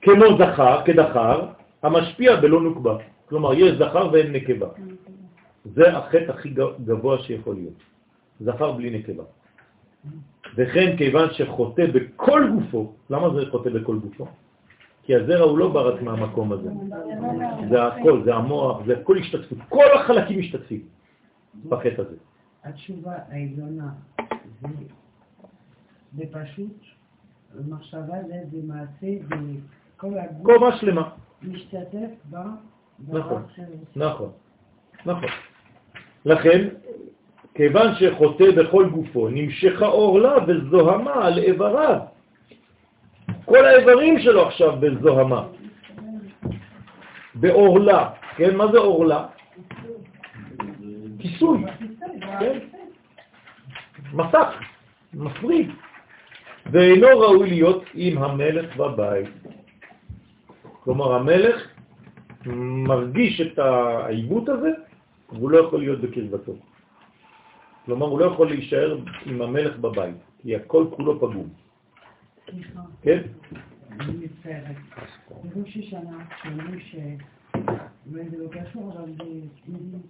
כמו 0.00 0.24
זכר, 0.38 0.82
כדחר, 0.84 1.46
המשפיע 1.82 2.36
בלא 2.36 2.60
נוקבה. 2.60 2.96
כלומר, 3.28 3.54
יש 3.54 3.78
זכר 3.78 4.08
ואין 4.12 4.32
נקבה. 4.32 4.68
זה 5.64 5.96
החטא 5.98 6.32
הכי 6.32 6.54
גבוה 6.84 7.18
שיכול 7.18 7.54
להיות. 7.54 7.82
זכר 8.40 8.72
בלי 8.72 8.98
נקבה. 8.98 9.24
וכן 10.56 10.96
כיוון 10.96 11.28
שחוטא 11.32 11.86
בכל 11.86 12.50
גופו, 12.54 12.92
למה 13.10 13.30
זה 13.34 13.50
חוטא 13.50 13.70
בכל 13.70 13.98
גופו? 13.98 14.26
כי 15.02 15.14
הזרע 15.14 15.44
הוא 15.44 15.58
לא 15.58 15.68
בא 15.68 15.80
רק 15.80 16.02
מהמקום 16.02 16.52
הזה. 16.52 16.70
זה 17.70 17.84
הכל, 17.84 18.22
זה 18.24 18.34
המוח, 18.34 18.84
זה 18.86 18.98
הכל 18.98 19.18
השתתפות. 19.18 19.58
כל 19.68 19.84
החלקים 19.94 20.38
משתתפים 20.38 20.80
בחטא 21.68 22.00
הזה. 22.00 22.16
התשובה 22.64 23.14
העליונה 23.28 23.88
זה 26.16 26.24
פשוט 26.30 26.84
מחשבה 27.68 28.14
זה 28.50 28.58
מעשה, 28.66 29.06
כל 29.96 30.18
הגוף 30.18 30.46
קומה 30.46 30.76
שלמה. 30.76 31.10
משתתף 31.42 32.10
בה. 32.24 32.44
נכון, 33.08 33.42
נכון, 33.96 34.30
נכון. 35.06 35.28
לכן, 36.24 36.68
כיוון 37.54 37.94
שחוטא 37.94 38.44
בכל 38.56 38.88
גופו, 38.90 39.28
נמשכה 39.28 39.86
אורלה 39.86 40.34
וזוהמה 40.46 41.26
על 41.26 41.38
איבריו. 41.38 42.00
כל 43.44 43.64
האיברים 43.64 44.18
שלו 44.18 44.46
עכשיו 44.46 44.76
בזוהמה, 44.80 45.48
באורלה. 47.34 48.10
כן, 48.36 48.56
מה 48.56 48.72
זה 48.72 48.78
אורלה? 48.78 49.26
כיסוי, 51.18 51.64
כן? 52.40 52.58
מסך, 54.12 54.48
מפריד. 55.14 55.70
ואינו 56.72 57.06
ראוי 57.06 57.48
להיות 57.48 57.84
עם 57.94 58.18
המלך 58.18 58.76
בבית. 58.76 59.28
כלומר, 60.84 61.14
המלך 61.14 61.68
מרגיש 62.86 63.40
את 63.40 63.58
העיוות 63.58 64.48
הזה, 64.48 64.70
והוא 65.32 65.50
לא 65.50 65.58
יכול 65.58 65.80
להיות 65.80 66.00
בקרבתו. 66.00 66.52
כלומר, 67.86 68.06
הוא 68.06 68.20
לא 68.20 68.24
יכול 68.24 68.48
להישאר 68.48 68.98
עם 69.26 69.42
המלך 69.42 69.76
בבית, 69.78 70.16
כי 70.42 70.56
הכל 70.56 70.86
כולו 70.90 71.20
פגום. 71.20 71.48
כן? 73.02 73.22
אני 73.90 74.12
מצטערת. 74.12 74.76
בראש 75.44 75.76
השנה, 75.76 76.24
שאומרים 76.42 76.80
ש... 76.80 76.96
זה 78.06 78.38
לא 78.38 78.48
קשור, 78.48 78.92
אבל 78.92 79.08
יודעים 79.08 80.02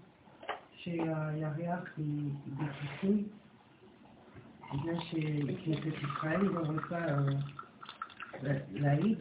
שהירח 0.78 1.84
היא 1.96 2.30
בכיסוי, 2.46 3.24
בגלל 4.74 5.00
שכנסת 5.00 6.02
ישראל 6.02 6.40
לא 6.40 6.60
רוצה 6.60 7.06
להעיד 8.74 9.18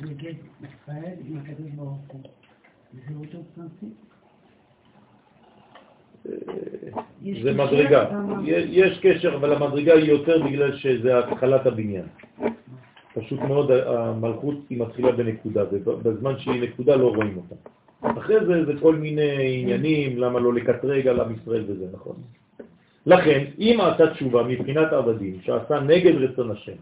נגד 0.00 0.34
ישראל 0.62 1.14
עם 1.24 1.38
הקדוש 1.38 1.70
ברוך 1.70 1.98
הוא. 2.08 2.22
זה 2.92 3.14
אותו 3.14 3.38
פרינציפ? 3.54 3.88
זה 7.42 7.52
מדרגה. 7.52 8.04
יש 8.46 8.98
קשר, 9.02 9.34
אבל 9.34 9.52
המדרגה 9.52 9.92
היא 9.94 10.10
יותר 10.10 10.42
בגלל 10.42 10.76
שזה 10.76 11.18
התחלת 11.18 11.66
הבניין. 11.66 12.06
פשוט 13.14 13.40
מאוד 13.40 13.70
המלכות 13.70 14.54
היא 14.70 14.80
מתחילה 14.80 15.12
בנקודה, 15.12 15.64
ובזמן 15.72 16.38
שהיא 16.38 16.62
נקודה 16.62 16.96
לא 16.96 17.08
רואים 17.08 17.36
אותה. 17.36 17.54
אחרי 18.02 18.46
זה 18.46 18.64
זה 18.64 18.72
כל 18.80 18.94
מיני 18.94 19.60
עניינים, 19.62 20.18
למה 20.18 20.40
לא 20.40 20.54
לקטרג 20.54 21.08
על 21.08 21.20
עם 21.20 21.34
ישראל 21.42 21.64
וזה 21.68 21.86
נכון. 21.92 22.16
לכן, 23.06 23.44
אם 23.58 23.78
עשה 23.80 24.14
תשובה 24.14 24.42
מבחינת 24.42 24.92
עבדים 24.92 25.38
שעשה 25.42 25.80
נגד 25.80 26.14
רצון 26.16 26.50
השם, 26.50 26.78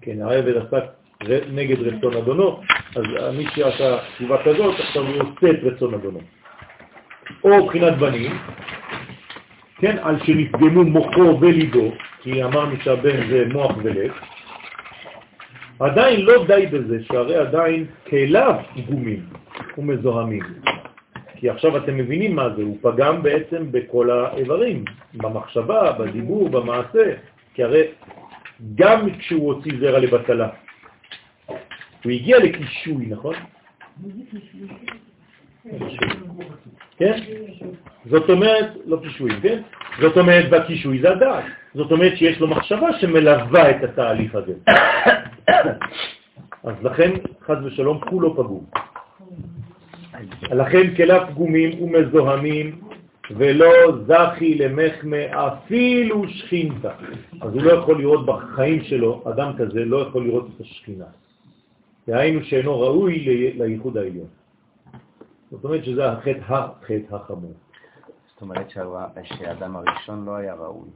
כן, 0.00 0.22
העבד 0.22 0.56
עשה 0.56 0.78
נגד 1.52 1.80
רצון 1.80 2.16
אדונו, 2.16 2.60
אז 2.96 3.04
מי 3.36 3.44
שעשה 3.54 3.98
תשובה 4.14 4.36
כזאת, 4.44 4.74
עכשיו 4.80 5.02
הוא 5.02 5.14
עושה 5.14 5.50
את 5.50 5.58
רצון 5.62 5.94
אדונו. 5.94 6.20
או 7.44 7.64
מבחינת 7.64 7.98
בנים, 7.98 8.32
כן, 9.76 9.96
על 10.02 10.18
שנפגמו 10.24 10.84
מוחו 10.84 11.40
וליבו, 11.40 11.92
כי 12.22 12.44
אמרנו 12.44 12.76
שהבן 12.82 13.30
זה 13.30 13.44
מוח 13.52 13.72
ולב, 13.82 14.12
עדיין 15.80 16.20
לא 16.20 16.44
די 16.46 16.66
בזה, 16.66 17.04
שהרי 17.04 17.36
עדיין 17.36 17.86
כליו 18.08 18.54
פגומים 18.76 19.26
ומזוהמים. 19.78 20.42
כי 21.36 21.50
עכשיו 21.50 21.76
אתם 21.76 21.96
מבינים 21.96 22.36
מה 22.36 22.48
זה, 22.56 22.62
הוא 22.62 22.78
פגם 22.82 23.22
בעצם 23.22 23.72
בכל 23.72 24.10
האיברים, 24.10 24.84
במחשבה, 25.14 25.92
בדיבור, 25.92 26.48
במעשה, 26.48 27.14
כי 27.54 27.64
הרי 27.64 27.82
גם 28.74 29.10
כשהוא 29.18 29.52
הוציא 29.54 29.72
זרע 29.80 29.98
לבטלה, 29.98 30.48
הוא 32.04 32.12
הגיע 32.12 32.38
לקישוי, 32.38 33.06
נכון? 33.06 33.34
כן? 36.96 37.18
זאת 38.06 38.30
אומרת, 38.30 38.66
לא 38.86 38.98
קישויים, 39.02 39.40
כן? 39.40 39.62
זאת 40.00 40.16
אומרת, 40.16 40.50
בקישוי 40.50 41.00
זה 41.00 41.10
הדעת. 41.10 41.44
זאת 41.74 41.92
אומרת 41.92 42.16
שיש 42.16 42.40
לו 42.40 42.46
מחשבה 42.48 42.88
שמלווה 43.00 43.70
את 43.70 43.84
התהליך 43.84 44.34
הזה. 44.34 44.52
אז 46.64 46.74
לכן, 46.82 47.10
חז 47.42 47.56
ושלום, 47.64 48.00
כולו 48.10 48.36
פגום. 48.36 48.64
לכן 50.50 50.94
כלה 50.96 51.26
פגומים 51.26 51.82
ומזוהמים 51.82 52.80
ולא 53.36 53.68
זכי 54.06 54.54
למחמה 54.54 55.46
אפילו 55.48 56.28
שכינתה. 56.28 56.92
אז 57.40 57.54
הוא 57.54 57.62
לא 57.62 57.72
יכול 57.72 57.98
לראות 57.98 58.26
בחיים 58.26 58.82
שלו, 58.82 59.22
אדם 59.28 59.52
כזה 59.58 59.84
לא 59.84 59.96
יכול 59.96 60.24
לראות 60.26 60.46
את 60.56 60.60
השכינה. 60.60 61.04
דהיינו 62.06 62.44
שאינו 62.44 62.80
ראוי 62.80 63.18
לייחוד 63.58 63.96
העליון. 63.96 64.26
זאת 65.50 65.64
אומרת 65.64 65.84
שזה 65.84 66.12
החטא 66.12 66.40
החטא 66.48 67.14
החמור. 67.14 67.54
זאת 68.32 68.42
אומרת 68.42 68.70
שהאדם 68.70 69.76
הראשון 69.76 70.24
לא 70.24 70.36
היה 70.36 70.54
ראוי, 70.54 70.88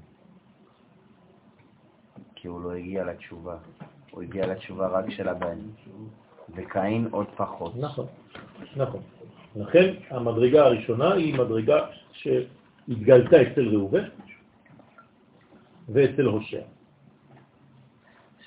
כי 2.35 2.49
הוא 2.49 2.63
לא 2.63 2.73
הגיע 2.73 3.05
לתשובה. 3.05 3.57
הוא 4.15 4.23
הגיע 4.23 4.47
לתשובה 4.47 4.87
רק 4.89 5.11
של 5.11 5.29
הבן, 5.29 5.59
וקין 6.55 7.09
עוד 7.11 7.27
פחות. 7.37 7.77
נכון, 7.77 8.07
נכון. 8.77 9.03
לכן 9.57 9.95
המדרגה 10.11 10.65
הראשונה 10.65 11.15
היא 11.15 11.35
מדרגה 11.35 11.87
שהתגלתה 12.13 13.43
אצל 13.43 13.69
ראובן 13.69 14.05
ואצל 15.89 16.23
הושע. 16.23 16.61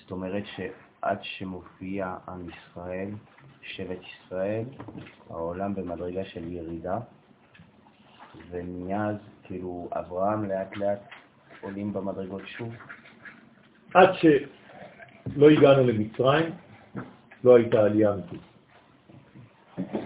זאת 0.02 0.12
אומרת 0.12 0.44
שעד 0.56 1.20
שמופיע 1.22 2.16
עם 2.28 2.50
ישראל, 2.50 3.10
שבט 3.62 4.00
ישראל, 4.02 4.64
העולם 5.30 5.76
במדרגה 5.76 6.26
של 6.26 6.52
ירידה, 6.52 7.00
ומאז 8.50 9.16
כאילו 9.44 9.90
אברהם 9.92 10.46
לאט 10.46 10.78
לאט 10.78 11.00
עולים 11.62 11.94
במדרגות 11.94 12.42
שוב. 12.46 12.74
עד 13.94 14.10
שלא 15.38 15.50
הגענו 15.50 15.84
למצרים, 15.88 16.46
לא 17.44 17.56
הייתה 17.56 17.80
עלייה 17.80 18.14
אמיתית. 18.14 18.42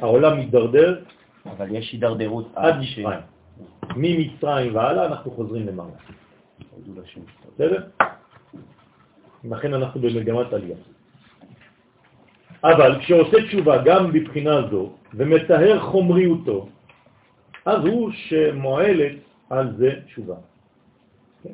העולם 0.02 0.40
מתדרדר. 0.40 1.04
אבל 1.46 1.76
יש 1.76 1.92
הידרדרות 1.92 2.52
עד 2.56 2.76
מצרים. 2.80 3.20
ממצרים 3.96 4.76
והלאה 4.76 5.06
אנחנו 5.06 5.32
חוזרים 5.32 5.68
למעלה. 5.68 5.92
בסדר? 7.56 7.88
לכן 9.44 9.74
אנחנו 9.74 10.02
במגמת 10.02 10.54
עלייה. 10.54 10.78
אבל 12.64 13.00
כשעושה 13.00 13.38
תשובה 13.48 13.84
גם 13.86 14.12
בבחינה 14.12 14.70
זו 14.72 14.94
ומטהר 15.14 15.80
חומריותו, 15.80 16.70
אז 17.66 17.86
הוא 17.86 18.12
שמועלת 18.12 19.16
על 19.50 19.76
זה 19.78 19.90
תשובה. 20.06 20.36
כן? 21.44 21.54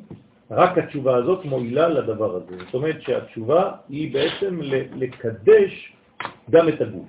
רק 0.50 0.78
התשובה 0.78 1.16
הזאת 1.16 1.44
מועילה 1.44 1.88
לדבר 1.88 2.36
הזה. 2.36 2.56
זאת 2.64 2.74
אומרת 2.74 3.02
שהתשובה 3.02 3.72
היא 3.88 4.14
בעצם 4.14 4.60
לקדש 4.96 5.92
גם 6.50 6.68
את 6.68 6.80
הגוף. 6.80 7.08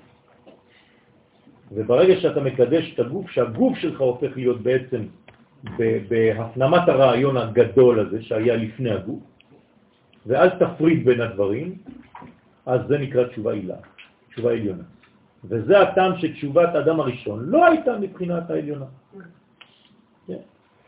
וברגע 1.72 2.22
שאתה 2.22 2.42
מקדש 2.42 2.94
את 2.94 3.00
הגוף, 3.00 3.30
שהגוף 3.30 3.78
שלך 3.78 4.02
הופך 4.02 4.32
להיות 4.36 4.62
בעצם 4.62 5.02
בהפנמת 6.10 6.90
הרעיון 6.90 7.38
הגדול 7.38 8.00
הזה 8.00 8.22
שהיה 8.22 8.56
לפני 8.56 8.92
הגוף, 8.92 9.20
ואל 10.26 10.50
תפריד 10.50 11.06
בין 11.06 11.22
הדברים, 11.22 11.78
אז 12.66 12.82
זה 12.88 12.98
נקרא 12.98 13.24
תשובה 13.24 13.52
עילה, 13.54 13.76
תשובה 14.30 14.52
עליונה. 14.52 14.84
וזה 15.44 15.80
הטעם 15.80 16.18
שתשובת 16.18 16.76
אדם 16.76 17.00
הראשון 17.00 17.40
לא 17.46 17.66
הייתה 17.66 17.98
מבחינת 17.98 18.50
העליונה. 18.50 18.86
כן. 20.28 20.44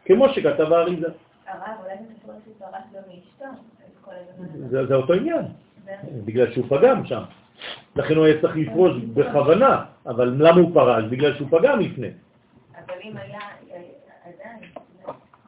כמו 0.05 0.29
שכתב 0.29 0.73
האריזה. 0.73 1.09
זה 4.69 4.95
אותו 4.95 5.13
עניין, 5.13 5.45
בגלל 6.25 6.51
שהוא 6.53 6.65
פגם 6.69 7.05
שם. 7.05 7.21
לכן 7.95 8.15
הוא 8.15 8.25
היה 8.25 8.41
צריך 8.41 8.55
לפרוש 8.55 8.97
בכוונה, 9.13 9.83
אבל 10.05 10.35
למה 10.37 10.61
הוא 10.61 10.73
פרש? 10.73 11.05
בגלל 11.05 11.35
שהוא 11.35 11.47
פגם 11.51 11.79
לפני. 11.79 12.07
אבל 12.75 12.95
אם 13.03 13.17
היה 13.17 13.39
עדיין... 14.25 14.59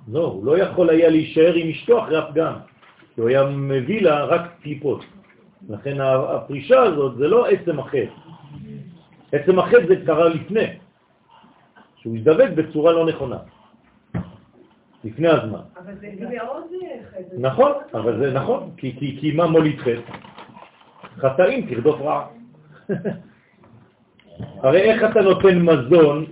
לא, 0.07 0.25
הוא 0.25 0.45
לא 0.45 0.57
יכול 0.57 0.89
היה 0.89 1.09
להישאר 1.09 1.53
עם 1.53 1.69
אשתו 1.69 2.03
אחרי 2.03 2.17
הפגם, 2.17 2.53
הוא 3.17 3.29
היה 3.29 3.43
מביא 3.43 4.01
לה 4.01 4.25
רק 4.25 4.41
קליפות. 4.61 5.05
לכן 5.69 6.01
הפרישה 6.01 6.81
הזאת 6.81 7.17
זה 7.17 7.27
לא 7.27 7.47
עצם 7.47 7.79
אחר. 7.79 8.05
עצם 9.31 9.59
אחר 9.59 9.77
זה 9.87 9.95
קרה 10.05 10.29
לפני, 10.29 10.67
שהוא 11.95 12.17
הזדבק 12.17 12.49
בצורה 12.55 12.91
לא 12.91 13.05
נכונה. 13.05 13.37
לפני 15.03 15.27
הזמן. 15.27 15.59
אבל 15.77 15.93
זה 15.99 16.09
מאוד 16.19 16.63
חטא. 17.11 17.35
נכון, 17.39 17.71
אבל 17.93 18.19
זה 18.19 18.33
נכון, 18.33 18.71
כי, 18.77 18.95
כי, 18.99 19.17
כי 19.21 19.31
מה 19.31 19.47
מוליד 19.47 19.79
חטא? 19.79 20.17
חטאים 21.17 21.67
תרדוף 21.69 22.01
רע. 22.01 22.27
הרי 24.63 24.81
איך 24.81 25.03
אתה 25.11 25.21
נותן 25.21 25.61
מזון 25.61 26.25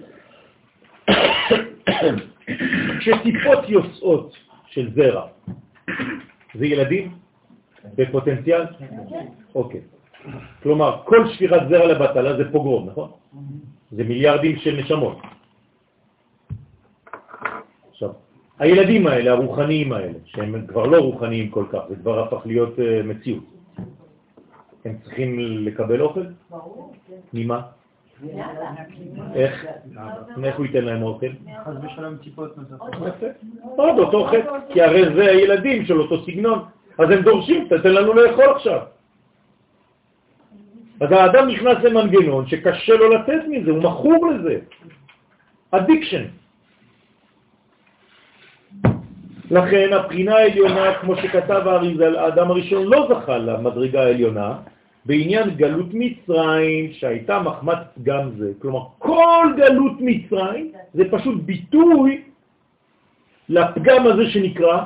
כשטיפות 3.00 3.70
יוצאות 3.70 4.38
של 4.66 4.92
זרע? 4.96 5.28
זה 6.56 6.66
ילדים? 6.66 7.16
בפוטנציאל? 7.96 8.62
אוקיי. 9.56 9.82
כלומר, 10.64 11.02
כל 11.06 11.28
שפירת 11.28 11.70
זרע 11.70 11.88
לבטלה 11.88 12.38
זה 12.38 12.52
פוגרום, 12.52 12.90
נכון? 12.90 13.12
זה 13.92 14.04
מיליארדים 14.04 14.58
של 14.58 14.80
נשמות. 14.84 15.18
עכשיו, 17.90 18.10
הילדים 18.62 19.08
האלה, 19.08 19.32
הרוחניים 19.32 19.94
האלה, 19.94 20.14
שהם 20.26 20.66
כבר 20.68 20.86
לא 20.86 20.98
רוחניים 20.98 21.50
כל 21.50 21.66
כך, 21.72 21.80
זה 21.90 21.96
כבר 21.96 22.20
הפך 22.20 22.42
להיות 22.46 22.76
uh, 22.78 23.06
מציאות. 23.06 23.44
הם 24.86 24.98
צריכים 25.04 25.40
לקבל 25.66 26.02
אוכל? 26.02 26.24
ברור. 26.50 26.94
ממה? 27.34 27.62
איך? 29.34 29.66
מאיך 30.38 30.58
הוא 30.58 30.66
ייתן 30.66 30.84
להם 30.86 31.04
אוכל? 31.04 31.28
חס 31.66 31.74
ושלום 31.84 32.18
טיפות 32.18 32.58
נוספות. 32.58 33.30
עוד 33.62 34.00
אותו 34.00 34.26
חטא, 34.26 34.58
כי 34.74 34.82
הרי 34.82 35.16
זה 35.16 35.32
הילדים 35.32 35.86
של 35.86 36.00
אותו 36.00 36.26
סגנון. 36.26 36.60
אז 36.98 37.10
הם 37.10 37.22
דורשים, 37.22 37.68
תתן 37.70 37.94
לנו 37.94 38.14
לאכול 38.14 38.46
עכשיו. 38.56 38.80
אז 41.02 41.12
האדם 41.12 41.48
נכנס 41.48 41.78
למנגנון 41.84 42.48
שקשה 42.48 42.94
לו 42.94 43.10
לתת 43.10 43.42
מזה, 43.50 43.72
הוא 43.72 43.84
מכור 43.84 44.32
לזה. 44.32 44.60
addiction. 45.72 46.41
לכן 49.52 49.94
הבחינה 49.94 50.36
העליונה, 50.36 50.94
כמו 51.02 51.16
שכתב 51.16 51.62
האריזל, 51.66 52.16
האדם 52.16 52.52
הראשון 52.52 52.84
לא 52.88 53.08
זכה 53.10 53.38
למדרגה 53.38 54.02
העליונה 54.04 54.56
בעניין 55.06 55.50
גלות 55.50 55.90
מצרים 55.94 56.94
שהייתה 56.94 57.40
מחמת 57.40 57.78
גם 58.04 58.30
זה. 58.38 58.52
כלומר, 58.62 58.84
כל 58.98 59.46
גלות 59.58 59.98
מצרים 60.00 60.72
זה 60.94 61.04
פשוט 61.12 61.42
ביטוי 61.44 62.22
לפגם 63.50 64.08
הזה 64.08 64.30
שנקרא 64.30 64.86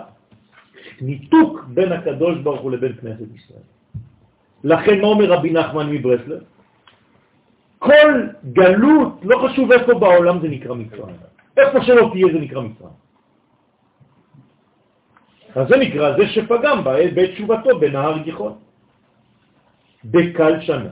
ניתוק 1.01 1.65
בין 1.67 1.91
הקדוש 1.91 2.37
ברוך 2.37 2.61
הוא 2.61 2.71
לבין 2.71 2.93
כנסת 3.01 3.29
ישראל. 3.35 3.65
לכן 4.63 5.01
מה 5.01 5.07
אומר 5.07 5.25
רבי 5.31 5.51
נחמן 5.51 5.89
מברסלב? 5.89 6.41
כל 7.79 8.13
גלות, 8.53 9.13
לא 9.23 9.47
חשוב 9.47 9.71
איפה 9.71 9.93
בעולם 9.93 10.41
זה 10.41 10.47
נקרא 10.47 10.73
מצרים. 10.73 11.15
איפה 11.57 11.81
שלא 11.81 12.09
תהיה 12.13 12.27
זה 12.33 12.39
נקרא 12.39 12.61
מצרים. 12.61 13.04
אז 15.55 15.67
זה 15.67 15.77
נקרא 15.77 16.17
זה 16.17 16.27
שפגם 16.27 16.83
בעת 16.83 17.13
תשובתו 17.33 17.79
בנהר 17.79 18.17
גיחון. 18.17 18.57
בקל 20.05 20.61
שנה. 20.61 20.89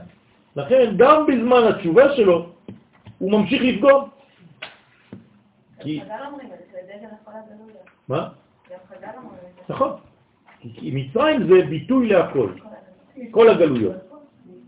לכן 0.56 0.94
גם 0.96 1.26
בזמן 1.26 1.62
התשובה 1.70 2.16
שלו 2.16 2.52
הוא 3.18 3.30
ממשיך 3.32 3.62
לפגום. 3.62 4.08
כי... 5.80 6.00
מה? 8.08 8.28
נכון. 9.68 9.90
כי 10.60 10.90
מצרים 10.94 11.46
זה 11.48 11.66
ביטוי 11.68 12.08
להכל, 12.08 12.52
כל 13.30 13.48
הגלויות. 13.48 13.96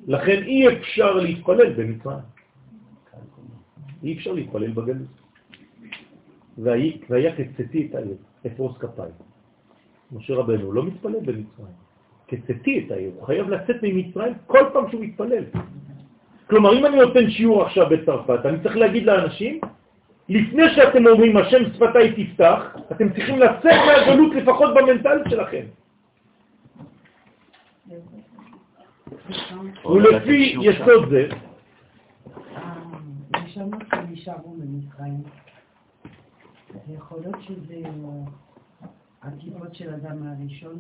לכן 0.06 0.42
אי 0.42 0.68
אפשר 0.68 1.12
להתפלל 1.12 1.72
במצרים. 1.72 2.24
אי 4.02 4.16
אפשר 4.16 4.32
להתפלל 4.32 4.70
בגלות. 4.70 5.16
והיה 6.58 7.32
קצתי 7.36 7.86
את 7.90 7.94
העיר, 7.94 8.16
אפרוס 8.46 8.78
כפיים. 8.78 9.35
משה 10.12 10.34
רבנו 10.34 10.72
לא 10.72 10.84
מתפלל 10.84 11.20
במצרים. 11.20 11.76
קצתי 12.26 12.84
את 12.86 12.90
העיר, 12.90 13.10
הוא 13.16 13.26
חייב 13.26 13.48
לצאת 13.48 13.76
ממצרים 13.82 14.34
כל 14.46 14.64
פעם 14.72 14.90
שהוא 14.90 15.04
מתפלל. 15.04 15.44
כלומר, 16.46 16.78
אם 16.78 16.86
אני 16.86 16.96
נותן 16.96 17.30
שיעור 17.30 17.62
עכשיו 17.62 17.86
בצרפת, 17.90 18.46
אני 18.46 18.58
צריך 18.62 18.76
להגיד 18.76 19.04
לאנשים, 19.04 19.60
לפני 20.28 20.62
שאתם 20.74 21.06
אומרים 21.06 21.36
השם 21.36 21.72
שפתיי 21.74 22.24
תפתח, 22.24 22.76
אתם 22.92 23.12
צריכים 23.12 23.38
לצאת 23.38 23.78
מהגלות 23.86 24.34
לפחות 24.34 24.74
במנטלית 24.74 25.26
שלכם. 25.30 25.64
ולפי 29.84 30.56
יסוד 30.62 31.08
זה, 31.10 31.28
הנשמות 33.34 33.82
שנשארו 33.94 34.56
במצרים, 34.58 35.22
יכול 36.94 37.18
להיות 37.20 37.42
שזה 37.42 37.76
הטיפות 39.26 39.74
של 39.74 39.88
אדם 39.94 40.16
הראשון 40.26 40.78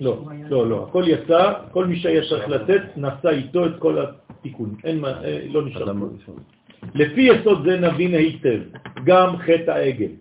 לא, 0.00 0.24
לא, 0.48 0.68
לא, 0.68 0.88
הכל 0.88 1.04
יצא, 1.06 1.52
כל 1.72 1.86
מי 1.86 1.96
שהיה 1.96 2.20
צריך 2.28 2.48
לתת, 2.48 2.82
נשא 2.96 3.28
איתו 3.28 3.66
את 3.66 3.72
כל 3.78 3.98
התיקון, 3.98 4.74
אין 4.84 5.00
מה, 5.00 5.24
אה, 5.24 5.46
לא 5.48 5.66
נשאר. 5.66 5.92
לפי 6.94 7.20
יסוד 7.20 7.64
זה 7.64 7.80
נבין 7.80 8.14
היטב, 8.14 8.60
גם 9.04 9.36
חטא 9.36 9.70
העגל, 9.70 10.12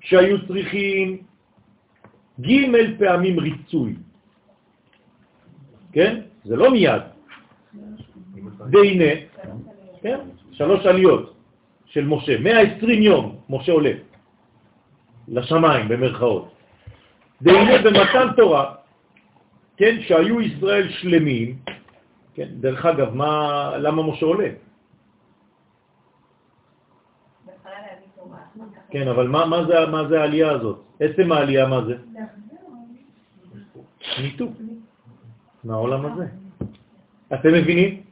שהיו 0.00 0.46
צריכים 0.46 1.18
ג' 2.40 2.48
פעמים 2.98 3.38
ריצוי, 3.38 3.94
כן? 5.92 6.20
זה 6.44 6.56
לא 6.56 6.70
מיד. 6.70 7.02
והנה, 8.72 9.12
כן? 10.02 10.18
שלוש 10.52 10.86
עליות 10.86 11.34
של 11.86 12.04
משה, 12.04 12.40
120 12.40 13.02
יום 13.02 13.36
משה 13.50 13.72
עולה 13.72 13.92
לשמיים 15.28 15.88
במרכאות. 15.88 16.52
והנה 17.40 17.82
במתן 17.82 18.28
תורה, 18.36 18.74
כן, 19.76 19.96
שהיו 20.00 20.40
ישראל 20.40 20.88
שלמים, 20.88 21.58
כן, 22.34 22.48
דרך 22.60 22.86
אגב, 22.86 23.14
מה, 23.14 23.70
למה 23.76 24.02
משה 24.02 24.26
עולה? 24.26 24.48
כן, 28.90 29.08
אבל 29.08 29.28
מה, 29.28 29.46
מה, 29.46 29.64
זה, 29.64 29.74
מה 29.90 30.08
זה 30.08 30.20
העלייה 30.20 30.50
הזאת? 30.50 30.78
עצם 31.00 31.32
העלייה, 31.32 31.66
מה 31.66 31.84
זה? 31.84 31.96
ניתוק 34.22 34.52
מהעולם 35.64 36.06
הזה. 36.06 36.26
אתם 37.34 37.52
מבינים? 37.52 38.05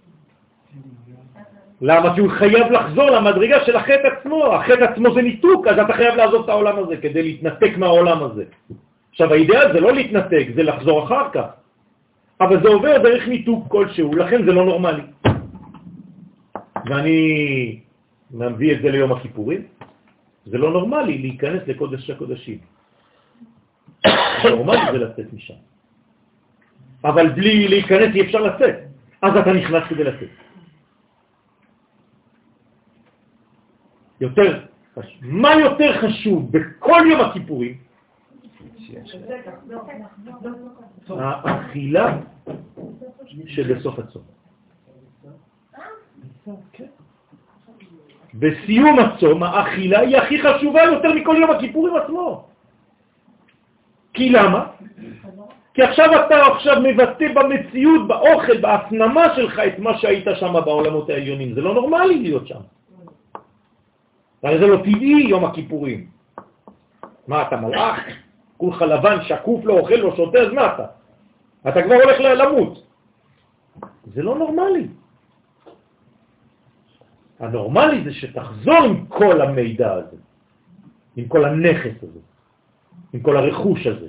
למה? 1.81 2.15
כי 2.15 2.21
הוא 2.21 2.31
חייב 2.31 2.73
לחזור 2.73 3.11
למדרגה 3.11 3.65
של 3.65 3.77
החטא 3.77 4.09
עצמו. 4.19 4.55
החטא 4.55 4.85
עצמו 4.85 5.15
זה 5.15 5.23
ניתוק, 5.23 5.67
אז 5.67 5.79
אתה 5.79 5.93
חייב 5.93 6.15
לעזוב 6.15 6.43
את 6.43 6.49
העולם 6.49 6.79
הזה 6.79 6.97
כדי 6.97 7.23
להתנתק 7.23 7.73
מהעולם 7.77 8.23
הזה. 8.23 8.45
עכשיו, 9.11 9.33
האידאה 9.33 9.73
זה 9.73 9.81
לא 9.81 9.93
להתנתק, 9.93 10.47
זה 10.55 10.63
לחזור 10.63 11.05
אחר 11.05 11.31
כך. 11.33 11.47
אבל 12.41 12.63
זה 12.63 12.69
עובר 12.69 12.99
דרך 12.99 13.29
ניתוק 13.29 13.69
כלשהו, 13.69 14.17
לכן 14.17 14.45
זה 14.45 14.53
לא 14.53 14.65
נורמלי. 14.65 15.03
ואני 16.87 17.21
מביא 18.31 18.73
את 18.75 18.83
זה 18.83 18.91
ליום 18.91 19.13
הכיפורים, 19.13 19.63
זה 20.47 20.59
לא 20.59 20.71
נורמלי 20.73 21.19
להיכנס 21.19 21.63
לקודש 21.67 22.11
הקודשים. 22.11 22.59
נורמלי 24.45 24.81
זה 24.93 24.99
לצאת 24.99 25.33
משם. 25.33 25.61
אבל 27.05 27.29
בלי 27.29 27.69
להיכנס 27.69 28.15
אי 28.15 28.21
אפשר 28.21 28.41
לצאת, 28.41 28.77
אז 29.23 29.37
אתה 29.37 29.53
נכנס 29.53 29.83
כדי 29.89 30.05
לצאת. 30.05 30.44
יותר, 34.25 34.61
מה 35.23 35.55
יותר 35.55 36.01
חשוב 36.01 36.53
בכל 36.53 37.01
יום 37.11 37.21
הכיפורים? 37.21 37.75
האכילה 41.09 42.19
שבסוף 43.47 43.99
הצום. 43.99 44.23
בסיום 48.35 48.99
הצום 48.99 49.43
האכילה 49.43 50.01
היא 50.01 50.17
הכי 50.17 50.43
חשובה 50.43 50.83
יותר 50.83 51.15
מכל 51.15 51.37
יום 51.41 51.51
הכיפורים 51.51 51.97
עצמו. 51.97 52.45
כי 54.15 54.31
למה? 54.31 54.67
כי 55.75 55.83
עכשיו 55.83 56.27
אתה 56.27 56.47
עכשיו 56.47 56.77
מבטא 56.83 57.33
במציאות, 57.35 58.09
באוכל, 58.09 58.61
בהפנמה 58.61 59.35
שלך 59.37 59.59
את 59.59 59.79
מה 59.79 59.99
שהיית 59.99 60.27
שם 60.35 60.53
בעולמות 60.65 61.11
העליונים. 61.11 61.55
זה 61.55 61.61
לא 61.61 61.75
נורמלי 61.75 62.19
להיות 62.23 62.47
שם. 62.47 62.61
הרי 64.45 64.59
זה 64.59 64.67
לא 64.67 64.77
טבעי 64.77 65.27
יום 65.29 65.45
הכיפורים. 65.45 66.07
מה, 67.29 67.43
אתה 67.49 67.57
מלאך? 67.57 68.01
כולך 68.57 68.83
לבן, 68.83 69.17
שקוף, 69.23 69.65
לא 69.65 69.73
אוכל, 69.79 69.95
לא 69.95 70.17
שותה, 70.17 70.39
אז 70.39 70.53
מה 70.53 70.75
אתה? 70.75 70.87
אתה 71.69 71.83
כבר 71.83 71.95
הולך 71.95 72.21
למות. 72.21 72.87
זה 74.15 74.23
לא 74.23 74.39
נורמלי. 74.39 74.89
הנורמלי 77.41 78.05
זה 78.05 78.13
שתחזור 78.13 78.83
עם 78.85 79.07
כל 79.07 79.41
המידע 79.41 79.93
הזה, 79.93 80.17
עם 81.17 81.29
כל 81.29 81.45
הנכס 81.45 81.97
הזה, 82.03 82.21
עם 83.13 83.21
כל 83.21 83.37
הרכוש 83.37 83.87
הזה. 83.87 84.09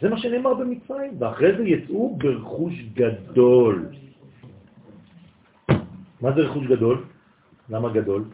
זה 0.00 0.08
מה 0.08 0.18
שנאמר 0.18 0.54
במצרים, 0.54 1.12
ואחרי 1.18 1.56
זה 1.56 1.62
יצאו 1.62 2.16
ברכוש 2.16 2.74
גדול. 2.94 3.86
מה 6.20 6.32
זה 6.32 6.40
רכוש 6.40 6.66
גדול? 6.66 7.04
למה 7.70 7.88
גדול? 7.88 8.24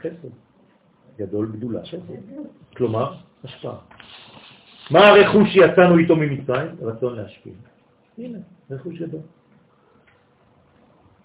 חסד. 0.00 0.28
גדול 1.18 1.52
גדולה. 1.52 1.80
כלומר, 2.76 3.14
השפעה. 3.44 3.76
מה 4.90 5.08
הרכוש 5.08 5.48
שיצאנו 5.52 5.98
איתו 5.98 6.16
ממצרים? 6.16 6.70
רצון 6.82 7.16
להשפיע. 7.16 7.52
הנה, 8.18 8.38
רכוש 8.70 8.98
גדול. 8.98 9.20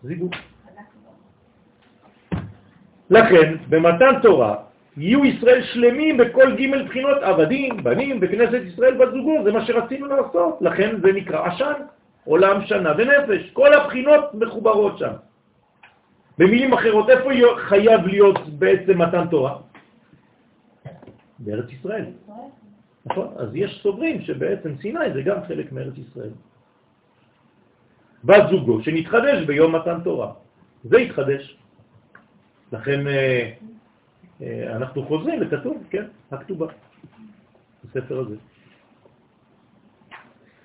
זיווג. 0.03 0.36
לכן, 3.10 3.56
במתן 3.69 4.22
תורה, 4.22 4.56
יהיו 4.98 5.26
ישראל 5.26 5.64
שלמים 5.64 6.18
בכל 6.18 6.56
ג' 6.56 6.86
בחינות 6.86 7.18
עבדים, 7.22 7.84
בנים, 7.84 8.19
בכנסת 8.19 8.61
ישראל 8.65 8.98
בת 8.98 9.11
זוגו, 9.14 9.44
זה 9.44 9.52
מה 9.52 9.65
שרצינו 9.65 10.07
לעשות, 10.07 10.57
לכן 10.61 11.02
זה 11.02 11.11
נקרא 11.14 11.48
עשן, 11.48 11.74
עולם 12.26 12.65
שנה 12.65 12.94
ונפש, 12.98 13.49
כל 13.53 13.74
הבחינות 13.74 14.34
מחוברות 14.34 14.98
שם. 14.98 15.14
במילים 16.38 16.73
אחרות, 16.73 17.09
איפה 17.09 17.30
חייב 17.57 18.07
להיות 18.07 18.49
בעצם 18.49 19.01
מתן 19.01 19.27
תורה? 19.27 19.57
בארץ 21.39 21.72
ישראל. 21.72 22.05
נכון? 23.05 23.34
אז 23.38 23.49
יש 23.55 23.80
סוברים 23.84 24.22
שבעצם 24.22 24.76
סיני 24.81 25.14
זה 25.14 25.22
גם 25.22 25.38
חלק 25.47 25.72
מארץ 25.72 25.93
ישראל. 25.97 26.30
בת 28.23 28.49
זוגו 28.49 28.84
שנתחדש 28.84 29.45
ביום 29.45 29.76
מתן 29.76 29.97
תורה. 30.03 30.34
זה 30.84 30.97
התחדש. 30.97 31.57
לכן 32.72 33.07
אה, 33.07 33.51
אה, 34.41 34.76
אנחנו 34.76 35.05
חוזרים 35.05 35.41
לכתוב, 35.41 35.84
כן, 35.89 36.05
הכתובה, 36.31 36.68
בספר 37.84 38.19
הזה. 38.19 38.35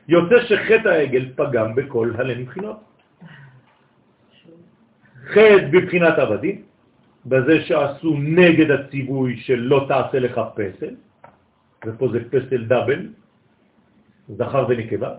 יוצא 0.09 0.44
שחטא 0.49 0.89
העגל 0.89 1.32
פגם 1.36 1.74
בכל 1.74 2.12
הלא 2.19 2.35
מבחינות. 2.35 2.77
חטא 5.27 5.69
בבחינת 5.73 6.19
עבדים, 6.19 6.62
בזה 7.27 7.65
שעשו 7.65 8.15
נגד 8.19 8.70
הציווי 8.70 9.36
של 9.36 9.55
לא 9.55 9.85
תעשה 9.89 10.19
לך 10.19 10.40
פסל, 10.55 10.94
ופה 11.86 12.09
זה 12.12 12.19
פסל 12.31 12.65
דאבל, 12.65 13.09
זכר 14.28 14.66
ונקבה. 14.69 15.15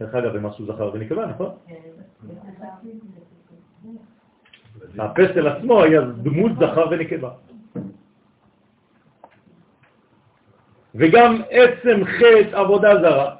דרך 0.00 0.14
אגב, 0.14 0.36
הם 0.36 0.46
עשו 0.46 0.66
זכר 0.66 0.90
ונקבה, 0.94 1.26
נכון? 1.26 1.50
הפסל 4.98 5.46
עצמו 5.46 5.82
היה 5.82 6.00
דמות 6.00 6.52
זכר 6.58 6.86
ונקבה. 6.90 7.30
וגם 10.94 11.42
עצם 11.50 12.04
חטא 12.04 12.56
עבודה 12.56 13.00
זרה 13.02 13.36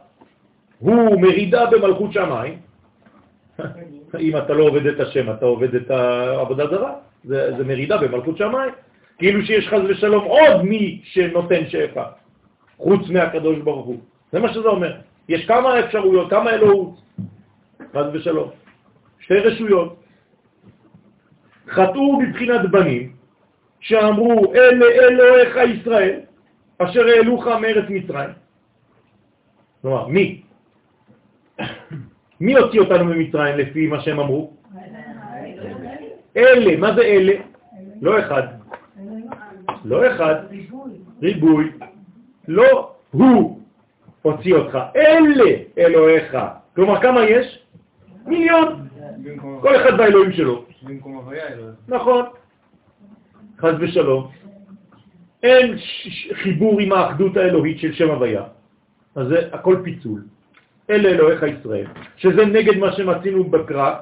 הוא 0.78 1.20
מרידה 1.20 1.70
במלכות 1.70 2.12
שמיים. 2.12 2.71
אם 4.20 4.36
אתה 4.36 4.54
לא 4.54 4.64
עובד 4.64 4.86
את 4.86 5.00
השם, 5.00 5.30
אתה 5.30 5.46
עובד 5.46 5.74
את 5.74 5.90
העבודה 5.90 6.66
זרה, 6.66 6.92
זה, 7.24 7.56
זה 7.56 7.64
מרידה 7.64 7.96
במלכות 7.96 8.36
שמיים. 8.36 8.72
כאילו 9.18 9.42
שיש 9.46 9.68
חז 9.68 9.80
ושלום 9.88 10.24
עוד 10.24 10.62
מי 10.62 11.00
שנותן 11.04 11.68
שפע, 11.68 12.04
חוץ 12.76 13.08
מהקדוש 13.08 13.58
ברוך 13.58 13.86
הוא. 13.86 14.00
זה 14.32 14.40
מה 14.40 14.52
שזה 14.52 14.68
אומר. 14.68 14.96
יש 15.28 15.46
כמה 15.46 15.80
אפשרויות, 15.80 16.30
כמה 16.30 16.50
אלוהות, 16.50 17.00
חז 17.92 18.06
ושלום. 18.12 18.50
שתי 19.20 19.38
רשויות. 19.38 19.96
חטאו 21.68 22.18
בבחינת 22.18 22.70
בנים, 22.70 23.12
שאמרו, 23.80 24.54
אלה 24.54 24.86
אלוהיך 24.86 25.56
ישראל, 25.74 26.20
אשר 26.78 27.06
העלוך 27.06 27.46
מארץ 27.46 27.84
מצרים. 27.88 28.30
כלומר, 29.82 30.06
מי? 30.06 30.42
מי 32.42 32.54
הוציא 32.54 32.80
אותנו 32.80 33.04
ממצרים 33.04 33.58
לפי 33.58 33.86
מה 33.86 34.00
שהם 34.00 34.20
אמרו? 34.20 34.50
אלה, 36.36 36.76
מה 36.76 36.94
זה 36.94 37.02
אלה? 37.02 37.32
לא 38.00 38.18
אחד. 38.18 38.42
לא 39.84 40.06
אחד. 40.06 40.34
ריבוי. 41.22 41.70
לא 42.48 42.94
הוא 43.10 43.60
הוציא 44.22 44.54
אותך, 44.54 44.78
אלה 44.96 45.50
אלוהיך. 45.78 46.36
כלומר, 46.74 47.02
כמה 47.02 47.24
יש? 47.24 47.58
מיליון. 48.26 48.88
כל 49.60 49.76
אחד 49.76 49.96
באלוהים 49.96 50.32
שלו. 50.32 50.64
במקום 50.82 51.14
הוויה 51.14 51.48
אלוהים. 51.48 51.74
נכון. 51.88 52.24
חז 53.58 53.74
ושלום. 53.80 54.30
אין 55.42 55.76
חיבור 56.32 56.80
עם 56.80 56.92
האחדות 56.92 57.36
האלוהית 57.36 57.78
של 57.78 57.92
שם 57.92 58.10
הוויה. 58.10 58.44
אז 59.14 59.26
זה 59.26 59.48
הכל 59.52 59.76
פיצול. 59.84 60.22
אלה 60.90 61.08
אלוהיך 61.08 61.42
ישראל, 61.42 61.86
שזה 62.16 62.46
נגד 62.46 62.76
מה 62.76 62.92
שמצינו 62.92 63.44
בקרא, 63.44 63.94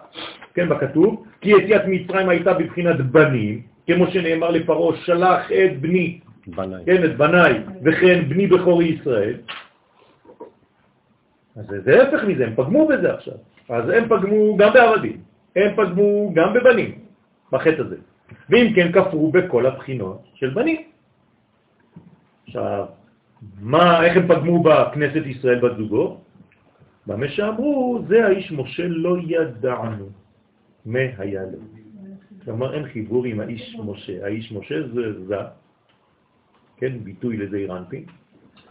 כן, 0.54 0.68
בכתוב, 0.68 1.24
כי 1.40 1.50
יציאת 1.50 1.82
מצרים 1.86 2.28
הייתה 2.28 2.54
בבחינת 2.54 3.00
בנים, 3.00 3.62
כמו 3.86 4.06
שנאמר 4.06 4.50
לפרעה, 4.50 4.96
שלח 4.96 5.52
את 5.52 5.80
בני, 5.80 6.20
בני. 6.46 6.84
כן, 6.86 7.04
את 7.04 7.16
בניי, 7.16 7.52
וכן 7.84 8.28
בני 8.28 8.46
בכורי 8.46 8.84
ישראל. 8.84 9.34
אז 11.56 11.66
זה 11.84 12.02
הפך 12.02 12.24
מזה, 12.24 12.46
הם 12.46 12.54
פגמו 12.56 12.88
בזה 12.88 13.14
עכשיו. 13.14 13.34
אז 13.68 13.88
הם 13.88 14.08
פגמו 14.08 14.56
גם 14.56 14.72
בעבדים, 14.72 15.16
הם 15.56 15.76
פגמו 15.76 16.32
גם 16.34 16.54
בבנים, 16.54 16.98
בחטא 17.52 17.80
הזה. 17.80 17.96
ואם 18.50 18.72
כן, 18.74 18.92
כפרו 18.92 19.30
בכל 19.30 19.66
הבחינות 19.66 20.22
של 20.34 20.50
בנים. 20.50 20.82
עכשיו, 22.46 22.86
מה, 23.60 24.04
איך 24.04 24.16
הם 24.16 24.28
פגמו 24.28 24.62
בכנסת 24.62 25.22
ישראל 25.26 25.58
בת 25.58 25.76
זוגו? 25.76 26.20
במה 27.06 27.28
שאמרו, 27.28 28.02
זה 28.08 28.26
האיש 28.26 28.52
משה 28.52 28.88
לא 28.88 29.16
ידענו 29.26 30.08
מה 30.86 30.98
היה 31.18 31.42
לו. 31.42 31.58
כלומר, 32.44 32.74
אין 32.74 32.84
חיבור 32.88 33.24
עם 33.24 33.40
האיש 33.40 33.76
משה. 33.84 34.24
האיש 34.24 34.52
משה 34.52 34.88
זה 34.94 35.24
זה, 35.24 35.36
כן, 36.76 36.98
ביטוי 37.04 37.36
לזה 37.36 37.64
רנפין. 37.68 38.04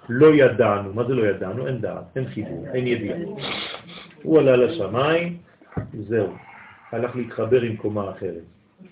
לא 0.10 0.28
ידענו, 0.34 0.94
מה 0.94 1.04
זה 1.04 1.14
לא 1.14 1.24
ידענו? 1.28 1.68
אין 1.68 1.82
דעת, 1.82 2.18
אין 2.18 2.28
חיבור, 2.28 2.66
אין 2.74 2.88
ידיעה. 2.88 3.18
הוא 4.24 4.40
עלה 4.40 4.56
לשמיים, 4.56 5.38
זהו, 6.08 6.34
הלך 6.92 7.16
להתחבר 7.16 7.62
עם 7.62 7.76
קומה 7.78 8.12
אחרת. 8.12 8.44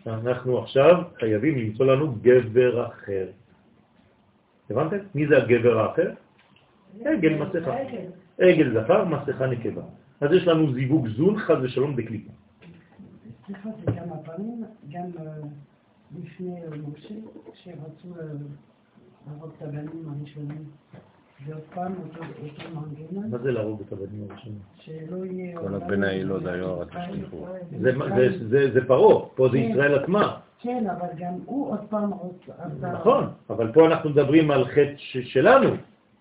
אנחנו 0.08 0.58
עכשיו 0.58 1.04
חייבים 1.20 1.58
למצוא 1.58 1.86
לנו 1.86 2.16
גבר 2.22 2.88
אחר. 2.88 3.28
הבנתם? 4.70 4.98
מי 5.16 5.28
זה 5.28 5.38
הגבר 5.38 5.80
האחר? 5.80 6.12
עגל 7.06 7.34
מסכה. 7.34 7.76
עגל 8.40 8.82
זכר, 8.82 9.06
מסכה 9.06 9.48
נקבה. 9.48 9.82
אז 10.22 10.32
יש 10.32 10.48
לנו 10.48 10.74
זיווג 10.74 11.08
זון, 11.08 11.40
חז 11.40 11.56
ושלום 11.62 11.96
בקליפה. 11.96 12.32
סליחה, 13.46 13.70
זה 13.86 13.92
כמה 13.92 14.18
פעמים, 14.18 14.64
גם 14.92 15.06
לפני 16.24 16.56
משה, 16.94 17.16
כשרצו 17.54 18.16
להרוג 19.28 19.52
את 19.58 19.62
הבנים 19.62 20.10
הראשונים. 20.20 20.64
ועוד 21.46 21.62
פעם 21.74 21.94
אותו 22.04 22.24
מנגנון. 22.74 23.32
מה 23.32 23.38
זה 23.38 23.52
להרוג 23.52 23.82
את 23.88 23.94
הבנים 23.94 24.28
הראשונים? 24.30 24.60
שלא 24.76 25.26
יהיה... 25.26 25.60
כל 25.60 25.76
הבן 25.76 26.04
היילוד 26.04 26.48
היו 26.48 26.80
רק 26.80 26.96
השליחו. 26.96 27.46
זה 28.74 28.88
פרעה, 28.88 29.26
פה 29.36 29.50
זה 29.52 29.58
ישראל 29.58 30.04
עצמה. 30.04 30.40
כן, 30.60 30.86
אבל 30.90 31.08
גם 31.18 31.34
הוא 31.46 31.72
עוד 31.72 31.80
פעם 31.90 32.12
רוצה... 32.12 32.52
נכון, 32.94 33.24
אבל 33.50 33.72
פה 33.72 33.88
אנחנו 33.88 34.10
מדברים 34.10 34.52
על 34.52 34.66
חטא 34.66 34.94
שלנו. 35.24 35.70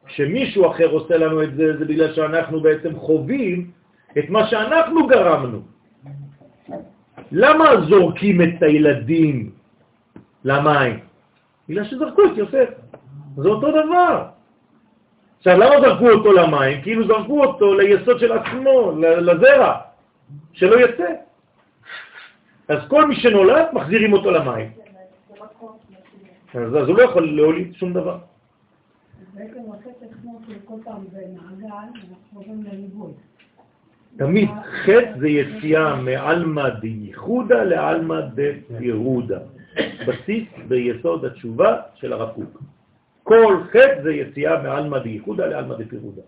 כשמישהו 0.06 0.70
אחר 0.70 0.86
עושה 0.86 1.16
לנו 1.16 1.42
את 1.42 1.54
זה, 1.54 1.76
זה 1.78 1.84
בגלל 1.84 2.14
שאנחנו 2.14 2.60
בעצם 2.60 2.96
חווים 2.96 3.70
את 4.18 4.30
מה 4.30 4.46
שאנחנו 4.46 5.06
גרמנו. 5.06 5.60
למה 7.32 7.64
זורקים 7.88 8.42
את 8.42 8.62
הילדים 8.62 9.50
למים? 10.44 10.98
בגלל 11.68 11.84
שזרקו 11.84 12.22
את 12.24 12.36
יוסף. 12.36 12.68
זה 13.36 13.48
אותו 13.48 13.70
דבר. 13.70 14.26
עכשיו, 15.38 15.58
למה 15.58 15.80
זרקו 15.80 16.10
אותו 16.10 16.32
למים? 16.32 16.82
כאילו 16.82 17.06
זרקו 17.06 17.44
אותו 17.44 17.74
ליסוד 17.74 18.18
של 18.18 18.32
עצמו, 18.32 18.92
לזרע, 19.00 19.74
שלא 20.52 20.80
יצא. 20.80 21.12
אז 22.68 22.78
כל 22.88 23.06
מי 23.06 23.16
שנולד, 23.16 23.66
מחזירים 23.72 24.12
אותו 24.12 24.30
למים. 24.30 24.70
אז 26.54 26.88
הוא 26.88 26.98
לא 26.98 27.02
יכול 27.02 27.36
להוליד 27.36 27.74
שום 27.74 27.92
דבר. 27.92 28.18
בעצם 29.36 29.60
החטא 29.72 30.04
עצמו 30.04 30.40
כל 30.64 30.74
פעם 30.84 31.04
זה 31.12 31.26
מעגל, 31.34 31.66
אנחנו 31.74 32.16
חוזרים 32.32 32.62
לליבוד. 32.62 33.12
תמיד 34.16 34.48
חטא 34.84 35.18
זה 35.18 35.28
יציאה 35.28 35.96
מעלמא 35.96 36.68
דייחודה 36.68 37.64
לעלמא 37.64 38.20
דפירודה. 38.20 39.38
בסיס 40.08 40.48
ביסוד 40.68 41.24
התשובה 41.24 41.80
של 41.94 42.12
הרב 42.12 42.34
קוק. 42.34 42.62
כל 43.22 43.62
חטא 43.70 44.02
זה 44.02 44.12
יציאה 44.12 44.62
מעלמא 44.62 44.98
דייחודה 44.98 45.46
לעלמא 45.46 45.74
דפירודה. 45.74 46.22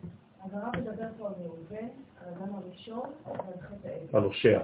אז 0.44 0.51
הרב 0.55 0.76
מדבר 0.76 1.06
פה 1.18 1.26
על 1.26 1.32
ראובן, 1.43 1.76
על 1.76 2.35
האדם 2.35 2.55
הראשון, 2.55 3.10
ועל 3.26 3.36
חטא 3.60 3.89
העגל. 3.89 4.18
על 4.18 4.22
הושע. 4.22 4.59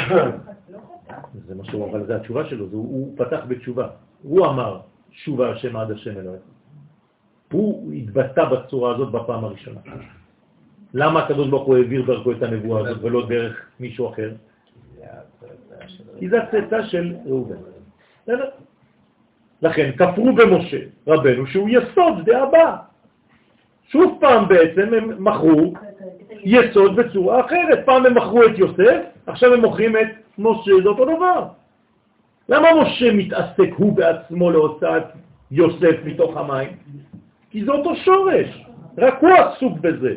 לא 0.00 0.22
זה 1.46 1.54
משהו, 1.54 1.90
אבל 1.90 2.06
זה 2.06 2.16
התשובה 2.16 2.44
שלו, 2.44 2.68
זה, 2.68 2.76
הוא 2.76 3.16
פתח 3.16 3.40
בתשובה. 3.48 3.88
הוא 4.22 4.46
אמר, 4.46 4.80
שובה 5.14 5.50
השם 5.50 5.76
עד 5.76 5.90
השם 5.90 6.10
אלוהים. 6.10 6.40
הוא 7.52 7.92
התבטא 7.92 8.44
בצורה 8.44 8.94
הזאת 8.94 9.12
בפעם 9.12 9.44
הראשונה. 9.44 9.80
למה 10.94 11.22
הקדוש 11.22 11.48
ברוך 11.48 11.66
הוא 11.66 11.76
העביר 11.76 12.02
דרכו 12.06 12.32
את 12.32 12.42
הנבואה 12.42 12.80
הזאת 12.80 12.98
ולא 13.02 13.26
דרך 13.28 13.66
מישהו 13.80 14.08
אחר? 14.08 14.30
כי 16.18 16.28
זה 16.28 16.42
הצאצא 16.42 16.82
של 16.82 17.14
ראובן. 17.26 17.56
לכן 19.62 19.90
כפרו 19.96 20.32
במשה 20.32 20.78
רבנו 21.06 21.46
שהוא 21.46 21.68
יסוד 21.68 22.24
דאבא. 22.24 22.76
שוב 23.88 24.18
פעם 24.20 24.48
בעצם 24.48 24.94
הם 24.94 25.24
מכרו 25.24 25.74
יסוד 26.44 26.96
בצורה 26.96 27.46
אחרת. 27.46 27.86
פעם 27.86 28.06
הם 28.06 28.14
מכרו 28.14 28.44
את 28.44 28.58
יוסף, 28.58 29.00
עכשיו 29.26 29.54
הם 29.54 29.60
מוכרים 29.60 29.96
את 29.96 30.08
משה, 30.38 30.72
זה 30.82 30.88
אותו 30.88 31.04
דבר. 31.04 31.46
למה 32.48 32.68
משה 32.82 33.12
מתעסק 33.12 33.70
הוא 33.76 33.96
בעצמו 33.96 34.50
להוצאת 34.50 35.04
יוסף 35.50 35.96
מתוך 36.04 36.36
המים? 36.36 36.68
כי 37.50 37.64
זה 37.64 37.72
אותו 37.72 37.96
שורש, 37.96 38.66
רק 38.98 39.18
הוא 39.20 39.30
עסוק 39.30 39.78
בזה. 39.78 40.14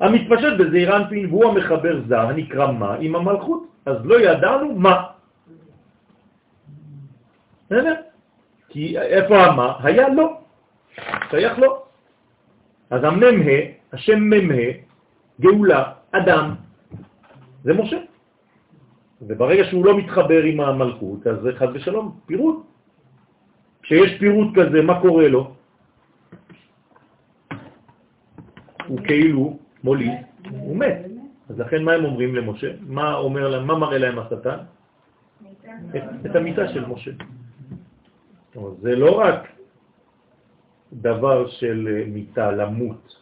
המתפשט 0.00 0.52
בזעיר 0.58 0.96
אנפין 0.96 1.26
והוא 1.26 1.44
המחבר 1.44 2.00
זר, 2.08 2.20
הנקרא 2.20 2.72
מה? 2.72 2.94
עם 3.00 3.16
המלכות. 3.16 3.66
אז 3.86 3.96
לא 4.04 4.20
ידענו 4.20 4.74
מה. 4.74 5.02
בסדר? 7.66 7.94
כי 8.68 8.98
איפה 8.98 9.36
המה? 9.36 9.74
היה 9.82 10.08
לא. 10.08 10.38
שייך 11.30 11.58
לא. 11.58 11.82
אז 12.90 13.04
הממה, 13.04 13.58
השם 13.92 14.20
ממה, 14.20 14.62
גאולה, 15.40 15.92
אדם, 16.12 16.54
זה 17.64 17.72
משה. 17.74 17.96
וברגע 19.26 19.64
שהוא 19.64 19.84
לא 19.84 19.98
מתחבר 19.98 20.42
עם 20.42 20.60
המלכות, 20.60 21.26
אז 21.26 21.36
זה 21.42 21.50
חד 21.56 21.68
ושלום, 21.74 22.20
פירוט. 22.26 22.66
כשיש 23.82 24.18
פירוט 24.18 24.48
כזה, 24.54 24.82
מה 24.82 25.00
קורה 25.00 25.28
לו? 25.28 25.54
הוא 28.86 28.98
כאילו 29.04 29.58
מוליד, 29.84 30.12
הוא 30.50 30.76
מת. 30.76 30.98
אז 31.48 31.58
לכן 31.58 31.82
מה 31.84 31.92
הם 31.92 32.04
אומרים 32.04 32.34
למשה? 32.34 32.70
מה, 32.80 33.14
אומר 33.14 33.48
להם, 33.48 33.66
מה 33.66 33.78
מראה 33.78 33.98
להם 33.98 34.18
השטן? 34.18 34.58
את, 36.26 36.36
המיטה 36.36 36.68
של 36.68 36.86
משה. 36.86 37.10
זה 38.54 38.96
לא 38.96 39.10
רק 39.18 39.48
דבר 40.92 41.48
של 41.48 42.04
מיטה, 42.06 42.50
למות. 42.50 43.16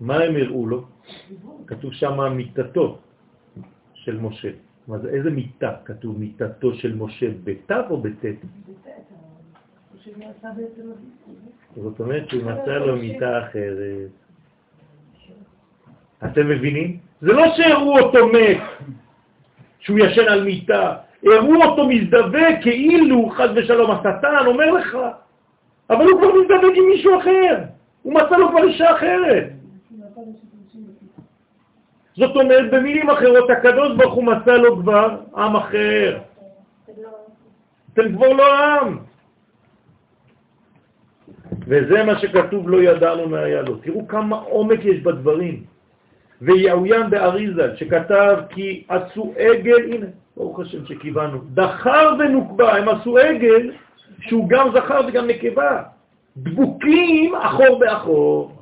מה 0.00 0.16
הם 0.16 0.36
הראו 0.36 0.66
לו? 0.66 0.84
כתוב 1.66 1.92
שם 1.92 2.18
מיטתו 2.36 2.98
של 4.04 4.20
משה. 4.20 4.50
זה, 5.02 5.08
איזה 5.08 5.30
מיטה 5.30 5.72
כתוב 5.84 6.18
מיטתו 6.18 6.74
של 6.74 6.94
משה, 6.94 7.26
בתו 7.44 7.74
או 7.90 7.96
בתת? 7.96 8.34
זאת 11.76 12.00
אומרת 12.00 12.28
שהוא 12.28 12.42
מצא 12.42 12.78
לו 12.78 12.96
מיטה 12.96 13.38
אחרת. 13.38 14.10
אתם 16.24 16.48
מבינים? 16.48 16.98
זה 17.20 17.32
לא 17.32 17.44
שהראו 17.56 17.98
אותו 17.98 18.28
מת, 18.28 18.60
שהוא 19.80 19.98
ישן 19.98 20.28
על 20.28 20.44
מיטה, 20.44 20.96
הראו 21.22 21.62
אותו 21.64 21.88
מזדווה 21.88 22.62
כאילו, 22.62 23.30
חז 23.30 23.50
ושלום, 23.56 23.90
השטן 23.90 24.46
אומר 24.46 24.70
לך, 24.70 24.98
אבל 25.90 26.04
הוא 26.04 26.20
כבר 26.20 26.32
מזדווה 26.40 26.68
עם 26.74 26.84
מישהו 26.88 27.18
אחר, 27.20 27.64
הוא 28.02 28.14
מצא 28.14 28.36
לו 28.36 28.48
כבר 28.48 28.62
אישה 28.62 28.96
אחרת. 28.96 29.50
זאת 32.20 32.36
אומרת, 32.36 32.70
במילים 32.70 33.10
אחרות, 33.10 33.50
הקדוש 33.50 33.96
ברוך 33.96 34.14
הוא 34.14 34.24
מצא 34.24 34.56
לו 34.56 34.76
כבר 34.76 35.08
עם 35.36 35.56
אחר. 35.56 36.18
אתם 37.92 38.12
כבר 38.16 38.32
לא 38.32 38.46
עם. 38.54 38.98
וזה 41.66 42.04
מה 42.04 42.18
שכתוב 42.18 42.68
לא 42.68 42.82
ידענו 42.82 43.28
מה 43.28 43.38
היה 43.38 43.62
לו. 43.62 43.76
תראו 43.76 44.08
כמה 44.08 44.36
עומק 44.36 44.84
יש 44.84 45.00
בדברים. 45.00 45.64
ויעוין 46.42 47.10
באריזל, 47.10 47.76
שכתב 47.76 48.36
כי 48.48 48.84
עשו 48.88 49.34
עגל, 49.36 49.92
הנה, 49.92 50.06
ברוך 50.36 50.60
השם 50.60 50.86
שכיוונו, 50.86 51.38
דחר 51.54 52.14
ונוקבה, 52.18 52.76
הם 52.76 52.88
עשו 52.88 53.18
עגל 53.18 53.72
שהוא 54.20 54.48
גם 54.48 54.68
זכר 54.74 55.00
וגם 55.08 55.26
נקבה, 55.26 55.82
דבוקים 56.36 57.34
אחור 57.34 57.78
באחור. 57.78 58.56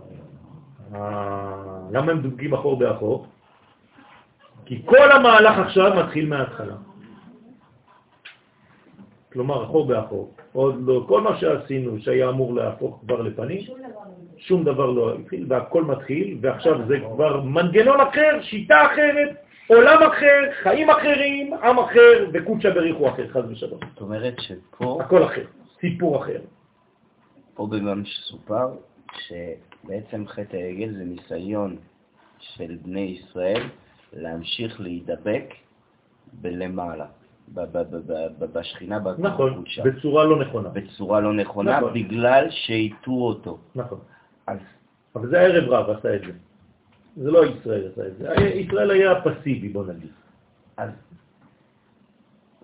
אה, 0.94 1.58
למה 1.90 2.12
הם 2.12 2.20
דבוקים 2.20 2.54
אחור 2.54 2.78
באחור? 2.78 3.26
כי 4.68 4.82
כל 4.84 5.12
המהלך 5.12 5.58
עכשיו 5.58 6.04
מתחיל 6.04 6.28
מההתחלה. 6.28 6.74
כלומר, 9.32 9.64
אחור 9.64 9.86
באחור. 9.86 10.34
עוד 10.52 10.74
לא, 10.86 11.04
כל 11.08 11.20
מה 11.20 11.36
שעשינו 11.40 11.98
שהיה 12.00 12.28
אמור 12.28 12.54
להפוך 12.54 13.00
כבר 13.00 13.22
לפנים, 13.22 13.60
שום 14.36 14.64
דבר 14.64 14.90
לא 14.90 15.14
התחיל, 15.14 15.46
והכל 15.48 15.84
מתחיל, 15.84 16.38
ועכשיו 16.40 16.86
זה 16.88 16.96
כבר 17.00 17.40
מנגנון 17.40 18.00
אחר, 18.00 18.38
שיטה 18.42 18.86
אחרת, 18.86 19.36
עולם 19.66 20.02
אחר, 20.02 20.40
חיים 20.62 20.90
אחרים, 20.90 21.54
עם 21.54 21.78
אחר, 21.78 22.30
וקודשא 22.32 22.70
בריחו 22.70 23.08
אחר, 23.08 23.28
חז 23.28 23.50
ושלום. 23.50 23.80
זאת 23.94 24.00
אומרת 24.00 24.34
שפה... 24.40 24.98
הכל 25.00 25.24
אחר, 25.24 25.44
סיפור 25.80 26.22
אחר. 26.22 26.40
פה 27.54 27.66
במה 27.66 28.04
שסופר, 28.04 28.68
שבעצם 29.12 30.26
חטא 30.26 30.56
העגל 30.56 30.92
זה 30.92 31.04
ניסיון 31.04 31.76
של 32.38 32.76
בני 32.82 33.18
ישראל 33.20 33.62
להמשיך 34.12 34.80
להידבק 34.80 35.54
בלמעלה. 36.32 37.06
בשכינה, 38.52 38.98
נכון, 39.18 39.64
בצורה 39.84 40.24
לא 40.24 40.38
נכונה. 40.38 40.68
בצורה 40.68 41.20
לא 41.20 41.32
נכונה, 41.32 41.78
נכון. 41.78 41.94
בגלל 41.94 42.46
שהיטו 42.50 43.10
אותו. 43.12 43.58
נכון. 43.74 43.98
אז... 44.46 44.58
אבל 45.16 45.28
זה 45.28 45.40
הערב 45.40 45.68
רב 45.68 45.96
עשה 45.98 46.14
את 46.14 46.20
זה. 46.20 46.32
זה 47.16 47.30
לא 47.30 47.46
ישראל 47.46 47.88
עשה 47.92 48.06
את 48.06 48.16
זה. 48.16 48.44
ישראל 48.44 48.90
היה 48.90 49.20
פסיבי, 49.20 49.68
בוא 49.68 49.84
נגיד. 49.86 50.10
אז 50.76 50.90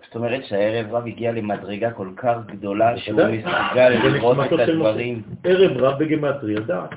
זאת 0.05 0.15
אומרת 0.15 0.45
שהערב 0.45 0.95
רב 0.95 1.07
הגיע 1.07 1.31
למדרגה 1.31 1.91
כל 1.91 2.09
כך 2.15 2.37
גדולה 2.45 2.97
שהוא 2.97 3.19
מסוגל 3.21 3.89
לראות 3.89 4.37
את 4.53 4.59
הדברים. 4.59 5.21
ערב 5.43 5.77
רב 5.77 5.99
בגמטריה 5.99 6.59
דעת. 6.59 6.89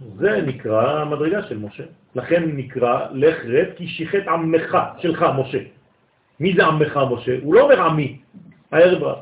זה 0.00 0.42
נקרא 0.46 1.00
המדרגה 1.00 1.42
של 1.42 1.58
משה. 1.58 1.84
לכן 2.14 2.42
נקרא 2.46 3.06
לך 3.12 3.44
רד 3.44 3.66
כי 3.76 3.86
שיחת 3.86 4.28
עמך, 4.28 4.78
שלך, 4.98 5.26
משה. 5.38 5.58
מי 6.40 6.54
זה 6.56 6.66
עמך 6.66 7.00
משה? 7.10 7.36
הוא 7.42 7.54
לא 7.54 7.60
אומר 7.60 7.82
עמי, 7.82 8.18
הערב 8.72 9.02
רב. 9.02 9.18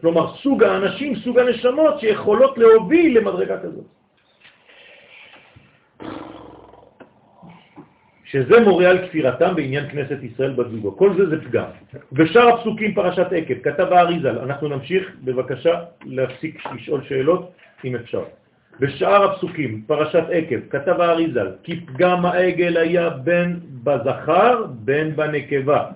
כלומר, 0.00 0.34
סוג 0.36 0.64
האנשים, 0.64 1.16
סוג 1.16 1.38
הנשמות 1.38 2.00
שיכולות 2.00 2.58
להוביל 2.58 3.18
למדרגה 3.18 3.58
כזאת. 3.58 3.84
שזה 8.24 8.60
מורה 8.60 8.90
על 8.90 9.06
כפירתם 9.06 9.56
בעניין 9.56 9.88
כנסת 9.88 10.18
ישראל 10.22 10.52
בזוגו. 10.52 10.96
כל 10.96 11.16
זה 11.16 11.28
זה 11.28 11.44
פגם. 11.44 11.64
בשאר 12.12 12.48
הפסוקים 12.48 12.94
פרשת 12.94 13.26
עקב, 13.30 13.54
כתב 13.62 13.92
האריזל, 13.92 14.38
אנחנו 14.38 14.68
נמשיך, 14.68 15.16
בבקשה, 15.24 15.84
להפסיק 16.04 16.66
לשאול 16.74 17.00
שאלות, 17.08 17.52
אם 17.84 17.96
אפשר. 17.96 18.41
בשאר 18.82 19.24
הפסוקים, 19.24 19.82
פרשת 19.86 20.24
עקב, 20.30 20.56
כתב 20.70 21.00
האריזל, 21.00 21.48
כי 21.62 21.86
פגם 21.86 22.26
העגל 22.26 22.76
היה 22.76 23.10
בין 23.10 23.60
בזכר, 23.84 24.64
בין 24.70 25.16
בנקבה. 25.16 25.86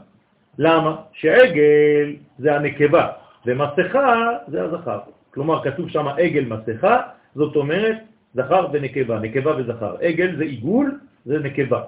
למה? 0.58 0.96
שעגל 1.12 2.16
זה 2.38 2.56
הנקבה, 2.56 3.06
ומסכה 3.46 4.28
זה 4.48 4.62
הזכר. 4.62 4.98
כלומר, 5.34 5.62
כתוב 5.64 5.88
שם 5.88 6.06
עגל 6.08 6.44
מסכה, 6.44 7.00
זאת 7.34 7.56
אומרת 7.56 7.96
זכר 8.34 8.66
ונקבה, 8.72 9.18
נקבה 9.18 9.56
וזכר. 9.56 9.96
עגל 10.00 10.36
זה 10.36 10.44
עיגול, 10.44 10.98
זה 11.24 11.38
נקבה. 11.38 11.82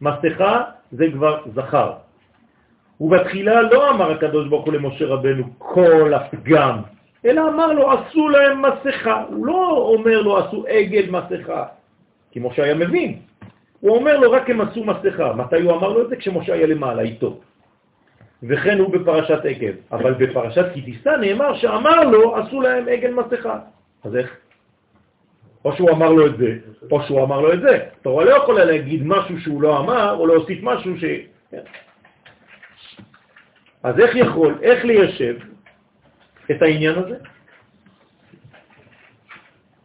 מסכה 0.00 0.62
זה 0.92 1.04
כבר 1.12 1.42
זכר. 1.54 1.92
ובתחילה 3.00 3.62
לא 3.62 3.90
אמר 3.90 4.10
הקדוש 4.10 4.48
ברוך 4.48 4.64
הוא 4.66 4.74
למשה 4.74 5.06
רבנו 5.06 5.44
כל 5.58 6.14
הפגם, 6.14 6.93
אלא 7.24 7.48
אמר 7.48 7.72
לו 7.72 7.92
עשו 7.92 8.28
להם 8.28 8.62
מסכה. 8.62 9.24
הוא 9.28 9.46
לא 9.46 9.92
אומר 9.94 10.22
לו 10.22 10.38
עשו 10.38 10.64
עגל 10.68 11.10
מסכה, 11.10 11.64
כי 12.30 12.40
משה 12.40 12.64
היה 12.64 12.74
מבין. 12.74 13.18
הוא 13.80 13.96
אומר 13.96 14.16
לו 14.18 14.30
רק 14.30 14.50
הם 14.50 14.60
עשו 14.60 14.84
מסכה. 14.84 15.32
מתי 15.32 15.60
הוא 15.60 15.72
אמר 15.72 15.88
לו 15.88 16.02
את 16.02 16.08
זה? 16.08 16.16
כשמשה 16.16 16.54
היה 16.54 16.66
למעלה 16.66 17.02
איתו. 17.02 17.40
וכן 18.42 18.78
הוא 18.78 18.92
בפרשת 18.92 19.44
עקב. 19.44 19.74
אבל 19.92 20.14
בפרשת 20.14 20.64
כי 20.74 20.82
תישא 20.82 21.08
נאמר 21.20 21.54
שאמר 21.54 22.04
לו 22.04 22.36
עשו 22.36 22.60
להם 22.60 22.88
עגל 22.88 23.12
מסכה. 23.12 23.58
אז 24.04 24.16
איך? 24.16 24.36
או 25.64 25.72
שהוא 25.76 25.90
אמר 25.90 26.12
לו 26.12 26.26
את 26.26 26.38
זה, 26.38 26.58
או 26.90 27.02
שהוא 27.02 27.22
אמר 27.22 27.40
לו 27.40 27.52
את 27.52 27.60
זה. 27.60 27.78
תורה 28.02 28.24
לא 28.24 28.30
יכולה 28.30 28.64
להגיד 28.64 29.02
משהו 29.06 29.40
שהוא 29.40 29.62
לא 29.62 29.78
אמר, 29.78 30.16
או 30.18 30.26
להוסיף 30.26 30.58
משהו 30.62 30.92
ש... 30.98 31.04
אז 33.82 34.00
איך 34.00 34.16
יכול, 34.16 34.58
איך 34.62 34.84
ליישב 34.84 35.36
את 36.50 36.62
העניין 36.62 36.98
הזה? 36.98 37.16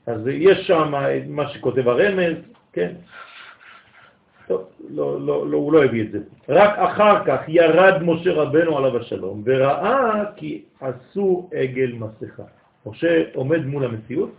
אז 0.08 0.28
יש 0.28 0.68
שם 0.68 0.94
מה 1.28 1.50
שכותב 1.50 1.88
הרמז, 1.88 2.38
כן? 2.74 2.94
טוב, 4.48 4.70
לא, 4.90 5.22
לא, 5.22 5.48
לא, 5.50 5.58
הוא 5.58 5.74
לא 5.74 5.84
הביא 5.84 6.04
את 6.04 6.12
זה. 6.12 6.20
רק 6.50 6.78
אחר 6.78 7.26
כך 7.26 7.42
ירד 7.48 8.04
משה 8.04 8.34
רבנו 8.34 8.78
עליו 8.78 8.98
השלום 8.98 9.44
וראה 9.46 10.24
כי 10.36 10.64
עשו 10.82 11.50
עגל 11.54 11.92
מסכה. 11.94 12.44
משה 12.86 13.24
עומד 13.34 13.66
מול 13.66 13.86
המציאות, 13.86 14.32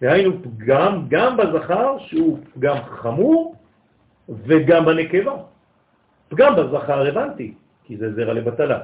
והיינו 0.00 0.42
פגם 0.42 1.04
גם 1.08 1.36
בזכר 1.36 1.98
שהוא 1.98 2.38
פגם 2.54 2.76
חמור 2.84 3.54
וגם 4.28 4.84
בנקבה. 4.84 5.34
פגם 6.28 6.56
בזכר 6.56 7.06
הבנתי, 7.06 7.54
כי 7.84 7.96
זה 7.96 8.14
זרע 8.14 8.32
לבטלה, 8.32 8.78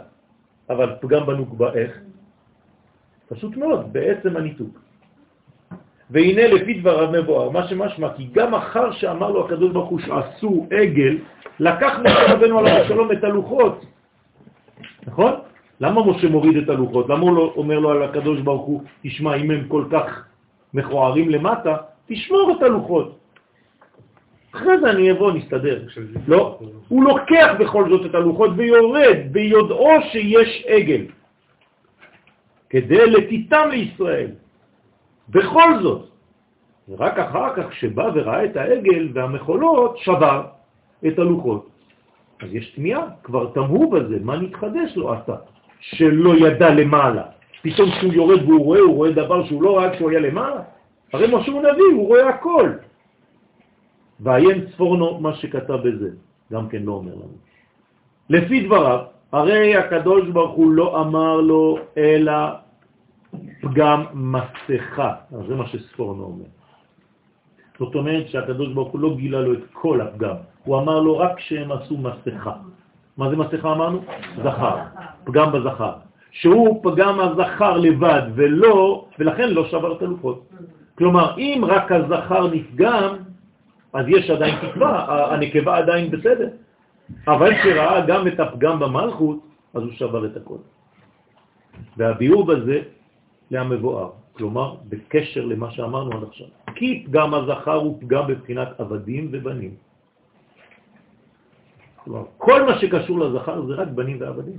אבל 0.71 0.97
פגם 1.01 1.27
בנוקבה 1.27 1.73
איך? 1.75 2.01
פשוט 3.29 3.57
מאוד, 3.57 3.93
בעצם 3.93 4.37
הניתוק. 4.37 4.81
והנה 6.11 6.47
לפי 6.47 6.75
דבריו 6.75 7.11
מבואר, 7.13 7.51
מה 7.51 7.69
שמשמע, 7.69 8.09
כי 8.17 8.29
גם 8.33 8.55
אחר 8.55 8.93
שאמר 8.93 9.31
לו 9.31 9.45
הקדוש 9.47 9.73
ברוך 9.73 9.89
הוא 9.89 10.01
שעשו 10.01 10.67
עגל, 10.71 11.19
לקח 11.61 11.99
משה 12.05 12.33
רבנו 12.33 12.59
עליו 12.59 12.73
השלום 12.73 13.13
את 13.13 13.25
הלוחות. 13.25 13.85
נכון? 15.07 15.33
למה 15.81 16.07
משה 16.07 16.29
מוריד 16.29 16.57
את 16.57 16.69
הלוחות? 16.69 17.09
למה 17.09 17.21
הוא 17.21 17.37
לא 17.37 17.53
אומר 17.57 17.79
לו 17.79 17.91
על 17.91 18.03
הקדוש 18.03 18.41
ברוך 18.41 18.67
הוא, 18.67 18.83
תשמע, 19.03 19.35
אם 19.35 19.51
הם 19.51 19.63
כל 19.69 19.85
כך 19.91 20.25
מכוערים 20.75 21.31
למטה, 21.31 21.77
תשמור 22.07 22.57
את 22.57 22.63
הלוחות. 22.63 23.19
אחרי 24.55 24.81
זה 24.81 24.91
אני 24.91 25.11
אבוא, 25.11 25.33
נסתדר. 25.33 25.83
לא, 26.29 26.59
הוא 26.89 27.05
לוקח 27.05 27.49
בכל 27.59 27.91
זאת 27.91 28.07
את 28.07 28.15
הלוחות 28.15 28.51
ויורד 28.57 29.17
ביודעו 29.33 29.91
שיש 30.13 30.65
עגל, 30.67 31.03
כדי 32.77 33.07
לטיטם 33.11 33.69
לישראל. 33.71 34.31
בכל 35.29 35.71
זאת, 35.83 36.03
ורק 36.89 37.19
אחר 37.19 37.49
כך 37.57 37.73
שבא 37.73 38.07
וראה 38.15 38.45
את 38.45 38.57
העגל 38.57 39.09
והמחולות, 39.15 39.99
שבר 39.99 40.43
את 41.07 41.19
הלוחות. 41.19 41.69
אז 42.41 42.49
יש 42.53 42.71
תמיהה, 42.77 43.07
כבר 43.25 43.51
תמהו 43.55 43.91
בזה, 43.91 44.17
מה 44.21 44.37
נתחדש 44.37 44.97
לו 44.97 45.13
עשה, 45.13 45.37
שלא 45.81 46.33
ידע 46.37 46.71
למעלה. 46.71 47.23
פתאום 47.63 47.91
כשהוא 47.91 48.13
יורד 48.13 48.43
והוא 48.43 48.65
רואה, 48.65 48.81
הוא 48.81 48.95
רואה 48.95 49.11
דבר 49.11 49.45
שהוא 49.45 49.63
לא 49.63 49.79
ראה 49.79 49.91
כשהוא 49.97 50.11
היה 50.11 50.21
למעלה. 50.21 50.63
הרי 51.13 51.27
משה 51.33 51.53
הוא 51.53 51.63
נביא, 51.63 51.91
הוא 51.97 52.07
רואה 52.09 52.29
הכל. 52.29 52.71
ועיין 54.21 54.67
צפורנו 54.67 55.21
מה 55.21 55.35
שכתב 55.35 55.81
בזה, 55.85 56.11
גם 56.53 56.69
כן 56.69 56.83
לא 56.83 56.93
אומר 56.93 57.15
לנו. 57.15 57.37
לפי 58.31 58.67
דבריו, 58.69 59.01
הרי 59.33 59.77
הקדוש 59.77 60.29
ברוך 60.29 60.55
הוא 60.55 60.71
לא 60.73 61.01
אמר 61.01 61.41
לו 61.41 61.79
אלא 61.97 62.66
פגם 63.61 64.05
מסכה. 64.13 65.15
זה 65.49 65.55
מה 65.55 65.67
שספורנו 65.67 66.25
אומר. 66.25 66.45
זאת 67.79 67.95
אומרת 67.95 68.29
שהקדוש 68.29 68.69
ברוך 68.73 68.93
הוא 68.93 69.01
לא 69.01 69.17
גילה 69.17 69.41
לו 69.41 69.53
את 69.53 69.65
כל 69.73 70.01
הפגם, 70.01 70.37
הוא 70.65 70.79
אמר 70.79 71.01
לו 71.01 71.19
רק 71.19 71.41
שהם 71.41 71.73
עשו 71.73 71.97
מסכה. 71.99 72.53
מה 73.17 73.31
זה 73.31 73.37
מסכה 73.37 73.73
אמרנו? 73.73 74.01
זכר, 74.43 74.77
פגם 75.25 75.53
בזכר. 75.53 75.93
שהוא 76.31 76.83
פגם 76.83 77.21
הזכר 77.21 77.77
לבד 77.77 78.23
ולא, 78.35 79.09
ולכן 79.19 79.49
לא 79.51 79.67
שבר 79.67 79.97
את 79.97 80.03
הלוחות. 80.03 80.49
כלומר, 80.99 81.39
אם 81.39 81.65
רק 81.67 81.93
הזכר 81.93 82.47
נפגם, 82.53 83.17
אז 83.93 84.05
יש 84.09 84.31
עדיין 84.31 84.55
תקווה, 84.61 84.93
הנקבה 85.35 85.77
עדיין 85.77 86.11
בסדר. 86.11 86.49
אבל 87.29 87.55
כשראה 87.55 88.07
גם 88.07 88.29
את 88.29 88.41
הפגם 88.41 88.79
במלכות, 88.79 89.39
אז 89.75 89.83
הוא 89.83 89.93
שבר 89.93 90.27
את 90.27 90.37
הכל. 90.37 90.59
והביאור 91.97 92.47
בזה 92.47 92.81
להמבואר, 93.51 94.11
כלומר, 94.33 94.75
בקשר 94.89 95.45
למה 95.45 95.71
שאמרנו 95.71 96.17
עד 96.17 96.23
עכשיו. 96.23 96.47
כי 96.75 97.05
פגם 97.07 97.35
הזכר 97.35 97.75
הוא 97.75 98.01
פגם 98.01 98.27
בבחינת 98.27 98.81
עבדים 98.81 99.29
ובנים. 99.33 99.75
כלומר, 102.05 102.25
כל 102.39 102.67
מה 102.67 102.79
שקשור 102.79 103.19
לזכר 103.19 103.67
זה 103.67 103.75
רק 103.75 103.89
בנים 103.89 104.17
ועבדים. 104.21 104.59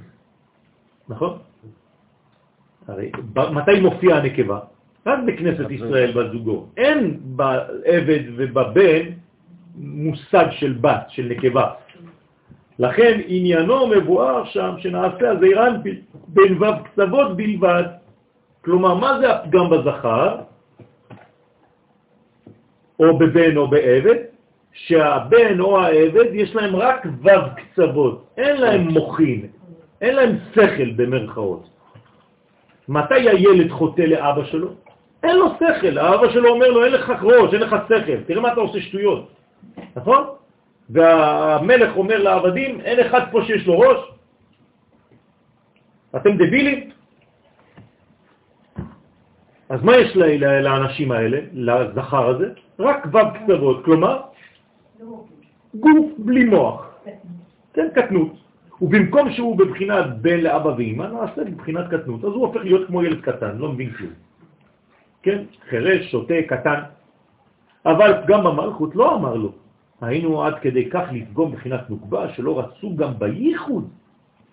נכון? 1.09 1.38
הרי 2.88 3.11
מתי 3.35 3.80
מופיע 3.80 4.15
הנקבה? 4.15 4.59
רק 5.05 5.19
בכנסת 5.27 5.72
ישראל 5.72 6.11
בזוגו. 6.11 6.68
אין 6.77 7.19
בעבד 7.23 8.23
ובבן 8.35 9.03
מושג 9.76 10.45
של 10.51 10.73
בת, 10.81 11.05
של 11.09 11.26
נקבה. 11.26 11.72
לכן 12.80 13.22
עניינו 13.27 13.88
מבואר 13.88 14.45
שם 14.45 14.76
שנעשה 14.77 15.31
הזעירן 15.31 15.81
בין 16.27 16.64
ו' 16.64 16.84
קצוות 16.84 17.38
בלבד. 17.38 17.84
כלומר, 18.68 18.94
מה 18.94 19.19
זה 19.19 19.31
הפגם 19.31 19.69
בזכר, 19.69 20.35
או 22.99 23.18
בבן 23.18 23.57
או 23.57 23.68
בעבד? 23.68 24.19
שהבן 24.73 25.60
או 25.60 25.80
העבד 25.80 26.26
יש 26.34 26.56
להם 26.56 26.76
רק 26.76 27.07
ו' 27.23 27.30
קצוות, 27.56 28.27
אין 28.38 28.61
להם 28.61 28.88
מוכין, 28.88 29.48
אין 30.02 30.15
להם 30.15 30.38
שכל 30.52 30.89
במרכאות. 30.95 31.69
מתי 32.88 33.30
הילד 33.30 33.72
חוטא 33.72 34.02
לאבא 34.02 34.44
שלו? 34.44 34.69
אין 35.23 35.35
לו 35.35 35.48
שכל, 35.60 35.98
האבא 35.98 36.27
שלו 36.30 36.49
אומר 36.49 36.68
לו, 36.68 36.85
אין 36.85 36.94
לך 36.94 37.14
ראש, 37.22 37.53
אין 37.53 37.61
לך 37.61 37.76
שכל, 37.88 38.23
תראה 38.27 38.41
מה 38.41 38.53
אתה 38.53 38.60
עושה 38.60 38.81
שטויות, 38.81 39.31
נכון? 39.95 40.23
והמלך 40.89 41.98
אומר 41.98 42.18
לעבדים, 42.23 42.81
אין 42.81 42.99
אחד 42.99 43.31
פה 43.31 43.39
שיש 43.48 43.68
לו 43.68 43.80
ראש, 43.80 43.99
אתם 46.15 46.35
דבילים? 46.35 46.97
אז 49.69 49.84
מה 49.84 49.98
יש 49.98 50.15
לאנשים 50.64 51.11
האלה, 51.11 51.38
לזכר 51.53 52.27
הזה? 52.27 52.49
רק 52.80 53.06
ו' 53.14 53.18
קצוות, 53.34 53.85
כלומר, 53.85 54.22
גוף 55.76 56.06
בלי 56.18 56.45
מוח, 56.45 56.88
כן, 57.73 57.88
קטנות. 57.95 58.31
ובמקום 58.81 59.31
שהוא 59.31 59.57
בבחינת 59.57 60.06
בן 60.22 60.39
לאבא 60.39 60.69
ואמא, 60.77 61.03
נעשה 61.03 61.44
בבחינת 61.44 61.85
קטנות, 61.88 62.23
אז 62.23 62.31
הוא 62.31 62.48
הופך 62.48 62.61
להיות 62.64 62.88
כמו 62.88 63.03
ילד 63.03 63.22
קטן, 63.22 63.57
לא 63.57 63.72
מבין 63.72 63.89
כלום. 63.89 64.14
כן, 65.23 65.44
חרש, 65.69 66.11
שוטה, 66.11 66.34
קטן. 66.48 66.80
אבל 67.85 68.11
גם 68.27 68.44
במלכות 68.44 68.95
לא 68.95 69.15
אמר 69.15 69.35
לו. 69.35 69.52
היינו 70.02 70.44
עד 70.44 70.60
כדי 70.60 70.89
כך 70.89 71.03
לפגום 71.11 71.52
בחינת 71.52 71.89
נוקבה, 71.89 72.34
שלא 72.34 72.60
רצו 72.60 72.95
גם 72.95 73.19
בייחוד 73.19 73.89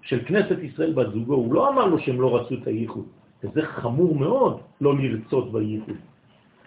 של 0.03 0.25
כנסת 0.27 0.59
ישראל 0.63 0.93
בת 0.93 1.13
זוגו. 1.13 1.35
הוא 1.35 1.55
לא 1.55 1.69
אמר 1.69 1.87
לו 1.87 1.99
שהם 1.99 2.21
לא 2.21 2.37
רצו 2.37 2.55
את 2.55 2.67
הייחוד. 2.67 3.05
וזה 3.45 3.63
חמור 3.63 4.15
מאוד 4.15 4.61
לא 4.81 4.99
לרצות 4.99 5.53
בייחוד. 5.53 5.97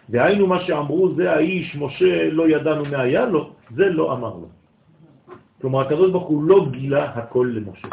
והיינו 0.09 0.47
מה 0.47 0.59
שאמרו, 0.63 1.15
זה 1.15 1.31
האיש, 1.31 1.75
משה, 1.75 2.29
לא 2.31 2.49
ידענו 2.49 2.85
מה 2.85 3.01
היה 3.01 3.25
לו, 3.25 3.49
זה 3.75 3.85
לא 3.89 4.13
אמר 4.13 4.33
לו. 4.35 4.47
כלומר, 5.61 5.81
הקדוש 5.81 6.11
ברוך 6.11 6.27
הוא 6.27 6.43
לא 6.43 6.67
גילה 6.71 7.03
הכל 7.03 7.51
למשה, 7.55 7.87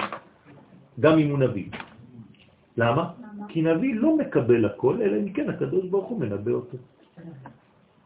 גם 1.01 1.19
אם 1.19 1.31
הוא 1.31 1.39
נביא. 1.39 1.66
למה? 2.77 3.05
כי 3.48 3.62
נביא 3.62 3.94
לא 3.94 4.16
מקבל 4.16 4.65
הכל, 4.65 5.02
אלא 5.02 5.16
אם 5.16 5.32
כן 5.32 5.51
הקדוש 5.51 5.85
ברוך 5.85 6.06
הוא 6.06 6.20
מנבא 6.20 6.52
אותו. 6.52 6.77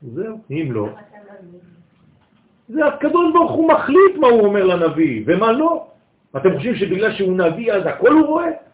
זהו, 0.03 0.41
אם 0.51 0.69
לא. 0.73 0.89
זה 2.69 2.87
הקדוש 2.87 3.33
ברוך 3.33 3.53
הוא 3.53 3.69
מחליט 3.69 4.15
מה 4.21 4.27
הוא 4.27 4.41
אומר 4.47 4.65
לנביא 4.65 5.25
ומה 5.27 5.53
לא. 5.53 5.87
אתם 6.37 6.55
חושבים 6.57 6.75
שבגלל 6.75 7.13
שהוא 7.13 7.37
נביא 7.37 7.73
אז 7.73 7.83
הכל 7.87 8.13
הוא 8.13 8.27
רואה? 8.27 8.68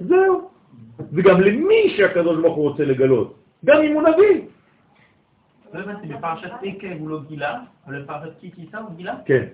זהו. 0.00 0.48
וגם 1.12 1.40
למי 1.40 1.94
שהקדוש 1.96 2.42
ברוך 2.42 2.56
הוא 2.56 2.70
רוצה 2.70 2.84
לגלות, 2.84 3.34
גם 3.64 3.82
אם 3.82 3.94
הוא 3.94 4.02
נביא. 4.02 4.42
לא 5.72 5.80
הבנתי, 5.80 6.06
בפרשת 6.06 6.50
עקב 6.62 6.96
הוא 6.98 7.08
לא 7.08 7.20
גילה, 7.28 7.60
אבל 7.86 8.02
בפרשת 8.02 8.32
כי 8.40 8.50
תישא 8.50 8.78
הוא 8.78 8.96
גילה? 8.96 9.14
כן. 9.24 9.44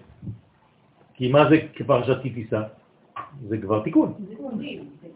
כי 1.15 1.33
מה 1.33 1.49
זה 1.51 1.57
כפרשת 1.75 2.23
כי 2.23 2.31
תישא? 2.31 2.63
זה 3.49 3.59
כבר 3.59 3.83
תיקון. 3.83 4.13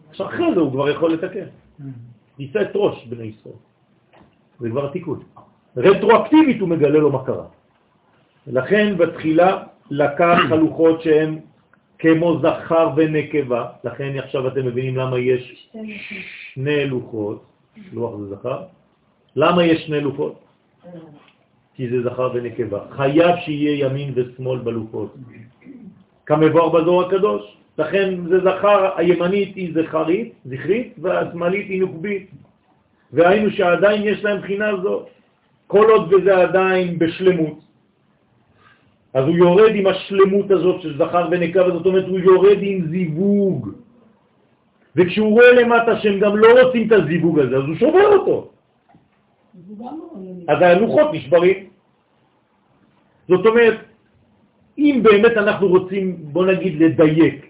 עכשיו 0.09 0.27
אחרי 0.27 0.53
זה 0.53 0.59
הוא 0.59 0.71
כבר 0.71 0.89
יכול 0.89 1.13
לתקן. 1.13 1.45
יישא 2.39 2.61
את 2.61 2.71
ראש 2.75 3.05
בני 3.05 3.23
ישראל. 3.23 3.55
זה 4.59 4.69
כבר 4.69 4.91
תיקון. 4.91 5.19
רטרואקטיבית 5.77 6.61
הוא 6.61 6.69
מגלה 6.69 6.99
לו 6.99 7.11
מה 7.11 7.25
קרה. 7.25 7.45
לכן 8.47 8.97
בתחילה 8.97 9.63
לקח 9.89 10.37
חלוקות 10.49 11.01
שהן 11.01 11.39
כמו 12.01 12.39
זכר 12.41 12.89
ונקבה, 12.95 13.65
לכן 13.83 14.17
עכשיו 14.17 14.47
אתם 14.47 14.65
מבינים 14.65 14.97
למה 14.97 15.19
יש 15.19 15.69
שני 16.53 16.85
לוחות, 16.85 17.45
לוח 17.93 18.15
זה 18.19 18.35
זכר, 18.35 18.61
למה 19.35 19.65
יש 19.65 19.85
שני 19.85 20.01
לוחות? 20.01 20.39
כי 21.75 21.89
זה 21.89 22.01
זכר 22.03 22.29
ונקבה. 22.33 22.79
חייב 22.91 23.35
שיהיה 23.45 23.85
ימין 23.85 24.13
ושמאל 24.15 24.59
בלוחות. 24.59 25.15
כמבואר 26.25 26.69
בזור 26.69 27.01
הקדוש. 27.01 27.57
לכן 27.77 28.27
זה 28.29 28.39
זכר, 28.39 28.89
הימנית 28.97 29.55
היא 29.55 29.73
זכרית, 29.73 30.33
זכרית, 30.45 30.93
והשמאלית 31.01 31.69
היא 31.69 31.81
נוקבית. 31.81 32.31
והיינו 33.13 33.51
שעדיין 33.51 34.01
יש 34.03 34.23
להם 34.23 34.41
בחינה 34.41 34.77
זו. 34.83 35.05
כל 35.67 35.89
עוד 35.89 36.13
וזה 36.13 36.37
עדיין 36.37 36.99
בשלמות. 36.99 37.70
אז 39.13 39.23
הוא 39.25 39.35
יורד 39.35 39.71
עם 39.75 39.87
השלמות 39.87 40.51
הזאת 40.51 40.81
של 40.81 40.97
זכר 40.97 41.27
ונקבה, 41.31 41.71
זאת 41.71 41.85
אומרת 41.85 42.07
הוא 42.07 42.19
יורד 42.19 42.57
עם 42.61 42.87
זיווג. 42.89 43.69
וכשהוא 44.95 45.31
רואה 45.31 45.51
למטה 45.51 45.99
שהם 45.99 46.19
גם 46.19 46.37
לא 46.37 46.47
רוצים 46.61 46.87
את 46.87 46.91
הזיווג 46.91 47.39
הזה, 47.39 47.57
אז 47.57 47.63
הוא 47.63 47.75
שובר 47.75 48.07
אותו. 48.07 48.51
אז 50.47 50.57
הלוחות 50.61 51.13
נשברים. 51.13 51.57
זאת 53.27 53.45
אומרת, 53.45 53.77
אם 54.77 54.99
באמת 55.03 55.37
אנחנו 55.37 55.67
רוצים, 55.67 56.15
בוא 56.35 56.45
נגיד, 56.45 56.81
לדייק, 56.81 57.45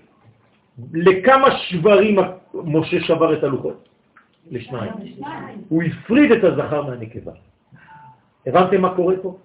לכמה 0.93 1.51
שברים 1.51 2.15
משה 2.53 3.01
שבר 3.01 3.33
את 3.33 3.43
הלוחות? 3.43 3.89
לשניים. 4.51 4.93
הוא 5.69 5.83
הפריד 5.83 6.31
את 6.31 6.43
הזכר 6.43 6.81
מהנקבה. 6.81 7.31
הבנתם 8.47 8.81
מה 8.81 8.95
קורה 8.95 9.15
פה? 9.21 9.37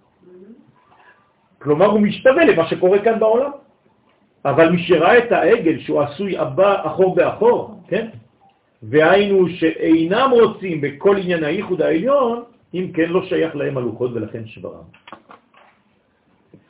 כלומר, 1.58 1.86
הוא 1.86 2.00
משתווה 2.00 2.44
למה 2.44 2.68
שקורה 2.68 2.98
כאן 2.98 3.18
בעולם. 3.18 3.50
אבל 4.44 4.70
מי 4.70 4.82
שראה 4.82 5.18
את 5.18 5.32
העגל 5.32 5.78
שהוא 5.78 6.02
עשוי 6.02 6.38
הבא 6.38 6.86
אחור 6.86 7.14
באחור, 7.14 7.80
כן? 7.88 8.06
והיינו 8.82 9.48
שאינם 9.48 10.30
רוצים 10.32 10.80
בכל 10.80 11.16
עניין 11.16 11.44
הייחוד 11.44 11.82
העליון, 11.82 12.42
אם 12.74 12.90
כן 12.94 13.08
לא 13.10 13.22
שייך 13.22 13.56
להם 13.56 13.78
הלוחות 13.78 14.10
ולכן 14.14 14.46
שברם. 14.46 14.86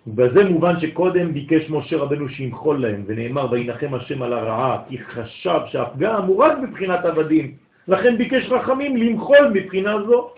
בזה 0.07 0.45
מובן 0.45 0.81
שקודם 0.81 1.33
ביקש 1.33 1.71
משה 1.71 1.97
רבנו 1.97 2.29
שימחול 2.29 2.83
להם, 2.83 3.05
ונאמר 3.07 3.47
וינחם 3.51 3.95
השם 3.95 4.23
על 4.23 4.33
הרעה, 4.33 4.83
כי 4.89 4.99
חשב 4.99 5.61
שהפגם 5.67 6.23
הוא 6.23 6.45
רק 6.45 6.59
בבחינת 6.63 7.05
עבדים, 7.05 7.55
לכן 7.89 8.19
ביקש 8.19 8.49
רחמים 8.51 8.97
למחול 8.97 9.51
מבחינה 9.55 10.03
זו. 10.07 10.31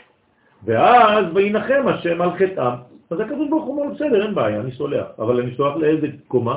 ואז 0.65 1.25
וינחם 1.35 1.83
השם 1.87 2.21
על 2.23 2.31
חטאם. 2.39 2.98
אז 3.11 3.21
הקדוש 3.21 3.49
ברוך 3.49 3.65
הוא 3.65 3.83
אומר, 3.83 3.95
בסדר, 3.95 4.27
אין 4.27 4.35
בעיה, 4.35 4.61
אני 4.61 4.73
סולח. 4.73 5.07
אבל 5.19 5.41
אני 5.41 5.55
סולח 5.57 5.77
לאיזה 5.77 6.07
קומה? 6.29 6.57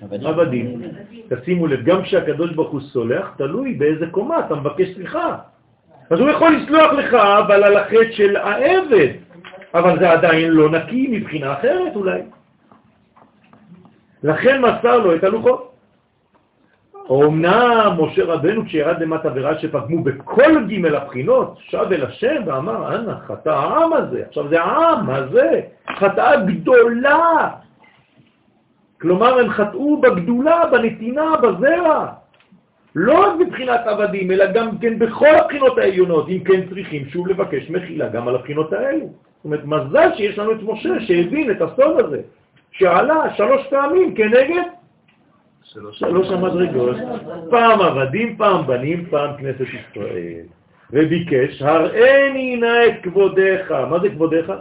עבדים. 0.00 0.82
תשימו 1.28 1.66
לב, 1.66 1.84
גם 1.84 2.02
כשהקדוש 2.02 2.52
ברוך 2.52 2.70
הוא 2.70 2.80
סולח, 2.80 3.34
תלוי 3.38 3.74
באיזה 3.74 4.06
קומה 4.06 4.40
אתה 4.46 4.54
מבקש 4.54 4.94
סליחה. 4.94 5.36
אז 6.10 6.20
הוא 6.20 6.30
יכול 6.30 6.56
לסלוח 6.56 6.92
לך, 6.92 7.14
אבל 7.14 7.64
על 7.64 7.76
החטא 7.76 8.12
של 8.12 8.36
העבד. 8.36 9.08
אבל 9.74 9.98
זה 9.98 10.10
עדיין 10.10 10.50
לא 10.50 10.70
נקי 10.70 11.08
מבחינה 11.10 11.52
אחרת 11.52 11.96
אולי. 11.96 12.20
לכן 14.22 14.62
מסר 14.62 14.98
לו 14.98 15.14
את 15.14 15.24
הלוחות. 15.24 15.67
אמנם 17.10 17.96
משה 17.98 18.24
רבנו 18.24 18.64
כשירד 18.64 19.02
למטה 19.02 19.28
וראה 19.34 19.58
שפגמו 19.58 20.02
בכל 20.02 20.64
ג' 20.68 20.86
הבחינות, 20.86 21.56
שב 21.58 21.86
אל 21.92 22.06
השם 22.06 22.42
ואמר, 22.46 22.94
אנא, 22.94 23.14
חטא 23.26 23.48
העם 23.48 23.92
הזה. 23.92 24.22
עכשיו 24.28 24.48
זה 24.48 24.62
העם 24.62 25.10
הזה, 25.10 25.60
חטאה 25.98 26.36
גדולה. 26.36 27.48
כלומר, 29.00 29.38
הם 29.38 29.50
חטאו 29.50 30.00
בגדולה, 30.00 30.66
בנתינה, 30.70 31.36
בזרע. 31.36 32.06
לא 32.94 33.26
רק 33.26 33.32
מבחינת 33.40 33.80
עבדים, 33.86 34.30
אלא 34.30 34.52
גם 34.52 34.78
כן 34.78 34.98
בכל 34.98 35.34
הבחינות 35.34 35.78
העליונות, 35.78 36.28
אם 36.28 36.38
כן 36.44 36.68
צריכים 36.68 37.08
שוב 37.08 37.28
לבקש 37.28 37.70
מחילה 37.70 38.08
גם 38.08 38.28
על 38.28 38.34
הבחינות 38.34 38.72
האלו. 38.72 39.06
זאת 39.06 39.44
אומרת, 39.44 39.64
מזל 39.64 40.10
שיש 40.16 40.38
לנו 40.38 40.52
את 40.52 40.62
משה 40.62 41.00
שהבין 41.00 41.50
את 41.50 41.62
הסוד 41.62 41.98
הזה, 41.98 42.20
שעלה 42.70 43.34
שלוש 43.36 43.66
פעמים 43.70 44.14
כנגד 44.14 44.62
שלוש 45.72 46.30
המדרגות, 46.30 46.96
פעם 47.50 47.80
עבדים, 47.80 48.36
פעם 48.36 48.66
בנים, 48.66 49.06
פעם 49.10 49.36
כנסת 49.36 49.60
ישראל. 49.60 50.44
וביקש, 50.90 51.62
הראיני 51.62 52.56
נא 52.56 52.86
את 52.86 53.02
כבודך. 53.02 53.70
מה 53.90 53.98
זה 53.98 54.08
כבודך? 54.08 54.52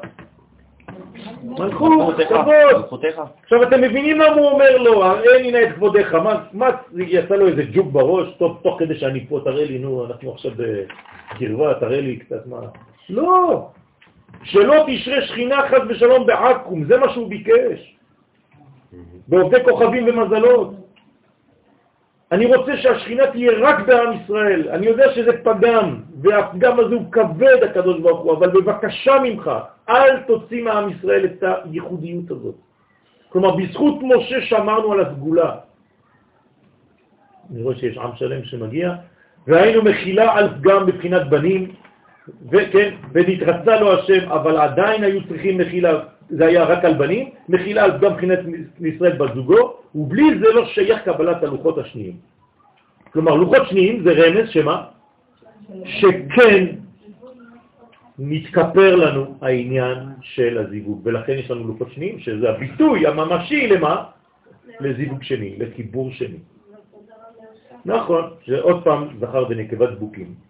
מלכות, 1.44 2.16
כבוד. 2.30 3.06
עכשיו 3.44 3.64
אתם 3.64 3.82
מבינים 3.82 4.20
למה 4.20 4.36
הוא 4.36 4.50
אומר 4.50 4.78
לו, 4.78 5.06
הראיני 5.06 5.52
נא 5.52 5.58
את 5.58 5.76
כבודך. 5.76 6.16
מה, 6.54 6.70
יצא 6.98 7.36
לו 7.36 7.48
איזה 7.48 7.64
ג'וק 7.74 7.88
בראש? 7.92 8.28
טוב, 8.38 8.60
תוך 8.64 8.80
כדי 8.80 9.00
שאני 9.00 9.26
פה, 9.28 9.40
תראה 9.44 9.66
לי, 9.66 9.80
נו, 9.80 10.06
אנחנו 10.06 10.32
עכשיו 10.32 10.52
בקרבה, 10.52 11.74
תראה 11.74 12.02
לי 12.02 12.18
קצת 12.18 12.48
מה. 12.48 12.60
לא, 13.10 13.68
שלא 14.44 14.76
תשרה 14.88 15.22
שכינה 15.22 15.68
חס 15.70 15.82
ושלום 15.90 16.26
בעכו"ם, 16.26 16.84
זה 16.84 16.98
מה 16.98 17.14
שהוא 17.14 17.30
ביקש. 17.30 17.98
בעובדי 19.28 19.64
כוכבים 19.64 20.08
ומזלות. 20.08 20.87
אני 22.32 22.46
רוצה 22.46 22.78
שהשכינה 22.78 23.28
תהיה 23.28 23.52
רק 23.62 23.80
בעם 23.88 24.14
ישראל. 24.14 24.70
אני 24.70 24.86
יודע 24.86 25.14
שזה 25.16 25.32
פגם, 25.44 25.96
והפגם 26.22 26.80
הזה 26.80 26.96
הוא 26.96 27.12
כבד, 27.12 27.64
הקדוש 27.64 28.00
ברוך 28.00 28.20
הוא, 28.20 28.34
אבל 28.34 28.50
בבקשה 28.50 29.16
ממך, 29.24 29.52
אל 29.90 30.20
תוציא 30.28 30.64
מעם 30.64 30.90
ישראל 30.90 31.26
את 31.26 31.44
הייחודיות 31.44 32.32
הזאת. 32.32 32.56
כלומר, 33.30 33.56
בזכות 33.56 33.96
משה 34.04 34.42
שמרנו 34.42 34.92
על 34.94 35.00
הסגולה. 35.00 35.56
אני 37.52 37.64
רואה 37.64 37.76
שיש 37.76 37.98
עם 37.98 38.12
שלם 38.16 38.44
שמגיע, 38.44 38.94
והיינו 39.48 39.84
מכילה 39.84 40.34
על 40.38 40.50
פגם 40.60 40.86
בבחינת 40.86 41.30
בנים, 41.30 41.72
וכן, 42.52 42.96
ונתרצה 43.12 43.80
לו 43.80 43.94
השם, 43.94 44.32
אבל 44.32 44.58
עדיין 44.58 45.04
היו 45.04 45.28
צריכים 45.28 45.58
מחילה, 45.58 46.00
זה 46.30 46.46
היה 46.46 46.64
רק 46.64 46.86
על 46.86 46.94
בנים, 46.94 47.30
מחילה 47.50 47.84
על 47.84 47.98
פגם 47.98 48.14
בחינת 48.14 48.40
ישראל 48.80 49.18
בת 49.18 49.34
זוגו, 49.36 49.74
ובלי 49.96 50.40
זה 50.40 50.54
לא 50.54 50.66
שייך 50.66 51.02
קבלת 51.06 51.44
הלוחות 51.44 51.78
השניים. 51.78 52.16
כלומר, 53.12 53.36
לוחות 53.36 53.68
שניים 53.70 54.04
זה 54.04 54.12
רמז 54.12 54.50
שמה? 54.50 54.86
שכן 55.86 56.66
מתכפר 58.20 58.96
לנו 58.96 59.38
העניין 59.42 59.98
של 60.22 60.58
הזיווג, 60.58 61.02
ולכן 61.04 61.34
יש 61.34 61.52
לנו 61.52 61.68
לוחות 61.68 61.92
שניים, 61.92 62.20
שזה 62.20 62.50
הביטוי 62.50 63.08
הממשי 63.08 63.68
למה? 63.68 64.04
לזיווג 64.80 65.24
שני, 65.24 65.56
לחיבור 65.60 66.12
שני. 66.12 66.38
נכון, 67.86 68.24
שעוד 68.42 68.84
פעם 68.84 69.08
זכר 69.20 69.46
ונקבה 69.50 69.86
דבוקים. 69.86 70.47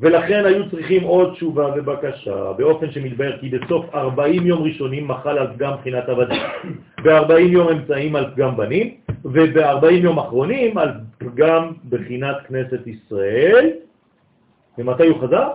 ולכן 0.00 0.44
היו 0.46 0.70
צריכים 0.70 1.02
עוד 1.02 1.32
תשובה 1.32 1.68
ובקשה, 1.76 2.52
באופן 2.52 2.90
שמתבהר 2.90 3.38
כי 3.38 3.48
בסוף 3.48 3.94
40 3.94 4.46
יום 4.46 4.62
ראשונים 4.62 5.08
מחל 5.08 5.38
על 5.38 5.46
פגם 5.56 5.72
בחינת 5.80 6.08
עבדים, 6.08 6.42
ב-40 7.04 7.38
יום 7.38 7.68
אמצעים 7.68 8.16
על 8.16 8.30
פגם 8.34 8.56
בנים, 8.56 8.94
וב-40 9.24 9.90
יום 9.90 10.18
אחרונים 10.18 10.78
על 10.78 10.88
פגם 11.18 11.72
בחינת 11.88 12.36
כנסת 12.48 12.86
ישראל. 12.86 13.70
ומתי 14.78 15.06
הוא 15.06 15.18
חזר? 15.22 15.48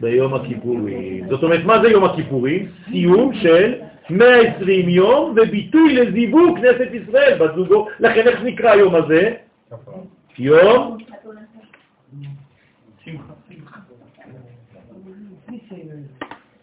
ביום 0.00 0.34
הכיפורים. 0.34 1.28
זאת 1.28 1.42
אומרת, 1.42 1.64
מה 1.64 1.82
זה 1.82 1.88
יום 1.88 2.04
הכיפורים? 2.04 2.68
סיום 2.90 3.34
של 3.34 3.74
120 4.10 4.88
יום 4.88 5.34
וביטוי 5.36 5.94
לזיווג 5.94 6.58
כנסת 6.58 6.88
ישראל 6.92 7.38
בזוגו. 7.38 7.86
לכן 8.00 8.28
איך 8.28 8.42
נקרא 8.42 8.70
היום 8.70 8.94
הזה? 8.94 9.34
יום 10.38 10.98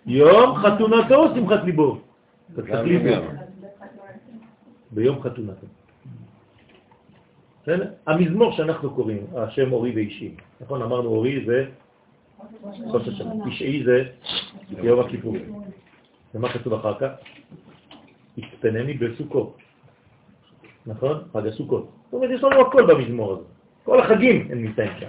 יום 0.06 0.56
חתונתו 0.56 1.36
שמחת 1.36 1.64
ליבו? 1.64 1.98
ביום 4.92 5.22
חתונתו. 5.22 5.68
המזמור 8.08 8.52
שאנחנו 8.52 8.92
קוראים, 8.92 9.28
השם 9.36 9.74
אורי 9.74 9.92
ואישי, 9.96 10.36
נכון? 10.62 10.82
אמרנו 10.82 11.10
אורי 11.10 11.46
זה 11.46 11.66
ראש 12.86 13.08
השנה, 13.08 13.34
אישי 13.46 13.84
זה 13.84 14.04
יום 14.70 15.00
הכיפור. 15.00 15.36
ומה 16.36 16.54
כתוב 16.54 16.74
אחר 16.74 17.00
כך? 17.00 17.10
הצטנני 18.38 18.94
בסוכות, 18.94 19.58
נכון? 20.86 21.24
חג 21.34 21.48
הסוכות. 21.48 21.92
זאת 22.06 22.14
אומרת, 22.14 22.30
יש 22.32 22.44
לנו 22.44 22.62
הכל 22.62 22.86
במזמור 22.94 23.34
הזה. 23.34 23.44
כל 23.84 24.00
החגים 24.00 24.48
הם 24.52 24.64
נמצאים 24.64 24.92
שם. 25.00 25.08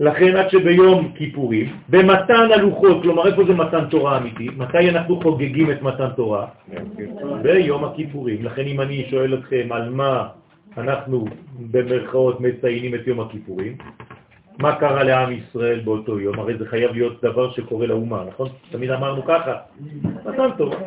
לכן 0.00 0.36
עד 0.36 0.50
שביום 0.50 1.12
כיפורים, 1.14 1.66
במתן 1.88 2.48
הלוחות, 2.54 3.02
כלומר 3.02 3.26
איפה 3.26 3.44
זה 3.44 3.54
מתן 3.54 3.84
תורה 3.90 4.18
אמיתי? 4.18 4.48
מתי 4.56 4.90
אנחנו 4.90 5.20
חוגגים 5.22 5.70
את 5.70 5.82
מתן 5.82 6.08
תורה? 6.16 6.46
ביום 7.42 7.84
הכיפורים. 7.84 8.44
לכן 8.44 8.62
אם 8.62 8.80
אני 8.80 9.06
שואל 9.10 9.34
אתכם 9.34 9.68
על 9.70 9.90
מה 9.90 10.28
אנחנו 10.78 11.24
במרכאות 11.70 12.40
מציינים 12.40 12.94
את 12.94 13.06
יום 13.06 13.20
הכיפורים, 13.20 13.76
מה 14.58 14.76
קרה 14.76 15.04
לעם 15.04 15.32
ישראל 15.32 15.80
באותו 15.80 16.20
יום? 16.20 16.38
הרי 16.38 16.58
זה 16.58 16.66
חייב 16.66 16.92
להיות 16.92 17.22
דבר 17.22 17.50
שקורה 17.50 17.86
לאומה, 17.86 18.24
נכון? 18.28 18.48
תמיד 18.70 18.90
אמרנו 18.90 19.24
ככה, 19.24 19.54
מתן 20.26 20.48
תורה. 20.56 20.78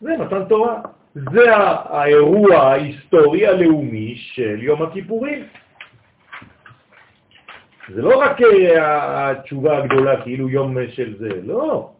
זה 0.00 0.16
מתן 0.20 0.44
תורה. 0.44 0.80
זה 1.14 1.56
האירוע 1.56 2.56
ההיסטורי 2.56 3.46
הלאומי 3.46 4.14
של 4.16 4.62
יום 4.62 4.82
הכיפורים. 4.82 5.44
זה 7.88 8.02
לא 8.02 8.20
רק 8.20 8.42
אה, 8.42 9.30
התשובה 9.30 9.78
הגדולה, 9.78 10.22
כאילו 10.22 10.48
יום 10.48 10.76
של 10.92 11.16
זה, 11.18 11.28
לא. 11.42 11.90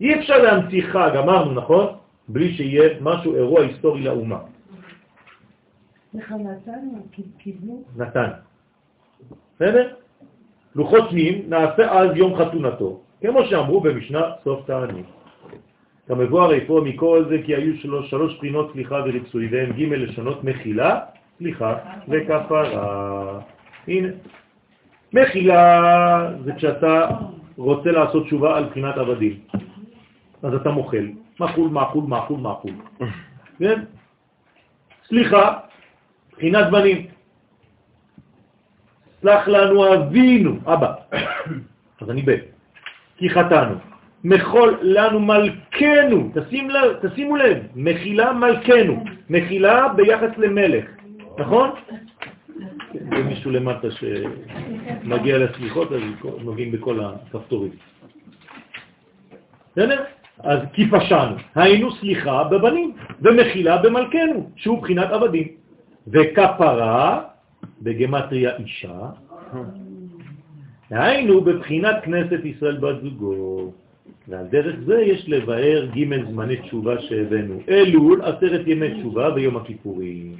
אי 0.00 0.14
אפשר 0.18 0.42
להמציא 0.42 0.82
חג, 0.92 1.10
אמרנו, 1.18 1.52
נכון? 1.52 1.86
בלי 2.28 2.54
שיהיה 2.54 2.88
משהו, 3.00 3.34
אירוע 3.34 3.62
היסטורי 3.62 4.02
לאומה. 4.02 4.38
נתן. 7.96 8.30
בסדר? 9.56 9.94
לוחות 10.74 11.10
שנים 11.10 11.42
נעשה 11.48 11.92
אז 11.92 12.16
יום 12.16 12.36
חתונתו, 12.36 13.00
כמו 13.20 13.44
שאמרו 13.44 13.80
במשנה 13.80 14.20
סוף 14.44 14.66
תענית. 14.66 15.06
כמבואר 16.08 16.52
איפה 16.52 16.80
מכל 16.84 17.24
זה 17.28 17.36
כי 17.44 17.54
היו 17.54 17.76
שלוש, 17.76 18.10
שלוש 18.10 18.36
בחינות 18.36 18.72
סליחה 18.72 18.94
וריצוי, 18.94 19.48
והם 19.52 19.72
ג' 19.72 19.92
לשונות 19.92 20.44
מחילה, 20.44 21.00
סליחה 21.38 21.74
וכפרה. 22.08 23.40
הנה. 23.88 24.08
מחילה 25.12 26.28
זה 26.44 26.52
כשאתה 26.52 27.08
רוצה 27.56 27.90
לעשות 27.90 28.26
תשובה 28.26 28.56
על 28.56 28.64
בחינת 28.64 28.96
עבדים. 28.96 29.38
אז 30.42 30.54
אתה 30.54 30.70
מוכל. 30.70 31.06
מחול, 31.40 31.70
מחול, 31.70 32.04
מחול, 32.04 32.40
מחול. 32.40 32.72
כן? 33.58 33.80
סליחה, 35.08 35.58
בחינת 36.32 36.70
בנים. 36.70 37.06
סלח 39.20 39.48
לנו 39.48 39.94
אבינו, 39.94 40.56
אבא. 40.66 40.92
אז 42.00 42.10
אני 42.10 42.22
בן. 42.22 42.38
כי 43.16 43.30
חטאנו. 43.30 43.74
מחול 44.24 44.78
לנו 44.82 45.20
מלכנו, 45.20 46.30
תשים 46.34 46.70
לב, 46.70 47.08
תשימו 47.08 47.36
לב, 47.36 47.58
מחילה 47.74 48.32
מלכנו, 48.32 49.04
מחילה 49.30 49.88
ביחס 49.88 50.38
למלך, 50.38 50.84
נכון? 51.38 51.70
זה 52.92 53.22
מישהו 53.24 53.50
למטה 53.50 53.88
שמגיע 53.90 55.38
לסליחות, 55.38 55.92
אז 55.92 56.02
נוגעים 56.44 56.72
בכל 56.72 57.00
הכפתורים. 57.00 57.72
בסדר? 59.72 60.04
אז 60.38 60.58
כי 60.72 60.90
פשענו, 60.90 61.36
היינו 61.54 61.92
סליחה 61.92 62.44
בבנים, 62.44 62.92
ומחילה 63.22 63.82
במלכנו, 63.82 64.50
שהוא 64.56 64.82
בחינת 64.82 65.10
עבדים. 65.10 65.48
וכפרה, 66.08 67.22
בגמטריה 67.82 68.56
אישה, 68.56 69.00
היינו 70.90 71.40
בבחינת 71.40 71.96
כנסת 72.04 72.44
ישראל 72.44 72.76
בת 72.76 73.02
זוגו. 73.02 73.72
ועל 74.28 74.46
דרך 74.46 74.76
זה 74.86 75.02
יש 75.02 75.28
לבאר 75.28 75.86
ג' 75.86 76.26
זמני 76.30 76.56
תשובה 76.56 77.00
שהבאנו. 77.00 77.60
אלול, 77.68 78.22
עשרת 78.22 78.66
ימי 78.66 79.00
תשובה 79.00 79.30
ביום 79.30 79.56
הכיפורים. 79.56 80.36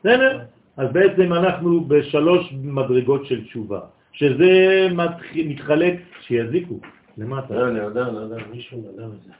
בסדר? 0.00 0.40
אז 0.76 0.92
בעצם 0.92 1.32
אנחנו 1.32 1.84
בשלוש 1.84 2.52
מדרגות 2.62 3.26
של 3.26 3.44
תשובה, 3.44 3.80
שזה 4.12 4.88
מתחלק, 5.34 5.94
שיזיקו, 6.20 6.80
למטה. 7.18 7.54
לא, 7.54 7.68
אני 7.68 7.78
יודע, 7.78 8.06
מישהו 8.50 8.78
יודע 8.78 9.04
את 9.04 9.22
זה. 9.24 9.32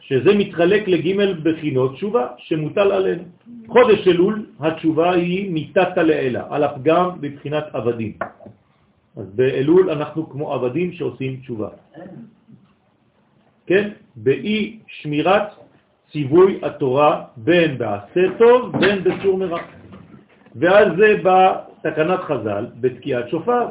שזה 0.00 0.34
מתחלק 0.34 0.88
לג' 0.88 1.08
בחינות 1.42 1.94
תשובה 1.94 2.26
שמוטל 2.38 2.92
עלינו. 2.92 3.22
חודש 3.68 4.08
אלול, 4.08 4.46
התשובה 4.60 5.12
היא 5.12 5.50
מיטת 5.50 5.96
לעילה, 5.96 6.46
על 6.50 6.64
הפגם 6.64 7.20
בבחינת 7.20 7.64
עבדים. 7.72 8.12
אז 9.16 9.26
באלול 9.34 9.90
אנחנו 9.90 10.30
כמו 10.30 10.54
עבדים 10.54 10.92
שעושים 10.92 11.36
תשובה. 11.36 11.68
כן? 13.66 13.90
באי 14.16 14.78
שמירת 14.86 15.48
ציווי 16.12 16.58
התורה 16.62 17.24
בין 17.36 17.78
בעשה 17.78 18.38
טוב 18.38 18.72
בין 18.80 19.04
בסור 19.04 19.38
מרע. 19.38 19.58
ואז 20.56 20.88
זה 20.98 21.16
בתקנת 21.22 22.20
חז"ל, 22.20 22.66
בתקיעת 22.80 23.28
שופר, 23.28 23.66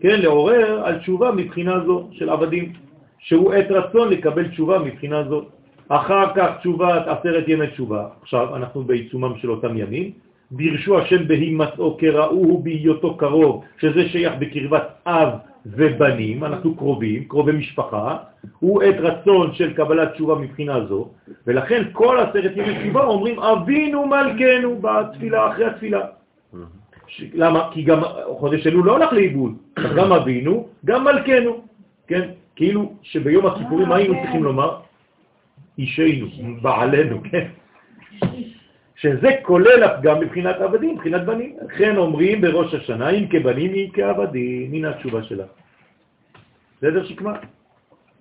כן, 0.00 0.20
לעורר 0.20 0.82
על 0.84 0.98
תשובה 0.98 1.32
מבחינה 1.32 1.80
זו 1.86 2.08
של 2.12 2.30
עבדים, 2.30 2.72
שהוא 3.18 3.52
עת 3.52 3.70
רצון 3.70 4.08
לקבל 4.08 4.48
תשובה 4.48 4.78
מבחינה 4.78 5.24
זו. 5.28 5.44
אחר 5.88 6.34
כך 6.34 6.58
תשובת 6.58 7.06
עשרת 7.06 7.48
ימי 7.48 7.66
תשובה, 7.66 8.08
עכשיו 8.22 8.56
אנחנו 8.56 8.82
בעיצומם 8.82 9.32
של 9.38 9.50
אותם 9.50 9.78
ימים, 9.78 10.10
בירשו 10.50 10.98
השם 10.98 11.28
בהימצאו 11.28 11.96
כראוהו 11.98 12.62
בהיותו 12.62 13.16
קרוב, 13.16 13.64
שזה 13.78 14.08
שייך 14.08 14.32
בקרבת 14.38 14.82
אב 15.06 15.28
ובנים, 15.66 16.44
אנחנו 16.44 16.76
קרובים, 16.76 17.24
קרובי 17.24 17.52
משפחה, 17.52 18.16
הוא 18.58 18.82
עת 18.82 18.94
רצון 18.98 19.54
של 19.54 19.72
קבלת 19.74 20.12
תשובה 20.12 20.34
מבחינה 20.34 20.86
זו, 20.86 21.08
ולכן 21.46 21.82
כל 21.92 22.18
עשרת 22.18 22.52
ימי 22.56 22.78
תשובה 22.78 23.04
אומרים 23.04 23.38
אבינו 23.38 24.06
מלכנו 24.06 24.80
בתפילה, 24.80 25.50
אחרי 25.50 25.64
התפילה. 25.64 26.00
ש... 27.06 27.24
למה? 27.34 27.68
כי 27.72 27.82
גם 27.82 28.00
חודש 28.38 28.66
אלול 28.66 28.86
לא 28.86 28.92
הולך 28.92 29.12
לאיבוד, 29.12 29.52
גם 29.96 30.12
אבינו, 30.12 30.68
גם 30.84 31.04
מלכנו, 31.04 31.60
כן? 32.06 32.28
כאילו 32.56 32.92
שביום 33.02 33.46
הכיפורים 33.46 33.92
היינו 33.92 34.14
צריכים 34.22 34.44
לומר? 34.44 34.76
אישנו, 35.78 36.26
בעלנו, 36.62 37.20
כן? 37.30 37.46
שזה 39.06 39.28
כולל 39.42 39.82
הפגם 39.82 40.20
מבחינת 40.20 40.56
עבדים, 40.60 40.94
מבחינת 40.94 41.24
בנים. 41.24 41.56
לכן 41.66 41.96
אומרים 41.96 42.40
בראש 42.40 42.74
השנה, 42.74 43.10
אם 43.10 43.26
כבנים, 43.30 43.70
אם 43.74 43.86
כעבדים. 43.92 44.70
הנה 44.72 44.90
התשובה 44.90 45.22
שלה. 45.22 45.44
בסדר 46.78 47.04
שקמה? 47.04 47.32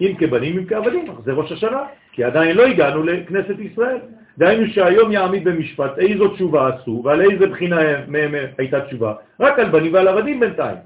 אם 0.02 0.14
כבנים, 0.20 0.58
אם 0.58 0.66
כעבדים. 0.66 1.06
זה 1.26 1.32
ראש 1.32 1.52
השנה, 1.52 1.82
כי 2.12 2.24
עדיין 2.24 2.58
לא 2.58 2.66
הגענו 2.66 3.04
לכנסת 3.04 3.60
ישראל. 3.60 3.98
דהיינו 4.38 4.68
שהיום 4.68 5.12
יעמיד 5.12 5.44
במשפט 5.44 5.98
איזו 5.98 6.28
תשובה 6.28 6.70
עשו 6.76 7.02
ועל 7.06 7.22
איזה 7.22 7.48
בחינה 7.48 7.80
מהם 8.08 8.36
הייתה 8.58 8.82
תשובה. 8.82 9.14
רק 9.40 9.60
על 9.60 9.70
בנים 9.70 9.94
ועל 9.94 10.08
עבדים 10.08 10.40
בינתיים. 10.40 10.78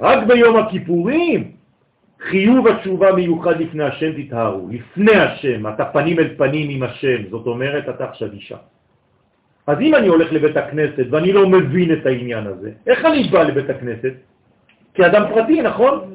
רק 0.00 0.26
ביום 0.26 0.56
הכיפורים 0.56 1.52
חיוב 2.20 2.66
התשובה 2.68 3.12
מיוחד 3.12 3.60
לפני 3.60 3.84
השם 3.84 4.22
תתהרו. 4.22 4.68
לפני 4.70 5.16
השם, 5.16 5.66
אתה 5.66 5.84
פנים 5.84 6.18
אל 6.18 6.28
פנים 6.36 6.70
עם 6.70 6.82
השם, 6.82 7.30
זאת 7.30 7.46
אומרת, 7.46 7.88
אתה 7.88 8.04
עכשיו 8.04 8.32
אישה. 8.32 8.56
אז 9.66 9.80
אם 9.80 9.94
אני 9.94 10.06
הולך 10.06 10.32
לבית 10.32 10.56
הכנסת 10.56 11.04
ואני 11.10 11.32
לא 11.32 11.48
מבין 11.48 11.92
את 11.92 12.06
העניין 12.06 12.46
הזה, 12.46 12.70
איך 12.86 13.04
אני 13.04 13.28
בא 13.28 13.42
לבית 13.42 13.70
הכנסת? 13.70 14.12
כאדם 14.94 15.22
פרטי, 15.34 15.62
נכון? 15.62 16.14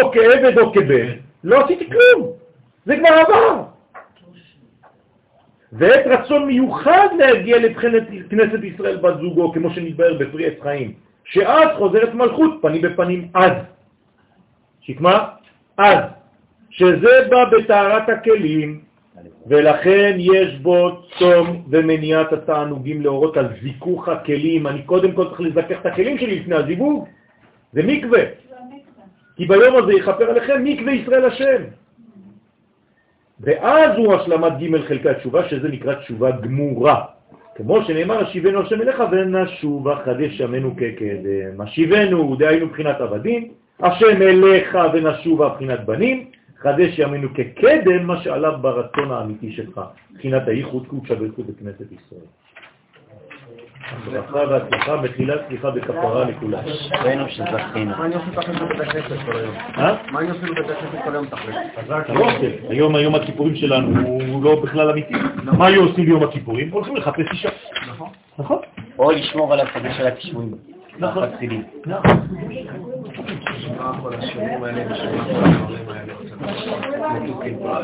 או 0.00 0.12
כעבד 0.12 0.58
או 0.58 0.72
כבן, 0.72 1.06
לא 1.44 1.64
עשיתי 1.64 1.86
כלום, 1.90 2.32
זה 2.86 2.96
כבר 2.96 3.08
עבר. 3.08 3.62
ועת 5.72 6.06
רצון 6.06 6.46
מיוחד 6.46 7.08
להגיע 7.18 7.58
לבחינת 7.58 8.02
כנסת 8.30 8.62
ישראל 8.62 8.96
בת 8.96 9.14
זוגו, 9.20 9.52
כמו 9.52 9.70
שנתבהר 9.70 10.14
בפרי 10.18 10.46
עץ 10.46 10.60
חיים, 10.62 10.92
שאז 11.24 11.68
חוזרת 11.76 12.14
מלכות 12.14 12.58
פנים 12.62 12.82
בפנים 12.82 13.28
אז. 13.34 13.52
שקמה? 14.80 15.28
אז. 15.78 15.98
שזה 16.70 17.26
בא 17.30 17.44
בתארת 17.44 18.08
הכלים, 18.08 18.80
ולכן 19.48 20.16
יש 20.18 20.54
בו 20.54 21.02
צום 21.18 21.64
ומניעת 21.70 22.32
התענוגים 22.32 23.02
להורות 23.02 23.36
על 23.36 23.46
זיכוך 23.62 24.08
הכלים. 24.08 24.66
אני 24.66 24.82
קודם 24.82 25.12
כל 25.12 25.28
צריך 25.28 25.40
לזכך 25.40 25.80
את 25.80 25.86
הכלים 25.86 26.18
שלי 26.18 26.40
לפני 26.40 26.54
הזיווג. 26.54 27.06
זה 27.72 27.82
מקווה. 27.82 28.22
כי 29.36 29.46
ביום 29.46 29.76
הזה 29.76 29.92
יכפר 29.92 30.30
עליכם 30.30 30.64
מקווה 30.64 30.92
ישראל 30.92 31.24
השם. 31.24 31.62
ואז 33.40 33.96
הוא 33.96 34.14
השלמת 34.14 34.52
ג' 34.58 34.86
חלקי 34.88 35.08
התשובה, 35.08 35.48
שזה 35.48 35.68
נקרא 35.68 35.94
תשובה 35.94 36.30
גמורה. 36.30 37.04
כמו 37.54 37.84
שנאמר, 37.84 38.24
השיבנו 38.24 38.60
השם 38.60 38.82
אליך 38.82 39.02
ונשוב 39.10 39.94
חדש 39.94 40.40
ימינו 40.40 40.76
כקדם. 40.76 41.60
השיבנו, 41.60 42.36
דהיינו 42.36 42.66
מבחינת 42.66 43.00
עבדים, 43.00 43.48
השם 43.80 44.22
אליך 44.22 44.78
ונשובה 44.92 45.48
מבחינת 45.48 45.84
בנים, 45.84 46.30
חדש 46.62 46.98
ימינו 46.98 47.28
כקדם 47.34 48.06
מה 48.06 48.22
שעליו 48.22 48.52
ברצון 48.60 49.10
האמיתי 49.10 49.52
שלך, 49.52 49.80
מבחינת 50.12 50.48
הייחוד 50.48 50.86
קודשא 50.86 51.14
ברכות 51.14 51.46
בכנסת 51.46 51.92
ישראל. 51.92 52.26
ברכה 54.04 54.38
והצלחה, 54.38 54.96
בתחילה 54.96 55.34
סליחה 55.48 55.68
וכפרה 55.74 56.24
לכולם. 56.24 56.58
ראינו 57.02 57.28
שזכינו. 57.28 57.90
מה 57.90 58.04
אני 58.04 58.14
עושה 58.14 58.30
תכלס 58.30 58.60
בבית 58.60 58.80
הכנסת 58.80 59.16
כל 59.26 59.36
היום? 59.36 59.54
אה? 59.78 59.96
מה 60.12 60.20
אני 60.20 60.28
עושה 60.28 60.46
בבית 60.46 60.70
הכנסת 60.70 61.04
כל 61.04 61.12
היום 61.12 61.26
תכלס? 61.26 61.56
לא. 62.08 62.26
היום 62.68 62.94
היום 62.94 63.14
הכיפורים 63.14 63.56
שלנו 63.56 64.08
הוא 64.08 64.44
לא 64.44 64.60
בכלל 64.62 64.90
אמיתי. 64.90 65.14
מה 65.42 65.66
היו 65.66 65.82
עושים 65.82 66.04
ביום 66.04 66.22
הכיפורים? 66.22 66.70
הולכים 66.70 66.96
לחפש 66.96 67.26
אישה. 67.32 67.48
נכון. 67.88 68.08
נכון? 68.38 68.58
או 68.98 69.10
לשמור 69.10 69.52
על 69.52 69.60
השדה 69.60 69.94
של 69.94 70.06
הכישורים. 70.06 70.54
נכון. 70.98 71.22
החסידים. 71.22 71.62
מה. 77.64 77.80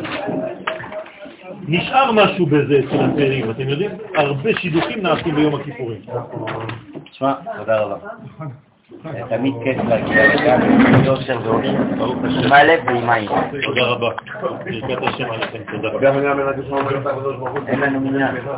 נשאר 1.68 2.12
משהו 2.12 2.47
בזה 2.47 2.78
אצל 2.78 3.01
הצעירים, 3.05 3.51
אתם 3.51 3.68
יודעים? 3.68 3.91
הרבה 4.17 4.51
שידוכים 4.55 5.02
נעשים 5.02 5.34
ביום 5.34 5.55
הכיפורים. 5.55 6.01
תשמע, 7.10 7.33
תודה 7.59 7.81
רבה. 7.81 7.97
תמיד 9.28 9.55
כיף 9.65 9.76
להגיע 9.89 10.34
לכאן, 10.34 10.78
ביושר 11.02 11.39
ואושר. 11.44 12.44
עם 12.44 12.52
הלב 12.52 12.81
ועם 12.86 13.10
העין. 13.10 13.28
תודה 13.62 13.83
רבה. 13.83 14.09
ברכת 14.65 15.02
השם 15.02 15.31
עליכם, 15.31 15.59
תודה. 15.73 15.89
גם 16.01 16.18
אני 16.18 16.31
אומר 16.31 16.51
לך, 16.51 17.09
אין 17.67 17.81
לנו 17.81 18.01
מניין. 18.01 18.34